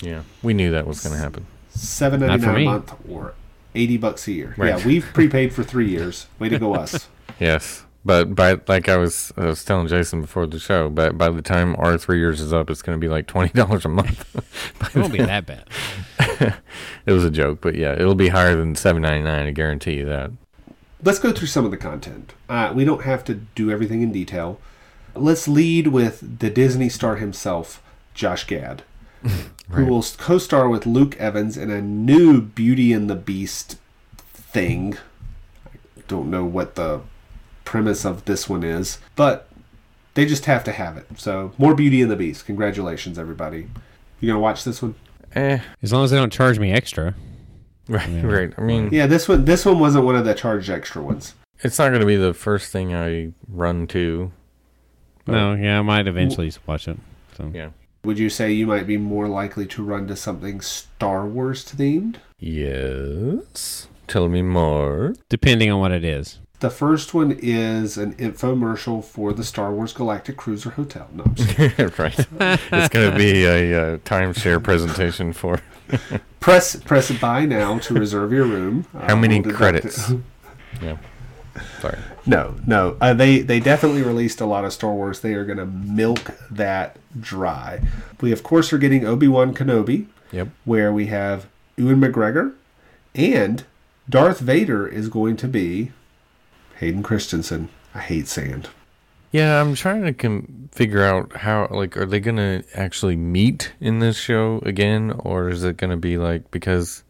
Yeah, 0.00 0.22
we 0.42 0.52
knew 0.52 0.70
that 0.72 0.86
was 0.86 1.00
going 1.00 1.14
to 1.14 1.20
happen. 1.20 1.46
Seven 1.70 2.20
Not 2.20 2.26
ninety 2.26 2.44
for 2.44 2.52
nine 2.52 2.62
a 2.62 2.64
month 2.64 2.94
or 3.08 3.34
eighty 3.74 3.96
bucks 3.96 4.26
a 4.28 4.32
year. 4.32 4.54
Right. 4.56 4.78
Yeah, 4.78 4.86
we've 4.86 5.04
prepaid 5.12 5.52
for 5.52 5.62
three 5.62 5.88
years. 5.88 6.26
Way 6.38 6.48
to 6.50 6.58
go, 6.58 6.74
us. 6.82 7.08
Yes, 7.40 7.84
but 8.04 8.34
by 8.34 8.60
like 8.68 8.88
I 8.88 8.96
was, 8.96 9.32
I 9.36 9.46
was 9.46 9.64
telling 9.64 9.86
Jason 9.88 10.20
before 10.20 10.46
the 10.46 10.58
show, 10.58 10.88
but 10.88 11.16
by 11.16 11.30
the 11.30 11.42
time 11.42 11.76
our 11.78 11.96
three 11.98 12.18
years 12.18 12.40
is 12.40 12.52
up, 12.52 12.70
it's 12.70 12.82
going 12.82 12.98
to 12.98 13.00
be 13.00 13.08
like 13.08 13.26
twenty 13.26 13.52
dollars 13.54 13.84
a 13.84 13.88
month. 13.88 14.28
It 14.94 14.98
won't 14.98 15.12
be 15.12 15.18
that 15.18 15.46
bad. 15.46 15.64
it 17.06 17.12
was 17.12 17.24
a 17.24 17.30
joke, 17.30 17.60
but 17.62 17.74
yeah, 17.76 17.92
it'll 17.94 18.14
be 18.14 18.28
higher 18.28 18.54
than 18.56 18.74
seven 18.74 19.02
ninety 19.02 19.22
nine. 19.24 19.46
I 19.46 19.50
guarantee 19.52 19.94
you 19.94 20.04
that. 20.06 20.30
Let's 21.02 21.18
go 21.18 21.32
through 21.32 21.48
some 21.48 21.64
of 21.64 21.70
the 21.70 21.76
content. 21.76 22.32
Uh, 22.48 22.72
we 22.74 22.84
don't 22.84 23.02
have 23.02 23.24
to 23.24 23.34
do 23.34 23.70
everything 23.70 24.02
in 24.02 24.12
detail. 24.12 24.60
Let's 25.14 25.48
lead 25.48 25.88
with 25.88 26.38
the 26.40 26.48
Disney 26.50 26.88
star 26.88 27.16
himself, 27.16 27.82
Josh 28.14 28.46
Gad, 28.46 28.82
who 29.70 29.86
will 29.86 30.02
co 30.18 30.38
star 30.38 30.68
with 30.68 30.86
Luke 30.86 31.16
Evans 31.18 31.56
in 31.56 31.70
a 31.70 31.80
new 31.80 32.40
Beauty 32.40 32.92
and 32.92 33.08
the 33.08 33.14
Beast 33.14 33.76
thing. 34.32 34.96
I 35.66 35.78
don't 36.08 36.30
know 36.30 36.44
what 36.44 36.74
the 36.74 37.00
premise 37.64 38.04
of 38.04 38.24
this 38.26 38.48
one 38.48 38.62
is, 38.64 38.98
but 39.16 39.48
they 40.14 40.26
just 40.26 40.44
have 40.46 40.62
to 40.64 40.72
have 40.72 40.96
it. 40.96 41.06
So, 41.16 41.52
more 41.58 41.74
Beauty 41.74 42.02
and 42.02 42.10
the 42.10 42.16
Beast. 42.16 42.44
Congratulations, 42.46 43.18
everybody. 43.18 43.68
You 44.20 44.28
gonna 44.28 44.40
watch 44.40 44.64
this 44.64 44.82
one? 44.82 44.94
Eh, 45.34 45.58
As 45.82 45.92
long 45.92 46.04
as 46.04 46.10
they 46.10 46.16
don't 46.18 46.32
charge 46.32 46.58
me 46.58 46.72
extra. 46.72 47.14
right, 47.88 48.22
right. 48.22 48.52
I 48.58 48.60
mean, 48.60 48.90
Yeah, 48.92 49.06
this 49.06 49.28
one. 49.28 49.44
This 49.44 49.64
one 49.64 49.78
wasn't 49.78 50.04
one 50.04 50.14
of 50.16 50.24
the 50.24 50.34
charged 50.34 50.68
extra 50.70 51.02
ones. 51.02 51.34
it's 51.62 51.78
not 51.78 51.88
going 51.88 52.00
to 52.00 52.06
be 52.06 52.16
the 52.16 52.34
first 52.34 52.70
thing 52.72 52.94
I 52.94 53.32
run 53.48 53.86
to. 53.88 54.30
No, 55.26 55.54
yeah, 55.54 55.78
I 55.78 55.82
might 55.82 56.06
eventually 56.06 56.52
watch 56.66 56.86
it. 56.88 56.98
So 57.36 57.50
Yeah. 57.54 57.70
Would 58.04 58.18
you 58.18 58.28
say 58.30 58.52
you 58.52 58.66
might 58.66 58.86
be 58.86 58.96
more 58.96 59.28
likely 59.28 59.64
to 59.66 59.82
run 59.82 60.08
to 60.08 60.16
something 60.16 60.60
Star 60.60 61.24
Wars 61.26 61.64
themed? 61.64 62.16
Yes. 62.38 63.86
Tell 64.08 64.28
me 64.28 64.42
more. 64.42 65.14
depending 65.28 65.70
on 65.70 65.78
what 65.80 65.92
it 65.92 66.04
is. 66.04 66.38
The 66.60 66.70
first 66.70 67.12
one 67.14 67.36
is 67.40 67.96
an 67.98 68.14
infomercial 68.14 69.04
for 69.04 69.32
the 69.32 69.42
Star 69.44 69.72
Wars 69.72 69.92
Galactic 69.92 70.36
Cruiser 70.36 70.70
Hotel. 70.70 71.08
No, 71.12 71.24
I'm 71.24 71.34
just 71.34 71.58
right. 71.98 72.18
It's 72.18 72.88
going 72.88 73.10
to 73.10 73.16
be 73.16 73.44
a, 73.44 73.94
uh 73.94 73.96
timeshare 73.98 74.62
presentation 74.62 75.32
for 75.32 75.60
press 76.40 76.76
press 76.76 77.10
buy 77.18 77.44
now 77.46 77.78
to 77.80 77.94
reserve 77.94 78.32
your 78.32 78.44
room. 78.44 78.86
how 78.92 79.14
Uh, 79.14 79.20
many 79.20 79.40
we'll 79.40 79.54
credits. 79.54 80.12
yeah. 80.82 80.96
Sorry. 81.80 81.98
No, 82.26 82.54
no. 82.66 82.96
Uh, 83.00 83.12
they 83.14 83.40
they 83.40 83.60
definitely 83.60 84.02
released 84.02 84.40
a 84.40 84.46
lot 84.46 84.64
of 84.64 84.72
Star 84.72 84.92
Wars. 84.94 85.20
They 85.20 85.34
are 85.34 85.44
going 85.44 85.58
to 85.58 85.66
milk 85.66 86.36
that 86.50 86.96
dry. 87.20 87.80
We 88.20 88.32
of 88.32 88.42
course 88.42 88.72
are 88.72 88.78
getting 88.78 89.04
Obi 89.06 89.28
Wan 89.28 89.54
Kenobi, 89.54 90.06
Yep. 90.32 90.48
where 90.64 90.92
we 90.92 91.06
have 91.06 91.46
Ewan 91.76 92.00
McGregor, 92.00 92.54
and 93.14 93.64
Darth 94.08 94.40
Vader 94.40 94.86
is 94.86 95.08
going 95.08 95.36
to 95.38 95.48
be 95.48 95.92
Hayden 96.78 97.02
Christensen. 97.02 97.68
I 97.94 98.00
hate 98.00 98.28
sand. 98.28 98.68
Yeah, 99.30 99.60
I'm 99.60 99.74
trying 99.74 100.02
to 100.04 100.12
com- 100.12 100.68
figure 100.72 101.02
out 101.02 101.36
how, 101.38 101.66
like, 101.70 101.96
are 101.96 102.04
they 102.04 102.20
going 102.20 102.36
to 102.36 102.64
actually 102.74 103.16
meet 103.16 103.72
in 103.80 103.98
this 103.98 104.16
show 104.18 104.60
again? 104.64 105.10
Or 105.20 105.48
is 105.48 105.64
it 105.64 105.78
going 105.78 105.90
to 105.90 105.96
be 105.96 106.18
like, 106.18 106.50
because 106.50 107.02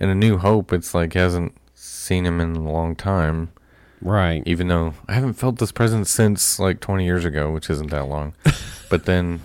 in 0.00 0.08
A 0.08 0.14
New 0.14 0.38
Hope, 0.38 0.72
it's 0.72 0.92
like, 0.92 1.12
hasn't 1.14 1.54
seen 1.74 2.26
him 2.26 2.40
in 2.40 2.56
a 2.56 2.72
long 2.72 2.96
time, 2.96 3.50
Right. 4.00 4.42
even 4.46 4.68
though 4.68 4.94
I 5.08 5.14
haven't 5.14 5.34
felt 5.34 5.58
this 5.58 5.72
presence 5.72 6.10
since 6.10 6.58
like 6.58 6.80
20 6.80 7.04
years 7.04 7.24
ago, 7.24 7.50
which 7.50 7.68
isn't 7.70 7.90
that 7.90 8.06
long. 8.06 8.34
but 8.90 9.04
then, 9.06 9.40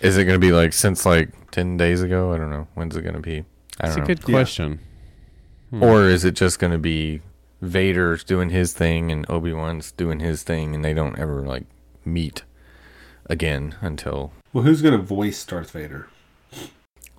is 0.00 0.16
it 0.16 0.24
going 0.24 0.40
to 0.40 0.44
be 0.46 0.52
like 0.52 0.72
since 0.72 1.06
like 1.06 1.50
10 1.52 1.76
days 1.76 2.02
ago? 2.02 2.32
I 2.32 2.38
don't 2.38 2.50
know. 2.50 2.66
When's 2.74 2.96
it 2.96 3.02
going 3.02 3.14
to 3.14 3.20
be? 3.20 3.44
I 3.80 3.86
That's 3.86 3.96
don't 3.96 4.04
a 4.04 4.08
know. 4.08 4.14
good 4.14 4.24
question. 4.24 4.80
Hmm. 5.70 5.82
Or 5.82 6.04
is 6.08 6.24
it 6.24 6.34
just 6.34 6.58
going 6.58 6.72
to 6.72 6.78
be 6.78 7.20
Vader's 7.62 8.24
doing 8.24 8.50
his 8.50 8.72
thing 8.72 9.10
and 9.10 9.24
Obi 9.30 9.52
Wan's 9.52 9.92
doing 9.92 10.20
his 10.20 10.42
thing, 10.42 10.74
and 10.74 10.84
they 10.84 10.94
don't 10.94 11.18
ever 11.18 11.42
like 11.42 11.64
meet 12.04 12.42
again 13.26 13.74
until? 13.80 14.32
Well, 14.52 14.64
who's 14.64 14.82
going 14.82 14.96
to 14.96 15.02
voice 15.02 15.44
Darth 15.44 15.70
Vader? 15.72 16.08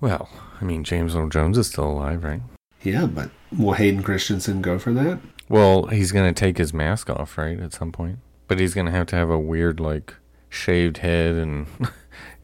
Well, 0.00 0.28
I 0.60 0.64
mean, 0.64 0.84
James 0.84 1.16
Earl 1.16 1.28
Jones 1.28 1.56
is 1.58 1.68
still 1.68 1.90
alive, 1.90 2.22
right? 2.22 2.42
Yeah, 2.82 3.06
but 3.06 3.30
will 3.56 3.72
Hayden 3.72 4.02
Christensen 4.02 4.60
go 4.62 4.78
for 4.78 4.92
that? 4.92 5.18
Well, 5.48 5.86
he's 5.86 6.12
going 6.12 6.32
to 6.32 6.38
take 6.38 6.58
his 6.58 6.72
mask 6.74 7.08
off, 7.10 7.38
right, 7.38 7.58
at 7.60 7.72
some 7.72 7.92
point. 7.92 8.18
But 8.48 8.58
he's 8.60 8.74
going 8.74 8.86
to 8.86 8.92
have 8.92 9.06
to 9.08 9.16
have 9.16 9.30
a 9.30 9.38
weird, 9.38 9.78
like, 9.80 10.14
shaved 10.48 10.98
head 10.98 11.34
and 11.36 11.66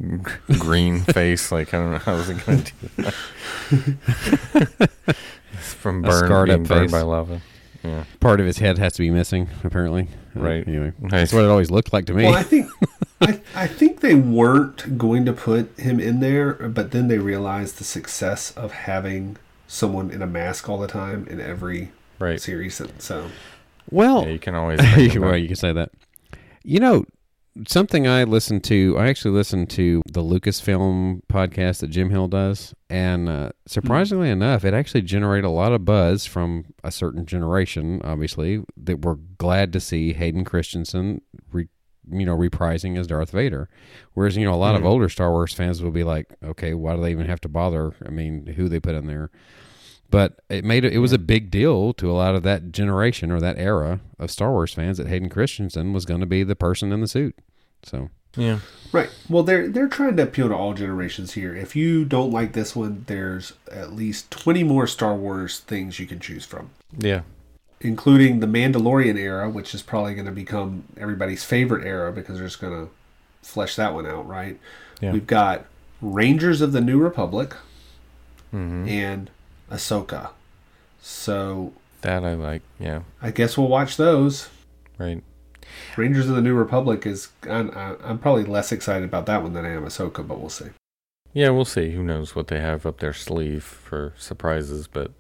green 0.59 1.01
face. 1.05 1.51
Like, 1.53 1.73
I 1.75 1.79
don't 1.79 1.93
know 1.93 1.99
how 1.99 2.15
is 2.15 2.31
it 2.31 2.45
going 2.47 2.63
to 2.65 2.73
do 2.73 2.89
that. 3.03 4.91
It's 5.55 5.75
From 5.75 6.05
A 6.05 6.09
burn, 6.09 6.25
scarred 6.27 6.47
being 6.49 6.63
up 6.63 6.69
burned 6.69 6.91
face. 6.91 6.93
by 6.93 7.03
lava. 7.03 7.41
Yeah. 7.85 8.05
Part 8.21 8.41
of 8.41 8.47
his 8.47 8.59
head 8.59 8.79
has 8.79 8.95
to 8.95 9.01
be 9.01 9.11
missing, 9.11 9.49
apparently. 9.65 10.09
Uh, 10.37 10.41
Right. 10.41 10.67
Anyway, 10.67 10.93
Nice. 11.01 11.11
that's 11.11 11.33
what 11.35 11.45
it 11.45 11.51
always 11.51 11.71
looked 11.71 11.93
like 11.93 12.07
to 12.07 12.15
me. 12.15 12.25
Well, 12.25 12.35
I 12.35 12.43
think 12.43 12.69
I, 13.21 13.41
I 13.55 13.67
think 13.67 14.01
they 14.01 14.15
weren't 14.15 14.97
going 14.97 15.27
to 15.27 15.33
put 15.35 15.79
him 15.79 16.01
in 16.01 16.21
there, 16.21 16.55
but 16.55 16.91
then 16.93 17.09
they 17.09 17.19
realized 17.19 17.77
the 17.79 17.85
success 17.85 18.51
of 18.57 18.73
having 18.73 19.37
someone 19.69 20.11
in 20.11 20.23
a 20.23 20.27
mask 20.27 20.69
all 20.71 20.79
the 20.79 20.87
time 20.89 21.27
in 21.29 21.39
every 21.41 21.91
Right. 22.23 22.41
series. 22.41 22.81
So 22.99 23.29
well, 23.91 24.25
Yeah, 24.25 24.33
you 24.33 24.39
can 24.39 24.55
always. 24.55 24.81
well, 25.17 25.37
you 25.37 25.49
can 25.49 25.57
say 25.57 25.73
that. 25.73 25.91
You 26.63 26.79
know, 26.79 27.05
something 27.67 28.07
I 28.07 28.25
listened 28.25 28.65
to, 28.65 28.97
I 28.99 29.09
actually 29.09 29.33
listened 29.33 29.71
to 29.71 30.03
the 30.11 30.23
Lucasfilm 30.23 31.23
podcast 31.31 31.81
that 31.81 31.89
Jim 31.89 32.11
Hill 32.11 32.29
does. 32.29 32.75
And 32.89 33.29
uh, 33.29 33.51
surprisingly 33.67 34.31
enough, 34.31 34.65
it 34.65 34.75
actually 34.75 35.03
generated 35.03 35.45
a 35.45 35.51
lot 35.51 35.73
of 35.73 35.85
buzz 35.85 36.25
from 36.27 36.67
a 36.85 36.91
certain 36.91 37.27
generation, 37.27 38.01
obviously, 38.05 38.63
that 38.77 39.05
were 39.05 39.17
glad 39.17 39.73
to 39.73 39.81
see 39.81 40.13
Hayden 40.13 40.45
Christensen, 40.45 41.21
re, 41.51 41.69
you 42.11 42.25
know, 42.25 42.37
reprising 42.37 42.99
as 42.99 43.07
Darth 43.07 43.31
Vader. 43.31 43.69
Whereas, 44.15 44.37
you 44.37 44.45
know, 44.45 44.55
a 44.55 44.57
lot 44.57 44.75
of 44.75 44.85
older 44.85 45.09
Star 45.09 45.31
Wars 45.31 45.53
fans 45.53 45.83
will 45.83 45.91
be 45.91 46.05
like, 46.05 46.35
okay, 46.43 46.75
why 46.75 46.95
do 46.95 47.03
they 47.03 47.11
even 47.11 47.27
have 47.27 47.41
to 47.43 47.49
bother? 47.49 47.93
I 48.07 48.11
mean, 48.11 48.47
who 48.57 48.69
they 48.69 48.81
put 48.81 48.95
in 48.95 49.07
there? 49.07 49.31
But 50.13 50.41
it 50.49 50.65
made 50.65 50.85
it, 50.85 50.93
it 50.93 50.99
was 50.99 51.13
a 51.13 51.19
big 51.19 51.51
deal 51.51 51.93
to 51.95 52.09
a 52.11 52.15
lot 52.15 52.37
of 52.37 52.45
that 52.45 52.71
generation 52.71 53.33
or 53.33 53.41
that 53.41 53.59
era 53.59 53.99
of 54.21 54.31
Star 54.31 54.53
Wars 54.53 54.73
fans 54.75 54.99
that 54.99 55.09
Hayden 55.09 55.29
Christensen 55.31 55.93
was 55.93 56.05
going 56.05 56.21
to 56.21 56.27
be 56.27 56.45
the 56.45 56.55
person 56.55 56.93
in 56.93 57.01
the 57.01 57.09
suit. 57.09 57.35
So 57.83 58.11
Yeah. 58.37 58.61
right, 58.93 59.11
well 59.29 59.43
they're 59.43 59.69
they're 59.69 59.89
trying 59.89 60.17
to 60.19 60.23
appeal 60.23 60.49
to 60.49 60.55
all 60.55 60.75
generations 60.75 61.33
here. 61.33 61.55
If 61.57 61.75
you 61.75 62.05
don't 62.05 62.31
like 62.31 62.53
this 62.53 62.77
one, 62.77 63.05
there's 63.09 63.55
at 63.71 63.93
least 63.95 64.31
twenty 64.31 64.63
more 64.65 64.87
Star 64.87 65.17
Wars 65.17 65.61
things 65.61 65.99
you 65.99 66.07
can 66.07 66.21
choose 66.21 66.45
from. 66.45 66.71
Yeah. 66.97 67.23
including 67.81 68.41
the 68.41 68.47
Mandalorian 68.47 69.17
era, 69.19 69.51
which 69.51 69.75
is 69.75 69.83
probably 69.83 70.15
going 70.15 70.27
to 70.27 70.33
become 70.33 70.85
everybody's 70.97 71.43
favorite 71.43 71.85
era 71.87 72.13
because 72.13 72.37
they're 72.39 72.47
just 72.47 72.61
going 72.61 72.87
to 72.87 72.93
flesh 73.43 73.75
that 73.77 73.93
one 73.95 74.07
out, 74.07 74.27
right? 74.29 74.59
Yeah. 75.01 75.13
We've 75.13 75.27
got 75.27 75.65
Rangers 76.01 76.61
of 76.61 76.73
the 76.73 76.81
New 76.81 76.99
Republic 76.99 77.55
hmm 78.51 78.87
and 78.89 79.31
Ahsoka. 79.73 80.31
So 81.01 81.73
That 82.03 82.25
I 82.25 82.35
like. 82.35 82.63
Yeah. 82.79 83.01
I 83.21 83.31
guess 83.31 83.57
we'll 83.57 83.69
watch 83.69 83.97
those. 83.97 84.49
Right. 84.99 85.23
Rangers 85.97 86.29
of 86.29 86.37
the 86.37 86.43
New 86.43 86.55
Republic 86.55 87.07
is 87.07 87.29
I'm, 87.49 87.71
I'm 87.75 88.19
probably 88.19 88.45
less 88.45 88.73
excited 88.73 89.05
about 89.05 89.27
that 89.27 89.43
one 89.43 89.55
than 89.55 89.65
I 89.65 89.71
am 89.71 89.85
Ahsoka, 89.85 90.27
but 90.27 90.39
we'll 90.39 90.51
see. 90.51 90.67
Yeah, 91.33 91.49
we'll 91.51 91.65
see. 91.65 91.93
Who 91.93 92.03
knows 92.03 92.37
what 92.37 92.49
they 92.49 92.61
have 92.61 92.85
up 92.85 93.01
their 93.01 93.15
sleeve 93.15 93.65
for 93.65 94.13
surprises, 94.19 94.87
but 94.87 95.13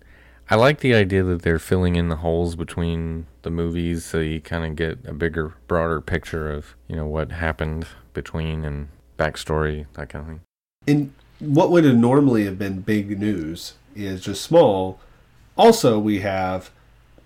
I 0.51 0.57
like 0.57 0.81
the 0.81 0.95
idea 0.95 1.23
that 1.23 1.43
they're 1.43 1.59
filling 1.59 1.97
in 1.97 2.11
the 2.11 2.17
holes 2.17 2.55
between 2.55 3.27
the 3.43 3.51
movies 3.51 4.05
so 4.05 4.19
you 4.19 4.41
kind 4.41 4.67
of 4.67 4.77
get 4.77 4.99
a 5.07 5.15
bigger, 5.15 5.55
broader 5.67 6.03
picture 6.03 6.53
of, 6.53 6.75
you 6.87 6.97
know, 6.97 7.07
what 7.07 7.33
happened 7.33 7.87
between 8.13 8.65
and 8.65 8.89
backstory, 9.19 9.87
that 9.95 10.11
kind 10.11 10.23
of 10.23 10.29
thing. 10.29 10.41
And 10.87 11.13
what 11.39 11.71
would 11.71 11.85
have 11.85 11.97
normally 11.97 12.45
have 12.45 12.59
been 12.59 12.81
big 12.81 13.19
news 13.19 13.75
is 13.95 14.20
just 14.22 14.43
small. 14.43 15.01
Also, 15.57 15.99
we 15.99 16.20
have 16.20 16.70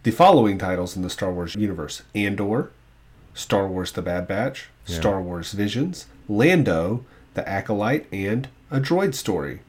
the 0.03 0.11
following 0.11 0.59
titles 0.59 0.97
in 0.97 1.03
the 1.03 1.11
Star 1.11 1.33
Wars 1.33 1.55
universe 1.55 2.03
Andor, 2.15 2.71
Star 3.35 3.67
Wars 3.69 3.93
The 3.93 4.03
Bad 4.03 4.27
Batch, 4.27 4.69
Yeah. 4.87 4.97
Star 4.97 5.21
Wars 5.23 5.53
Visions, 5.53 6.07
Lando, 6.29 7.05
The 7.35 7.49
Acolyte, 7.49 8.07
and 8.13 8.49
A 8.71 8.81
Droid 8.81 9.15
Story. 9.15 9.61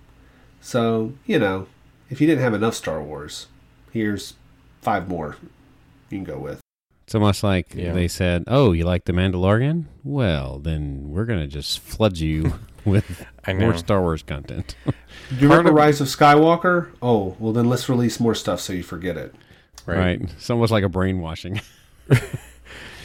So, 0.61 1.13
you 1.25 1.39
know, 1.39 1.67
if 2.09 2.19
you 2.21 2.27
didn't 2.27 2.43
have 2.43 2.53
enough 2.53 2.75
Star 2.75 3.01
Wars, 3.01 3.47
here's 3.91 4.33
five 4.81 5.07
more 5.07 5.37
you 6.09 6.17
can 6.19 6.23
go 6.23 6.37
with. 6.39 6.61
it's 7.03 7.15
almost 7.15 7.43
like 7.43 7.73
Yeah. 7.75 7.93
they 7.93 8.07
said, 8.07 8.43
"Oh, 8.47 8.71
you 8.73 8.85
like 8.85 9.05
the 9.05 9.13
Mandalorian? 9.13 9.85
Well, 10.03 10.59
then 10.59 11.09
we're 11.09 11.25
going 11.25 11.39
to 11.39 11.47
just 11.47 11.79
flood 11.79 12.17
you 12.17 12.53
with 12.87 13.25
more 13.47 13.75
Star 13.77 14.01
Wars 14.01 14.23
content." 14.23 14.75
Do 14.85 14.93
you 15.35 15.49
remember 15.49 15.69
the 15.69 15.75
Rise 15.75 16.01
of 16.01 16.07
Skywalker? 16.07 16.89
Oh, 17.01 17.35
well, 17.39 17.53
then 17.53 17.69
let's 17.69 17.89
release 17.89 18.19
more 18.19 18.33
stuff 18.35 18.59
so 18.61 18.73
you 18.73 18.83
forget 18.83 19.17
it. 19.17 19.35
right. 19.85 20.21
It's 20.21 20.49
almost 20.49 20.71
like 20.71 20.83
a 20.83 20.89
brainwashing. 20.89 21.61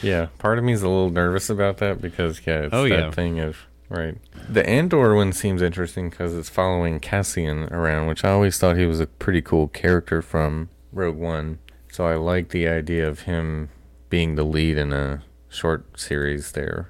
Yeah, 0.01 0.27
part 0.37 0.57
of 0.57 0.65
me 0.65 0.73
is 0.73 0.81
a 0.83 0.89
little 0.89 1.09
nervous 1.09 1.49
about 1.49 1.77
that 1.77 2.01
because 2.01 2.41
yeah, 2.45 2.63
it's 2.63 2.73
Oh, 2.73 2.83
that 2.83 2.89
yeah. 2.89 3.11
thing 3.11 3.39
of 3.39 3.57
right. 3.87 4.17
The 4.49 4.67
Andor 4.69 5.15
one 5.15 5.31
seems 5.31 5.61
interesting 5.61 6.09
because 6.09 6.33
it's 6.35 6.49
following 6.49 6.99
Cassian 6.99 7.71
around, 7.71 8.07
which 8.07 8.25
I 8.25 8.31
always 8.31 8.57
thought 8.57 8.75
he 8.75 8.85
was 8.85 8.99
a 8.99 9.07
pretty 9.07 9.41
cool 9.41 9.69
character 9.69 10.21
from 10.21 10.67
Rogue 10.91 11.15
One. 11.15 11.59
So 11.89 12.05
I 12.05 12.15
like 12.15 12.49
the 12.49 12.67
idea 12.67 13.07
of 13.07 13.21
him 13.21 13.69
being 14.09 14.35
the 14.35 14.43
lead 14.43 14.77
in 14.77 14.91
a 14.91 15.23
short 15.47 15.97
series 15.97 16.51
there. 16.51 16.89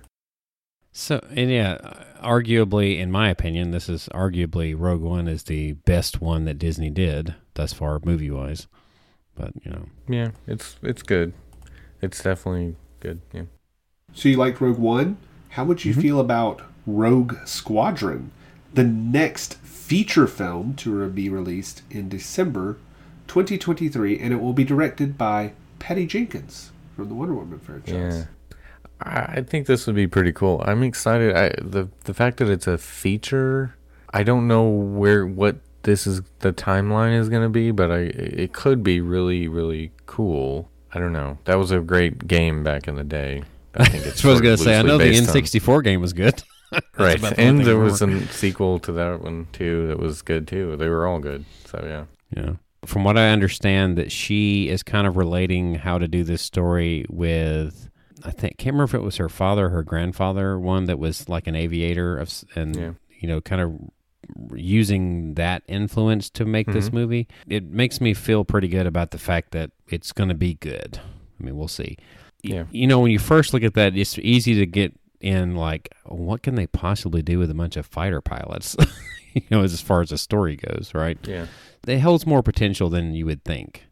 So, 0.95 1.25
and 1.31 1.49
yeah, 1.49 1.79
arguably, 2.23 2.99
in 2.99 3.11
my 3.11 3.29
opinion, 3.29 3.71
this 3.71 3.89
is 3.89 4.07
arguably 4.13 4.75
Rogue 4.77 5.01
One 5.01 5.27
is 5.27 5.43
the 5.43 5.73
best 5.73 6.21
one 6.21 6.45
that 6.45 6.59
Disney 6.59 6.91
did 6.91 7.33
thus 7.55 7.73
far, 7.73 7.99
movie 8.05 8.29
wise. 8.29 8.67
But 9.35 9.53
you 9.63 9.71
know, 9.71 9.85
Yeah, 10.07 10.29
it's 10.45 10.77
it's 10.83 11.01
good. 11.01 11.33
It's 12.01 12.21
definitely 12.21 12.75
good. 12.99 13.21
Yeah. 13.33 13.43
So 14.13 14.29
you 14.29 14.37
liked 14.37 14.61
Rogue 14.61 14.77
One? 14.77 15.17
How 15.49 15.65
would 15.65 15.83
you 15.83 15.93
mm-hmm. 15.93 16.01
feel 16.01 16.19
about 16.19 16.61
Rogue 16.85 17.37
Squadron, 17.45 18.31
the 18.73 18.83
next 18.83 19.55
feature 19.55 20.27
film 20.27 20.75
to 20.75 21.07
be 21.09 21.27
released 21.27 21.81
in 21.89 22.09
December 22.09 22.77
2023, 23.27 24.19
and 24.19 24.31
it 24.31 24.41
will 24.41 24.53
be 24.53 24.63
directed 24.63 25.17
by 25.17 25.53
Patty 25.79 26.05
Jenkins 26.05 26.71
from 26.95 27.09
the 27.09 27.15
Wonder 27.15 27.33
Woman 27.33 27.59
franchise. 27.59 28.15
Yeah. 28.15 28.25
I 29.05 29.43
think 29.47 29.67
this 29.67 29.85
would 29.85 29.95
be 29.95 30.07
pretty 30.07 30.31
cool. 30.31 30.61
I'm 30.65 30.83
excited. 30.83 31.35
I, 31.35 31.49
the 31.61 31.89
the 32.05 32.13
fact 32.13 32.37
that 32.37 32.49
it's 32.49 32.67
a 32.67 32.77
feature, 32.77 33.75
I 34.13 34.23
don't 34.23 34.47
know 34.47 34.67
where 34.67 35.25
what 35.25 35.57
this 35.83 36.07
is 36.07 36.21
the 36.39 36.53
timeline 36.53 37.17
is 37.17 37.29
going 37.29 37.43
to 37.43 37.49
be, 37.49 37.71
but 37.71 37.91
I 37.91 37.97
it 37.97 38.53
could 38.53 38.83
be 38.83 39.01
really 39.01 39.47
really 39.47 39.91
cool. 40.05 40.69
I 40.93 40.99
don't 40.99 41.13
know. 41.13 41.37
That 41.45 41.55
was 41.55 41.71
a 41.71 41.79
great 41.79 42.27
game 42.27 42.63
back 42.63 42.87
in 42.87 42.95
the 42.95 43.03
day. 43.03 43.43
I 43.75 43.85
think 43.85 44.05
it's 44.05 44.23
I 44.23 44.29
was 44.29 44.41
gonna 44.41 44.57
say. 44.57 44.77
I 44.77 44.81
know 44.81 44.97
the 44.97 45.05
N64 45.05 45.83
game 45.83 46.01
was 46.01 46.13
good. 46.13 46.41
right, 46.97 47.19
the 47.19 47.39
and 47.39 47.65
there 47.65 47.77
was 47.77 48.01
a 48.01 48.27
sequel 48.27 48.79
to 48.79 48.91
that 48.93 49.21
one 49.21 49.47
too 49.51 49.87
that 49.87 49.99
was 49.99 50.21
good 50.21 50.47
too. 50.47 50.75
They 50.77 50.89
were 50.89 51.05
all 51.05 51.19
good. 51.19 51.45
So 51.65 51.83
yeah. 51.83 52.05
Yeah. 52.35 52.53
From 52.85 53.03
what 53.03 53.17
I 53.17 53.29
understand, 53.29 53.97
that 53.97 54.11
she 54.11 54.67
is 54.67 54.83
kind 54.83 55.07
of 55.07 55.15
relating 55.15 55.75
how 55.75 55.97
to 55.97 56.07
do 56.07 56.23
this 56.23 56.41
story 56.41 57.05
with. 57.09 57.89
I 58.25 58.31
think 58.31 58.57
can't 58.57 58.73
remember 58.73 58.85
if 58.85 58.93
it 58.93 59.03
was 59.03 59.17
her 59.17 59.29
father, 59.29 59.65
or 59.65 59.69
her 59.69 59.83
grandfather, 59.83 60.57
one 60.59 60.85
that 60.85 60.97
was 60.99 61.27
like 61.29 61.45
an 61.47 61.55
aviator 61.55 62.17
of, 62.17 62.31
and 62.55 62.75
Yeah. 62.75 62.91
you 63.19 63.27
know, 63.27 63.41
kind 63.41 63.61
of 63.61 63.79
using 64.55 65.33
that 65.35 65.63
influence 65.67 66.29
to 66.31 66.45
make 66.45 66.67
this 66.67 66.85
Mm-hmm. 66.87 66.95
movie. 66.95 67.27
It 67.47 67.65
makes 67.65 67.99
me 68.01 68.13
feel 68.13 68.43
pretty 68.45 68.67
good 68.67 68.87
about 68.87 69.11
the 69.11 69.17
fact 69.17 69.51
that 69.51 69.71
it's 69.87 70.11
going 70.11 70.29
to 70.29 70.35
be 70.35 70.55
good. 70.55 70.99
I 71.39 71.43
mean, 71.43 71.57
we'll 71.57 71.67
see. 71.67 71.97
Yeah. 72.41 72.63
You 72.71 72.87
know, 72.87 72.99
when 72.99 73.11
you 73.11 73.19
first 73.19 73.53
look 73.53 73.63
at 73.63 73.73
that, 73.75 73.95
it's 73.97 74.17
easy 74.19 74.55
to 74.55 74.65
get 74.65 74.93
in 75.21 75.55
like, 75.55 75.93
what 76.05 76.41
can 76.43 76.55
they 76.55 76.67
possibly 76.67 77.21
do 77.21 77.39
with 77.39 77.49
a 77.49 77.53
bunch 77.53 77.77
of 77.77 77.85
fighter 77.85 78.21
pilots? 78.21 78.75
you 79.33 79.41
know, 79.49 79.63
as 79.63 79.79
far 79.81 80.01
as 80.01 80.09
the 80.09 80.17
story 80.17 80.55
goes, 80.57 80.91
right? 80.93 81.17
Yeah. 81.27 81.47
it 81.87 81.99
holds 81.99 82.25
more 82.25 82.43
potential 82.43 82.89
than 82.89 83.13
you 83.13 83.25
would 83.25 83.43
think. 83.43 83.85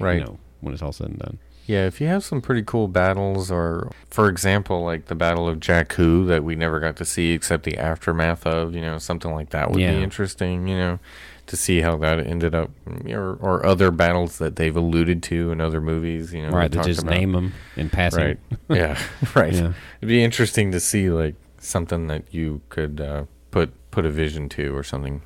Right. 0.00 0.18
You 0.18 0.24
know, 0.24 0.38
when 0.60 0.72
it's 0.72 0.82
all 0.82 0.92
said 0.92 1.08
and 1.08 1.18
done. 1.18 1.38
Yeah, 1.66 1.86
if 1.86 2.00
you 2.00 2.06
have 2.06 2.22
some 2.24 2.40
pretty 2.40 2.62
cool 2.62 2.86
battles, 2.88 3.50
or 3.50 3.90
for 4.08 4.28
example, 4.28 4.84
like 4.84 5.06
the 5.06 5.14
Battle 5.16 5.48
of 5.48 5.58
Jakku 5.58 6.26
that 6.28 6.44
we 6.44 6.54
never 6.54 6.78
got 6.80 6.96
to 6.96 7.04
see 7.04 7.32
except 7.32 7.64
the 7.64 7.76
aftermath 7.76 8.46
of, 8.46 8.74
you 8.74 8.80
know, 8.80 8.98
something 8.98 9.32
like 9.34 9.50
that 9.50 9.70
would 9.72 9.80
Yeah. 9.80 9.92
be 9.96 10.02
interesting, 10.02 10.68
you 10.68 10.76
know, 10.76 10.98
to 11.46 11.56
see 11.56 11.80
how 11.80 11.96
that 11.96 12.20
ended 12.24 12.54
up, 12.54 12.70
or, 13.08 13.34
or 13.40 13.66
other 13.66 13.90
battles 13.90 14.38
that 14.38 14.56
they've 14.56 14.76
alluded 14.76 15.22
to 15.24 15.50
in 15.50 15.60
other 15.60 15.80
movies, 15.80 16.32
you 16.32 16.42
know. 16.42 16.50
right. 16.50 16.70
they 16.70 16.78
They 16.78 16.84
just 16.84 17.02
about. 17.02 17.10
name 17.14 17.32
them 17.32 17.52
in 17.76 17.90
passing. 17.90 18.22
Right. 18.24 18.38
Yeah. 18.70 18.98
right. 19.34 19.52
Yeah. 19.52 19.72
It'd 20.00 20.08
be 20.08 20.22
interesting 20.24 20.70
to 20.72 20.80
see 20.80 21.10
like 21.10 21.34
something 21.58 22.06
that 22.06 22.32
you 22.32 22.60
could 22.68 23.00
uh, 23.00 23.24
put 23.50 23.72
put 23.90 24.04
a 24.06 24.10
vision 24.10 24.48
to 24.50 24.76
or 24.76 24.82
something. 24.84 25.22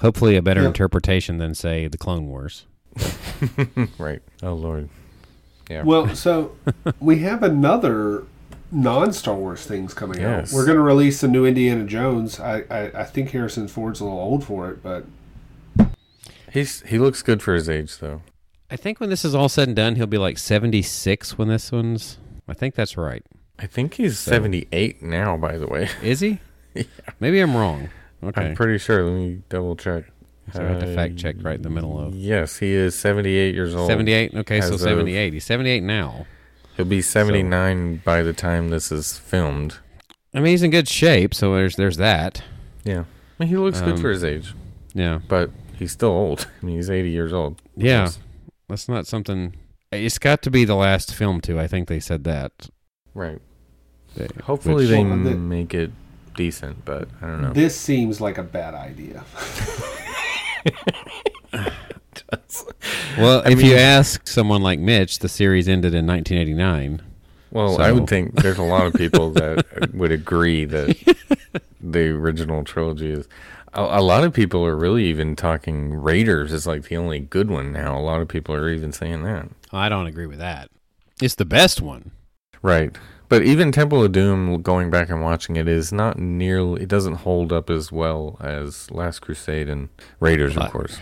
Hopefully, 0.00 0.36
a 0.36 0.42
better 0.42 0.62
Yeah. 0.62 0.68
interpretation 0.68 1.36
than 1.38 1.54
say 1.54 1.86
the 1.88 1.98
Clone 1.98 2.28
Wars. 2.28 2.64
right. 3.98 4.20
Oh 4.42 4.54
Lord. 4.54 4.88
Yeah. 5.70 5.82
Well, 5.82 6.14
so 6.14 6.56
we 7.00 7.18
have 7.20 7.42
another 7.42 8.24
non-Star 8.70 9.34
Wars 9.34 9.64
things 9.66 9.92
coming 9.94 10.20
Yes. 10.20 10.52
out. 10.52 10.56
We're 10.56 10.64
going 10.64 10.76
to 10.78 10.82
release 10.82 11.22
a 11.22 11.28
new 11.28 11.44
Indiana 11.44 11.84
Jones. 11.84 12.40
I, 12.40 12.64
I, 12.70 12.80
I 13.00 13.04
think 13.04 13.30
Harrison 13.30 13.68
Ford's 13.68 14.00
a 14.00 14.04
little 14.04 14.18
old 14.18 14.44
for 14.44 14.70
it, 14.70 14.82
but 14.82 15.04
He's 16.50 16.82
he 16.82 16.98
looks 16.98 17.22
good 17.22 17.42
for 17.42 17.54
his 17.54 17.68
age 17.68 17.98
though. 17.98 18.20
I 18.70 18.76
think 18.76 19.00
when 19.00 19.08
this 19.08 19.24
is 19.24 19.34
all 19.34 19.48
said 19.48 19.68
and 19.68 19.76
done, 19.76 19.96
he'll 19.96 20.06
be 20.06 20.18
like 20.18 20.36
seventy 20.36 20.82
six 20.82 21.38
when 21.38 21.48
this 21.48 21.72
one's. 21.72 22.18
I 22.46 22.52
think 22.52 22.74
that's 22.74 22.96
right. 22.96 23.24
I 23.58 23.66
think 23.66 23.94
he's 23.94 24.18
78 24.18 25.02
now, 25.02 25.36
by 25.36 25.56
the 25.56 25.66
way. 25.68 25.88
Is 26.02 26.20
he? 26.20 26.40
yeah. 26.74 26.82
Maybe 27.20 27.38
I'm 27.40 27.56
wrong. 27.56 27.88
Okay. 28.22 28.46
I'm 28.46 28.54
pretty 28.56 28.78
sure. 28.78 29.04
Let 29.04 29.12
me 29.14 29.42
double 29.48 29.76
check. 29.76 30.04
So 30.52 30.60
I 30.60 30.68
have 30.68 30.80
to 30.80 30.90
Uh, 30.92 30.94
fact 30.94 31.16
check 31.16 31.36
right 31.42 31.56
in 31.56 31.62
the 31.62 31.70
middle 31.70 31.98
of 31.98 32.14
Yes, 32.14 32.58
he 32.58 32.72
is 32.72 32.94
78 32.94 33.54
years 33.54 33.74
old. 33.74 33.88
seventy 33.88 34.12
eight. 34.12 34.34
Okay, 34.34 34.60
so 34.60 34.66
as 34.68 34.72
of- 34.74 34.80
seventy 34.80 35.16
eight. 35.16 35.32
He's 35.32 35.44
seventy 35.44 35.70
eight 35.70 35.82
now. 35.82 36.26
He'll 36.76 36.86
be 36.86 37.02
79 37.02 38.00
by 38.04 38.22
the 38.22 38.32
time 38.32 38.70
this 38.70 38.90
is 38.90 39.18
filmed. 39.18 39.76
I 40.34 40.38
mean, 40.38 40.46
he's 40.52 40.62
in 40.62 40.70
good 40.70 40.88
shape. 40.88 41.34
So 41.34 41.54
there's 41.54 41.76
there's 41.76 41.98
that. 41.98 42.42
Yeah. 42.84 43.00
I 43.38 43.44
mean, 43.44 43.48
he 43.50 43.56
looks 43.56 43.80
good 43.80 43.94
Um, 43.94 44.00
for 44.00 44.10
his 44.10 44.24
age, 44.24 44.54
Yeah. 44.94 45.20
but 45.28 45.50
he's 45.78 45.92
still 45.92 46.08
old. 46.10 46.46
I 46.62 46.66
mean, 46.66 46.76
he's 46.76 46.88
80 46.90 47.10
years 47.10 47.32
old. 47.32 47.60
Yeah. 47.76 48.04
Yes. 48.04 48.18
That's 48.68 48.88
not 48.88 49.06
something. 49.06 49.54
It's 49.92 50.18
got 50.18 50.40
to 50.42 50.50
be 50.50 50.64
the 50.64 50.74
last 50.74 51.14
film 51.14 51.40
too. 51.42 51.60
I 51.60 51.66
think 51.66 51.88
they 51.88 52.00
said 52.00 52.24
that. 52.24 52.68
Right. 53.14 53.40
They- 54.16 54.28
Hopefully 54.44 54.84
which- 54.84 54.88
they 54.88 55.04
Well, 55.04 55.18
the- 55.18 55.34
make 55.36 55.74
it 55.74 55.90
decent, 56.34 56.86
but 56.86 57.08
I 57.20 57.26
don't 57.26 57.42
know. 57.42 57.52
this 57.52 57.76
seems 57.78 58.18
like 58.20 58.38
a 58.38 58.42
bad 58.42 58.72
idea. 58.74 59.24
Well, 63.18 63.42
I 63.44 63.50
if 63.50 63.62
you 63.62 63.74
ask 63.74 64.26
someone 64.26 64.62
like 64.62 64.78
Mitch, 64.78 65.18
the 65.20 65.28
series 65.28 65.68
ended 65.68 65.94
in 65.94 66.06
1989. 66.06 67.02
Well, 67.50 67.76
So- 67.76 67.82
I 67.82 67.92
would 67.92 68.08
think 68.08 68.34
there's 68.36 68.58
a 68.58 68.62
lot 68.62 68.86
of 68.86 68.94
people 68.94 69.30
that 69.32 69.90
would 69.94 70.12
agree 70.12 70.64
that 70.64 70.96
the 71.80 72.08
original 72.08 72.64
trilogy 72.64 73.12
is. 73.12 73.28
A, 73.74 73.82
a 73.82 74.02
lot 74.02 74.24
of 74.24 74.32
people 74.32 74.64
are 74.66 74.76
really 74.76 75.04
even 75.06 75.36
talking 75.36 75.94
Raiders 75.94 76.52
is 76.52 76.66
like 76.66 76.84
the 76.84 76.96
only 76.96 77.20
good 77.20 77.50
one 77.50 77.72
now. 77.72 77.98
A 77.98 78.00
lot 78.00 78.20
of 78.20 78.28
people 78.28 78.54
are 78.54 78.68
even 78.70 78.92
saying 78.92 79.22
that. 79.24 79.48
I 79.70 79.88
don't 79.88 80.06
agree 80.06 80.26
with 80.26 80.38
that. 80.38 80.70
It's 81.20 81.34
the 81.36 81.44
best 81.44 81.80
one. 81.80 82.10
Right. 82.62 82.96
But 83.32 83.44
even 83.44 83.72
Temple 83.72 84.04
of 84.04 84.12
Doom, 84.12 84.60
going 84.60 84.90
back 84.90 85.08
and 85.08 85.22
watching 85.22 85.56
it, 85.56 85.66
is 85.66 85.90
not 85.90 86.18
nearly. 86.18 86.82
It 86.82 86.88
doesn't 86.90 87.14
hold 87.14 87.50
up 87.50 87.70
as 87.70 87.90
well 87.90 88.36
as 88.42 88.90
Last 88.90 89.20
Crusade 89.20 89.70
and 89.70 89.88
Raiders, 90.20 90.54
Uh, 90.54 90.64
of 90.64 90.70
course. 90.70 90.98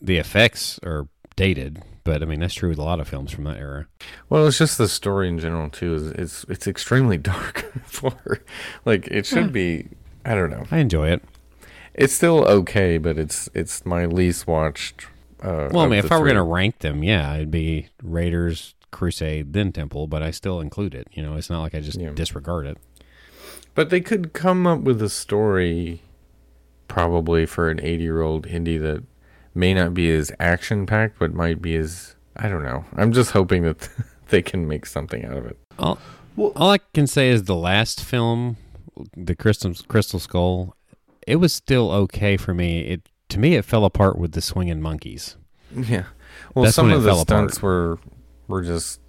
The 0.00 0.18
effects 0.18 0.78
are 0.84 1.08
dated, 1.34 1.82
but 2.04 2.22
I 2.22 2.26
mean 2.26 2.38
that's 2.38 2.54
true 2.54 2.68
with 2.68 2.78
a 2.78 2.84
lot 2.84 3.00
of 3.00 3.08
films 3.08 3.32
from 3.32 3.42
that 3.44 3.56
era. 3.56 3.88
Well, 4.28 4.46
it's 4.46 4.58
just 4.58 4.78
the 4.78 4.86
story 4.86 5.26
in 5.28 5.40
general 5.40 5.70
too. 5.70 5.94
Is 5.96 6.06
it's 6.12 6.44
it's 6.48 6.68
extremely 6.68 7.18
dark 7.32 7.72
for 7.84 8.12
like 8.84 9.08
it 9.08 9.26
should 9.26 9.52
be. 9.52 9.88
I 10.24 10.36
don't 10.36 10.50
know. 10.50 10.62
I 10.70 10.78
enjoy 10.78 11.08
it. 11.08 11.24
It's 11.94 12.14
still 12.14 12.44
okay, 12.44 12.96
but 12.98 13.18
it's 13.18 13.48
it's 13.54 13.84
my 13.84 14.06
least 14.06 14.46
watched. 14.46 15.06
Uh, 15.42 15.68
Well, 15.72 15.80
I 15.80 15.88
mean, 15.88 15.98
if 15.98 16.12
I 16.12 16.18
were 16.20 16.26
going 16.26 16.36
to 16.36 16.42
rank 16.44 16.78
them, 16.78 17.02
yeah, 17.02 17.34
it'd 17.34 17.50
be 17.50 17.88
Raiders, 18.04 18.76
Crusade, 18.92 19.52
then 19.52 19.72
Temple, 19.72 20.06
but 20.06 20.22
I 20.22 20.30
still 20.30 20.60
include 20.60 20.94
it. 20.94 21.08
You 21.12 21.22
know, 21.24 21.34
it's 21.36 21.50
not 21.50 21.60
like 21.62 21.74
I 21.74 21.80
just 21.80 21.98
Yeah. 22.00 22.10
disregard 22.14 22.66
it. 22.66 22.78
but 23.74 23.88
they 23.90 24.00
could 24.00 24.32
come 24.34 24.66
up 24.66 24.80
with 24.80 25.00
a 25.02 25.08
story, 25.08 26.02
probably 26.88 27.46
for 27.46 27.70
an 27.70 27.80
eighty-year-old 27.82 28.46
indie 28.46 28.80
that 28.80 29.02
may 29.54 29.74
not 29.74 29.94
be 29.94 30.10
as 30.10 30.30
action-packed, 30.38 31.18
but 31.18 31.32
might 31.34 31.60
be 31.62 31.74
as 31.76 32.14
I 32.36 32.48
don't 32.48 32.62
know. 32.62 32.84
I'm 32.96 33.12
just 33.12 33.32
hoping 33.32 33.62
that 33.64 33.88
they 34.28 34.42
can 34.42 34.66
make 34.68 34.86
something 34.86 35.24
out 35.24 35.36
of 35.36 35.46
it. 35.46 35.58
All, 35.78 35.98
Well- 36.36 36.52
all 36.56 36.70
I 36.70 36.78
can 36.94 37.06
say 37.06 37.28
is 37.30 37.44
the 37.44 37.56
last 37.56 38.02
film, 38.04 38.56
the 39.16 39.34
Crystal 39.34 39.74
Crystal 39.88 40.18
Skull, 40.20 40.76
it 41.26 41.36
was 41.36 41.52
still 41.52 41.90
okay 41.90 42.36
for 42.36 42.52
me. 42.54 42.80
It 42.80 43.08
to 43.30 43.38
me, 43.38 43.54
it 43.54 43.64
fell 43.64 43.84
apart 43.86 44.18
with 44.18 44.32
the 44.32 44.42
swinging 44.42 44.82
monkeys. 44.82 45.36
Yeah. 45.74 46.04
Well, 46.54 46.64
That's 46.64 46.76
some 46.76 46.90
of 46.90 47.02
the 47.02 47.08
fell 47.08 47.20
apart. 47.22 47.26
stunts 47.50 47.62
were 47.62 47.98
were 48.48 48.62
just 48.62 49.00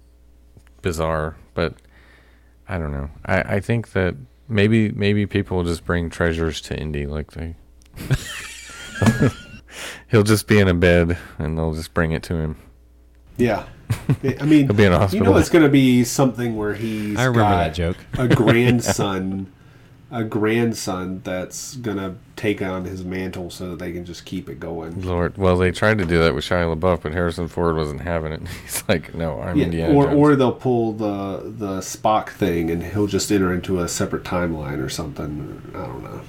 bizarre, 0.82 1.36
but 1.54 1.74
I 2.68 2.78
don't 2.78 2.92
know. 2.92 3.10
I, 3.24 3.40
I 3.56 3.60
think 3.60 3.92
that 3.92 4.14
maybe 4.48 4.90
maybe 4.90 5.26
people 5.26 5.56
will 5.58 5.64
just 5.64 5.84
bring 5.84 6.10
treasures 6.10 6.60
to 6.62 6.76
Indy 6.78 7.06
like 7.06 7.32
they 7.32 7.54
He'll 10.08 10.22
just 10.22 10.46
be 10.46 10.58
in 10.60 10.68
a 10.68 10.74
bed 10.74 11.18
and 11.38 11.58
they'll 11.58 11.74
just 11.74 11.94
bring 11.94 12.12
it 12.12 12.22
to 12.24 12.34
him. 12.36 12.56
Yeah. 13.36 13.66
I 14.40 14.44
mean, 14.44 14.66
He'll 14.66 14.74
be 14.74 14.84
in 14.84 14.92
a 14.92 14.96
you 14.96 15.00
hospital. 15.00 15.26
know 15.32 15.36
it's 15.38 15.48
going 15.48 15.64
to 15.64 15.70
be 15.70 16.04
something 16.04 16.56
where 16.56 16.74
he's 16.74 17.18
I 17.18 17.24
remember 17.24 17.40
got 17.40 17.56
that 17.64 17.74
joke. 17.74 17.96
a 18.16 18.28
grandson, 18.28 19.52
a 20.10 20.22
grandson 20.22 21.20
that's 21.24 21.76
going 21.76 21.96
to 21.96 22.14
take 22.36 22.60
on 22.62 22.84
his 22.84 23.04
mantle 23.04 23.50
so 23.50 23.70
that 23.70 23.78
they 23.78 23.92
can 23.92 24.04
just 24.04 24.24
keep 24.24 24.48
it 24.48 24.60
going. 24.60 25.02
Lord, 25.02 25.36
well, 25.38 25.56
they 25.56 25.70
tried 25.72 25.98
to 25.98 26.04
do 26.04 26.18
that 26.20 26.34
with 26.34 26.44
Shia 26.44 26.74
LaBeouf, 26.76 27.02
but 27.02 27.12
Harrison 27.12 27.48
Ford 27.48 27.76
wasn't 27.76 28.00
having 28.02 28.32
it. 28.32 28.46
He's 28.64 28.84
like, 28.88 29.14
"No, 29.14 29.40
I'm 29.40 29.56
Yeah, 29.56 29.64
Indiana 29.66 29.94
or 29.94 30.04
Jones." 30.04 30.16
or 30.18 30.36
they'll 30.36 30.52
pull 30.52 30.92
the 30.92 31.42
the 31.44 31.78
Spock 31.78 32.30
thing 32.30 32.70
and 32.70 32.82
he'll 32.82 33.06
just 33.06 33.30
enter 33.32 33.52
into 33.52 33.80
a 33.80 33.88
separate 33.88 34.24
timeline 34.24 34.84
or 34.84 34.88
something. 34.88 35.62
I 35.74 35.86
don't 35.86 36.02
know. 36.04 36.20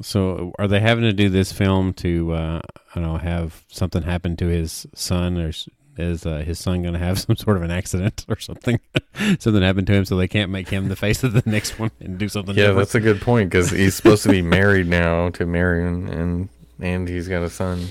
So, 0.00 0.52
are 0.58 0.68
they 0.68 0.78
having 0.80 1.02
to 1.04 1.12
do 1.12 1.28
this 1.28 1.50
film 1.50 1.92
to, 1.94 2.32
uh, 2.32 2.60
I 2.94 3.00
don't 3.00 3.02
know, 3.02 3.16
have 3.18 3.64
something 3.68 4.02
happen 4.02 4.36
to 4.36 4.46
his 4.46 4.86
son 4.94 5.36
or 5.38 5.48
s- 5.48 5.68
Is 5.98 6.24
uh, 6.24 6.38
his 6.38 6.58
son 6.58 6.82
going 6.82 6.94
to 6.94 6.98
have 7.00 7.18
some 7.26 7.36
sort 7.36 7.56
of 7.56 7.62
an 7.62 7.70
accident 7.70 8.24
or 8.28 8.38
something? 8.38 8.78
something 9.38 9.62
happened 9.62 9.86
to 9.88 9.92
him, 9.94 10.04
so 10.04 10.16
they 10.16 10.28
can't 10.28 10.50
make 10.50 10.68
him 10.68 10.88
the 10.88 10.96
face 10.96 11.24
of 11.24 11.32
the 11.32 11.42
next 11.50 11.78
one 11.78 11.90
and 12.00 12.18
do 12.18 12.28
something. 12.28 12.54
Yeah, 12.54 12.68
different? 12.68 12.78
that's 12.78 12.94
a 12.94 13.00
good 13.00 13.20
point 13.20 13.50
because 13.50 13.70
he's 13.70 13.94
supposed 13.94 14.22
to 14.22 14.28
be 14.30 14.42
married 14.42 14.86
now 14.86 15.30
to 15.30 15.44
Marion, 15.46 16.08
and 16.08 16.48
and 16.80 17.08
he's 17.08 17.28
got 17.28 17.42
a 17.42 17.50
son. 17.50 17.88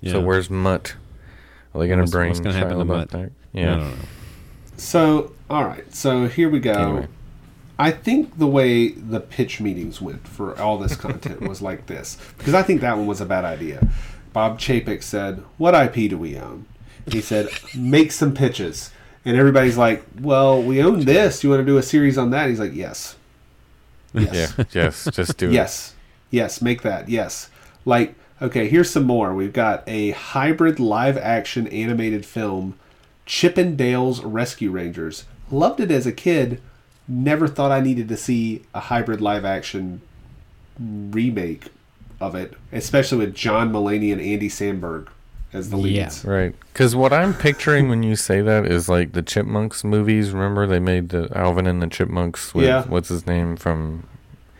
Yeah. 0.00 0.12
So 0.12 0.20
where's 0.20 0.50
Mutt? 0.50 0.94
Are 1.74 1.80
they 1.80 1.86
going 1.88 2.04
to 2.04 2.10
bring 2.10 2.28
what's 2.28 2.40
gonna 2.40 2.56
happen 2.56 2.78
to 2.78 2.84
Mutt? 2.84 3.10
back? 3.10 3.26
I 3.26 3.30
Yeah. 3.52 3.66
don't 3.76 3.80
know. 3.90 3.94
So, 4.76 5.32
all 5.50 5.64
right. 5.64 5.92
So 5.94 6.26
here 6.28 6.48
we 6.48 6.60
go. 6.60 6.72
Anyway. 6.72 7.08
I 7.80 7.90
think 7.92 8.38
the 8.38 8.46
way 8.48 8.88
the 8.88 9.20
pitch 9.20 9.60
meetings 9.60 10.00
went 10.00 10.26
for 10.26 10.58
all 10.58 10.78
this 10.78 10.96
content 10.96 11.40
was 11.42 11.62
like 11.62 11.86
this 11.86 12.16
because 12.36 12.54
I 12.54 12.62
think 12.62 12.80
that 12.80 12.96
one 12.96 13.06
was 13.06 13.20
a 13.20 13.26
bad 13.26 13.44
idea. 13.44 13.86
Bob 14.32 14.58
Chapek 14.58 15.02
said, 15.02 15.44
"What 15.58 15.74
IP 15.74 16.08
do 16.10 16.18
we 16.18 16.36
own?" 16.36 16.66
He 17.12 17.20
said, 17.20 17.48
"Make 17.74 18.12
some 18.12 18.34
pitches." 18.34 18.90
And 19.24 19.36
everybody's 19.36 19.76
like, 19.76 20.04
"Well, 20.20 20.62
we 20.62 20.82
own 20.82 21.04
this. 21.04 21.42
You 21.42 21.50
want 21.50 21.60
to 21.60 21.66
do 21.66 21.78
a 21.78 21.82
series 21.82 22.16
on 22.18 22.30
that?" 22.30 22.48
He's 22.48 22.60
like, 22.60 22.74
"Yes." 22.74 23.16
Yes. 24.14 24.54
Yeah. 24.56 24.64
Yes. 24.72 25.08
Just 25.12 25.36
do 25.36 25.48
it. 25.48 25.52
Yes. 25.52 25.94
Yes, 26.30 26.62
make 26.62 26.82
that. 26.82 27.08
Yes. 27.08 27.50
Like, 27.84 28.14
okay, 28.40 28.68
here's 28.68 28.90
some 28.90 29.04
more. 29.04 29.34
We've 29.34 29.52
got 29.52 29.82
a 29.86 30.10
hybrid 30.10 30.78
live 30.80 31.16
action 31.16 31.66
animated 31.68 32.24
film, 32.26 32.78
Chippendales 33.26 34.20
Rescue 34.24 34.70
Rangers. 34.70 35.24
Loved 35.50 35.80
it 35.80 35.90
as 35.90 36.06
a 36.06 36.12
kid. 36.12 36.60
Never 37.06 37.48
thought 37.48 37.72
I 37.72 37.80
needed 37.80 38.08
to 38.08 38.16
see 38.16 38.62
a 38.74 38.80
hybrid 38.80 39.20
live 39.20 39.44
action 39.44 40.02
remake 40.78 41.66
of 42.20 42.34
it, 42.34 42.54
especially 42.72 43.18
with 43.18 43.34
John 43.34 43.72
Mulaney 43.72 44.12
and 44.12 44.20
Andy 44.20 44.48
Samberg 44.48 45.08
as 45.52 45.70
the 45.70 45.76
leads. 45.76 46.24
Right. 46.24 46.54
Because 46.72 46.94
what 46.94 47.12
I'm 47.12 47.32
picturing 47.34 47.88
when 47.88 48.02
you 48.02 48.16
say 48.16 48.40
that 48.42 48.66
is 48.66 48.88
like 48.88 49.12
the 49.12 49.22
Chipmunks 49.22 49.82
movies. 49.84 50.30
Remember 50.32 50.66
they 50.66 50.78
made 50.80 51.08
the 51.10 51.30
Alvin 51.34 51.66
and 51.66 51.80
the 51.82 51.86
Chipmunks 51.88 52.54
with 52.54 52.66
Yeah. 52.66 52.84
what's 52.86 53.08
his 53.08 53.26
name 53.26 53.56
from 53.56 54.04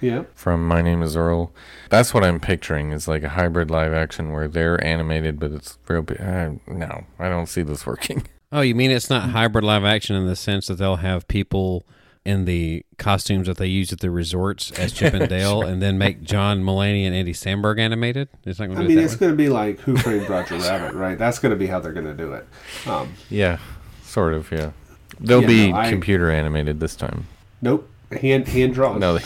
Yeah. 0.00 0.22
from 0.34 0.66
My 0.66 0.80
Name 0.82 1.02
Is 1.02 1.16
Earl. 1.16 1.52
That's 1.90 2.14
what 2.14 2.24
I'm 2.24 2.40
picturing 2.40 2.92
is 2.92 3.06
like 3.08 3.22
a 3.22 3.30
hybrid 3.30 3.70
live 3.70 3.92
action 3.92 4.32
where 4.32 4.48
they're 4.48 4.82
animated, 4.84 5.38
but 5.40 5.50
it's 5.52 5.78
real. 5.88 6.02
bi- 6.02 6.14
Uh, 6.16 6.52
no, 6.66 7.04
I 7.18 7.28
don't 7.28 7.48
see 7.48 7.62
this 7.62 7.86
working. 7.86 8.22
Oh, 8.50 8.62
you 8.62 8.74
mean 8.74 8.90
it's 8.90 9.10
not 9.10 9.28
hybrid 9.30 9.62
live 9.64 9.84
action 9.84 10.16
in 10.16 10.26
the 10.26 10.34
sense 10.36 10.68
that 10.68 10.76
they'll 10.76 10.96
have 10.96 11.28
people 11.28 11.84
in 12.28 12.44
the 12.44 12.84
costumes 12.98 13.46
that 13.46 13.56
they 13.56 13.66
use 13.66 13.92
at 13.92 14.00
the 14.00 14.10
resorts 14.10 14.70
as 14.72 14.92
Chip 14.92 15.14
and 15.14 15.28
Dale, 15.36 15.62
and 15.62 15.80
then 15.80 15.96
make 15.98 16.22
John 16.22 16.62
Mulaney 16.62 17.04
and 17.06 17.14
Andy 17.14 17.32
Samberg 17.32 17.80
animated? 17.80 18.28
It's 18.44 18.58
not 18.58 18.66
going 18.66 18.78
I 18.78 18.82
to 18.82 18.88
mean, 18.88 18.98
be 18.98 19.02
it's 19.04 19.14
that 19.14 19.20
way? 19.20 19.26
going 19.28 19.32
to 19.38 19.42
be 19.44 19.48
like 19.48 19.80
Who 19.80 19.96
Framed 19.96 20.28
Roger 20.30 20.56
Rabbit, 20.58 20.94
right? 20.94 21.16
That's 21.18 21.38
going 21.38 21.50
to 21.50 21.56
be 21.56 21.66
how 21.66 21.80
they're 21.80 21.92
going 21.92 22.06
to 22.06 22.14
do 22.14 22.32
it. 22.34 22.46
Um, 22.86 23.14
Yeah, 23.30 23.58
sort 24.02 24.34
of. 24.34 24.50
Yeah, 24.52 24.72
they'll 25.20 25.40
Yeah, 25.42 25.46
be 25.46 25.72
no, 25.72 25.78
I- 25.78 25.90
computer 25.90 26.30
animated 26.30 26.80
this 26.80 26.94
time. 26.96 27.26
nope. 27.62 27.88
Hand 28.10 28.48
hand 28.48 28.72
drawn. 28.74 29.00
No, 29.00 29.18
they. 29.18 29.24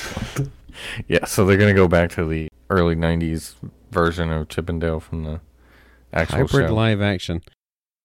yeah, 1.09 1.24
so 1.24 1.44
they're 1.44 1.57
gonna 1.57 1.72
go 1.72 1.86
back 1.86 2.11
to 2.12 2.24
the 2.26 2.48
early 2.68 2.96
'90s 2.96 3.55
version 3.92 4.30
of 4.32 4.48
Chippendale 4.48 4.98
from 4.98 5.22
the 5.22 5.40
actual 6.12 6.38
hybrid 6.38 6.68
show. 6.68 6.74
live 6.74 7.00
action. 7.00 7.42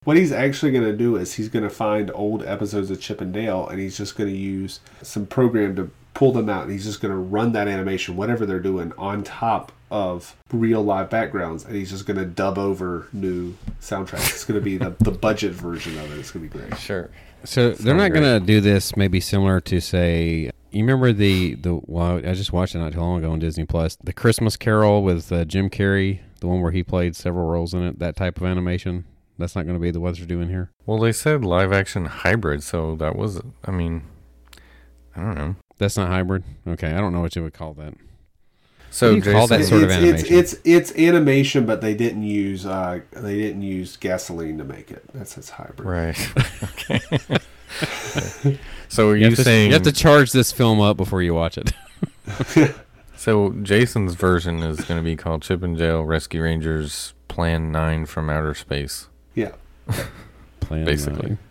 What 0.07 0.15
he's 0.15 0.31
actually 0.31 0.71
going 0.71 0.85
to 0.85 0.95
do 0.95 1.17
is 1.17 1.33
he's 1.33 1.49
going 1.49 1.63
to 1.63 1.69
find 1.69 2.11
old 2.15 2.41
episodes 2.45 2.89
of 2.89 3.01
Chip 3.01 3.19
and 3.19 3.33
Dale 3.33 3.67
and 3.67 3.77
he's 3.77 3.97
just 3.97 4.15
going 4.15 4.29
to 4.29 4.35
use 4.37 4.79
some 5.01 5.25
program 5.25 5.75
to 5.75 5.91
pull 6.13 6.31
them 6.31 6.47
out 6.47 6.63
and 6.63 6.71
he's 6.71 6.85
just 6.85 7.01
going 7.01 7.11
to 7.11 7.17
run 7.17 7.51
that 7.51 7.67
animation, 7.67 8.15
whatever 8.15 8.45
they're 8.45 8.61
doing, 8.61 8.93
on 8.97 9.21
top 9.21 9.73
of 9.91 10.37
real 10.53 10.81
live 10.81 11.09
backgrounds 11.09 11.65
and 11.65 11.75
he's 11.75 11.89
just 11.89 12.05
going 12.05 12.15
to 12.15 12.23
dub 12.23 12.57
over 12.57 13.09
new 13.11 13.53
soundtracks. 13.81 14.29
It's 14.29 14.45
going 14.45 14.57
to 14.57 14.63
be 14.63 14.77
the, 14.77 14.95
the 14.99 15.11
budget 15.11 15.51
version 15.51 15.97
of 15.97 16.09
it. 16.13 16.19
It's 16.19 16.31
going 16.31 16.47
to 16.47 16.53
be 16.53 16.57
great. 16.57 16.79
Sure. 16.79 17.09
So 17.43 17.71
they're 17.71 17.93
not 17.93 18.13
going 18.13 18.23
to 18.23 18.39
do 18.39 18.61
this. 18.61 18.95
Maybe 18.95 19.19
similar 19.19 19.59
to 19.59 19.81
say, 19.81 20.51
you 20.71 20.83
remember 20.85 21.11
the 21.11 21.55
the 21.55 21.81
well, 21.83 22.19
I 22.19 22.33
just 22.33 22.53
watched 22.53 22.75
it 22.75 22.79
not 22.79 22.93
too 22.93 23.01
long 23.01 23.19
ago 23.19 23.31
on 23.31 23.39
Disney 23.39 23.65
Plus, 23.65 23.97
the 24.01 24.13
Christmas 24.13 24.55
Carol 24.55 25.03
with 25.03 25.33
uh, 25.33 25.43
Jim 25.43 25.69
Carrey, 25.69 26.21
the 26.39 26.47
one 26.47 26.61
where 26.61 26.71
he 26.71 26.81
played 26.81 27.13
several 27.13 27.45
roles 27.45 27.73
in 27.73 27.83
it. 27.83 27.99
That 27.99 28.15
type 28.15 28.37
of 28.37 28.47
animation. 28.47 29.03
That's 29.37 29.55
not 29.55 29.65
going 29.65 29.75
to 29.75 29.81
be 29.81 29.91
the 29.91 29.99
what 29.99 30.17
they're 30.17 30.25
doing 30.25 30.49
here. 30.49 30.71
Well, 30.85 30.99
they 30.99 31.11
said 31.11 31.45
live 31.45 31.71
action 31.71 32.05
hybrid, 32.05 32.63
so 32.63 32.95
that 32.95 33.15
was. 33.15 33.41
I 33.65 33.71
mean, 33.71 34.03
I 35.15 35.21
don't 35.21 35.35
know. 35.35 35.55
That's 35.77 35.97
not 35.97 36.07
hybrid. 36.09 36.43
Okay, 36.67 36.91
I 36.91 36.99
don't 36.99 37.13
know 37.13 37.21
what 37.21 37.35
you 37.35 37.43
would 37.43 37.53
call 37.53 37.73
that. 37.75 37.93
So 38.89 39.11
do 39.11 39.17
you 39.17 39.21
call 39.21 39.47
that 39.47 39.57
Jason- 39.57 39.69
sort 39.69 39.83
of 39.83 39.89
it's, 39.89 39.97
animation? 39.97 40.35
It's, 40.37 40.53
it's 40.53 40.61
it's 40.65 40.99
animation, 40.99 41.65
but 41.65 41.81
they 41.81 41.93
didn't 41.93 42.23
use 42.23 42.65
uh, 42.65 43.01
they 43.11 43.37
didn't 43.37 43.61
use 43.61 43.95
gasoline 43.97 44.57
to 44.57 44.63
make 44.63 44.89
it. 44.91 45.03
That's 45.13 45.37
its 45.37 45.49
hybrid. 45.51 45.87
Right. 45.87 46.31
okay. 46.63 47.37
so 48.87 49.09
are 49.09 49.15
You, 49.15 49.29
you, 49.29 49.35
have 49.35 49.43
to, 49.45 49.65
you 49.65 49.73
have 49.73 49.81
to 49.83 49.91
charge 49.91 50.31
this 50.31 50.51
film 50.51 50.79
up 50.79 50.97
before 50.97 51.21
you 51.21 51.33
watch 51.33 51.57
it. 51.57 51.73
so? 53.15 53.51
Jason's 53.61 54.15
version 54.15 54.63
is 54.63 54.81
going 54.81 54.99
to 54.99 55.03
be 55.03 55.15
called 55.15 55.41
Chippendale 55.43 56.03
Rescue 56.03 56.41
Rangers 56.41 57.13
Plan 57.27 57.71
Nine 57.71 58.05
from 58.05 58.29
Outer 58.29 58.55
Space. 58.55 59.09
Yeah. 59.37 59.51
Plan 60.59 60.83
Basically. 60.85 61.37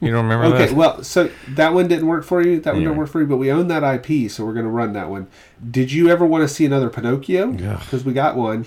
You 0.00 0.10
don't 0.10 0.24
remember 0.24 0.46
Okay, 0.56 0.66
that? 0.66 0.74
well, 0.74 1.04
so 1.04 1.30
that 1.50 1.72
one 1.72 1.86
didn't 1.86 2.08
work 2.08 2.24
for 2.24 2.42
you. 2.42 2.58
That 2.58 2.72
one 2.74 2.82
Yeah. 2.82 2.88
didn't 2.88 2.98
work 2.98 3.08
for 3.08 3.20
you, 3.20 3.26
but 3.28 3.36
we 3.36 3.52
own 3.52 3.68
that 3.68 3.84
IP, 3.84 4.28
so 4.28 4.44
we're 4.44 4.52
going 4.54 4.64
to 4.64 4.70
run 4.70 4.94
that 4.94 5.08
one. 5.10 5.28
Did 5.70 5.92
you 5.92 6.08
ever 6.10 6.26
want 6.26 6.42
to 6.42 6.48
see 6.52 6.66
another 6.66 6.90
Pinocchio? 6.90 7.52
Ugh. 7.52 7.78
Because 7.78 8.04
we 8.04 8.12
got 8.12 8.34
one. 8.34 8.66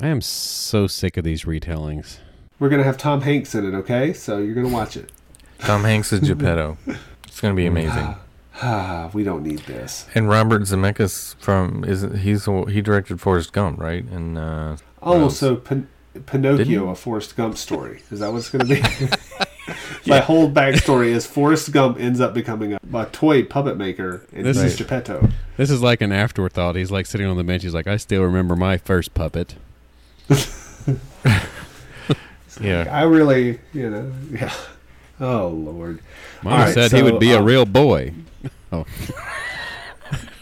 I 0.00 0.06
am 0.06 0.22
so 0.22 0.86
sick 0.86 1.18
of 1.18 1.24
these 1.24 1.44
retellings. 1.44 2.20
We're 2.58 2.70
going 2.70 2.78
to 2.80 2.84
have 2.86 2.96
Tom 2.96 3.20
Hanks 3.20 3.54
in 3.54 3.66
it, 3.66 3.76
okay? 3.76 4.14
So 4.14 4.38
you're 4.38 4.54
going 4.54 4.66
to 4.66 4.72
watch 4.72 4.96
it. 4.96 5.12
Tom 5.58 5.84
Hanks 5.84 6.10
is 6.14 6.20
Geppetto. 6.20 6.78
It's 7.26 7.40
going 7.42 7.52
to 7.52 7.56
be 7.56 7.66
amazing. 7.74 8.14
Ah, 8.62 9.10
we 9.12 9.24
don't 9.24 9.42
need 9.42 9.58
this. 9.60 10.06
And 10.14 10.26
Robert 10.26 10.62
Zemeckis 10.62 11.34
from 11.38 11.84
is 11.84 12.00
he's 12.22 12.46
the- 12.46 12.62
he 12.70 12.80
directed 12.80 13.20
Forrest 13.20 13.52
Gump, 13.52 13.78
right? 13.78 14.04
And 14.06 14.38
uh, 14.38 14.76
Oh, 15.02 15.28
so 15.28 15.56
Pin- 15.56 15.80
Didn't 15.80 15.88
Pinocchio, 16.20 16.64
he? 16.86 16.90
a 16.90 16.94
Forrest 16.94 17.36
Gump 17.36 17.56
story. 17.56 18.02
Is 18.10 18.20
that 18.20 18.32
what 18.32 18.38
it's 18.38 18.50
going 18.50 18.66
to 18.66 18.74
be? 18.74 18.82
My 20.06 20.20
whole 20.20 20.50
backstory 20.50 21.08
is 21.08 21.26
Forrest 21.26 21.72
Gump 21.72 21.98
ends 21.98 22.20
up 22.20 22.32
becoming 22.32 22.74
a, 22.74 22.78
a 22.94 23.06
toy 23.06 23.44
puppet 23.44 23.76
maker, 23.76 24.24
and 24.32 24.46
This 24.46 24.58
is- 24.58 24.76
Geppetto. 24.76 25.28
This 25.56 25.70
is 25.70 25.82
like 25.82 26.00
an 26.00 26.12
afterthought. 26.12 26.76
He's 26.76 26.90
like 26.90 27.06
sitting 27.06 27.26
on 27.26 27.36
the 27.36 27.44
bench. 27.44 27.62
He's 27.62 27.74
like, 27.74 27.86
I 27.86 27.96
still 27.96 28.22
remember 28.22 28.54
my 28.56 28.76
first 28.76 29.14
puppet. 29.14 29.54
yeah, 32.60 32.88
I 32.90 33.02
really, 33.04 33.58
you 33.72 33.88
know, 33.90 34.12
yeah. 34.30 34.52
Oh, 35.18 35.48
Lord. 35.48 36.00
All 36.44 36.50
right, 36.50 36.74
said 36.74 36.92
he 36.92 37.02
would 37.02 37.18
be 37.18 37.32
a 37.32 37.38
um, 37.38 37.44
real 37.44 37.64
boy. 37.64 38.12
Oh, 38.70 38.84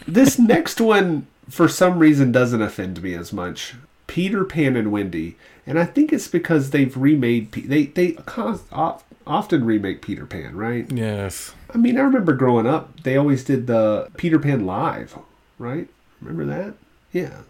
this 0.07 0.37
next 0.37 0.81
one 0.81 1.27
for 1.49 1.67
some 1.67 1.99
reason 1.99 2.31
doesn't 2.31 2.61
offend 2.61 3.01
me 3.01 3.13
as 3.13 3.31
much 3.31 3.75
peter 4.07 4.43
pan 4.43 4.75
and 4.75 4.91
wendy 4.91 5.35
and 5.67 5.79
i 5.79 5.85
think 5.85 6.11
it's 6.13 6.27
because 6.27 6.69
they've 6.71 6.95
remade 6.97 7.51
Pe- 7.51 7.61
they 7.61 7.85
they 7.85 8.11
con- 8.13 8.59
of- 8.71 9.03
often 9.27 9.65
remake 9.65 10.01
peter 10.01 10.25
pan 10.25 10.55
right 10.55 10.91
yes, 10.91 11.53
i 11.73 11.77
mean 11.77 11.97
i 11.97 12.01
remember 12.01 12.33
growing 12.33 12.67
up 12.67 13.01
they 13.01 13.17
always 13.17 13.43
did 13.43 13.67
the 13.67 14.09
peter 14.17 14.37
pan 14.39 14.65
live 14.65 15.17
right 15.57 15.87
remember 16.21 16.45
that 16.45 16.75
yeah 17.11 17.41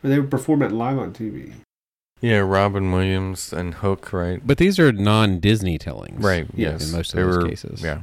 where 0.00 0.10
they 0.12 0.18
would 0.18 0.30
perform 0.30 0.62
it 0.62 0.72
live 0.72 0.98
on 0.98 1.12
tv 1.12 1.52
yeah. 2.20 2.38
Robin 2.38 2.92
Williams 2.92 3.52
and 3.52 3.74
Hook, 3.74 4.12
right? 4.12 4.40
but 4.46 4.56
these 4.58 4.78
are 4.78 4.92
non-Disney 4.92 5.76
tellings, 5.76 6.22
Right. 6.22 6.46
Yes. 6.54 6.82
Yes, 6.82 6.86
In 6.92 6.96
most 6.96 7.12
of 7.12 7.16
They 7.16 7.22
those 7.24 7.36
were- 7.38 7.48
cases. 7.48 7.82
Yeah, 7.82 8.02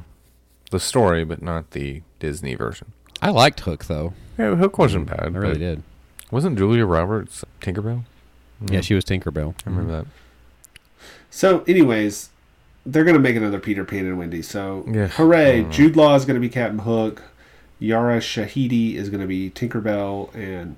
the 0.70 0.78
story, 0.78 1.24
but 1.24 1.40
not 1.40 1.70
the 1.70 2.02
Disney 2.18 2.54
version. 2.54 2.92
I 3.22 3.30
liked 3.30 3.60
Hook 3.60 3.86
though. 3.86 4.12
Yeah, 4.38 4.56
Hook 4.56 4.76
wasn't 4.76 5.06
bad. 5.06 5.20
I 5.22 5.38
really 5.38 5.58
did. 5.58 5.82
Wasn't 6.30 6.58
Julia 6.58 6.84
Roberts 6.84 7.46
Tinkerbell? 7.62 8.04
Yeah, 8.68 8.80
Mm, 8.80 8.84
she 8.84 8.94
was 8.94 9.04
Tinkerbell. 9.04 9.54
I 9.66 9.70
remember 9.70 9.92
that. 9.92 10.06
so 11.30 11.64
anyways 11.66 12.28
they're 12.86 13.04
gonna 13.04 13.18
make 13.18 13.36
another 13.36 13.58
peter 13.60 13.84
pan 13.84 14.06
and 14.06 14.18
wendy 14.18 14.42
so 14.42 14.84
Yeah. 14.90 15.06
hooray 15.08 15.64
Mm. 15.64 15.70
jude 15.72 15.96
law 15.96 16.14
is 16.16 16.24
gonna 16.24 16.40
be 16.40 16.48
captain 16.48 16.80
hook 16.80 17.22
yara 17.78 18.18
shahidi 18.18 18.94
is 18.96 19.10
gonna 19.10 19.26
be 19.26 19.50
tinkerbell 19.50 20.34
and 20.34 20.76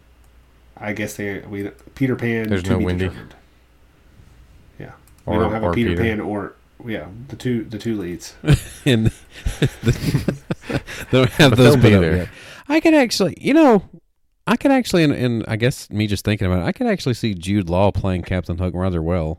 i 0.79 0.93
guess 0.93 1.15
they 1.17 1.39
we 1.49 1.71
peter 1.95 2.17
pan 2.17 2.49
There's 2.49 2.67
no 2.67 2.79
Wendy? 2.79 3.07
determined. 3.09 3.35
yeah 4.79 4.93
we 5.27 5.37
don't 5.39 5.53
have 5.53 5.63
a 5.65 5.73
peter, 5.73 5.91
Peter. 5.91 6.03
pan 6.03 6.21
or 6.21 6.55
yeah 6.85 7.07
the 7.29 7.37
two 7.37 7.65
the 7.65 7.79
two 7.79 7.97
leads 7.99 8.35
and 8.85 9.07
they 9.83 9.93
don't 11.11 11.31
have 11.31 11.51
But 11.53 11.57
those 11.59 11.75
they'll 11.77 12.01
be 12.01 12.07
there. 12.07 12.29
I 12.69 12.81
could 12.81 12.95
actually, 12.95 13.37
you 13.41 13.55
know, 13.55 13.83
I 14.47 14.57
could 14.57 14.71
actually, 14.73 15.05
and, 15.05 15.13
and 15.13 15.45
I 15.47 15.57
guess 15.57 15.89
me 15.91 16.07
just 16.07 16.25
thinking 16.25 16.47
about 16.47 16.63
it, 16.63 16.67
I 16.67 16.73
could 16.73 16.87
actually 16.87 17.15
see 17.15 17.35
Jude 17.35 17.71
Law 17.71 17.93
playing 17.93 18.23
Captain 18.23 18.59
Hook 18.59 18.75
rather 18.75 19.01
well. 19.03 19.39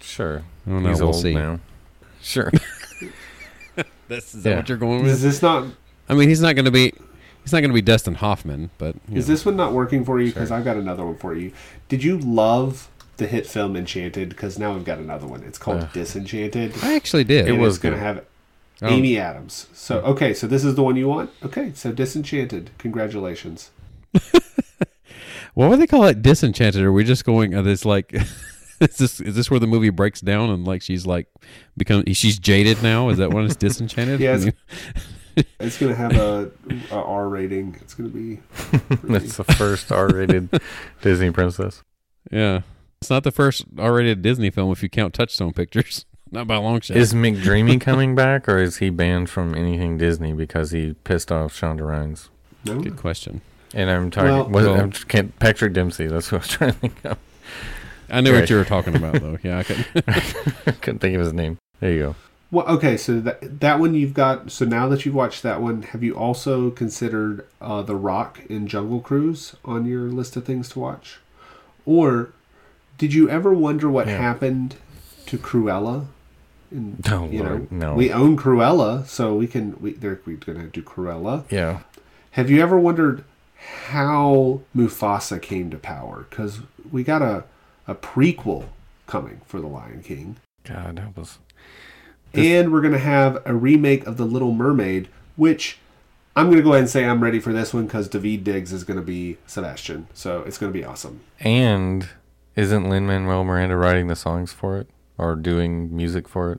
Sure. 0.00 0.42
I 0.66 0.70
don't 0.70 0.82
know. 0.82 0.88
He's 0.90 1.00
we'll 1.00 1.08
old 1.08 1.20
see. 1.22 1.34
now. 1.34 1.60
Sure. 2.22 2.50
This 4.08 4.34
is 4.34 4.44
Yeah. 4.44 4.56
what 4.56 4.68
you're 4.68 4.78
going 4.78 5.02
with? 5.02 5.10
is 5.12 5.22
with. 5.22 5.32
this 5.32 5.42
not 5.42 5.66
I 6.08 6.14
mean, 6.14 6.28
he's 6.30 6.40
not 6.40 6.54
going 6.54 6.64
to 6.64 6.70
be. 6.70 6.94
He's 7.44 7.52
not 7.52 7.60
going 7.60 7.70
to 7.70 7.74
be 7.74 7.82
Dustin 7.82 8.14
Hoffman, 8.14 8.70
but 8.78 8.94
you 9.08 9.18
is 9.18 9.28
know. 9.28 9.34
this 9.34 9.44
one 9.46 9.54
not 9.56 9.72
working 9.72 10.04
for 10.04 10.18
you 10.20 10.28
because 10.28 10.48
Sure. 10.48 10.56
i've 10.56 10.64
got 10.64 10.76
another 10.76 11.04
one 11.04 11.16
for 11.16 11.34
you 11.34 11.52
did 11.88 12.02
you 12.02 12.18
love 12.18 12.88
the 13.18 13.26
hit 13.26 13.46
film 13.46 13.76
Enchanted 13.76 14.28
because 14.30 14.58
now 14.58 14.72
we've 14.74 14.84
got 14.84 14.98
another 14.98 15.26
one. 15.26 15.42
It's 15.42 15.58
called 15.58 15.82
Ugh. 15.82 15.92
Disenchanted. 15.92 16.72
I 16.82 16.94
actually 16.94 17.24
did. 17.24 17.48
and 17.48 17.56
It 17.56 17.60
was 17.60 17.74
it's 17.76 17.82
going 17.82 17.94
to 17.94 17.98
good. 18.00 18.04
have 18.06 18.24
Oh. 18.80 18.88
Amy 18.88 19.18
Adams. 19.18 19.66
So 19.74 20.00
hmm. 20.00 20.06
okay, 20.10 20.32
so 20.34 20.46
this 20.46 20.64
is 20.64 20.74
the 20.76 20.82
one 20.82 20.96
you 20.96 21.08
want. 21.08 21.30
Okay, 21.44 21.72
so 21.74 21.92
Disenchanted. 21.92 22.70
Congratulations. 22.78 23.70
What 25.54 25.70
would 25.70 25.80
they 25.80 25.86
call 25.88 26.04
it? 26.04 26.22
Disenchanted? 26.22 26.82
Are 26.82 26.92
we 26.92 27.02
just 27.02 27.24
going? 27.24 27.54
Are 27.54 27.62
this 27.62 27.84
like? 27.84 28.14
Is 28.80 28.96
this 28.96 29.20
is 29.20 29.34
this 29.34 29.50
where 29.50 29.58
the 29.58 29.66
movie 29.66 29.90
breaks 29.90 30.20
down 30.20 30.50
and 30.50 30.64
like 30.64 30.82
she's 30.82 31.04
like 31.04 31.26
become 31.76 32.04
she's 32.12 32.38
jaded 32.38 32.80
now? 32.80 33.08
Is 33.08 33.18
that 33.18 33.32
when 33.32 33.44
it's 33.44 33.56
disenchanted? 33.56 34.20
Yeah, 34.20 34.36
it's- 34.36 34.52
It's 35.58 35.78
going 35.78 35.92
to 35.92 35.96
have 35.98 36.16
a, 36.16 36.50
a 36.92 36.94
R 37.02 37.28
rating. 37.28 37.76
It's 37.80 37.94
going 37.94 38.08
to 38.10 38.16
be. 38.16 38.40
That's 39.08 39.36
the 39.36 39.42
first 39.44 39.90
R-rated 39.90 40.60
Disney 41.02 41.30
princess. 41.32 41.82
yeah. 42.30 42.60
It's 43.00 43.10
not 43.10 43.22
the 43.24 43.30
first 43.32 43.64
R-rated 43.78 44.22
Disney 44.22 44.50
film 44.50 44.70
if 44.72 44.82
you 44.82 44.88
count 44.88 45.12
Touchstone 45.14 45.52
Pictures. 45.52 46.06
Not 46.30 46.46
by 46.46 46.54
a 46.56 46.60
long 46.60 46.80
shot. 46.80 46.96
Is 46.96 47.14
McDreamy 47.14 47.80
coming 47.80 48.14
back, 48.14 48.48
or 48.48 48.58
is 48.58 48.76
he 48.78 48.90
banned 48.90 49.28
from 49.30 49.54
anything 49.56 49.96
Disney 49.98 50.32
because 50.32 50.70
he 50.72 50.94
pissed 51.04 51.30
off 51.32 51.52
Shonda 51.52 51.86
Rhimes? 51.86 52.30
No. 52.64 52.80
Good 52.80 52.96
question. 52.96 53.40
And 53.74 53.90
I'm 53.90 54.10
talking. 54.10 54.30
Well- 54.30 54.48
Well- 54.50 54.80
I'm 54.80 54.92
can't, 54.92 55.36
Patrick 55.38 55.72
Dempsey. 55.72 56.06
That's 56.06 56.30
what 56.32 56.38
I 56.38 56.40
was 56.40 56.48
trying 56.56 56.72
to 56.72 56.78
think 56.78 57.04
of. 57.04 57.18
I 58.10 58.20
knew 58.22 58.32
what 58.32 58.48
you 58.48 58.56
were 58.56 58.64
talking 58.64 58.96
about 58.96 59.20
though. 59.20 59.36
Yeah, 59.42 59.58
I 59.58 59.62
could. 59.64 59.86
I 60.06 60.70
couldn't 60.80 61.00
think 61.00 61.14
of 61.14 61.20
his 61.20 61.32
name. 61.34 61.58
There 61.80 61.92
you 61.92 61.98
go. 62.00 62.14
Well, 62.50 62.66
okay, 62.66 62.96
so 62.96 63.20
that 63.20 63.60
that 63.60 63.78
one 63.78 63.92
you've 63.94 64.14
got. 64.14 64.50
So 64.50 64.64
now 64.64 64.88
that 64.88 65.04
you've 65.04 65.14
watched 65.14 65.42
that 65.42 65.60
one, 65.60 65.82
have 65.82 66.02
you 66.02 66.16
also 66.16 66.70
considered 66.70 67.46
uh, 67.60 67.82
The 67.82 67.94
Rock 67.96 68.40
in 68.48 68.66
Jungle 68.66 69.00
Cruise 69.00 69.54
on 69.66 69.84
your 69.84 70.04
list 70.04 70.34
of 70.36 70.46
things 70.46 70.70
to 70.70 70.78
watch, 70.78 71.18
or 71.84 72.30
did 72.96 73.12
you 73.12 73.28
ever 73.28 73.52
wonder 73.52 73.90
what 73.90 74.06
Yeah. 74.06 74.16
happened 74.16 74.76
to 75.26 75.36
Cruella? 75.36 76.06
And, 76.70 77.06
Oh, 77.10 77.28
you 77.28 77.42
Lord, 77.42 77.70
know, 77.70 77.90
no. 77.90 77.94
we 77.94 78.10
own 78.10 78.38
Cruella, 78.38 79.06
so 79.06 79.34
we 79.34 79.46
can. 79.46 79.76
We, 79.78 79.92
they're 79.92 80.18
we're 80.24 80.36
gonna 80.36 80.68
do 80.68 80.80
Cruella. 80.82 81.44
Yeah. 81.50 81.80
Have 82.30 82.48
you 82.48 82.62
ever 82.62 82.78
wondered 82.78 83.24
how 83.58 84.60
Mufasa 84.76 85.40
came 85.40 85.70
to 85.70 85.78
power? 85.78 86.26
Because 86.30 86.60
we 86.90 87.02
got 87.04 87.22
a 87.22 87.44
a 87.86 87.94
prequel 87.94 88.66
coming 89.06 89.40
for 89.46 89.60
The 89.60 89.66
Lion 89.66 90.02
King. 90.02 90.36
God 90.64 90.98
help 90.98 91.18
us. 91.18 91.38
and 92.34 92.70
we're 92.70 92.82
going 92.82 92.92
to 92.92 92.98
have 92.98 93.40
a 93.46 93.54
remake 93.54 94.06
of 94.06 94.18
The 94.18 94.26
Little 94.26 94.52
Mermaid, 94.52 95.08
which 95.36 95.78
I'm 96.36 96.46
going 96.46 96.58
to 96.58 96.62
go 96.62 96.70
ahead 96.72 96.82
and 96.82 96.90
say 96.90 97.06
I'm 97.06 97.22
ready 97.24 97.40
for 97.40 97.52
this 97.54 97.72
one 97.72 97.86
because 97.86 98.06
David 98.08 98.44
Diggs 98.44 98.72
is 98.74 98.84
going 98.84 98.98
to 98.98 99.02
be 99.04 99.38
Sebastian. 99.46 100.06
So 100.12 100.42
it's 100.42 100.58
going 100.58 100.70
to 100.70 100.78
be 100.78 100.84
awesome. 100.84 101.20
And 101.40 102.06
isn't 102.54 102.88
Lin 102.90 103.06
Manuel 103.06 103.44
Miranda 103.44 103.76
writing 103.76 104.08
the 104.08 104.16
songs 104.16 104.52
for 104.52 104.76
it 104.78 104.90
or 105.16 105.34
doing 105.34 105.96
music 105.96 106.28
for 106.28 106.52
it? 106.52 106.58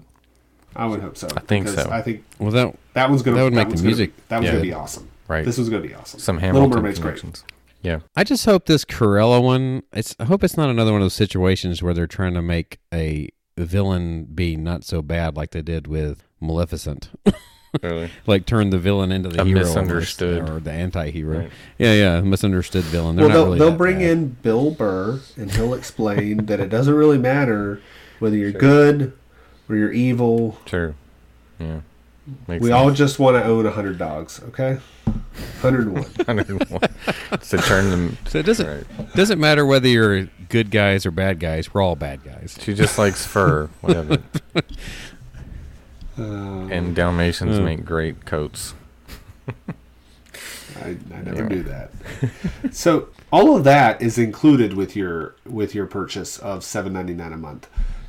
I 0.75 0.87
would 0.87 1.01
hope 1.01 1.15
so. 1.17 1.27
I 1.37 1.41
think 1.41 1.67
so. 1.67 1.87
I 1.91 2.01
think 2.01 2.23
Well, 2.39 2.51
that 2.51 2.75
that 2.93 3.09
one's 3.09 3.21
going 3.21 3.35
to 3.35 3.39
That 3.39 3.43
would 3.45 3.53
make 3.53 3.69
the 3.69 3.83
music 3.83 4.15
Gonna, 4.15 4.25
that 4.29 4.35
one's 4.37 4.45
yeah. 4.45 4.51
going 4.53 4.63
to 4.63 4.67
be 4.69 4.73
awesome. 4.73 5.09
Right. 5.29 5.45
This 5.45 5.57
was 5.57 5.69
going 5.69 5.81
to 5.83 5.87
be 5.87 5.93
awesome. 5.95 6.19
Some 6.19 6.35
Little 6.37 6.49
Hamilton 6.53 6.77
Mermaid's 6.81 6.99
great. 6.99 7.19
connections. 7.19 7.45
Yeah. 7.81 7.99
I 8.17 8.25
just 8.25 8.43
hope 8.45 8.65
this 8.65 8.83
Cruella 8.83 9.41
one. 9.41 9.83
It's. 9.93 10.13
I 10.19 10.25
hope 10.25 10.43
it's 10.43 10.57
not 10.57 10.69
another 10.69 10.91
one 10.91 10.99
of 11.01 11.05
those 11.05 11.13
situations 11.13 11.81
where 11.81 11.93
they're 11.93 12.07
trying 12.07 12.33
to 12.33 12.41
make 12.41 12.79
a 12.93 13.29
villain 13.57 14.25
be 14.25 14.57
not 14.57 14.83
so 14.83 15.01
bad 15.01 15.37
like 15.37 15.51
they 15.51 15.61
did 15.61 15.87
with 15.87 16.23
Maleficent. 16.41 17.09
Really. 17.83 18.09
like 18.25 18.47
turn 18.47 18.71
the 18.71 18.79
villain 18.79 19.11
into 19.11 19.29
the 19.29 19.43
A 19.43 19.45
hero 19.45 19.59
almost, 19.59 19.75
misunderstood. 19.75 20.49
or 20.49 20.59
the 20.59 20.71
anti-hero. 20.71 21.41
Right. 21.41 21.51
Yeah, 21.77 21.93
yeah, 21.93 22.21
misunderstood 22.21 22.83
villain. 22.85 23.15
They're 23.15 23.27
Well, 23.27 23.35
they'll, 23.35 23.45
really 23.45 23.59
they'll 23.59 23.77
bring 23.77 23.97
bad. 23.99 24.09
in 24.09 24.27
Bill 24.41 24.71
Burr 24.71 25.19
and 25.37 25.51
he'll 25.51 25.75
explain 25.75 26.45
that 26.47 26.59
it 26.59 26.69
doesn't 26.69 26.95
really 26.95 27.19
matter 27.19 27.79
whether 28.17 28.35
you're 28.35 28.51
good 28.51 29.13
or 29.69 29.75
you're 29.75 29.91
evil. 29.91 30.57
Sure. 30.65 30.95
Yeah. 31.59 31.81
Makes 32.47 32.61
We 32.63 32.69
sense. 32.69 32.77
all 32.77 32.91
just 32.91 33.19
want 33.19 33.35
to 33.37 33.43
own 33.43 33.63
100 33.65 33.97
dogs, 33.97 34.41
okay? 34.49 34.79
101. 35.61 36.03
101. 36.25 36.81
to 37.41 37.57
turn 37.57 37.89
them. 37.89 38.17
So 38.27 38.39
it 38.39 38.45
doesn't 38.45 38.67
Right. 38.67 39.13
doesn't 39.15 39.39
matter 39.39 39.65
whether 39.65 39.87
you're 39.87 40.29
good 40.49 40.71
guys 40.71 41.05
or 41.05 41.11
bad 41.11 41.39
guys. 41.39 41.73
We're 41.73 41.81
all 41.81 41.95
bad 41.95 42.23
guys. 42.23 42.57
She 42.59 42.73
just 42.73 42.97
likes 42.97 43.25
fur, 43.25 43.67
whatever. 43.81 44.17
Uh, 44.55 44.61
And 46.17 46.95
Dalmatians 46.95 47.59
make 47.61 47.85
great 47.85 48.25
coats. 48.25 48.73
I, 50.83 50.89
I 51.13 51.21
never 51.23 51.43
knew 51.49 51.63
that. 51.63 51.91
so 52.71 53.07
all 53.31 53.55
of 53.55 53.63
that 53.63 54.01
is 54.01 54.17
included 54.17 54.73
with 54.73 54.95
your 54.95 55.35
with 55.45 55.73
your 55.75 55.85
purchase 55.85 56.37
of 56.37 56.63
seven 56.63 56.93
ninety 56.93 57.13
nine 57.13 57.33
a 57.33 57.37
month. 57.37 57.67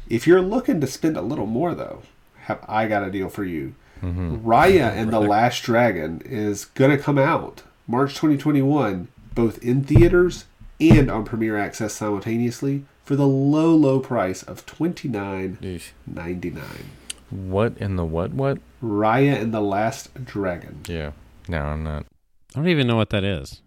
If 0.09 0.27
you're 0.27 0.43
looking 0.43 0.81
to 0.81 0.87
spend 0.87 1.16
a 1.16 1.23
little 1.23 1.47
more 1.47 1.75
though, 1.75 2.03
have 2.43 2.64
I 2.68 2.87
got 2.89 3.05
a 3.05 3.11
deal 3.11 3.29
for 3.29 3.45
you. 3.45 3.75
Raya 4.03 4.93
and 4.93 5.13
the 5.13 5.21
Last 5.21 5.63
Dragon 5.63 6.23
is 6.25 6.65
gonna 6.67 6.99
come 6.99 7.19
out 7.19 7.63
March 7.87 8.11
2021, 8.15 9.09
both 9.35 9.59
in 9.63 9.83
theaters 9.85 10.45
and 10.81 11.11
on 11.11 11.25
Premiere 11.25 11.57
Access 11.59 11.93
simultaneously 11.95 12.85
for 13.05 13.17
the 13.17 13.27
low 13.27 13.75
low 13.75 14.01
price 14.01 14.43
of 14.43 14.65
twenty 14.67 15.09
nine 15.09 15.59
Yeesh. 15.61 15.91
ninety 16.07 16.51
nine. 16.51 16.91
What 17.31 17.77
in 17.79 17.97
the 17.97 18.05
what? 18.05 18.33
What? 18.33 18.59
Raya 18.83 19.41
and 19.41 19.53
the 19.53 19.61
Last 19.61 20.25
Dragon. 20.25 20.81
Yeah. 20.89 21.13
No, 21.49 21.59
I'm 21.63 21.83
not. 21.85 22.07
I 22.55 22.59
don't 22.61 22.69
even 22.69 22.87
know 22.87 22.97
what 22.97 23.11
that 23.11 23.25
is. 23.25 23.61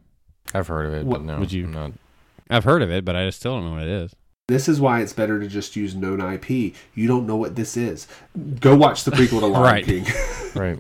I've 0.53 0.67
heard 0.67 0.85
of 0.85 0.93
it, 0.93 1.05
What 1.05 1.19
but 1.19 1.25
no. 1.25 1.39
would 1.39 1.51
you- 1.51 1.65
I'm 1.65 1.71
not. 1.73 1.91
I've 2.49 2.63
heard 2.65 2.81
of 2.81 2.91
it, 2.91 3.05
but 3.05 3.15
I 3.15 3.29
still 3.29 3.55
don't 3.55 3.65
know 3.65 3.71
what 3.73 3.83
it 3.83 3.87
is. 3.89 4.15
This 4.47 4.67
is 4.67 4.81
why 4.81 5.01
it's 5.01 5.13
better 5.13 5.39
to 5.39 5.47
just 5.47 5.75
use 5.75 5.95
known 5.95 6.19
IP. 6.19 6.49
You 6.95 7.07
don't 7.07 7.25
know 7.25 7.37
what 7.37 7.55
this 7.55 7.77
is. 7.77 8.07
Go 8.59 8.75
watch 8.75 9.03
the 9.05 9.11
prequel 9.11 9.39
to 9.39 9.47
Lion 9.47 9.63
Right. 9.63 9.85
King. 9.85 10.05
Right. 10.55 10.79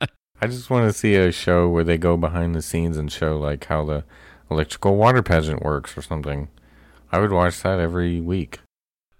I 0.40 0.46
just 0.46 0.70
want 0.70 0.90
to 0.90 0.98
see 0.98 1.16
a 1.16 1.30
show 1.32 1.68
where 1.68 1.84
they 1.84 1.98
go 1.98 2.16
behind 2.16 2.54
the 2.54 2.62
scenes 2.62 2.96
and 2.96 3.10
show 3.12 3.36
like 3.38 3.64
how 3.66 3.84
the 3.84 4.04
electrical 4.50 4.96
water 4.96 5.22
pageant 5.22 5.62
works 5.62 5.98
or 5.98 6.02
something. 6.02 6.48
I 7.12 7.18
would 7.18 7.32
watch 7.32 7.62
that 7.62 7.78
every 7.78 8.20
week. 8.20 8.60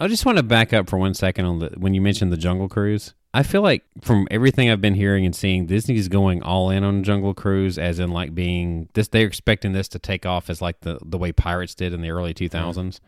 I 0.01 0.09
just 0.09 0.24
want 0.24 0.39
to 0.39 0.43
back 0.43 0.72
up 0.72 0.89
for 0.89 0.99
one 0.99 1.12
second 1.14 1.45
on 1.45 1.59
the 1.59 1.70
when 1.76 1.93
you 1.95 2.01
mentioned 2.01 2.32
the 2.32 2.37
Jungle 2.37 2.68
Cruise. 2.68 3.14
I 3.35 3.43
feel 3.43 3.62
like 3.62 3.82
from 4.01 4.28
everything 4.30 4.70
I've 4.70 4.80
been 4.80 4.95
hearing 4.95 5.26
and 5.26 5.35
seeing, 5.35 5.66
Disney's 5.66 6.07
going 6.07 6.41
all 6.45 6.70
in 6.70 6.85
on 6.85 7.03
Jungle 7.03 7.35
Cruise, 7.35 7.78
as 7.78 7.99
in 7.99 8.12
like 8.12 8.32
being 8.32 8.89
this. 8.95 9.09
They're 9.09 9.26
expecting 9.26 9.72
this 9.72 9.89
to 9.89 9.99
take 9.99 10.24
off 10.24 10.49
as 10.49 10.62
like 10.62 10.80
the 10.82 11.01
the 11.05 11.18
way 11.18 11.32
Pirates 11.32 11.74
did 11.74 11.93
in 11.93 12.01
the 12.01 12.11
early 12.11 12.32
two 12.32 12.49
thousands. 12.49 13.01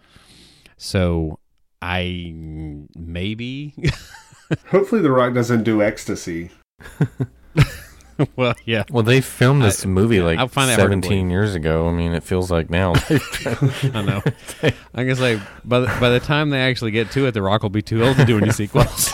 So 0.76 1.38
I 1.80 2.32
maybe, 2.34 3.74
Hopefully, 4.68 5.00
The 5.00 5.12
Rock 5.12 5.32
doesn't 5.32 5.62
do 5.62 5.80
ecstasy. 5.80 6.50
well, 8.36 8.54
yeah, 8.64 8.82
Well, 8.90 9.04
they 9.04 9.20
filmed 9.20 9.62
this 9.62 9.86
movie 9.86 10.20
like 10.20 10.40
I 10.40 10.46
find 10.48 10.70
that 10.70 10.76
17 10.76 11.30
years 11.30 11.54
ago. 11.54 11.88
I 11.88 11.92
mean, 11.92 12.12
it 12.12 12.24
feels 12.24 12.50
like 12.50 12.68
now. 12.68 12.94
I 13.94 14.02
know. 14.02 14.22
I 14.92 15.04
guess 15.04 15.20
like 15.20 15.38
by 15.64 15.80
the, 15.80 15.86
by 16.00 16.10
the 16.10 16.20
time 16.20 16.50
they 16.50 16.60
actually 16.60 16.90
get 16.90 17.12
to 17.12 17.26
it, 17.26 17.32
The 17.32 17.42
Rock 17.42 17.62
will 17.62 17.70
be 17.70 17.82
too 17.82 18.04
old 18.04 18.16
to 18.16 18.24
do 18.24 18.38
any 18.38 18.50
sequels. 18.50 19.12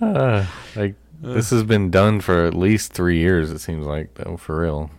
Uh, 0.00 0.46
like 0.76 0.94
this 1.20 1.50
has 1.50 1.62
been 1.64 1.90
done 1.90 2.20
for 2.20 2.44
at 2.46 2.54
least 2.54 2.92
three 2.92 3.18
years. 3.18 3.50
It 3.50 3.60
seems 3.60 3.86
like 3.86 4.14
though, 4.14 4.36
for 4.36 4.60
real, 4.60 4.90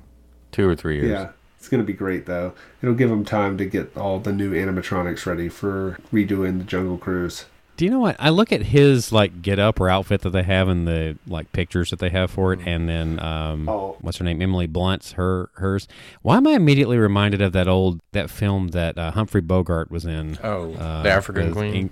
two 0.52 0.68
or 0.68 0.76
three 0.76 0.96
years. 0.98 1.10
Yeah, 1.10 1.30
it's 1.58 1.70
going 1.70 1.82
to 1.82 1.88
be 1.88 1.94
great, 1.94 2.26
though. 2.26 2.54
It'll 2.82 2.96
give 2.96 3.10
them 3.10 3.26
time 3.26 3.58
to 3.58 3.66
get 3.66 3.96
all 3.98 4.20
the 4.20 4.32
new 4.34 4.52
animatronics 4.54 5.26
ready 5.26 5.50
for 5.50 5.98
redoing 6.12 6.60
the 6.60 6.64
Jungle 6.64 6.98
Cruise. 6.98 7.46
Do 7.76 7.86
you 7.86 7.92
know 7.92 8.00
what? 8.00 8.16
I 8.20 8.30
look 8.30 8.52
at 8.52 8.62
his 8.62 9.12
like 9.12 9.42
get 9.42 9.58
up 9.58 9.80
or 9.80 9.90
outfit 9.90 10.22
that 10.22 10.30
they 10.30 10.44
have 10.44 10.70
in 10.70 10.86
the 10.86 11.18
like 11.26 11.52
pictures 11.54 11.90
that 11.90 11.98
they 11.98 12.10
have 12.12 12.30
for 12.30 12.54
it, 12.54 12.60
and 12.68 12.88
then 12.88 13.20
um, 13.20 13.68
Oh. 13.68 13.98
what's 14.00 14.20
her 14.20 14.24
name? 14.24 14.44
Emily 14.44 14.68
Blunt's 14.68 15.14
her 15.14 15.50
hers. 15.56 15.88
Why 16.22 16.38
am 16.38 16.46
I 16.46 16.52
immediately 16.52 17.00
reminded 17.00 17.42
of 17.42 17.52
that 17.54 17.68
old 17.68 18.00
that 18.12 18.30
film 18.30 18.68
that 18.70 18.96
uh, 19.00 19.10
Humphrey 19.12 19.42
Bogart 19.42 19.90
was 19.90 20.06
in? 20.06 20.38
Oh, 20.44 20.72
uh, 20.76 21.02
the 21.02 21.10
African 21.10 21.46
with 21.48 21.56
Queen. 21.56 21.76
Eng- 21.76 21.90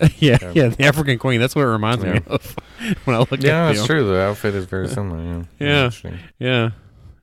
yeah, 0.18 0.38
yeah, 0.54 0.68
the 0.68 0.84
African 0.84 1.18
Queen. 1.18 1.40
That's 1.40 1.54
what 1.54 1.62
it 1.62 1.66
reminds 1.68 2.04
me 2.04 2.20
of 2.26 2.56
when 3.04 3.16
I 3.16 3.18
look 3.18 3.32
at 3.32 3.42
Yeah, 3.42 3.68
the 3.68 3.74
that's 3.74 3.86
true. 3.86 4.06
The 4.06 4.20
outfit 4.20 4.54
is 4.54 4.64
very 4.64 4.88
similar. 4.88 5.46
Yeah. 5.58 5.90
Yeah. 6.04 6.16
Yeah. 6.38 6.70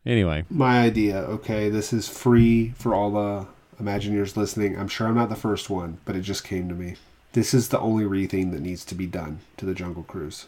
Anyway, 0.06 0.46
My 0.50 0.80
idea, 0.82 1.18
okay, 1.18 1.70
this 1.70 1.92
is 1.92 2.08
free 2.08 2.70
for 2.78 2.96
all 2.96 3.12
the 3.12 3.48
Imagineers 3.84 4.38
listening. 4.38 4.78
I'm 4.78 4.88
sure 4.88 5.06
I'm 5.08 5.16
not 5.16 5.30
the 5.30 5.36
first 5.36 5.70
one, 5.70 5.98
but 6.06 6.16
it 6.16 6.22
just 6.22 6.46
came 6.46 6.70
to 6.70 6.76
me. 6.76 6.96
This 7.34 7.54
is 7.54 7.68
the 7.70 7.80
only 7.80 8.06
retheme 8.06 8.52
that 8.52 8.62
needs 8.62 8.86
to 8.86 8.96
be 8.96 9.06
done 9.06 9.40
to 9.58 9.66
the 9.66 9.74
Jungle 9.74 10.04
Cruise. 10.04 10.46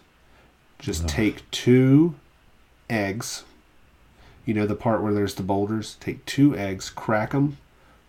Just 0.79 1.07
take 1.09 1.49
two 1.51 2.15
eggs. 2.89 3.43
You 4.45 4.53
know 4.53 4.65
the 4.65 4.75
part 4.75 5.03
where 5.03 5.13
there's 5.13 5.35
the 5.35 5.43
boulders? 5.43 5.97
Take 5.99 6.25
two 6.25 6.55
eggs, 6.55 6.89
crack 6.89 7.31
them, 7.31 7.57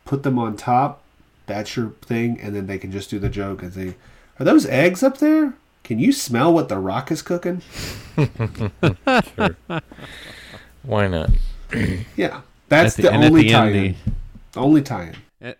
put 0.04 0.22
them 0.22 0.38
on 0.38 0.56
top. 0.56 1.02
That's 1.50 1.74
your 1.76 1.90
thing, 2.02 2.40
and 2.40 2.54
then 2.54 2.66
they 2.68 2.78
can 2.78 2.92
just 2.92 3.10
do 3.10 3.18
the 3.18 3.28
joke 3.28 3.62
and 3.62 3.72
say, 3.72 3.94
"Are 4.38 4.44
those 4.44 4.66
eggs 4.66 5.02
up 5.02 5.18
there? 5.18 5.54
Can 5.82 5.98
you 5.98 6.12
smell 6.12 6.52
what 6.54 6.68
the 6.68 6.78
rock 6.78 7.10
is 7.10 7.22
cooking?" 7.22 7.60
Sure. 8.16 9.56
Why 10.82 11.08
not? 11.08 11.30
Yeah, 12.16 12.40
that's 12.68 12.94
the- 12.96 13.02
the, 13.02 13.10
only 13.14 13.42
the 13.42 13.50
tie-in. 13.50 13.96
the- 14.54 14.60
only 14.60 14.82
tie-in. 14.82 15.14
At, 15.40 15.58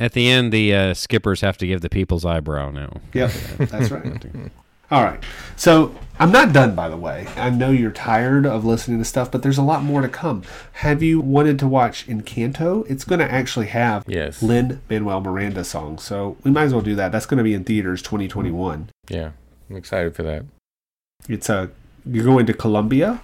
At 0.00 0.12
the 0.12 0.28
end, 0.28 0.52
the 0.52 0.74
uh, 0.74 0.94
skippers 0.94 1.40
have 1.42 1.56
to 1.58 1.66
give 1.66 1.80
the 1.82 1.88
people's 1.88 2.24
eyebrow 2.24 2.70
now. 2.70 3.00
Yep, 3.14 3.30
that's 3.58 3.90
right. 3.90 4.24
All 4.90 5.02
right. 5.02 5.22
So 5.56 5.94
I'm 6.18 6.30
not 6.30 6.52
done, 6.52 6.74
by 6.74 6.88
the 6.88 6.96
way. 6.96 7.26
I 7.36 7.50
know 7.50 7.70
you're 7.70 7.90
tired 7.90 8.46
of 8.46 8.64
listening 8.64 8.98
to 8.98 9.04
stuff, 9.04 9.30
but 9.30 9.42
there's 9.42 9.58
a 9.58 9.62
lot 9.62 9.82
more 9.82 10.00
to 10.00 10.08
come. 10.08 10.42
Have 10.74 11.02
you 11.02 11.20
wanted 11.20 11.58
to 11.58 11.66
watch 11.68 12.06
Encanto? 12.06 12.88
It's 12.88 13.04
going 13.04 13.18
to 13.18 13.30
actually 13.30 13.66
have 13.66 14.04
Yes. 14.06 14.42
Lin 14.42 14.80
Manuel 14.88 15.20
Miranda 15.20 15.64
songs, 15.64 16.02
so 16.04 16.36
we 16.44 16.50
might 16.50 16.64
as 16.64 16.72
well 16.72 16.82
do 16.82 16.94
that. 16.94 17.12
That's 17.12 17.26
going 17.26 17.38
to 17.38 17.44
be 17.44 17.54
in 17.54 17.64
theaters 17.64 18.00
2021. 18.02 18.90
Yeah, 19.08 19.32
I'm 19.68 19.76
excited 19.76 20.14
for 20.14 20.22
that. 20.22 20.44
It's 21.28 21.48
a 21.48 21.70
you're 22.04 22.24
going 22.24 22.46
to 22.46 22.54
Colombia, 22.54 23.20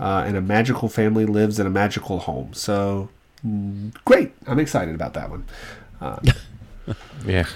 uh, 0.00 0.24
and 0.26 0.36
a 0.36 0.40
magical 0.40 0.88
family 0.88 1.26
lives 1.26 1.60
in 1.60 1.66
a 1.66 1.70
magical 1.70 2.20
home. 2.20 2.54
So 2.54 3.10
mm, 3.46 3.92
great! 4.06 4.32
I'm 4.46 4.58
excited 4.58 4.94
about 4.94 5.12
that 5.14 5.28
one. 5.30 5.44
Uh, 6.00 6.18
Yeah. 7.26 7.46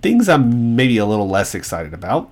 Things 0.00 0.28
I'm 0.28 0.76
maybe 0.76 0.98
a 0.98 1.06
little 1.06 1.28
less 1.28 1.54
excited 1.54 1.94
about. 1.94 2.30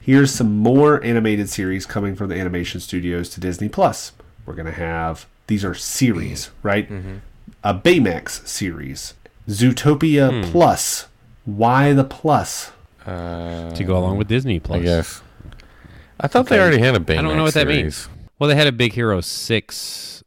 Here's 0.00 0.32
some 0.32 0.56
more 0.56 1.02
animated 1.04 1.48
series 1.48 1.86
coming 1.86 2.16
from 2.16 2.28
the 2.28 2.34
animation 2.34 2.80
studios 2.80 3.28
to 3.30 3.40
Disney 3.40 3.68
Plus. 3.68 4.12
We're 4.46 4.54
gonna 4.54 4.72
have 4.72 5.26
these 5.46 5.64
are 5.64 5.74
series, 5.74 6.46
mm-hmm. 6.46 6.68
right? 6.68 6.90
Mm-hmm. 6.90 7.16
A 7.62 7.74
Baymax 7.74 8.46
series, 8.46 9.14
Zootopia 9.48 10.44
hmm. 10.44 10.50
Plus. 10.50 11.06
Why 11.44 11.92
the 11.92 12.04
plus? 12.04 12.70
Uh, 13.06 13.72
To 13.74 13.84
go 13.84 13.96
along 13.96 14.18
with 14.18 14.28
Disney 14.28 14.60
Plus. 14.60 14.80
I 14.80 14.82
guess. 14.82 15.22
I 16.20 16.28
thought 16.28 16.46
they 16.46 16.60
already 16.60 16.78
had 16.78 16.94
a 16.94 17.00
Baymax 17.00 17.18
I 17.18 17.22
don't 17.22 17.36
know 17.36 17.42
what 17.44 17.54
that 17.54 17.66
series, 17.66 17.82
means. 17.82 18.08
Well, 18.38 18.48
they 18.48 18.54
had 18.54 18.66
a 18.66 18.72
Big 18.72 18.92
Hero 18.92 19.20
6 19.20 20.24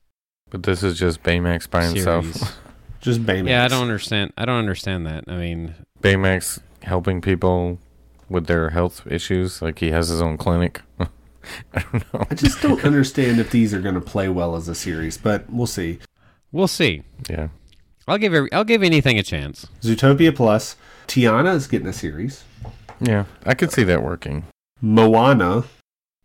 But 0.49 0.63
this 0.63 0.83
is 0.83 0.97
just 0.97 1.23
Baymax 1.23 1.69
by 1.69 1.85
himself. 1.85 2.25
series. 2.25 2.53
Just 2.99 3.25
Baymax. 3.25 3.49
yeah, 3.49 3.65
I 3.65 3.67
don't 3.67 3.81
understand. 3.81 4.33
I 4.37 4.45
don't 4.45 4.59
understand 4.59 5.05
that. 5.07 5.25
I 5.27 5.35
mean, 5.35 5.75
Baymax 6.03 6.59
helping 6.83 7.21
people 7.21 7.79
with 8.29 8.45
their 8.47 8.69
health 8.71 9.07
issues. 9.09 9.61
Like 9.61 9.79
he 9.79 9.89
has 9.91 10.09
his 10.09 10.21
own 10.21 10.37
clinic. 10.37 10.81
I 10.99 11.07
don't 11.91 12.13
know. 12.13 12.25
I 12.29 12.35
just 12.35 12.61
don't 12.61 12.83
understand 12.85 13.39
if 13.39 13.49
these 13.49 13.73
are 13.73 13.81
gonna 13.81 14.01
play 14.01 14.29
well 14.29 14.55
as 14.55 14.67
a 14.67 14.75
series, 14.75 15.17
but 15.17 15.49
we'll 15.49 15.65
see. 15.67 15.99
we'll 16.51 16.67
see. 16.67 17.03
Yeah. 17.29 17.47
I'll 18.07 18.17
give 18.17 18.33
every, 18.33 18.51
I'll 18.51 18.63
give 18.65 18.83
anything 18.83 19.17
a 19.17 19.23
chance. 19.23 19.65
Zootopia 19.81 20.35
Plus. 20.35 20.75
Tiana 21.07 21.55
is 21.55 21.67
getting 21.67 21.87
a 21.87 21.93
series. 21.93 22.43
Yeah. 23.01 23.25
I 23.45 23.53
could 23.53 23.71
see 23.71 23.83
that 23.83 24.03
working. 24.03 24.45
Moana. 24.81 25.63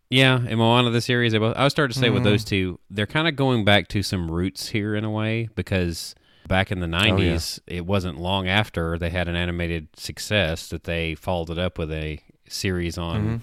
Yeah, 0.09 0.35
and 0.47 0.57
Moana 0.57 0.89
the 0.89 1.01
series. 1.01 1.33
I 1.33 1.37
was 1.37 1.53
I 1.55 1.67
starting 1.69 1.93
to 1.93 1.99
say 1.99 2.09
with 2.09 2.21
Mhm. 2.23 2.25
those 2.25 2.43
two, 2.43 2.79
they're 2.89 3.05
kind 3.05 3.27
of 3.27 3.35
going 3.35 3.63
back 3.63 3.87
to 3.89 4.01
some 4.03 4.29
roots 4.31 4.69
here 4.69 4.95
in 4.95 5.03
a 5.03 5.09
way 5.11 5.49
because 5.55 6.15
back 6.49 6.69
in 6.73 6.81
the 6.81 6.87
'90s, 6.87 7.59
it 7.65 7.85
wasn't 7.85 8.19
long 8.19 8.49
after 8.49 8.97
they 8.97 9.09
had 9.09 9.29
an 9.29 9.37
animated 9.37 9.87
success 9.95 10.67
that 10.67 10.83
they 10.83 11.15
followed 11.15 11.49
it 11.51 11.57
up 11.57 11.77
with 11.77 11.91
a 11.93 12.19
series 12.49 12.97
on 12.97 13.21
Mhm. 13.21 13.41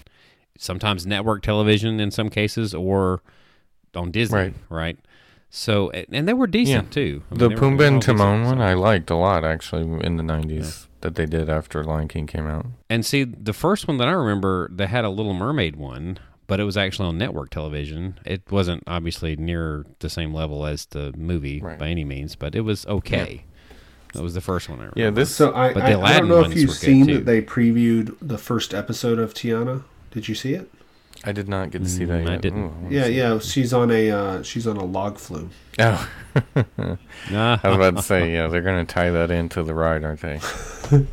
sometimes 0.58 1.06
network 1.06 1.42
television 1.42 1.98
in 2.00 2.10
some 2.10 2.28
cases 2.28 2.74
or 2.74 3.22
on 3.94 4.10
Disney, 4.10 4.36
Right. 4.38 4.54
right? 4.68 4.98
So 5.48 5.90
and 5.90 6.28
they 6.28 6.34
were 6.34 6.46
decent 6.48 6.90
too. 6.90 7.22
I 7.30 7.34
mean, 7.34 7.38
the 7.38 7.48
Pumbaa 7.54 7.60
they 7.60 7.60
were 7.76 7.84
all 7.86 7.92
and 7.94 8.02
Timon 8.02 8.44
one 8.44 8.60
I 8.60 8.74
liked 8.74 9.08
a 9.10 9.16
lot 9.16 9.44
actually 9.44 9.82
in 10.04 10.16
the 10.16 10.22
90s 10.22 10.88
that 11.02 11.14
they 11.14 11.24
did 11.24 11.48
after 11.48 11.82
Lion 11.84 12.08
King 12.08 12.26
came 12.26 12.46
out. 12.46 12.66
And 12.90 13.06
see, 13.06 13.22
the 13.24 13.52
first 13.52 13.86
one 13.86 13.96
that 13.98 14.08
I 14.08 14.12
remember, 14.12 14.68
they 14.74 14.86
had 14.86 15.04
a 15.04 15.08
Little 15.10 15.34
Mermaid 15.34 15.76
one, 15.76 16.18
but 16.46 16.60
it 16.60 16.64
was 16.64 16.76
actually 16.76 17.08
on 17.08 17.18
network 17.18 17.50
television. 17.50 18.18
It 18.24 18.42
wasn't 18.50 18.82
obviously 18.86 19.36
near 19.36 19.84
the 20.00 20.08
same 20.10 20.32
level 20.34 20.66
as 20.66 20.86
the 20.86 21.12
movie 21.16 21.60
Right. 21.60 21.78
by 21.78 21.88
any 21.88 22.04
means, 22.04 22.36
but 22.36 22.54
it 22.54 22.60
was 22.62 22.86
okay. 22.86 23.44
That 24.14 24.22
was 24.22 24.34
the 24.34 24.40
first 24.40 24.68
one 24.68 24.78
I 24.78 24.82
remember. 24.82 25.00
Yeah, 25.00 25.10
this 25.10 25.34
So 25.34 25.54
I, 25.54 25.74
But 25.74 25.80
the 25.80 25.86
I 25.86 25.90
Aladdin 25.90 26.28
don't 26.28 26.28
know 26.28 26.50
if 26.50 26.56
you've 26.56 26.70
seen 26.70 27.06
that 27.08 27.26
they 27.26 27.42
previewed 27.42 28.16
the 28.22 28.38
first 28.38 28.72
episode 28.72 29.18
of 29.18 29.34
Tiana. 29.34 29.82
Did 30.10 30.28
you 30.28 30.34
see 30.34 30.54
it? 30.54 30.70
I 31.24 31.32
did 31.32 31.48
not 31.48 31.70
get 31.70 31.82
to 31.82 31.88
see 31.88 32.04
that 32.04 32.24
Mm, 32.24 32.30
I 32.30 32.36
didn't. 32.36 32.62
Ooh, 32.62 32.66
I 32.66 32.82
wanna 32.82 32.94
Yeah, 32.94 33.04
see 33.06 33.12
yeah. 33.18 33.38
She's 33.40 33.72
on 33.72 33.90
a 33.90 34.10
uh, 34.10 34.42
she's 34.42 34.66
on 34.66 34.76
a 34.76 34.84
log 34.84 35.18
flume. 35.18 35.50
Oh. 35.78 36.08
Ah, 36.36 36.60
I 37.62 37.68
was 37.68 37.76
about 37.76 37.96
to 37.96 38.02
say, 38.02 38.32
yeah, 38.32 38.46
they're 38.48 38.62
going 38.62 38.86
to 38.86 38.90
tie 38.94 39.10
that 39.10 39.30
into 39.30 39.62
the 39.62 39.74
ride, 39.74 40.04
aren't 40.04 40.20
they? 40.20 40.40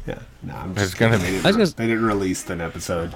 Yeah, 0.06 0.20
no, 0.44 0.54
I'm 0.56 0.74
There's 0.76 0.90
just 0.90 1.00
gonna 1.00 1.18
kidding. 1.18 1.34
be- 1.34 1.40
They 1.40 1.50
I 1.50 1.52
was 1.52 1.56
didn't, 1.58 1.76
gonna- 1.78 1.88
they 1.88 1.94
didn't 1.96 2.06
release 2.06 2.48
an 2.52 2.62
episode. 2.62 3.12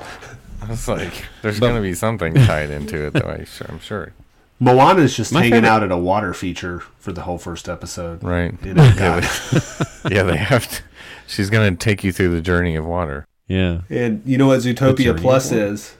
I 0.62 0.70
was 0.70 0.88
like, 0.88 1.26
there's 1.42 1.60
going 1.60 1.76
to 1.76 1.82
be 1.82 1.94
something 1.94 2.34
tied 2.46 2.70
into 2.70 3.06
it, 3.08 3.14
though. 3.14 3.30
I 3.40 3.44
sure, 3.46 3.68
I'm 3.70 3.80
sure. 3.80 4.14
Moana's 4.60 5.16
just 5.16 5.32
My 5.32 5.42
hanging 5.42 5.54
favorite- 5.62 5.70
out 5.70 5.84
at 5.84 5.92
a 5.92 5.98
water 5.98 6.34
feature 6.34 6.80
for 7.00 7.12
the 7.12 7.22
whole 7.22 7.38
first 7.38 7.70
episode. 7.70 8.24
Right. 8.24 8.52
In 8.64 8.78
Epcot. 8.78 10.12
Yeah, 10.12 10.24
they 10.24 10.38
have 10.38 10.68
to. 10.68 10.82
She's 11.28 11.50
going 11.50 11.76
to 11.76 11.78
take 11.84 12.04
you 12.04 12.12
through 12.12 12.30
the 12.30 12.42
journey 12.42 12.76
of 12.76 12.86
water. 12.86 13.28
yeah. 13.48 13.82
and 13.90 14.22
you 14.26 14.38
know 14.38 14.48
what 14.48 14.60
Zootopia 14.62 14.98
journey 14.98 15.22
Plus 15.22 15.52
is? 15.52 15.96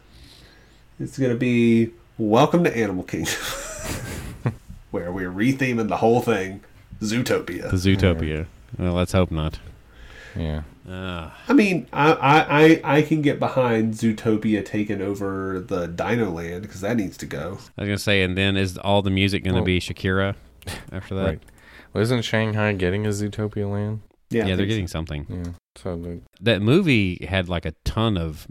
It's 1.00 1.18
going 1.20 1.32
to 1.32 1.38
be 1.38 1.92
Welcome 2.18 2.64
to 2.64 2.76
Animal 2.76 3.04
Kingdom, 3.04 3.36
where 4.90 5.12
we're 5.12 5.30
retheming 5.30 5.88
the 5.90 5.98
whole 5.98 6.22
thing 6.22 6.62
Zootopia. 7.02 7.70
The 7.70 7.78
Zootopia. 7.78 8.48
Well, 8.80 8.94
let's 8.94 9.12
hope 9.12 9.30
not. 9.30 9.60
Yeah. 10.36 10.64
Ah, 10.90 11.36
I 11.50 11.54
mean, 11.54 11.86
I, 11.92 12.12
I, 12.14 12.62
I, 12.64 12.82
I 12.98 13.02
can 13.02 13.22
get 13.22 13.40
behind 13.40 13.94
Zootopia 13.96 14.64
taking 14.66 15.02
over 15.02 15.60
the 15.60 15.88
Dino 15.88 16.30
Land 16.32 16.62
because 16.62 16.82
that 16.82 16.96
needs 16.96 17.18
to 17.18 17.26
go. 17.26 17.58
I 17.78 17.82
was 17.82 17.88
gonna 17.88 17.98
say, 17.98 18.22
and 18.24 18.38
then 18.38 18.56
is 18.56 18.78
all 18.78 19.02
the 19.02 19.10
music 19.10 19.44
gonna 19.44 19.56
Well- 19.58 19.66
be 19.66 19.80
Shakira 19.80 20.36
after 20.92 21.16
that? 21.16 21.26
Right. 21.26 21.40
Well, 21.94 22.02
isn't 22.04 22.22
Shanghai 22.24 22.74
getting 22.74 23.06
a 23.06 23.10
Zootopia 23.10 23.70
land? 23.72 24.02
Yeah, 24.30 24.46
Yeah, 24.46 24.56
they're 24.56 24.58
think 24.58 24.70
so. 24.70 24.74
getting 24.74 24.88
something. 24.88 25.26
Yeah. 25.30 25.52
So, 25.78 26.20
that 26.42 26.62
movie 26.62 27.26
had 27.26 27.48
like 27.50 27.66
a 27.66 27.74
ton 27.86 28.18
of 28.18 28.48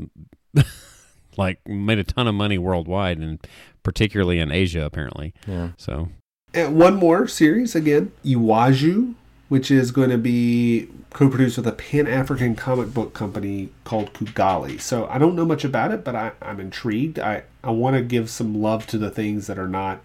like 1.37 1.67
made 1.69 1.99
a 1.99 2.05
ton 2.05 2.27
of 2.27 2.35
money 2.35 2.59
worldwide 2.59 3.19
and 3.19 3.39
particularly 3.83 4.39
in 4.39 4.51
Asia 4.51 4.85
apparently. 4.85 5.35
yeah. 5.47 5.71
So 5.77 6.09
And 6.55 6.77
one 6.77 6.97
more 6.97 7.27
series 7.29 7.75
again, 7.75 8.13
Iwaju, 8.25 9.15
which 9.49 9.71
is 9.71 9.91
going 9.91 10.11
to 10.11 10.19
be 10.19 10.89
co-produced 11.11 11.57
with 11.57 11.67
a 11.67 11.73
Pan-African 11.73 12.57
comic 12.57 12.93
book 12.93 13.15
company 13.15 13.71
called 13.85 14.13
Kugali. 14.13 14.81
So 14.81 15.07
I 15.09 15.19
don't 15.19 15.37
know 15.37 15.45
much 15.45 15.65
about 15.65 15.93
it, 15.93 16.05
but 16.05 16.15
I, 16.17 16.33
I'm 16.43 16.61
intrigued. 16.61 17.19
I, 17.19 17.45
I 17.63 17.71
want 17.71 17.97
to 17.97 18.03
give 18.03 18.29
some 18.29 18.61
love 18.61 18.87
to 18.89 18.99
the 18.99 19.11
things 19.11 19.47
that 19.47 19.59
are 19.59 19.69
not 19.69 20.01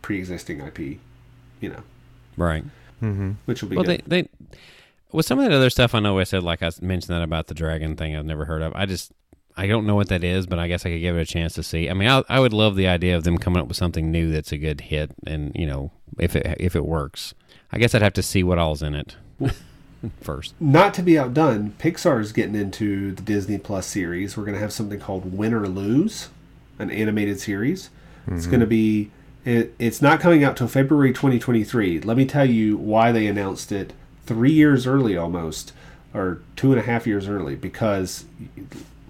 pre-existing 0.00 0.60
IP, 0.60 0.78
you 1.60 1.68
know, 1.70 1.82
right. 2.36 2.64
Mm-hmm. 3.02 3.32
which 3.44 3.62
will 3.62 3.68
be 3.68 3.76
Well, 3.76 3.84
good. 3.84 4.02
they 4.06 4.22
they 4.22 4.28
with 5.12 5.26
some 5.26 5.38
of 5.38 5.44
that 5.44 5.52
other 5.54 5.70
stuff, 5.70 5.94
I 5.94 6.00
know 6.00 6.18
I 6.18 6.24
said 6.24 6.42
like 6.42 6.62
I 6.62 6.70
mentioned 6.80 7.14
that 7.14 7.22
about 7.22 7.48
the 7.48 7.54
dragon 7.54 7.96
thing 7.96 8.16
I've 8.16 8.24
never 8.24 8.46
heard 8.46 8.62
of. 8.62 8.72
I 8.74 8.86
just 8.86 9.12
I 9.56 9.66
don't 9.66 9.86
know 9.86 9.94
what 9.94 10.08
that 10.08 10.24
is, 10.24 10.46
but 10.46 10.58
I 10.58 10.66
guess 10.68 10.84
I 10.84 10.90
could 10.90 11.00
give 11.00 11.16
it 11.16 11.20
a 11.20 11.26
chance 11.26 11.52
to 11.54 11.62
see. 11.62 11.88
I 11.88 11.94
mean, 11.94 12.08
I, 12.08 12.24
I 12.28 12.40
would 12.40 12.52
love 12.52 12.74
the 12.74 12.88
idea 12.88 13.16
of 13.16 13.22
them 13.24 13.38
coming 13.38 13.60
up 13.60 13.68
with 13.68 13.76
something 13.76 14.10
new 14.10 14.32
that's 14.32 14.50
a 14.52 14.56
good 14.56 14.80
hit, 14.80 15.12
and 15.26 15.52
you 15.54 15.66
know, 15.66 15.92
if 16.18 16.34
it 16.34 16.56
if 16.58 16.74
it 16.74 16.84
works, 16.86 17.34
I 17.74 17.78
guess 17.78 17.92
I'd 17.92 18.02
have 18.02 18.12
to 18.12 18.22
see 18.22 18.44
what 18.44 18.56
all's 18.56 18.84
in 18.84 18.94
it 18.94 19.16
first. 20.20 20.54
Not 20.60 20.94
to 20.94 21.02
be 21.02 21.18
outdone, 21.18 21.74
Pixar 21.80 22.20
is 22.20 22.30
getting 22.30 22.54
into 22.54 23.10
the 23.10 23.22
Disney 23.22 23.58
Plus 23.58 23.84
series. 23.84 24.36
We're 24.36 24.44
going 24.44 24.54
to 24.54 24.60
have 24.60 24.72
something 24.72 25.00
called 25.00 25.36
Win 25.36 25.52
or 25.52 25.66
Lose, 25.66 26.28
an 26.78 26.92
animated 26.92 27.40
series. 27.40 27.90
It's 28.28 28.46
going 28.46 28.60
to 28.60 28.66
mm-hmm. 28.66 28.70
be. 28.70 29.10
It, 29.44 29.74
it's 29.80 30.00
not 30.00 30.20
coming 30.20 30.44
out 30.44 30.56
till 30.56 30.68
February 30.68 31.12
2023. 31.12 32.00
Let 32.00 32.16
me 32.16 32.24
tell 32.24 32.48
you 32.48 32.76
why 32.76 33.10
they 33.10 33.26
announced 33.26 33.72
it 33.72 33.92
three 34.24 34.52
years 34.52 34.86
early, 34.86 35.16
almost, 35.16 35.72
or 36.14 36.40
two 36.54 36.70
and 36.70 36.80
a 36.80 36.84
half 36.84 37.08
years 37.08 37.28
early. 37.28 37.56
Because 37.56 38.24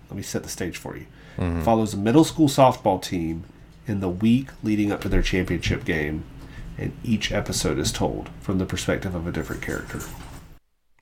let 0.08 0.16
me 0.16 0.22
set 0.22 0.42
the 0.42 0.48
stage 0.48 0.78
for 0.78 0.96
you. 0.96 1.06
It 1.36 1.64
follows 1.64 1.92
a 1.92 1.98
middle 1.98 2.24
school 2.24 2.48
softball 2.48 3.00
team 3.00 3.44
in 3.86 4.00
the 4.00 4.08
week 4.08 4.48
leading 4.62 4.90
up 4.90 5.02
to 5.02 5.08
their 5.08 5.22
championship 5.22 5.84
game, 5.84 6.24
and 6.78 6.92
each 7.04 7.30
episode 7.32 7.78
is 7.78 7.92
told 7.92 8.30
from 8.40 8.58
the 8.58 8.66
perspective 8.66 9.14
of 9.14 9.26
a 9.26 9.32
different 9.32 9.62
character. 9.62 10.00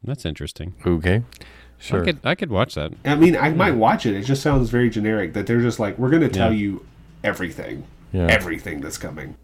That's 0.05 0.25
interesting. 0.25 0.75
Okay. 0.87 1.17
I 1.41 1.45
Sure. 1.79 2.05
could 2.05 2.19
I 2.25 2.35
could 2.37 2.51
watch 2.51 2.75
that. 2.77 2.93
I 3.05 3.17
mean, 3.17 3.37
I 3.37 3.51
might 3.51 3.75
watch 3.75 4.07
it. 4.07 4.15
It 4.15 4.23
just 4.25 4.43
sounds 4.43 4.71
very 4.71 4.89
generic 4.89 5.33
that 5.35 5.47
they're 5.47 5.61
just 5.61 5.81
like, 5.81 5.99
we're 5.99 6.11
going 6.11 6.23
to 6.23 6.29
tell 6.29 6.53
Yeah. 6.53 6.59
you 6.59 6.87
everything, 7.25 7.85
Yeah. 8.13 8.27
everything 8.29 8.81
that's 8.81 8.99
coming. 8.99 9.35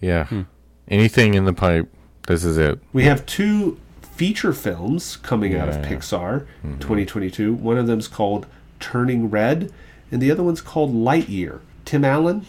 yeah. 0.00 0.24
Hmm. 0.24 0.42
Anything 0.88 1.34
in 1.34 1.44
the 1.44 1.52
pipe. 1.52 1.88
This 2.26 2.44
is 2.44 2.58
it. 2.58 2.78
We 2.92 3.04
have 3.04 3.24
two 3.24 3.78
feature 4.02 4.52
films 4.52 5.16
coming 5.16 5.54
out 5.54 5.68
of 5.68 5.76
Yeah. 5.76 5.88
Pixar 5.88 6.46
mm-hmm. 6.64 6.78
2022. 6.78 7.54
One 7.54 7.78
of 7.78 7.86
them's 7.86 8.08
called 8.08 8.46
Turning 8.80 9.30
Red, 9.30 9.72
and 10.10 10.20
the 10.20 10.30
other 10.30 10.42
one's 10.42 10.60
called 10.60 10.92
Lightyear. 10.94 11.60
Tim 11.84 12.04
Allen, 12.04 12.44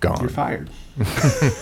Gone. 0.00 0.18
you're 0.20 0.28
fired. 0.28 0.70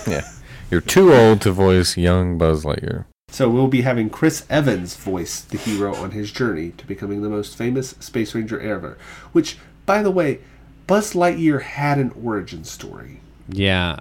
Yeah. 0.06 0.22
You're 0.70 0.80
too 0.80 1.12
old 1.12 1.40
to 1.42 1.52
voice 1.52 1.96
young 1.96 2.38
Buzz 2.38 2.64
Lightyear. 2.64 3.04
So 3.28 3.48
we'll 3.48 3.68
be 3.68 3.82
having 3.82 4.10
Chris 4.10 4.46
Evans 4.48 4.96
voice 4.96 5.40
the 5.40 5.58
hero 5.58 5.94
on 5.94 6.12
his 6.12 6.30
journey 6.30 6.70
to 6.78 6.86
becoming 6.86 7.22
the 7.22 7.28
most 7.28 7.56
famous 7.56 7.90
space 8.00 8.34
ranger 8.34 8.60
ever. 8.60 8.96
Which, 9.32 9.58
by 9.86 10.02
the 10.02 10.10
way, 10.10 10.40
Buzz 10.86 11.14
Lightyear 11.14 11.62
had 11.62 11.98
an 11.98 12.12
origin 12.22 12.64
story. 12.64 13.20
Yeah, 13.48 13.98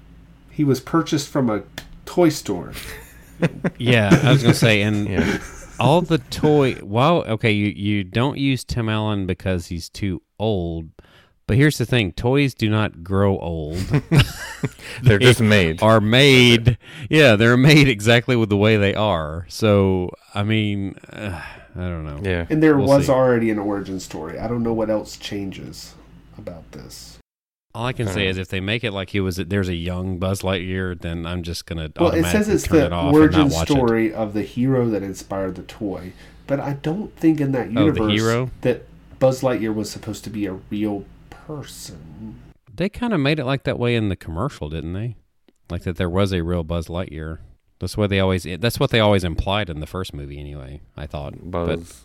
He 0.52 0.64
was 0.64 0.80
purchased 0.80 1.30
from 1.30 1.50
a 1.50 1.64
toy 2.06 2.30
store. 2.30 2.74
yeah. 3.78 4.20
I 4.24 4.32
was 4.32 4.42
gonna 4.44 4.54
say, 4.54 4.84
and 4.84 5.10
Yeah. 5.10 5.40
all 5.80 6.02
the 6.02 6.20
toy. 6.20 6.78
Well, 6.84 7.24
okay, 7.26 7.52
you 7.52 7.68
you 7.76 8.04
don't 8.04 8.38
use 8.38 8.64
Tim 8.64 8.88
Allen 8.88 9.26
because 9.26 9.66
he's 9.68 9.90
too 9.90 10.22
old. 10.40 10.90
But 11.48 11.58
here's 11.58 11.78
the 11.78 11.86
thing: 11.86 12.12
toys 12.14 12.54
do 12.54 12.70
not 12.70 13.04
grow 13.04 13.38
old. 13.40 13.78
They're 15.04 15.20
just 15.20 15.42
made. 15.42 15.82
are 15.84 16.00
made. 16.02 16.78
Yeah, 17.10 17.36
they're 17.36 17.58
made 17.58 17.88
exactly 17.88 18.36
with 18.36 18.50
the 18.50 18.58
way 18.58 18.78
they 18.78 18.94
are. 18.96 19.46
So, 19.50 20.12
I 20.34 20.44
mean, 20.44 20.96
uh, 21.12 21.42
I 21.76 21.80
don't 21.80 22.06
know. 22.06 22.20
Yeah. 22.24 22.46
And 22.50 22.62
there 22.64 22.78
We'll 22.78 22.88
was 22.88 23.08
see. 23.08 23.12
already 23.12 23.50
an 23.50 23.60
origin 23.60 24.00
story. 24.00 24.40
I 24.40 24.48
don't 24.48 24.64
know 24.64 24.74
what 24.74 24.90
else 24.90 25.18
changes 25.18 25.96
about 26.38 26.72
this. 26.72 27.18
All 27.76 27.86
I 27.88 27.94
can 27.94 28.08
say 28.08 28.28
Uh, 28.28 28.32
is 28.32 28.38
if 28.38 28.50
they 28.50 28.60
make 28.60 28.84
it 28.84 28.92
like 28.92 29.10
he 29.10 29.20
was, 29.20 29.38
there's 29.38 29.68
a 29.68 29.74
young 29.76 30.20
Buzz 30.20 30.44
Lightyear, 30.44 31.00
then 31.02 31.26
I'm 31.26 31.42
just 31.42 31.66
gonna 31.66 31.90
Well, 32.00 32.12
it 32.12 32.24
says 32.26 32.48
it's 32.48 32.68
the 32.68 32.86
it 32.86 32.94
origin 32.94 33.42
not 33.48 33.52
watch 33.52 33.70
it. 33.72 33.74
story 33.74 34.14
of 34.14 34.34
the 34.34 34.44
hero 34.44 34.88
that 34.90 35.02
inspired 35.02 35.56
the 35.56 35.64
toy. 35.64 36.14
But 36.46 36.60
I 36.60 36.74
don't 36.74 37.16
think 37.18 37.42
in 37.42 37.52
that 37.54 37.70
Oh, 37.70 37.92
the 37.92 38.02
universe 38.02 38.12
hero? 38.22 38.52
that 38.62 38.86
Buzz 39.18 39.42
Lightyear 39.42 39.74
was 39.74 39.90
supposed 39.90 40.24
to 40.26 40.30
be 40.30 40.46
a 40.46 40.54
real 40.70 41.06
person. 41.48 42.42
They 42.74 42.90
kind 42.90 43.14
of 43.14 43.20
made 43.20 43.40
it 43.40 43.46
like 43.46 43.64
that 43.64 43.78
way 43.80 43.96
in 43.96 44.10
the 44.10 44.16
commercial, 44.16 44.70
didn't 44.70 44.94
they? 44.94 45.16
Like 45.70 45.84
that 45.84 45.98
there 45.98 46.10
was 46.10 46.32
a 46.34 46.42
real 46.44 46.64
Buzz 46.64 46.88
Lightyear. 46.88 47.40
That's 47.80 47.98
what 47.98 48.10
they 48.10 48.20
always. 48.20 48.44
That's 48.60 48.80
what 48.80 48.90
they 48.92 49.00
always 49.00 49.24
implied 49.24 49.70
in 49.70 49.80
the 49.80 49.88
first 49.88 50.14
movie, 50.14 50.40
anyway. 50.40 50.82
I 50.96 51.06
thought, 51.06 51.34
Buzz 51.52 52.04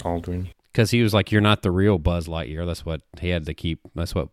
Aldrin. 0.00 0.48
because 0.72 0.90
he 0.90 1.02
was 1.02 1.14
like, 1.14 1.30
"You're 1.30 1.40
not 1.40 1.62
the 1.62 1.70
real 1.70 1.98
Buzz 1.98 2.26
Lightyear." 2.26 2.66
That's 2.66 2.84
what 2.84 3.02
he 3.20 3.28
had 3.28 3.46
to 3.46 3.54
keep. 3.54 3.80
That's 3.94 4.14
what 4.14 4.28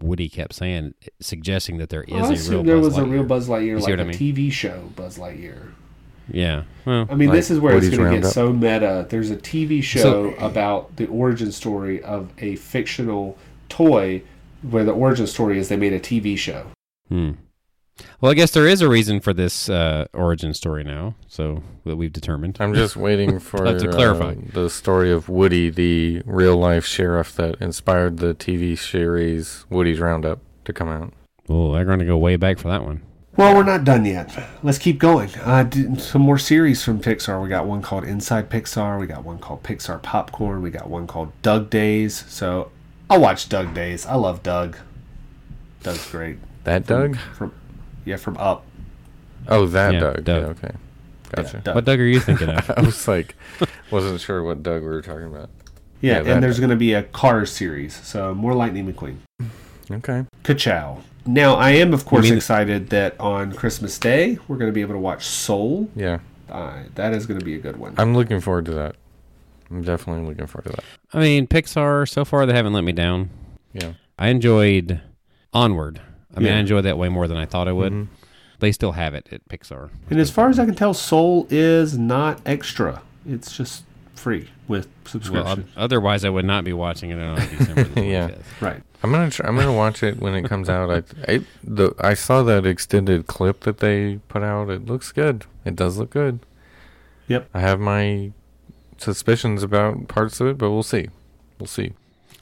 Woody 0.00 0.28
kept 0.28 0.54
saying, 0.54 0.94
suggesting 1.20 1.78
that 1.78 1.88
there 1.90 2.04
is 2.04 2.12
Well, 2.12 2.24
I 2.26 2.34
a 2.34 2.38
real. 2.50 2.62
there 2.62 2.76
Buzz 2.76 2.84
was 2.86 2.98
a 2.98 3.04
real 3.04 3.24
Buzz 3.24 3.48
Lightyear, 3.48 3.66
You 3.66 3.78
see 3.80 3.84
like 3.84 3.90
what 3.92 3.98
a 4.00 4.02
I 4.02 4.06
mean? 4.06 4.14
TV 4.14 4.52
show 4.52 4.90
Buzz 4.96 5.18
Lightyear. 5.18 5.72
Yeah. 6.32 6.62
Well, 6.86 7.06
I 7.10 7.14
mean, 7.16 7.28
Like 7.30 7.36
this 7.38 7.50
is 7.50 7.58
where 7.58 7.74
Woody's 7.74 7.88
it's 7.88 7.98
going 7.98 8.08
to 8.10 8.16
get 8.18 8.22
Roundup. 8.24 8.32
so 8.32 8.52
meta. 8.52 9.06
There's 9.10 9.30
a 9.30 9.36
TV 9.36 9.82
show 9.82 10.00
So- 10.00 10.34
about 10.36 10.94
the 10.96 11.06
origin 11.06 11.50
story 11.50 12.02
of 12.04 12.30
a 12.38 12.54
fictional 12.56 13.36
toy, 13.70 14.22
where 14.62 14.84
the 14.84 14.92
origin 14.92 15.26
story 15.26 15.58
is 15.58 15.68
they 15.68 15.76
made 15.76 15.92
a 15.94 16.00
TV 16.00 16.36
show. 16.36 16.66
Hmm. 17.08 17.32
Well, 18.20 18.30
I 18.30 18.34
guess 18.34 18.50
there 18.50 18.66
is 18.66 18.80
a 18.80 18.88
reason 18.88 19.20
for 19.20 19.32
this 19.32 19.68
uh, 19.68 20.06
origin 20.14 20.54
story 20.54 20.84
now, 20.84 21.14
so 21.28 21.62
that 21.84 21.96
we've 21.96 22.12
determined. 22.12 22.56
I'm 22.60 22.74
just 22.74 22.96
waiting 23.08 23.38
for 23.38 23.64
Have 23.66 23.78
to 23.78 23.88
clarify. 23.88 24.30
uh, 24.32 24.34
the 24.52 24.70
story 24.70 25.12
of 25.12 25.28
Woody, 25.28 25.70
the 25.70 26.22
real 26.24 26.56
life 26.56 26.84
sheriff 26.86 27.34
that 27.36 27.56
inspired 27.60 28.18
the 28.18 28.34
TV 28.34 28.78
series 28.78 29.64
Woody's 29.70 30.00
Roundup 30.00 30.40
to 30.64 30.72
come 30.72 30.88
out. 30.88 31.12
Oh, 31.48 31.72
they're 31.72 31.84
going 31.84 31.98
to 31.98 32.04
go 32.06 32.16
way 32.16 32.36
back 32.36 32.58
for 32.58 32.68
that 32.68 32.84
one. 32.84 33.02
Well, 33.36 33.54
we're 33.54 33.62
not 33.62 33.84
done 33.84 34.04
yet. 34.04 34.36
Let's 34.62 34.78
keep 34.78 34.98
going. 34.98 35.30
Uh, 35.36 35.68
some 35.98 36.22
more 36.22 36.36
series 36.38 36.82
from 36.84 37.00
Pixar. 37.00 37.42
We 37.42 37.48
got 37.48 37.64
one 37.66 37.80
called 37.80 38.04
Inside 38.04 38.50
Pixar. 38.50 39.00
We 39.00 39.06
got 39.06 39.24
one 39.24 39.38
called 39.38 39.62
Pixar 39.62 40.02
Popcorn. 40.02 40.62
We 40.62 40.70
got 40.70 40.90
one 40.90 41.06
called 41.06 41.32
Dug 41.42 41.70
Days. 41.70 42.24
So 42.28 42.70
I'll 43.10 43.20
watch 43.20 43.48
Dug 43.48 43.74
Days. 43.74 44.06
I 44.06 44.14
love 44.14 44.42
Dug. 44.44 44.76
Dug's 45.82 46.08
great. 46.10 46.38
That 46.62 46.86
Doug? 46.86 47.16
From 47.36 47.52
yeah, 48.04 48.16
from 48.16 48.36
Up. 48.36 48.64
Oh, 49.48 49.66
that 49.66 49.94
Yeah, 49.94 50.00
Doug. 50.00 50.24
Doug. 50.24 50.42
Yeah, 50.42 50.48
okay. 50.50 50.74
Gotcha. 51.34 51.56
Yeah, 51.56 51.62
Doug. 51.62 51.74
What 51.74 51.84
Doug 51.84 51.98
are 52.00 52.04
you 52.04 52.20
thinking 52.28 52.48
of? 52.48 52.70
I 52.70 52.80
was 52.82 53.08
like, 53.08 53.34
wasn't 53.90 54.20
sure 54.20 54.42
what 54.44 54.62
Doug 54.62 54.82
we 54.82 54.88
were 54.88 55.02
talking 55.02 55.26
about. 55.26 55.50
Yeah, 56.00 56.22
Yeah, 56.22 56.34
and 56.34 56.42
there's 56.42 56.58
going 56.60 56.70
to 56.70 56.76
be 56.76 56.94
a 56.94 57.02
Cars 57.02 57.50
series. 57.50 57.94
So 58.06 58.32
more 58.34 58.54
Lightning 58.54 58.90
McQueen. 58.90 59.16
Okay. 59.90 60.24
Ka-chow. 60.44 60.98
Now, 61.26 61.56
I 61.56 61.70
am, 61.72 61.92
of 61.92 62.06
course, 62.06 62.24
mean- 62.24 62.34
excited 62.36 62.90
that 62.90 63.18
on 63.20 63.52
Christmas 63.52 63.98
Day, 63.98 64.38
we're 64.46 64.56
going 64.56 64.70
to 64.70 64.72
be 64.74 64.80
able 64.82 64.94
to 64.94 65.00
watch 65.00 65.26
Soul. 65.26 65.90
Yeah. 65.96 66.20
Uh, 66.48 66.84
that 66.94 67.12
is 67.12 67.26
going 67.26 67.38
to 67.40 67.44
be 67.44 67.54
a 67.54 67.58
good 67.58 67.76
one. 67.76 67.94
I'm 67.98 68.14
looking 68.14 68.40
forward 68.40 68.64
to 68.66 68.72
that. 68.72 68.96
I'm 69.70 69.82
definitely 69.82 70.26
looking 70.28 70.46
forward 70.46 70.70
to 70.70 70.76
that. 70.76 70.84
I 71.12 71.20
mean, 71.20 71.46
Pixar, 71.46 72.08
so 72.08 72.24
far, 72.24 72.44
they 72.46 72.52
haven't 72.54 72.72
let 72.72 72.82
me 72.84 72.92
down. 72.92 73.30
Yeah. 73.72 73.92
I 74.18 74.28
enjoyed 74.28 75.00
Onward. 75.52 76.00
I 76.36 76.40
mean, 76.40 76.48
Yeah. 76.48 76.56
I 76.56 76.58
enjoyed 76.60 76.84
that 76.84 76.98
way 76.98 77.08
more 77.08 77.26
than 77.28 77.36
I 77.36 77.46
thought 77.46 77.68
I 77.68 77.72
would. 77.72 77.92
Mhm. 77.92 78.08
They 78.58 78.72
still 78.72 78.92
have 78.92 79.14
it 79.14 79.28
at 79.32 79.48
Pixar. 79.48 79.88
And 80.10 80.20
as 80.20 80.30
far 80.30 80.48
as 80.48 80.58
I 80.58 80.64
can 80.66 80.74
tell, 80.74 80.92
Soul 80.92 81.46
is 81.50 81.96
not 81.96 82.40
extra. 82.44 83.02
It's 83.26 83.56
just 83.56 83.84
free 84.14 84.48
with 84.68 84.86
subscription. 85.06 85.64
o- 85.76 85.80
otherwise, 85.82 86.24
I 86.24 86.28
would 86.30 86.44
not 86.44 86.62
be 86.64 86.72
watching 86.74 87.10
it 87.10 87.18
on 87.22 87.36
December 87.58 87.84
the 87.84 88.00
25th. 88.02 88.10
Yeah. 88.10 88.30
right. 88.60 88.82
I'm 89.02 89.10
gonna 89.12 89.30
try, 89.30 89.48
I'm 89.48 89.56
gonna 89.56 89.72
watch 89.72 90.02
it 90.02 90.18
when 90.20 90.34
it 90.34 90.44
comes 90.44 90.68
out. 90.68 90.90
I 90.90 91.02
I 91.32 91.40
the 91.64 91.94
I 92.00 92.12
saw 92.12 92.42
that 92.42 92.66
extended 92.66 93.26
clip 93.26 93.60
that 93.60 93.78
they 93.78 94.20
put 94.28 94.42
out. 94.42 94.68
It 94.68 94.84
looks 94.84 95.10
good. 95.10 95.46
It 95.64 95.74
does 95.74 95.96
look 95.96 96.10
good. 96.10 96.40
Yep. 97.28 97.48
I 97.54 97.60
have 97.60 97.80
my 97.80 98.32
suspicions 99.00 99.62
about 99.62 100.08
parts 100.08 100.40
of 100.40 100.46
it, 100.48 100.58
but 100.58 100.70
we'll 100.70 100.82
see. 100.82 101.08
We'll 101.58 101.66
see. 101.66 101.92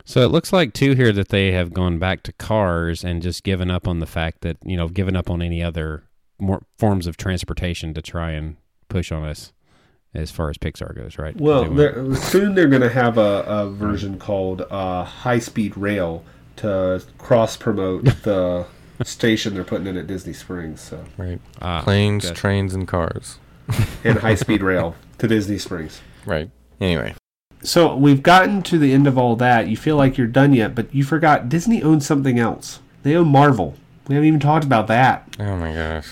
So 0.05 0.23
it 0.23 0.29
looks 0.31 0.53
like 0.53 0.73
too 0.73 0.95
here 0.95 1.13
that 1.13 1.29
they 1.29 1.53
have 1.53 1.73
gone 1.75 1.99
back 1.99 2.23
to 2.25 2.33
cars 2.33 3.05
and 3.05 3.21
just 3.23 3.43
given 3.45 3.71
up 3.71 3.87
on 3.87 3.99
the 4.01 4.07
fact 4.07 4.41
that 4.41 4.57
you 4.65 4.77
know 4.77 4.89
given 4.89 5.15
up 5.17 5.29
on 5.31 5.43
any 5.43 5.63
other 5.63 6.05
more 6.39 6.63
forms 6.79 7.07
of 7.07 7.17
transportation 7.17 7.93
to 7.95 8.01
try 8.01 8.31
and 8.31 8.57
push 8.89 9.13
on 9.13 9.25
us 9.25 9.53
as 10.15 10.31
far 10.31 10.49
as 10.49 10.57
Pixar 10.57 10.95
goes, 10.95 11.19
right? 11.19 11.37
Well, 11.37 11.65
They 11.65 11.69
went- 11.69 11.77
they're, 11.77 12.15
soon 12.17 12.55
they're 12.55 12.69
going 12.69 12.81
to 12.83 12.89
have 12.89 13.19
a, 13.19 13.43
a 13.47 13.69
version 13.71 14.19
called 14.19 14.63
uh, 14.71 15.05
High 15.05 15.39
Speed 15.41 15.77
Rail 15.77 16.25
to 16.57 17.03
cross 17.19 17.57
promote 17.59 18.05
the 18.23 18.67
station 19.03 19.53
they're 19.55 19.65
putting 19.65 19.87
in 19.87 19.97
at 19.99 20.07
Disney 20.07 20.33
Springs. 20.33 20.81
So 20.81 21.05
Right. 21.19 21.41
ah, 21.61 21.83
Planes, 21.83 22.25
good. 22.27 22.37
trains, 22.37 22.73
and 22.75 22.89
cars. 22.89 23.39
and 24.03 24.19
High 24.21 24.35
Speed 24.37 24.63
Rail 24.63 24.95
to 25.19 25.29
Disney 25.29 25.59
Springs. 25.59 26.01
Right. 26.29 26.51
Anyway. 26.81 27.15
So 27.63 27.97
we've 27.97 28.23
gotten 28.23 28.63
to 28.63 28.79
the 28.79 28.93
end 28.93 29.07
of 29.07 29.19
all 29.19 29.35
that. 29.37 29.67
You 29.69 29.77
feel 29.77 29.97
like 29.97 30.17
you're 30.17 30.27
done 30.27 30.53
yet, 30.53 30.75
but 30.75 30.95
you 30.95 31.03
forgot 31.03 31.49
Disney 31.49 31.83
owns 31.83 32.07
something 32.07 32.39
else. 32.39 32.81
They 33.03 33.17
own 33.17 33.29
Marvel. 33.29 33.75
We 34.07 34.15
haven't 34.15 34.29
even 34.29 34.41
talked 34.41 34.65
about 34.65 34.87
that. 34.89 35.37
Oh 35.41 35.57
my 35.57 35.73
gosh. 35.73 36.09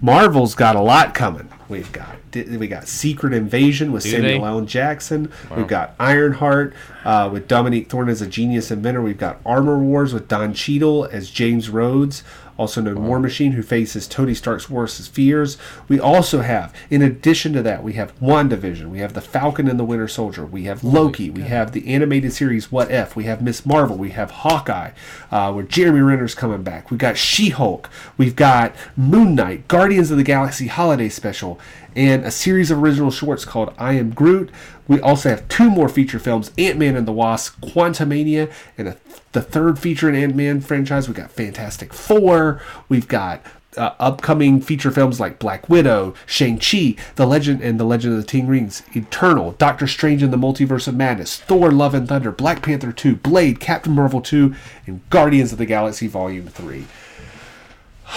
Marvel's 0.00 0.54
got 0.54 0.76
a 0.76 0.80
lot 0.80 1.14
coming. 1.14 1.48
We've 1.68 1.90
got 1.92 2.16
we 2.34 2.66
got 2.66 2.88
Secret 2.88 3.32
Invasion 3.32 3.92
with 3.92 4.02
Do 4.02 4.10
Samuel 4.10 4.40
they? 4.40 4.46
L. 4.46 4.60
Jackson. 4.62 5.32
Wow. 5.50 5.56
We've 5.56 5.68
got 5.68 5.94
Ironheart 5.98 6.74
uh, 7.04 7.30
with 7.32 7.48
Dominique 7.48 7.88
Thorne 7.88 8.08
as 8.08 8.20
a 8.20 8.26
genius 8.26 8.70
inventor. 8.70 9.00
We've 9.00 9.18
got 9.18 9.40
Armor 9.46 9.78
Wars 9.78 10.12
with 10.12 10.28
Don 10.28 10.52
Cheadle 10.52 11.04
as 11.06 11.30
James 11.30 11.70
Rhodes, 11.70 12.24
also 12.56 12.80
known 12.80 13.06
War 13.06 13.18
Machine, 13.18 13.52
who 13.52 13.62
faces 13.62 14.06
Tony 14.06 14.34
Stark's 14.34 14.70
worst 14.70 15.10
fears. 15.10 15.56
We 15.88 15.98
also 15.98 16.40
have, 16.40 16.74
in 16.90 17.02
addition 17.02 17.52
to 17.54 17.62
that, 17.62 17.82
we 17.82 17.94
have 17.94 18.18
WandaVision. 18.20 18.90
We 18.90 19.00
have 19.00 19.14
the 19.14 19.20
Falcon 19.20 19.68
and 19.68 19.78
the 19.78 19.84
Winter 19.84 20.08
Soldier. 20.08 20.46
We 20.46 20.64
have 20.64 20.84
Loki. 20.84 21.30
We 21.30 21.42
have 21.42 21.72
the 21.72 21.92
animated 21.92 22.32
series 22.32 22.70
What 22.70 22.90
If. 22.90 23.16
We 23.16 23.24
have 23.24 23.42
Miss 23.42 23.66
Marvel. 23.66 23.96
We 23.96 24.10
have 24.10 24.30
Hawkeye, 24.30 24.90
uh, 25.30 25.52
where 25.52 25.64
Jeremy 25.64 26.00
Renner's 26.00 26.34
coming 26.34 26.62
back. 26.62 26.90
We've 26.90 26.98
got 26.98 27.16
She-Hulk. 27.16 27.90
We've 28.16 28.36
got 28.36 28.74
Moon 28.96 29.34
Knight, 29.34 29.66
Guardians 29.68 30.10
of 30.10 30.16
the 30.16 30.22
Galaxy 30.22 30.68
Holiday 30.68 31.08
Special, 31.08 31.58
and 31.96 32.24
a 32.24 32.30
series 32.30 32.70
of 32.70 32.82
original 32.82 33.10
shorts 33.10 33.44
called 33.44 33.72
I 33.78 33.94
Am 33.94 34.10
Groot. 34.10 34.50
We 34.86 35.00
also 35.00 35.30
have 35.30 35.48
two 35.48 35.70
more 35.70 35.88
feature 35.88 36.18
films: 36.18 36.50
Ant-Man 36.58 36.96
and 36.96 37.06
the 37.06 37.12
Wasp, 37.12 37.60
Quantumania, 37.60 38.52
and 38.76 38.88
a, 38.88 38.96
the 39.34 39.42
third 39.42 39.78
feature 39.78 40.08
in 40.08 40.14
Ant-Man 40.14 40.60
franchise. 40.62 41.08
We 41.08 41.14
got 41.14 41.30
Fantastic 41.30 41.92
Four. 41.92 42.62
We've 42.88 43.08
got 43.08 43.42
uh, 43.76 43.90
upcoming 43.98 44.60
feature 44.60 44.92
films 44.92 45.18
like 45.18 45.40
Black 45.40 45.68
Widow, 45.68 46.14
Shang-Chi, 46.24 46.94
The 47.16 47.26
Legend 47.26 47.60
and 47.60 47.78
The 47.78 47.84
Legend 47.84 48.14
of 48.14 48.20
the 48.20 48.26
Ten 48.26 48.46
Rings, 48.46 48.84
Eternal, 48.94 49.52
Doctor 49.52 49.88
Strange 49.88 50.22
and 50.22 50.32
the 50.32 50.36
Multiverse 50.36 50.86
of 50.86 50.94
Madness, 50.94 51.38
Thor 51.40 51.72
Love 51.72 51.94
and 51.94 52.08
Thunder, 52.08 52.30
Black 52.30 52.62
Panther 52.62 52.92
2, 52.92 53.16
Blade, 53.16 53.58
Captain 53.58 53.92
Marvel 53.92 54.20
2, 54.20 54.54
and 54.86 55.08
Guardians 55.10 55.52
of 55.52 55.58
the 55.58 55.66
Galaxy 55.66 56.06
Volume 56.06 56.48
3. 56.48 56.86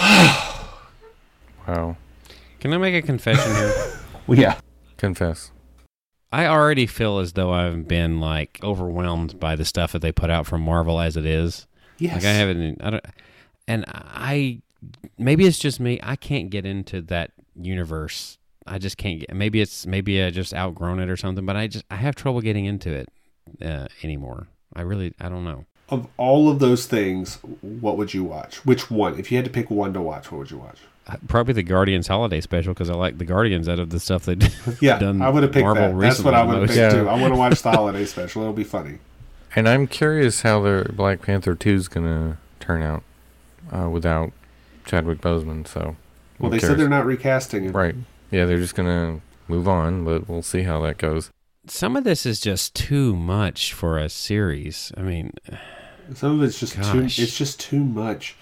Wow. 1.66 1.98
Can 2.60 2.72
I 2.72 2.78
make 2.78 2.94
a 2.94 3.06
confession 3.06 3.54
here? 3.54 3.74
Yeah. 4.28 4.58
Confess. 4.96 5.50
I 6.32 6.46
already 6.46 6.86
feel 6.86 7.18
as 7.18 7.32
though 7.32 7.52
I've 7.52 7.88
been 7.88 8.20
like 8.20 8.60
overwhelmed 8.62 9.40
by 9.40 9.56
the 9.56 9.64
stuff 9.64 9.92
that 9.92 10.00
they 10.00 10.12
put 10.12 10.30
out 10.30 10.46
from 10.46 10.60
Marvel 10.60 11.00
as 11.00 11.16
it 11.16 11.24
is. 11.24 11.66
Yes. 11.98 12.16
Like 12.16 12.24
I 12.24 12.32
haven't, 12.32 12.82
I 12.82 12.90
don't, 12.90 13.04
and 13.66 13.84
I 13.88 14.60
maybe 15.18 15.46
it's 15.46 15.58
just 15.58 15.80
me. 15.80 15.98
I 16.02 16.16
can't 16.16 16.50
get 16.50 16.66
into 16.66 17.00
that 17.02 17.32
universe. 17.56 18.38
I 18.66 18.78
just 18.78 18.98
can't 18.98 19.20
get. 19.20 19.34
Maybe 19.34 19.60
it's 19.60 19.86
maybe 19.86 20.22
I 20.22 20.30
just 20.30 20.52
outgrown 20.54 21.00
it 21.00 21.08
or 21.08 21.16
something. 21.16 21.46
But 21.46 21.56
I 21.56 21.66
just 21.66 21.84
I 21.90 21.96
have 21.96 22.14
trouble 22.14 22.40
getting 22.40 22.66
into 22.66 22.92
it 22.92 23.08
uh, 23.64 23.88
anymore. 24.02 24.48
I 24.74 24.82
really 24.82 25.14
I 25.18 25.28
don't 25.28 25.44
know. 25.44 25.64
Of 25.88 26.06
all 26.18 26.50
of 26.50 26.58
those 26.58 26.84
things, 26.84 27.36
what 27.62 27.96
would 27.96 28.12
you 28.12 28.22
watch? 28.22 28.66
Which 28.66 28.90
one? 28.90 29.18
If 29.18 29.32
you 29.32 29.38
had 29.38 29.46
to 29.46 29.50
pick 29.50 29.70
one 29.70 29.94
to 29.94 30.02
watch, 30.02 30.30
what 30.30 30.38
would 30.38 30.50
you 30.50 30.58
watch? 30.58 30.80
Probably 31.26 31.54
the 31.54 31.62
Guardians 31.62 32.06
holiday 32.06 32.40
special 32.40 32.74
because 32.74 32.90
I 32.90 32.94
like 32.94 33.18
the 33.18 33.24
Guardians 33.24 33.68
out 33.68 33.78
of 33.78 33.90
the 33.90 33.98
stuff 34.00 34.24
they 34.26 34.34
did. 34.34 34.52
Yeah, 34.80 34.98
done 34.98 35.22
I 35.22 35.28
would 35.30 35.42
have 35.42 35.52
picked 35.52 35.64
Marvel 35.64 35.92
that. 35.98 36.00
That's 36.00 36.20
what 36.20 36.34
I 36.34 36.42
would 36.44 36.58
have 36.58 36.68
the 36.68 36.74
picked 36.74 36.94
most. 36.94 37.02
too. 37.04 37.08
I 37.08 37.20
want 37.20 37.32
to 37.32 37.38
watch 37.38 37.62
the 37.62 37.70
holiday 37.70 38.04
special. 38.04 38.42
It'll 38.42 38.54
be 38.54 38.64
funny. 38.64 38.98
And 39.56 39.66
I'm 39.66 39.86
curious 39.86 40.42
how 40.42 40.60
the 40.60 40.90
Black 40.94 41.22
Panther 41.22 41.54
2 41.54 41.70
is 41.70 41.88
gonna 41.88 42.36
turn 42.60 42.82
out 42.82 43.02
uh, 43.72 43.88
without 43.88 44.30
Chadwick 44.84 45.22
Boseman. 45.22 45.66
So. 45.66 45.96
Well, 46.38 46.52
I'm 46.52 46.58
they 46.58 46.58
said 46.58 46.78
they're 46.78 46.86
not 46.88 47.06
recasting 47.06 47.64
it. 47.64 47.74
Right. 47.74 47.94
Yeah, 48.30 48.44
they're 48.44 48.58
just 48.58 48.74
gonna 48.74 49.20
move 49.48 49.66
on, 49.66 50.04
but 50.04 50.28
we'll 50.28 50.42
see 50.42 50.62
how 50.64 50.82
that 50.82 50.98
goes. 50.98 51.30
Some 51.66 51.96
of 51.96 52.04
this 52.04 52.26
is 52.26 52.40
just 52.40 52.74
too 52.74 53.16
much 53.16 53.72
for 53.72 53.98
a 53.98 54.10
series. 54.10 54.92
I 54.98 55.00
mean, 55.00 55.32
Some 56.14 56.38
of 56.40 56.46
it's 56.46 56.60
just 56.60 56.76
Gosh. 56.76 56.92
too. 56.92 57.22
It's 57.22 57.36
just 57.36 57.58
too 57.58 57.82
much, 57.82 58.36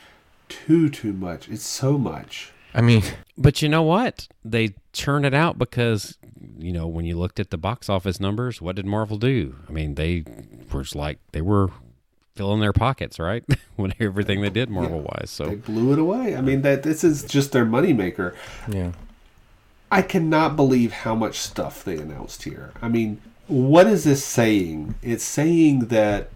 too 0.49 0.89
too 0.89 1.13
much. 1.13 1.49
It's 1.49 1.65
so 1.65 1.97
much. 1.97 2.53
I 2.77 2.83
mean, 2.83 3.03
but 3.39 3.63
you 3.63 3.69
know 3.69 3.83
what? 3.83 4.29
They 4.45 4.75
churn 4.93 5.25
it 5.25 5.35
out 5.35 5.59
because 5.59 6.19
you 6.59 6.73
know 6.73 6.87
when 6.87 7.07
you 7.07 7.19
looked 7.19 7.41
at 7.41 7.51
the 7.51 7.57
box 7.57 7.89
office 7.89 8.21
numbers, 8.21 8.61
what 8.61 8.77
did 8.77 8.87
Marvel 8.87 9.17
do? 9.17 9.57
I 9.69 9.73
mean, 9.73 9.95
they 9.95 10.25
were 10.71 10.83
just 10.83 10.95
like 10.95 11.19
they 11.33 11.41
were 11.41 11.71
filling 12.35 12.61
their 12.61 12.75
pockets, 12.75 13.19
right? 13.19 13.43
when 13.77 13.95
everything 13.99 14.43
they 14.43 14.51
did 14.51 14.69
Marvel 14.69 15.01
wise. 15.01 15.31
so 15.31 15.47
They 15.47 15.55
blew 15.55 15.93
it 15.95 15.99
away. 15.99 16.37
I 16.37 16.43
mean 16.43 16.63
that 16.63 16.83
this 16.83 17.03
is 17.03 17.25
just 17.25 17.53
their 17.53 17.67
moneymaker. 17.67 18.35
yeah. 18.69 18.93
I 19.91 20.03
cannot 20.03 20.57
believe 20.57 20.93
how 20.93 21.15
much 21.15 21.39
stuff 21.39 21.85
they 21.85 21.97
announced 21.97 22.43
here. 22.43 22.73
I 22.83 22.89
mean, 22.89 23.21
what 23.47 23.87
is 23.87 24.03
this 24.03 24.25
saying? 24.25 24.97
It's 25.01 25.25
saying 25.25 25.87
that 25.87 26.31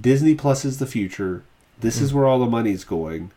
Disney 0.00 0.36
Plus 0.36 0.64
is 0.64 0.78
the 0.78 0.86
future. 0.86 1.42
This 1.80 2.00
is 2.00 2.12
mm. 2.12 2.14
where 2.14 2.26
all 2.26 2.38
the 2.38 2.46
money's 2.46 2.84
going. 2.84 3.32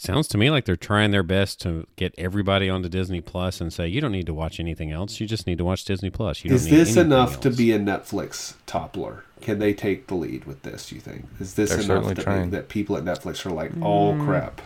Sounds 0.00 0.28
to 0.28 0.38
me 0.38 0.50
like 0.50 0.64
they're 0.64 0.76
trying 0.76 1.10
their 1.10 1.22
best 1.22 1.60
to 1.60 1.86
get 1.96 2.14
everybody 2.16 2.68
onto 2.70 2.88
Disney 2.88 3.20
Plus 3.20 3.60
and 3.60 3.72
say 3.72 3.86
you 3.86 4.00
don't 4.00 4.12
need 4.12 4.26
to 4.26 4.34
watch 4.34 4.58
anything 4.58 4.90
else. 4.90 5.20
You 5.20 5.26
just 5.26 5.46
need 5.46 5.58
to 5.58 5.64
watch 5.64 5.84
Disney 5.84 6.10
Plus. 6.10 6.42
You 6.42 6.50
don't 6.50 6.56
Is 6.56 6.64
need 6.66 6.72
this 6.72 6.88
anything 6.96 7.06
enough 7.12 7.40
to 7.40 7.50
be 7.50 7.72
a 7.72 7.78
Netflix 7.78 8.54
toppler? 8.66 9.22
Can 9.40 9.58
they 9.58 9.72
take 9.74 10.06
the 10.06 10.14
lead 10.14 10.44
with 10.44 10.62
this? 10.62 10.88
Do 10.88 10.94
you 10.94 11.00
think? 11.00 11.26
Is 11.38 11.54
this 11.54 11.70
They're 11.70 11.78
enough 11.80 12.04
certainly 12.16 12.44
that, 12.44 12.50
that 12.50 12.68
people 12.68 12.96
at 12.96 13.04
Netflix 13.04 13.44
are 13.46 13.50
like, 13.50 13.72
"Oh 13.82 14.14
crap"? 14.24 14.60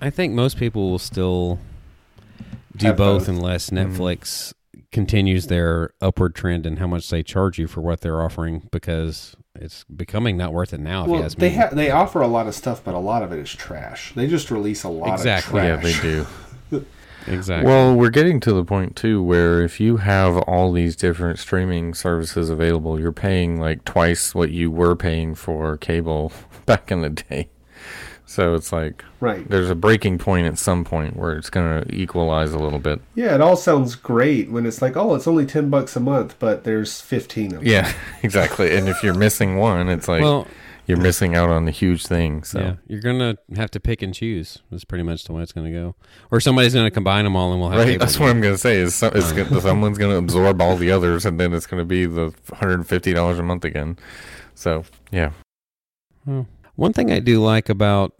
I 0.00 0.10
think 0.10 0.34
most 0.34 0.56
people 0.56 0.90
will 0.90 0.98
still 0.98 1.58
do 2.76 2.86
Have 2.88 2.96
both, 2.96 3.22
both. 3.22 3.28
unless 3.28 3.70
Mm. 3.70 3.92
Netflix 3.96 4.54
continues 4.92 5.46
their 5.46 5.92
upward 6.00 6.34
trend 6.34 6.66
in 6.66 6.78
how 6.78 6.86
much 6.86 7.08
they 7.10 7.22
charge 7.22 7.58
you 7.58 7.66
for 7.68 7.80
what 7.80 8.00
they're 8.00 8.20
offering 8.22 8.68
because 8.72 9.36
it's 9.58 9.84
becoming 9.84 10.36
not 10.36 10.52
worth 10.52 10.72
it 10.72 10.80
now. 10.80 11.02
If 11.02 11.06
you 11.08 11.12
Well, 11.14 11.24
ask 11.24 11.38
they 11.38 11.50
me. 11.50 11.56
ha- 11.56 11.70
they 11.72 11.90
offer 11.90 12.20
a 12.20 12.28
lot 12.28 12.46
of 12.46 12.54
stuff, 12.54 12.82
but 12.84 12.94
a 12.94 12.98
lot 12.98 13.22
of 13.22 13.32
it 13.32 13.38
is 13.38 13.50
trash. 13.50 14.12
They 14.14 14.26
just 14.26 14.50
release 14.50 14.84
a 14.84 14.88
lot 14.88 15.14
Exactly. 15.14 15.60
of 15.68 15.82
Yeah, 15.82 15.90
they 15.90 16.00
do. 16.00 16.86
exactly. 17.26 17.66
Well, 17.70 17.96
we're 17.96 18.10
getting 18.10 18.38
to 18.40 18.52
the 18.52 18.64
point 18.64 18.94
too 18.96 19.22
where 19.22 19.60
if 19.62 19.80
you 19.80 19.98
have 19.98 20.36
all 20.42 20.72
these 20.72 20.94
different 20.94 21.38
streaming 21.38 21.94
services 21.94 22.48
available, 22.48 23.00
you're 23.00 23.12
paying 23.12 23.60
like 23.60 23.84
twice 23.84 24.34
what 24.34 24.50
you 24.50 24.70
were 24.70 24.94
paying 24.94 25.34
for 25.34 25.76
cable 25.76 26.32
back 26.66 26.92
in 26.92 27.02
the 27.02 27.10
day. 27.10 27.48
So 28.30 28.54
it's 28.54 28.72
like 28.72 29.04
Right. 29.18 29.50
there's 29.50 29.70
a 29.70 29.74
breaking 29.74 30.18
point 30.18 30.46
at 30.46 30.56
some 30.56 30.84
point 30.84 31.16
where 31.16 31.36
it's 31.36 31.50
going 31.50 31.82
to 31.82 31.92
equalize 31.92 32.52
a 32.52 32.60
little 32.60 32.78
bit. 32.78 33.00
Yeah, 33.16 33.34
it 33.34 33.40
all 33.40 33.56
sounds 33.56 33.96
great 33.96 34.52
when 34.52 34.66
it's 34.66 34.80
like, 34.80 34.96
oh, 34.96 35.16
it's 35.16 35.26
only 35.26 35.46
ten 35.46 35.68
bucks 35.68 35.96
a 35.96 36.00
month, 36.00 36.36
but 36.38 36.62
there's 36.62 37.00
fifteen 37.00 37.46
of 37.46 37.58
them. 37.62 37.66
Yeah, 37.66 37.92
exactly. 38.22 38.76
And 38.76 38.88
if 38.88 39.02
you're 39.02 39.14
missing 39.18 39.56
one, 39.56 39.88
it's 39.88 40.06
like 40.06 40.22
well, 40.22 40.46
you're 40.86 40.96
missing 40.96 41.34
out 41.34 41.50
on 41.50 41.64
the 41.64 41.72
huge 41.72 42.06
thing. 42.06 42.44
So 42.44 42.60
yeah, 42.60 42.74
you're 42.86 43.00
gonna 43.00 43.36
have 43.56 43.72
to 43.72 43.80
pick 43.80 44.00
and 44.00 44.14
choose. 44.14 44.58
That's 44.70 44.84
pretty 44.84 45.02
much 45.02 45.24
the 45.24 45.32
way 45.32 45.42
it's 45.42 45.50
gonna 45.52 45.72
go. 45.72 45.96
Or 46.30 46.38
somebody's 46.38 46.72
gonna 46.72 46.92
combine 46.92 47.24
them 47.24 47.34
all, 47.34 47.50
and 47.50 47.60
we'll 47.60 47.70
have 47.70 47.80
Right, 47.80 47.86
cable 47.88 47.98
that's 48.06 48.20
what 48.20 48.30
I'm 48.30 48.40
gonna 48.40 48.58
say. 48.58 48.76
Is, 48.76 48.94
some, 48.94 49.12
is 49.14 49.32
gonna, 49.32 49.60
someone's 49.60 49.98
gonna 49.98 50.18
absorb 50.18 50.62
all 50.62 50.76
the 50.76 50.92
others, 50.92 51.26
and 51.26 51.40
then 51.40 51.52
it's 51.52 51.66
gonna 51.66 51.84
be 51.84 52.06
the 52.06 52.26
150 52.50 53.12
dollars 53.12 53.40
a 53.40 53.42
month 53.42 53.64
again. 53.64 53.98
So 54.54 54.84
yeah, 55.10 55.32
Well, 56.24 56.46
one 56.76 56.92
thing 56.92 57.10
I 57.10 57.18
do 57.18 57.42
like 57.42 57.68
about 57.68 58.14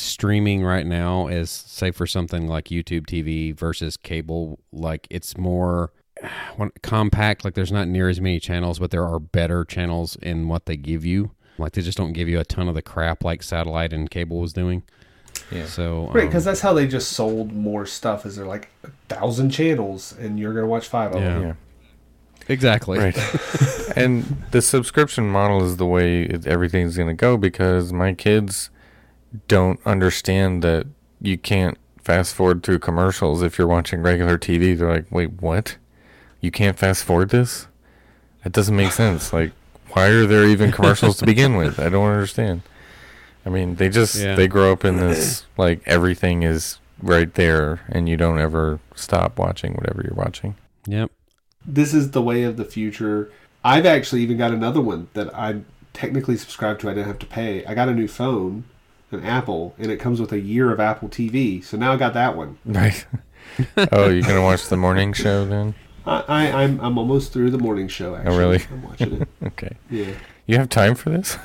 streaming 0.00 0.64
right 0.64 0.86
now 0.86 1.26
is, 1.28 1.50
say, 1.50 1.90
for 1.90 2.06
something 2.06 2.46
like 2.46 2.66
YouTube 2.66 3.06
TV 3.06 3.54
versus 3.56 3.96
cable, 3.96 4.58
like 4.72 5.06
it's 5.10 5.36
more 5.36 5.92
compact. 6.82 7.44
Like 7.44 7.54
there's 7.54 7.72
not 7.72 7.88
near 7.88 8.08
as 8.08 8.20
many 8.20 8.40
channels, 8.40 8.78
but 8.78 8.90
there 8.90 9.04
are 9.06 9.18
better 9.18 9.64
channels 9.64 10.16
in 10.16 10.48
what 10.48 10.66
they 10.66 10.76
give 10.76 11.04
you. 11.04 11.32
Like 11.58 11.72
they 11.72 11.82
just 11.82 11.98
don't 11.98 12.12
give 12.12 12.28
you 12.28 12.38
a 12.38 12.44
ton 12.44 12.68
of 12.68 12.74
the 12.74 12.82
crap 12.82 13.24
like 13.24 13.42
satellite 13.42 13.92
and 13.92 14.08
cable 14.10 14.38
was 14.40 14.52
doing. 14.52 14.82
Yeah. 15.50 15.66
So 15.66 16.08
Right, 16.12 16.22
um, 16.22 16.28
because 16.28 16.44
that's 16.44 16.60
how 16.60 16.72
they 16.72 16.86
just 16.86 17.12
sold 17.12 17.52
more 17.52 17.86
stuff. 17.86 18.24
Is 18.26 18.36
they're 18.36 18.46
like 18.46 18.68
a 18.84 18.90
thousand 19.08 19.50
channels, 19.50 20.14
and 20.18 20.38
you're 20.38 20.54
gonna 20.54 20.66
watch 20.66 20.86
five 20.86 21.14
of 21.14 21.20
Yeah. 21.20 21.28
them. 21.34 21.42
yeah, 21.42 21.52
exactly. 22.48 22.98
right. 22.98 23.16
and 23.96 24.44
the 24.50 24.62
subscription 24.62 25.28
model 25.28 25.64
is 25.64 25.76
the 25.78 25.86
way 25.86 26.28
everything's 26.46 26.96
gonna 26.96 27.14
go 27.14 27.36
because 27.36 27.92
my 27.92 28.12
kids 28.14 28.70
don't 29.48 29.80
understand 29.86 30.62
that 30.62 30.86
you 31.20 31.36
can't 31.38 31.76
fast 32.02 32.34
forward 32.34 32.62
through 32.62 32.78
commercials 32.78 33.42
if 33.42 33.58
you're 33.58 33.66
watching 33.66 34.00
regular 34.02 34.38
TV. 34.38 34.76
They're 34.76 34.88
like, 34.90 35.10
wait, 35.10 35.40
what? 35.42 35.76
You 36.40 36.50
can't 36.50 36.78
fast 36.78 37.04
forward 37.04 37.30
this? 37.30 37.66
That 38.44 38.52
doesn't 38.52 38.74
make 38.76 38.92
sense. 38.92 39.32
Like, 39.32 39.52
why 39.92 40.06
are 40.08 40.26
there 40.26 40.44
even 40.46 40.70
commercials 40.70 41.16
to 41.18 41.26
begin 41.26 41.56
with? 41.56 41.80
I 41.80 41.88
don't 41.88 42.06
understand. 42.10 42.62
I 43.46 43.50
mean, 43.50 43.76
they 43.76 43.88
just 43.88 44.16
Yeah. 44.16 44.34
they 44.34 44.46
grow 44.46 44.72
up 44.72 44.84
in 44.84 44.96
this 44.98 45.46
like 45.56 45.80
everything 45.86 46.42
is 46.42 46.78
right 47.02 47.32
there, 47.34 47.80
and 47.88 48.08
you 48.08 48.16
don't 48.16 48.38
ever 48.38 48.80
stop 48.94 49.38
watching 49.38 49.72
whatever 49.74 50.02
you're 50.04 50.14
watching. 50.14 50.56
Yep. 50.86 51.10
This 51.66 51.94
is 51.94 52.10
the 52.10 52.22
way 52.22 52.42
of 52.42 52.56
the 52.58 52.64
future. 52.64 53.30
I've 53.64 53.86
actually 53.86 54.22
even 54.22 54.36
got 54.36 54.52
another 54.52 54.80
one 54.80 55.08
that 55.14 55.34
I 55.34 55.60
technically 55.94 56.36
subscribed 56.36 56.80
to. 56.82 56.90
I 56.90 56.94
didn't 56.94 57.06
have 57.08 57.18
to 57.20 57.26
pay. 57.26 57.64
I 57.64 57.74
got 57.74 57.88
a 57.88 57.94
new 57.94 58.08
phone, 58.08 58.64
an 59.10 59.24
Apple, 59.24 59.74
and 59.78 59.90
it 59.90 59.98
comes 59.98 60.20
with 60.20 60.32
a 60.32 60.38
year 60.40 60.70
of 60.72 60.80
Apple 60.80 61.08
TV. 61.08 61.62
So 61.64 61.76
now 61.76 61.92
I 61.92 61.96
got 61.96 62.14
that 62.14 62.36
one. 62.36 62.58
Right. 62.66 63.06
oh, 63.92 64.08
you're 64.10 64.22
gonna 64.22 64.42
watch 64.42 64.68
the 64.68 64.76
morning 64.76 65.12
show 65.14 65.44
then? 65.46 65.74
I, 66.06 66.22
I 66.28 66.62
I'm 66.62 66.78
I'm 66.80 66.98
almost 66.98 67.32
through 67.32 67.50
the 67.50 67.58
morning 67.58 67.88
show. 67.88 68.14
Oh, 68.14 68.16
actually, 68.16 68.34
Oh, 68.34 68.38
really? 68.38 68.62
I'm 68.70 68.82
watching 68.82 69.22
it. 69.22 69.28
Okay. 69.46 69.76
Yeah. 69.90 70.10
You 70.46 70.56
have 70.58 70.68
time 70.68 70.94
for 70.94 71.10
this? 71.10 71.36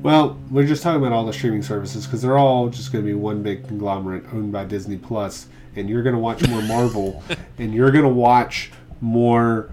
Well, 0.00 0.38
we're 0.50 0.66
just 0.66 0.82
talking 0.82 1.00
about 1.00 1.12
all 1.12 1.24
the 1.26 1.32
streaming 1.32 1.62
services 1.62 2.06
because 2.06 2.22
they're 2.22 2.38
all 2.38 2.68
just 2.68 2.92
going 2.92 3.04
to 3.04 3.06
be 3.08 3.14
one 3.14 3.42
big 3.42 3.66
conglomerate 3.66 4.24
owned 4.32 4.52
by 4.52 4.64
Disney 4.64 4.96
Plus, 4.96 5.46
and 5.76 5.88
you're 5.88 6.02
going 6.02 6.14
to 6.14 6.20
watch 6.20 6.46
more 6.48 6.62
Marvel, 6.62 7.22
and 7.58 7.74
you're 7.74 7.90
going 7.90 8.04
to 8.04 8.10
watch 8.10 8.70
more 9.00 9.70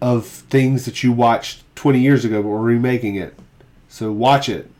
of 0.00 0.26
things 0.26 0.84
that 0.84 1.02
you 1.02 1.10
watched 1.12 1.62
20 1.74 1.98
years 2.00 2.24
ago, 2.24 2.40
but 2.42 2.48
we're 2.48 2.60
remaking 2.60 3.16
it. 3.16 3.34
So 3.88 4.12
watch 4.12 4.48
it. 4.48 4.70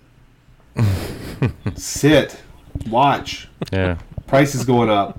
Sit, 1.77 2.41
watch. 2.89 3.49
Yeah. 3.73 3.99
Price 4.27 4.55
is 4.55 4.64
going 4.64 4.91
up. 4.91 5.19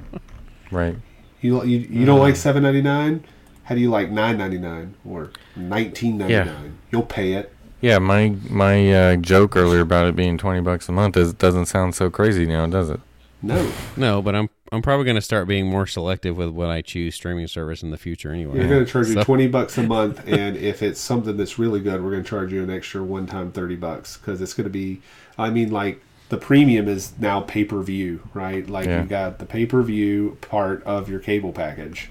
Right. 0.71 0.95
You 1.41 1.63
you, 1.63 1.79
you 1.79 2.05
don't 2.05 2.19
like 2.19 2.35
7.99? 2.35 3.23
How 3.63 3.75
do 3.75 3.81
you 3.81 3.89
like 3.89 4.09
9.99 4.09 4.93
or 5.05 5.31
19.99? 5.57 6.29
Yeah. 6.29 6.59
You'll 6.91 7.03
pay 7.03 7.33
it. 7.33 7.53
Yeah, 7.81 7.97
my 7.99 8.35
my 8.49 8.91
uh, 8.93 9.15
joke 9.15 9.55
earlier 9.55 9.79
about 9.79 10.07
it 10.07 10.13
being 10.13 10.37
twenty 10.37 10.59
bucks 10.59 10.89
a 10.89 10.91
month 10.91 11.15
is 11.15 11.33
doesn't 11.33 11.67
sound 11.67 11.95
so 11.95 12.09
crazy 12.09 12.45
now, 12.45 12.67
does 12.67 12.89
it? 12.89 12.99
No. 13.41 13.71
No, 13.95 14.21
but 14.21 14.35
I'm 14.35 14.49
I'm 14.71 14.81
probably 14.81 15.05
going 15.05 15.15
to 15.15 15.21
start 15.21 15.47
being 15.47 15.67
more 15.67 15.87
selective 15.87 16.37
with 16.37 16.49
what 16.49 16.69
I 16.69 16.81
choose 16.81 17.15
streaming 17.15 17.47
service 17.47 17.81
in 17.81 17.89
the 17.89 17.97
future 17.97 18.31
anyway. 18.31 18.57
You're 18.57 18.67
going 18.67 18.85
to 18.85 18.91
charge 18.91 19.07
you 19.07 19.23
20 19.23 19.47
bucks 19.47 19.77
a 19.79 19.83
month, 19.83 20.21
and 20.27 20.55
if 20.57 20.83
it's 20.83 20.99
something 20.99 21.37
that's 21.37 21.57
really 21.57 21.79
good, 21.79 22.03
we're 22.03 22.11
going 22.11 22.23
to 22.23 22.29
charge 22.29 22.53
you 22.53 22.61
an 22.61 22.69
extra 22.69 23.01
one 23.01 23.25
time 23.25 23.51
30 23.51 23.77
bucks 23.77 24.17
because 24.17 24.41
it's 24.41 24.53
going 24.53 24.65
to 24.65 24.69
be, 24.69 25.01
I 25.39 25.49
mean, 25.49 25.71
like 25.71 26.01
the 26.29 26.37
premium 26.37 26.87
is 26.87 27.13
now 27.19 27.41
pay 27.41 27.63
per 27.63 27.81
view, 27.81 28.21
right? 28.33 28.69
Like 28.69 28.85
Yeah. 28.87 29.01
you 29.03 29.07
got 29.09 29.39
the 29.39 29.45
pay 29.45 29.65
per 29.65 29.81
view 29.81 30.37
part 30.41 30.83
of 30.83 31.09
your 31.09 31.19
cable 31.19 31.51
package. 31.53 32.09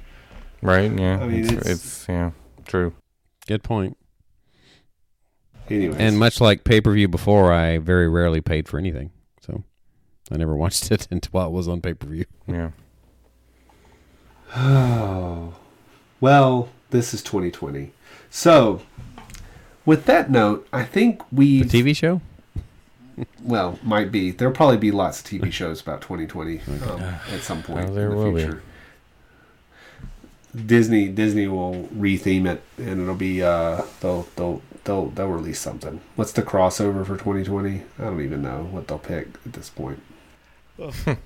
Right? 0.62 0.90
Yeah. 0.92 1.20
I 1.20 1.26
mean, 1.28 1.44
it's, 1.44 1.52
it's- 1.52 1.66
it's 1.68 2.06
yeah, 2.08 2.30
true. 2.66 2.92
Good 3.46 3.62
point. 3.62 3.96
Anyways. 5.70 5.98
And 5.98 6.18
much 6.18 6.40
like 6.40 6.64
pay 6.64 6.80
per 6.80 6.92
view 6.92 7.08
before, 7.08 7.52
I 7.52 7.78
very 7.78 8.08
rarely 8.08 8.40
paid 8.40 8.66
for 8.68 8.78
anything. 8.78 9.10
So 9.40 9.62
I 10.32 10.36
never 10.38 10.56
watched 10.64 10.90
it 10.90 11.06
until 11.10 11.46
it 11.46 11.52
was 11.52 11.68
on 11.68 11.80
pay 11.80 11.94
per 11.94 12.08
view. 12.08 12.24
Yeah. 12.46 12.70
Oh, 14.56 15.54
well, 16.20 16.70
this 16.90 17.12
is 17.14 17.22
2020. 17.22 17.92
So, 18.30 18.82
with 19.84 20.04
that 20.06 20.30
note, 20.30 20.66
I 20.72 20.84
think 20.84 21.22
we 21.32 21.62
The 21.62 21.82
TV 21.82 21.94
show? 21.96 22.20
Well 23.42 23.78
might 23.82 24.10
be 24.12 24.30
there'll 24.30 24.54
probably 24.54 24.76
be 24.76 24.90
lots 24.90 25.20
of 25.20 25.26
TV 25.26 25.52
shows 25.60 25.80
about 25.80 26.00
2020 26.00 26.60
um, 26.82 27.00
at 27.32 27.40
some 27.42 27.62
point 27.62 27.88
Oh, 27.88 27.94
there 27.94 28.10
in 28.10 28.10
the 28.10 28.16
will 28.16 28.32
be. 28.32 28.42
future. 28.42 28.62
Disney 30.66 31.08
Disney 31.08 31.46
will 31.46 31.88
retheme 31.94 32.46
it, 32.50 32.62
and 32.78 33.02
it'll 33.02 33.14
be 33.14 33.42
uh 33.42 33.82
they'll 34.00 34.22
they'll 34.36 34.62
they'll 34.84 35.06
they'll 35.10 35.28
release 35.28 35.60
something. 35.60 36.00
What's 36.16 36.32
the 36.32 36.42
crossover 36.42 37.04
for 37.06 37.16
2020? 37.16 37.82
I 37.98 38.02
don't 38.02 38.20
even 38.22 38.42
know 38.42 38.64
what 38.70 38.88
they'll 38.88 38.98
pick 38.98 39.28
at 39.44 39.52
this 39.52 39.68
point. 39.70 40.00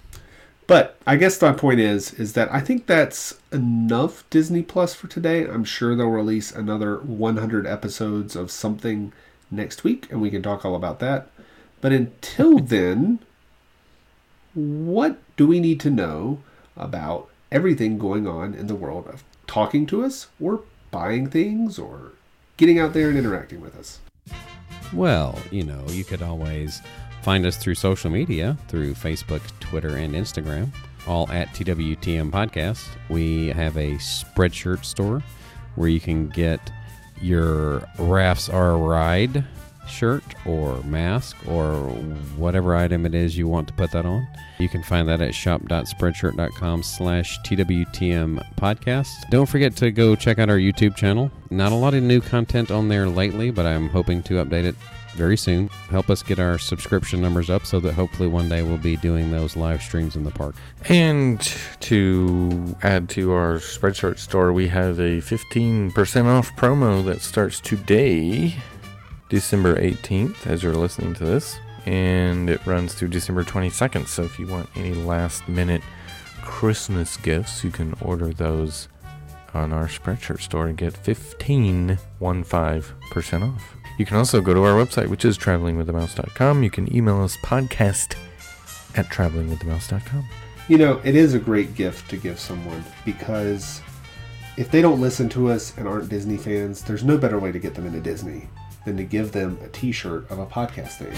But 0.67 0.97
I 1.07 1.17
guess 1.17 1.41
my 1.43 1.53
point 1.53 1.81
is 1.81 2.15
is 2.15 2.33
that 2.35 2.53
I 2.53 2.61
think 2.61 2.87
that's 2.87 3.39
enough 3.53 4.25
Disney 4.31 4.63
Plus 4.63 4.95
for 4.95 5.09
today. 5.09 5.45
I'm 5.47 5.65
sure 5.65 5.95
they'll 5.97 6.07
release 6.07 6.53
another 6.53 6.99
100 6.99 7.67
episodes 7.67 8.37
of 8.37 8.51
something 8.51 9.13
next 9.51 9.85
week, 9.85 10.07
and 10.11 10.23
we 10.23 10.31
can 10.31 10.43
talk 10.43 10.65
all 10.65 10.75
about 10.77 11.01
that. 11.01 11.29
But 11.83 11.93
until 11.93 12.59
then, 12.75 13.19
what 14.55 15.19
do 15.37 15.47
we 15.47 15.61
need 15.61 15.81
to 15.81 15.91
know 15.91 16.39
about 16.75 17.29
everything 17.51 17.99
going 17.99 18.27
on 18.27 18.55
in 18.55 18.67
the 18.67 18.75
world 18.75 19.07
of 19.07 19.23
talking 19.47 19.85
to 19.87 20.03
us 20.03 20.29
or 20.41 20.63
buying 20.91 21.29
things 21.29 21.79
or 21.79 22.13
getting 22.57 22.79
out 22.79 22.93
there 22.93 23.09
and 23.09 23.19
interacting 23.19 23.61
with 23.61 23.77
us. 23.77 24.01
Well, 24.93 25.39
you 25.51 25.65
know, 25.65 25.85
you 25.89 26.05
could 26.05 26.23
always 26.23 26.81
find 27.23 27.47
us 27.47 27.57
through 27.57 27.75
social 27.75 28.11
media 28.11 28.57
through 28.69 28.95
Facebook, 28.95 29.43
Twitter, 29.61 29.97
and 29.97 30.15
Instagram, 30.15 30.71
all 31.07 31.31
at 31.31 31.49
TWTM 31.49 32.31
Podcast. 32.31 32.87
We 33.09 33.49
have 33.49 33.77
a 33.77 33.93
Spreadshirt 33.93 34.85
store 34.85 35.23
where 35.75 35.89
you 35.89 36.01
can 36.01 36.29
get 36.29 36.61
your 37.21 37.89
Rafts 37.99 38.49
Are 38.49 38.73
a 38.73 38.77
Ride 38.77 39.45
shirt 39.89 40.23
or 40.47 40.83
mask 40.83 41.37
or 41.47 41.75
whatever 42.37 42.75
item 42.75 43.07
it 43.07 43.15
is 43.15 43.37
you 43.37 43.49
want 43.49 43.69
to 43.69 43.75
put 43.75 43.91
that 43.93 44.07
on. 44.07 44.27
You 44.59 44.69
can 44.69 44.83
find 44.83 45.09
that 45.09 45.21
at 45.21 45.35
shop.spreadshirt.com 45.35 46.83
slash 46.83 47.39
TWTM 47.41 48.55
podcast. 48.57 49.09
Don't 49.31 49.49
forget 49.49 49.77
to 49.77 49.91
go 49.91 50.15
check 50.15 50.39
out 50.39 50.49
our 50.49 50.57
YouTube 50.57 50.97
channel. 50.97 51.31
Not 51.51 51.73
a 51.73 51.77
lot 51.77 51.95
of 51.95 52.03
new 52.03 52.21
content 52.21 52.71
on 52.71 52.89
there 52.89 53.09
lately, 53.09 53.51
but 53.51 53.67
I'm 53.67 53.89
hoping 53.89 54.23
to 54.25 54.35
update 54.35 54.65
it 54.65 54.77
very 55.15 55.37
soon. 55.37 55.69
Help 55.91 56.11
us 56.11 56.23
get 56.23 56.39
our 56.39 56.59
subscription 56.59 57.21
numbers 57.21 57.51
up 57.51 57.67
so 57.67 57.81
that 57.81 57.93
hopefully 57.93 58.29
one 58.29 58.49
day 58.49 58.63
we'll 58.63 58.79
be 58.79 58.97
doing 58.97 59.31
those 59.31 59.57
live 59.57 59.83
streams 59.83 60.17
in 60.17 60.25
the 60.25 60.31
park. 60.31 60.55
And 60.89 61.41
to 61.81 62.75
add 62.83 63.09
to 63.11 63.33
our 63.33 63.57
Spreadshirt 63.57 64.19
store, 64.19 64.53
we 64.53 64.69
have 64.69 64.99
a 64.99 65.21
15% 65.21 66.25
off 66.27 66.55
promo 66.57 67.05
that 67.05 67.21
starts 67.21 67.61
today, 67.61 68.57
December 69.33 69.77
18th, 69.77 70.47
as 70.47 70.63
you're 70.63 70.75
listening 70.75 71.15
to 71.15 71.25
this. 71.25 71.59
And 71.87 72.51
it 72.51 72.67
runs 72.67 72.93
through 72.93 73.09
December 73.09 73.43
22nd. 73.43 74.07
So 74.07 74.25
if 74.25 74.39
you 74.39 74.47
want 74.47 74.69
any 74.77 74.93
last 74.93 75.49
minute 75.49 75.81
Christmas 76.43 77.17
gifts, 77.17 77.65
you 77.65 77.71
can 77.71 77.95
order 78.03 78.35
those 78.35 78.89
on 79.55 79.73
our 79.73 79.87
Spreadshirt 79.87 80.43
store 80.43 80.67
and 80.67 80.77
get 80.77 80.95
15 80.95 81.99
percent 83.11 83.43
off. 83.43 83.75
You 83.99 84.05
can 84.05 84.19
also 84.19 84.43
go 84.43 84.53
to 84.53 84.65
our 84.65 84.75
website, 84.75 85.09
which 85.09 85.25
is 85.25 85.39
travelingwiththemouse.com. 85.39 86.63
You 86.63 86.71
can 86.71 86.95
email 86.95 87.23
us 87.23 87.39
podcast 87.39 88.17
at 88.97 89.07
travelingwiththemouse.com. 89.07 90.27
You 90.69 90.77
know, 90.77 91.01
it 91.05 91.17
is 91.17 91.33
a 91.33 91.39
great 91.39 91.75
gift 91.75 92.11
to 92.11 92.19
give 92.19 92.39
someone 92.39 92.85
because 93.07 93.81
if 94.59 94.71
they 94.71 94.83
don't 94.83 95.01
listen 95.01 95.31
to 95.31 95.51
us 95.51 95.73
and 95.79 95.89
aren't 95.89 96.11
Disney 96.11 96.37
fans, 96.37 96.83
there's 96.83 97.03
no 97.03 97.17
better 97.17 97.39
way 97.39 97.51
to 97.51 97.59
get 97.59 97.75
them 97.75 97.87
into 97.87 98.01
Disney 98.01 98.51
than 98.85 98.97
to 98.97 99.05
give 99.05 99.33
them 99.33 99.59
a 99.63 99.69
T-shirt 99.69 100.31
of 100.31 100.39
a 100.39 100.47
podcast 100.47 100.99
they 100.99 101.11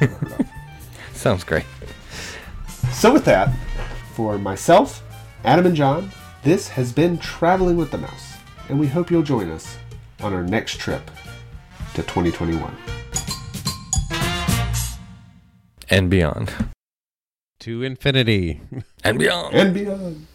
never 0.00 0.14
heard 0.14 0.40
of. 0.40 0.46
Sounds 1.12 1.44
great. 1.44 1.64
So 2.92 3.12
with 3.12 3.24
that, 3.24 3.54
for 4.14 4.38
myself, 4.38 5.02
Adam 5.44 5.66
and 5.66 5.76
John, 5.76 6.10
this 6.42 6.68
has 6.68 6.92
been 6.92 7.18
Traveling 7.18 7.76
with 7.76 7.90
the 7.90 7.98
Mouse, 7.98 8.34
and 8.68 8.78
we 8.78 8.86
hope 8.86 9.10
you'll 9.10 9.22
join 9.22 9.50
us 9.50 9.76
on 10.20 10.32
our 10.32 10.44
next 10.44 10.78
trip 10.78 11.10
to 11.94 12.02
2021. 12.02 12.72
And 15.90 16.08
beyond. 16.10 16.52
To 17.60 17.82
infinity. 17.82 18.60
And 19.02 19.18
beyond. 19.18 19.54
And 19.54 19.74
beyond. 19.74 20.26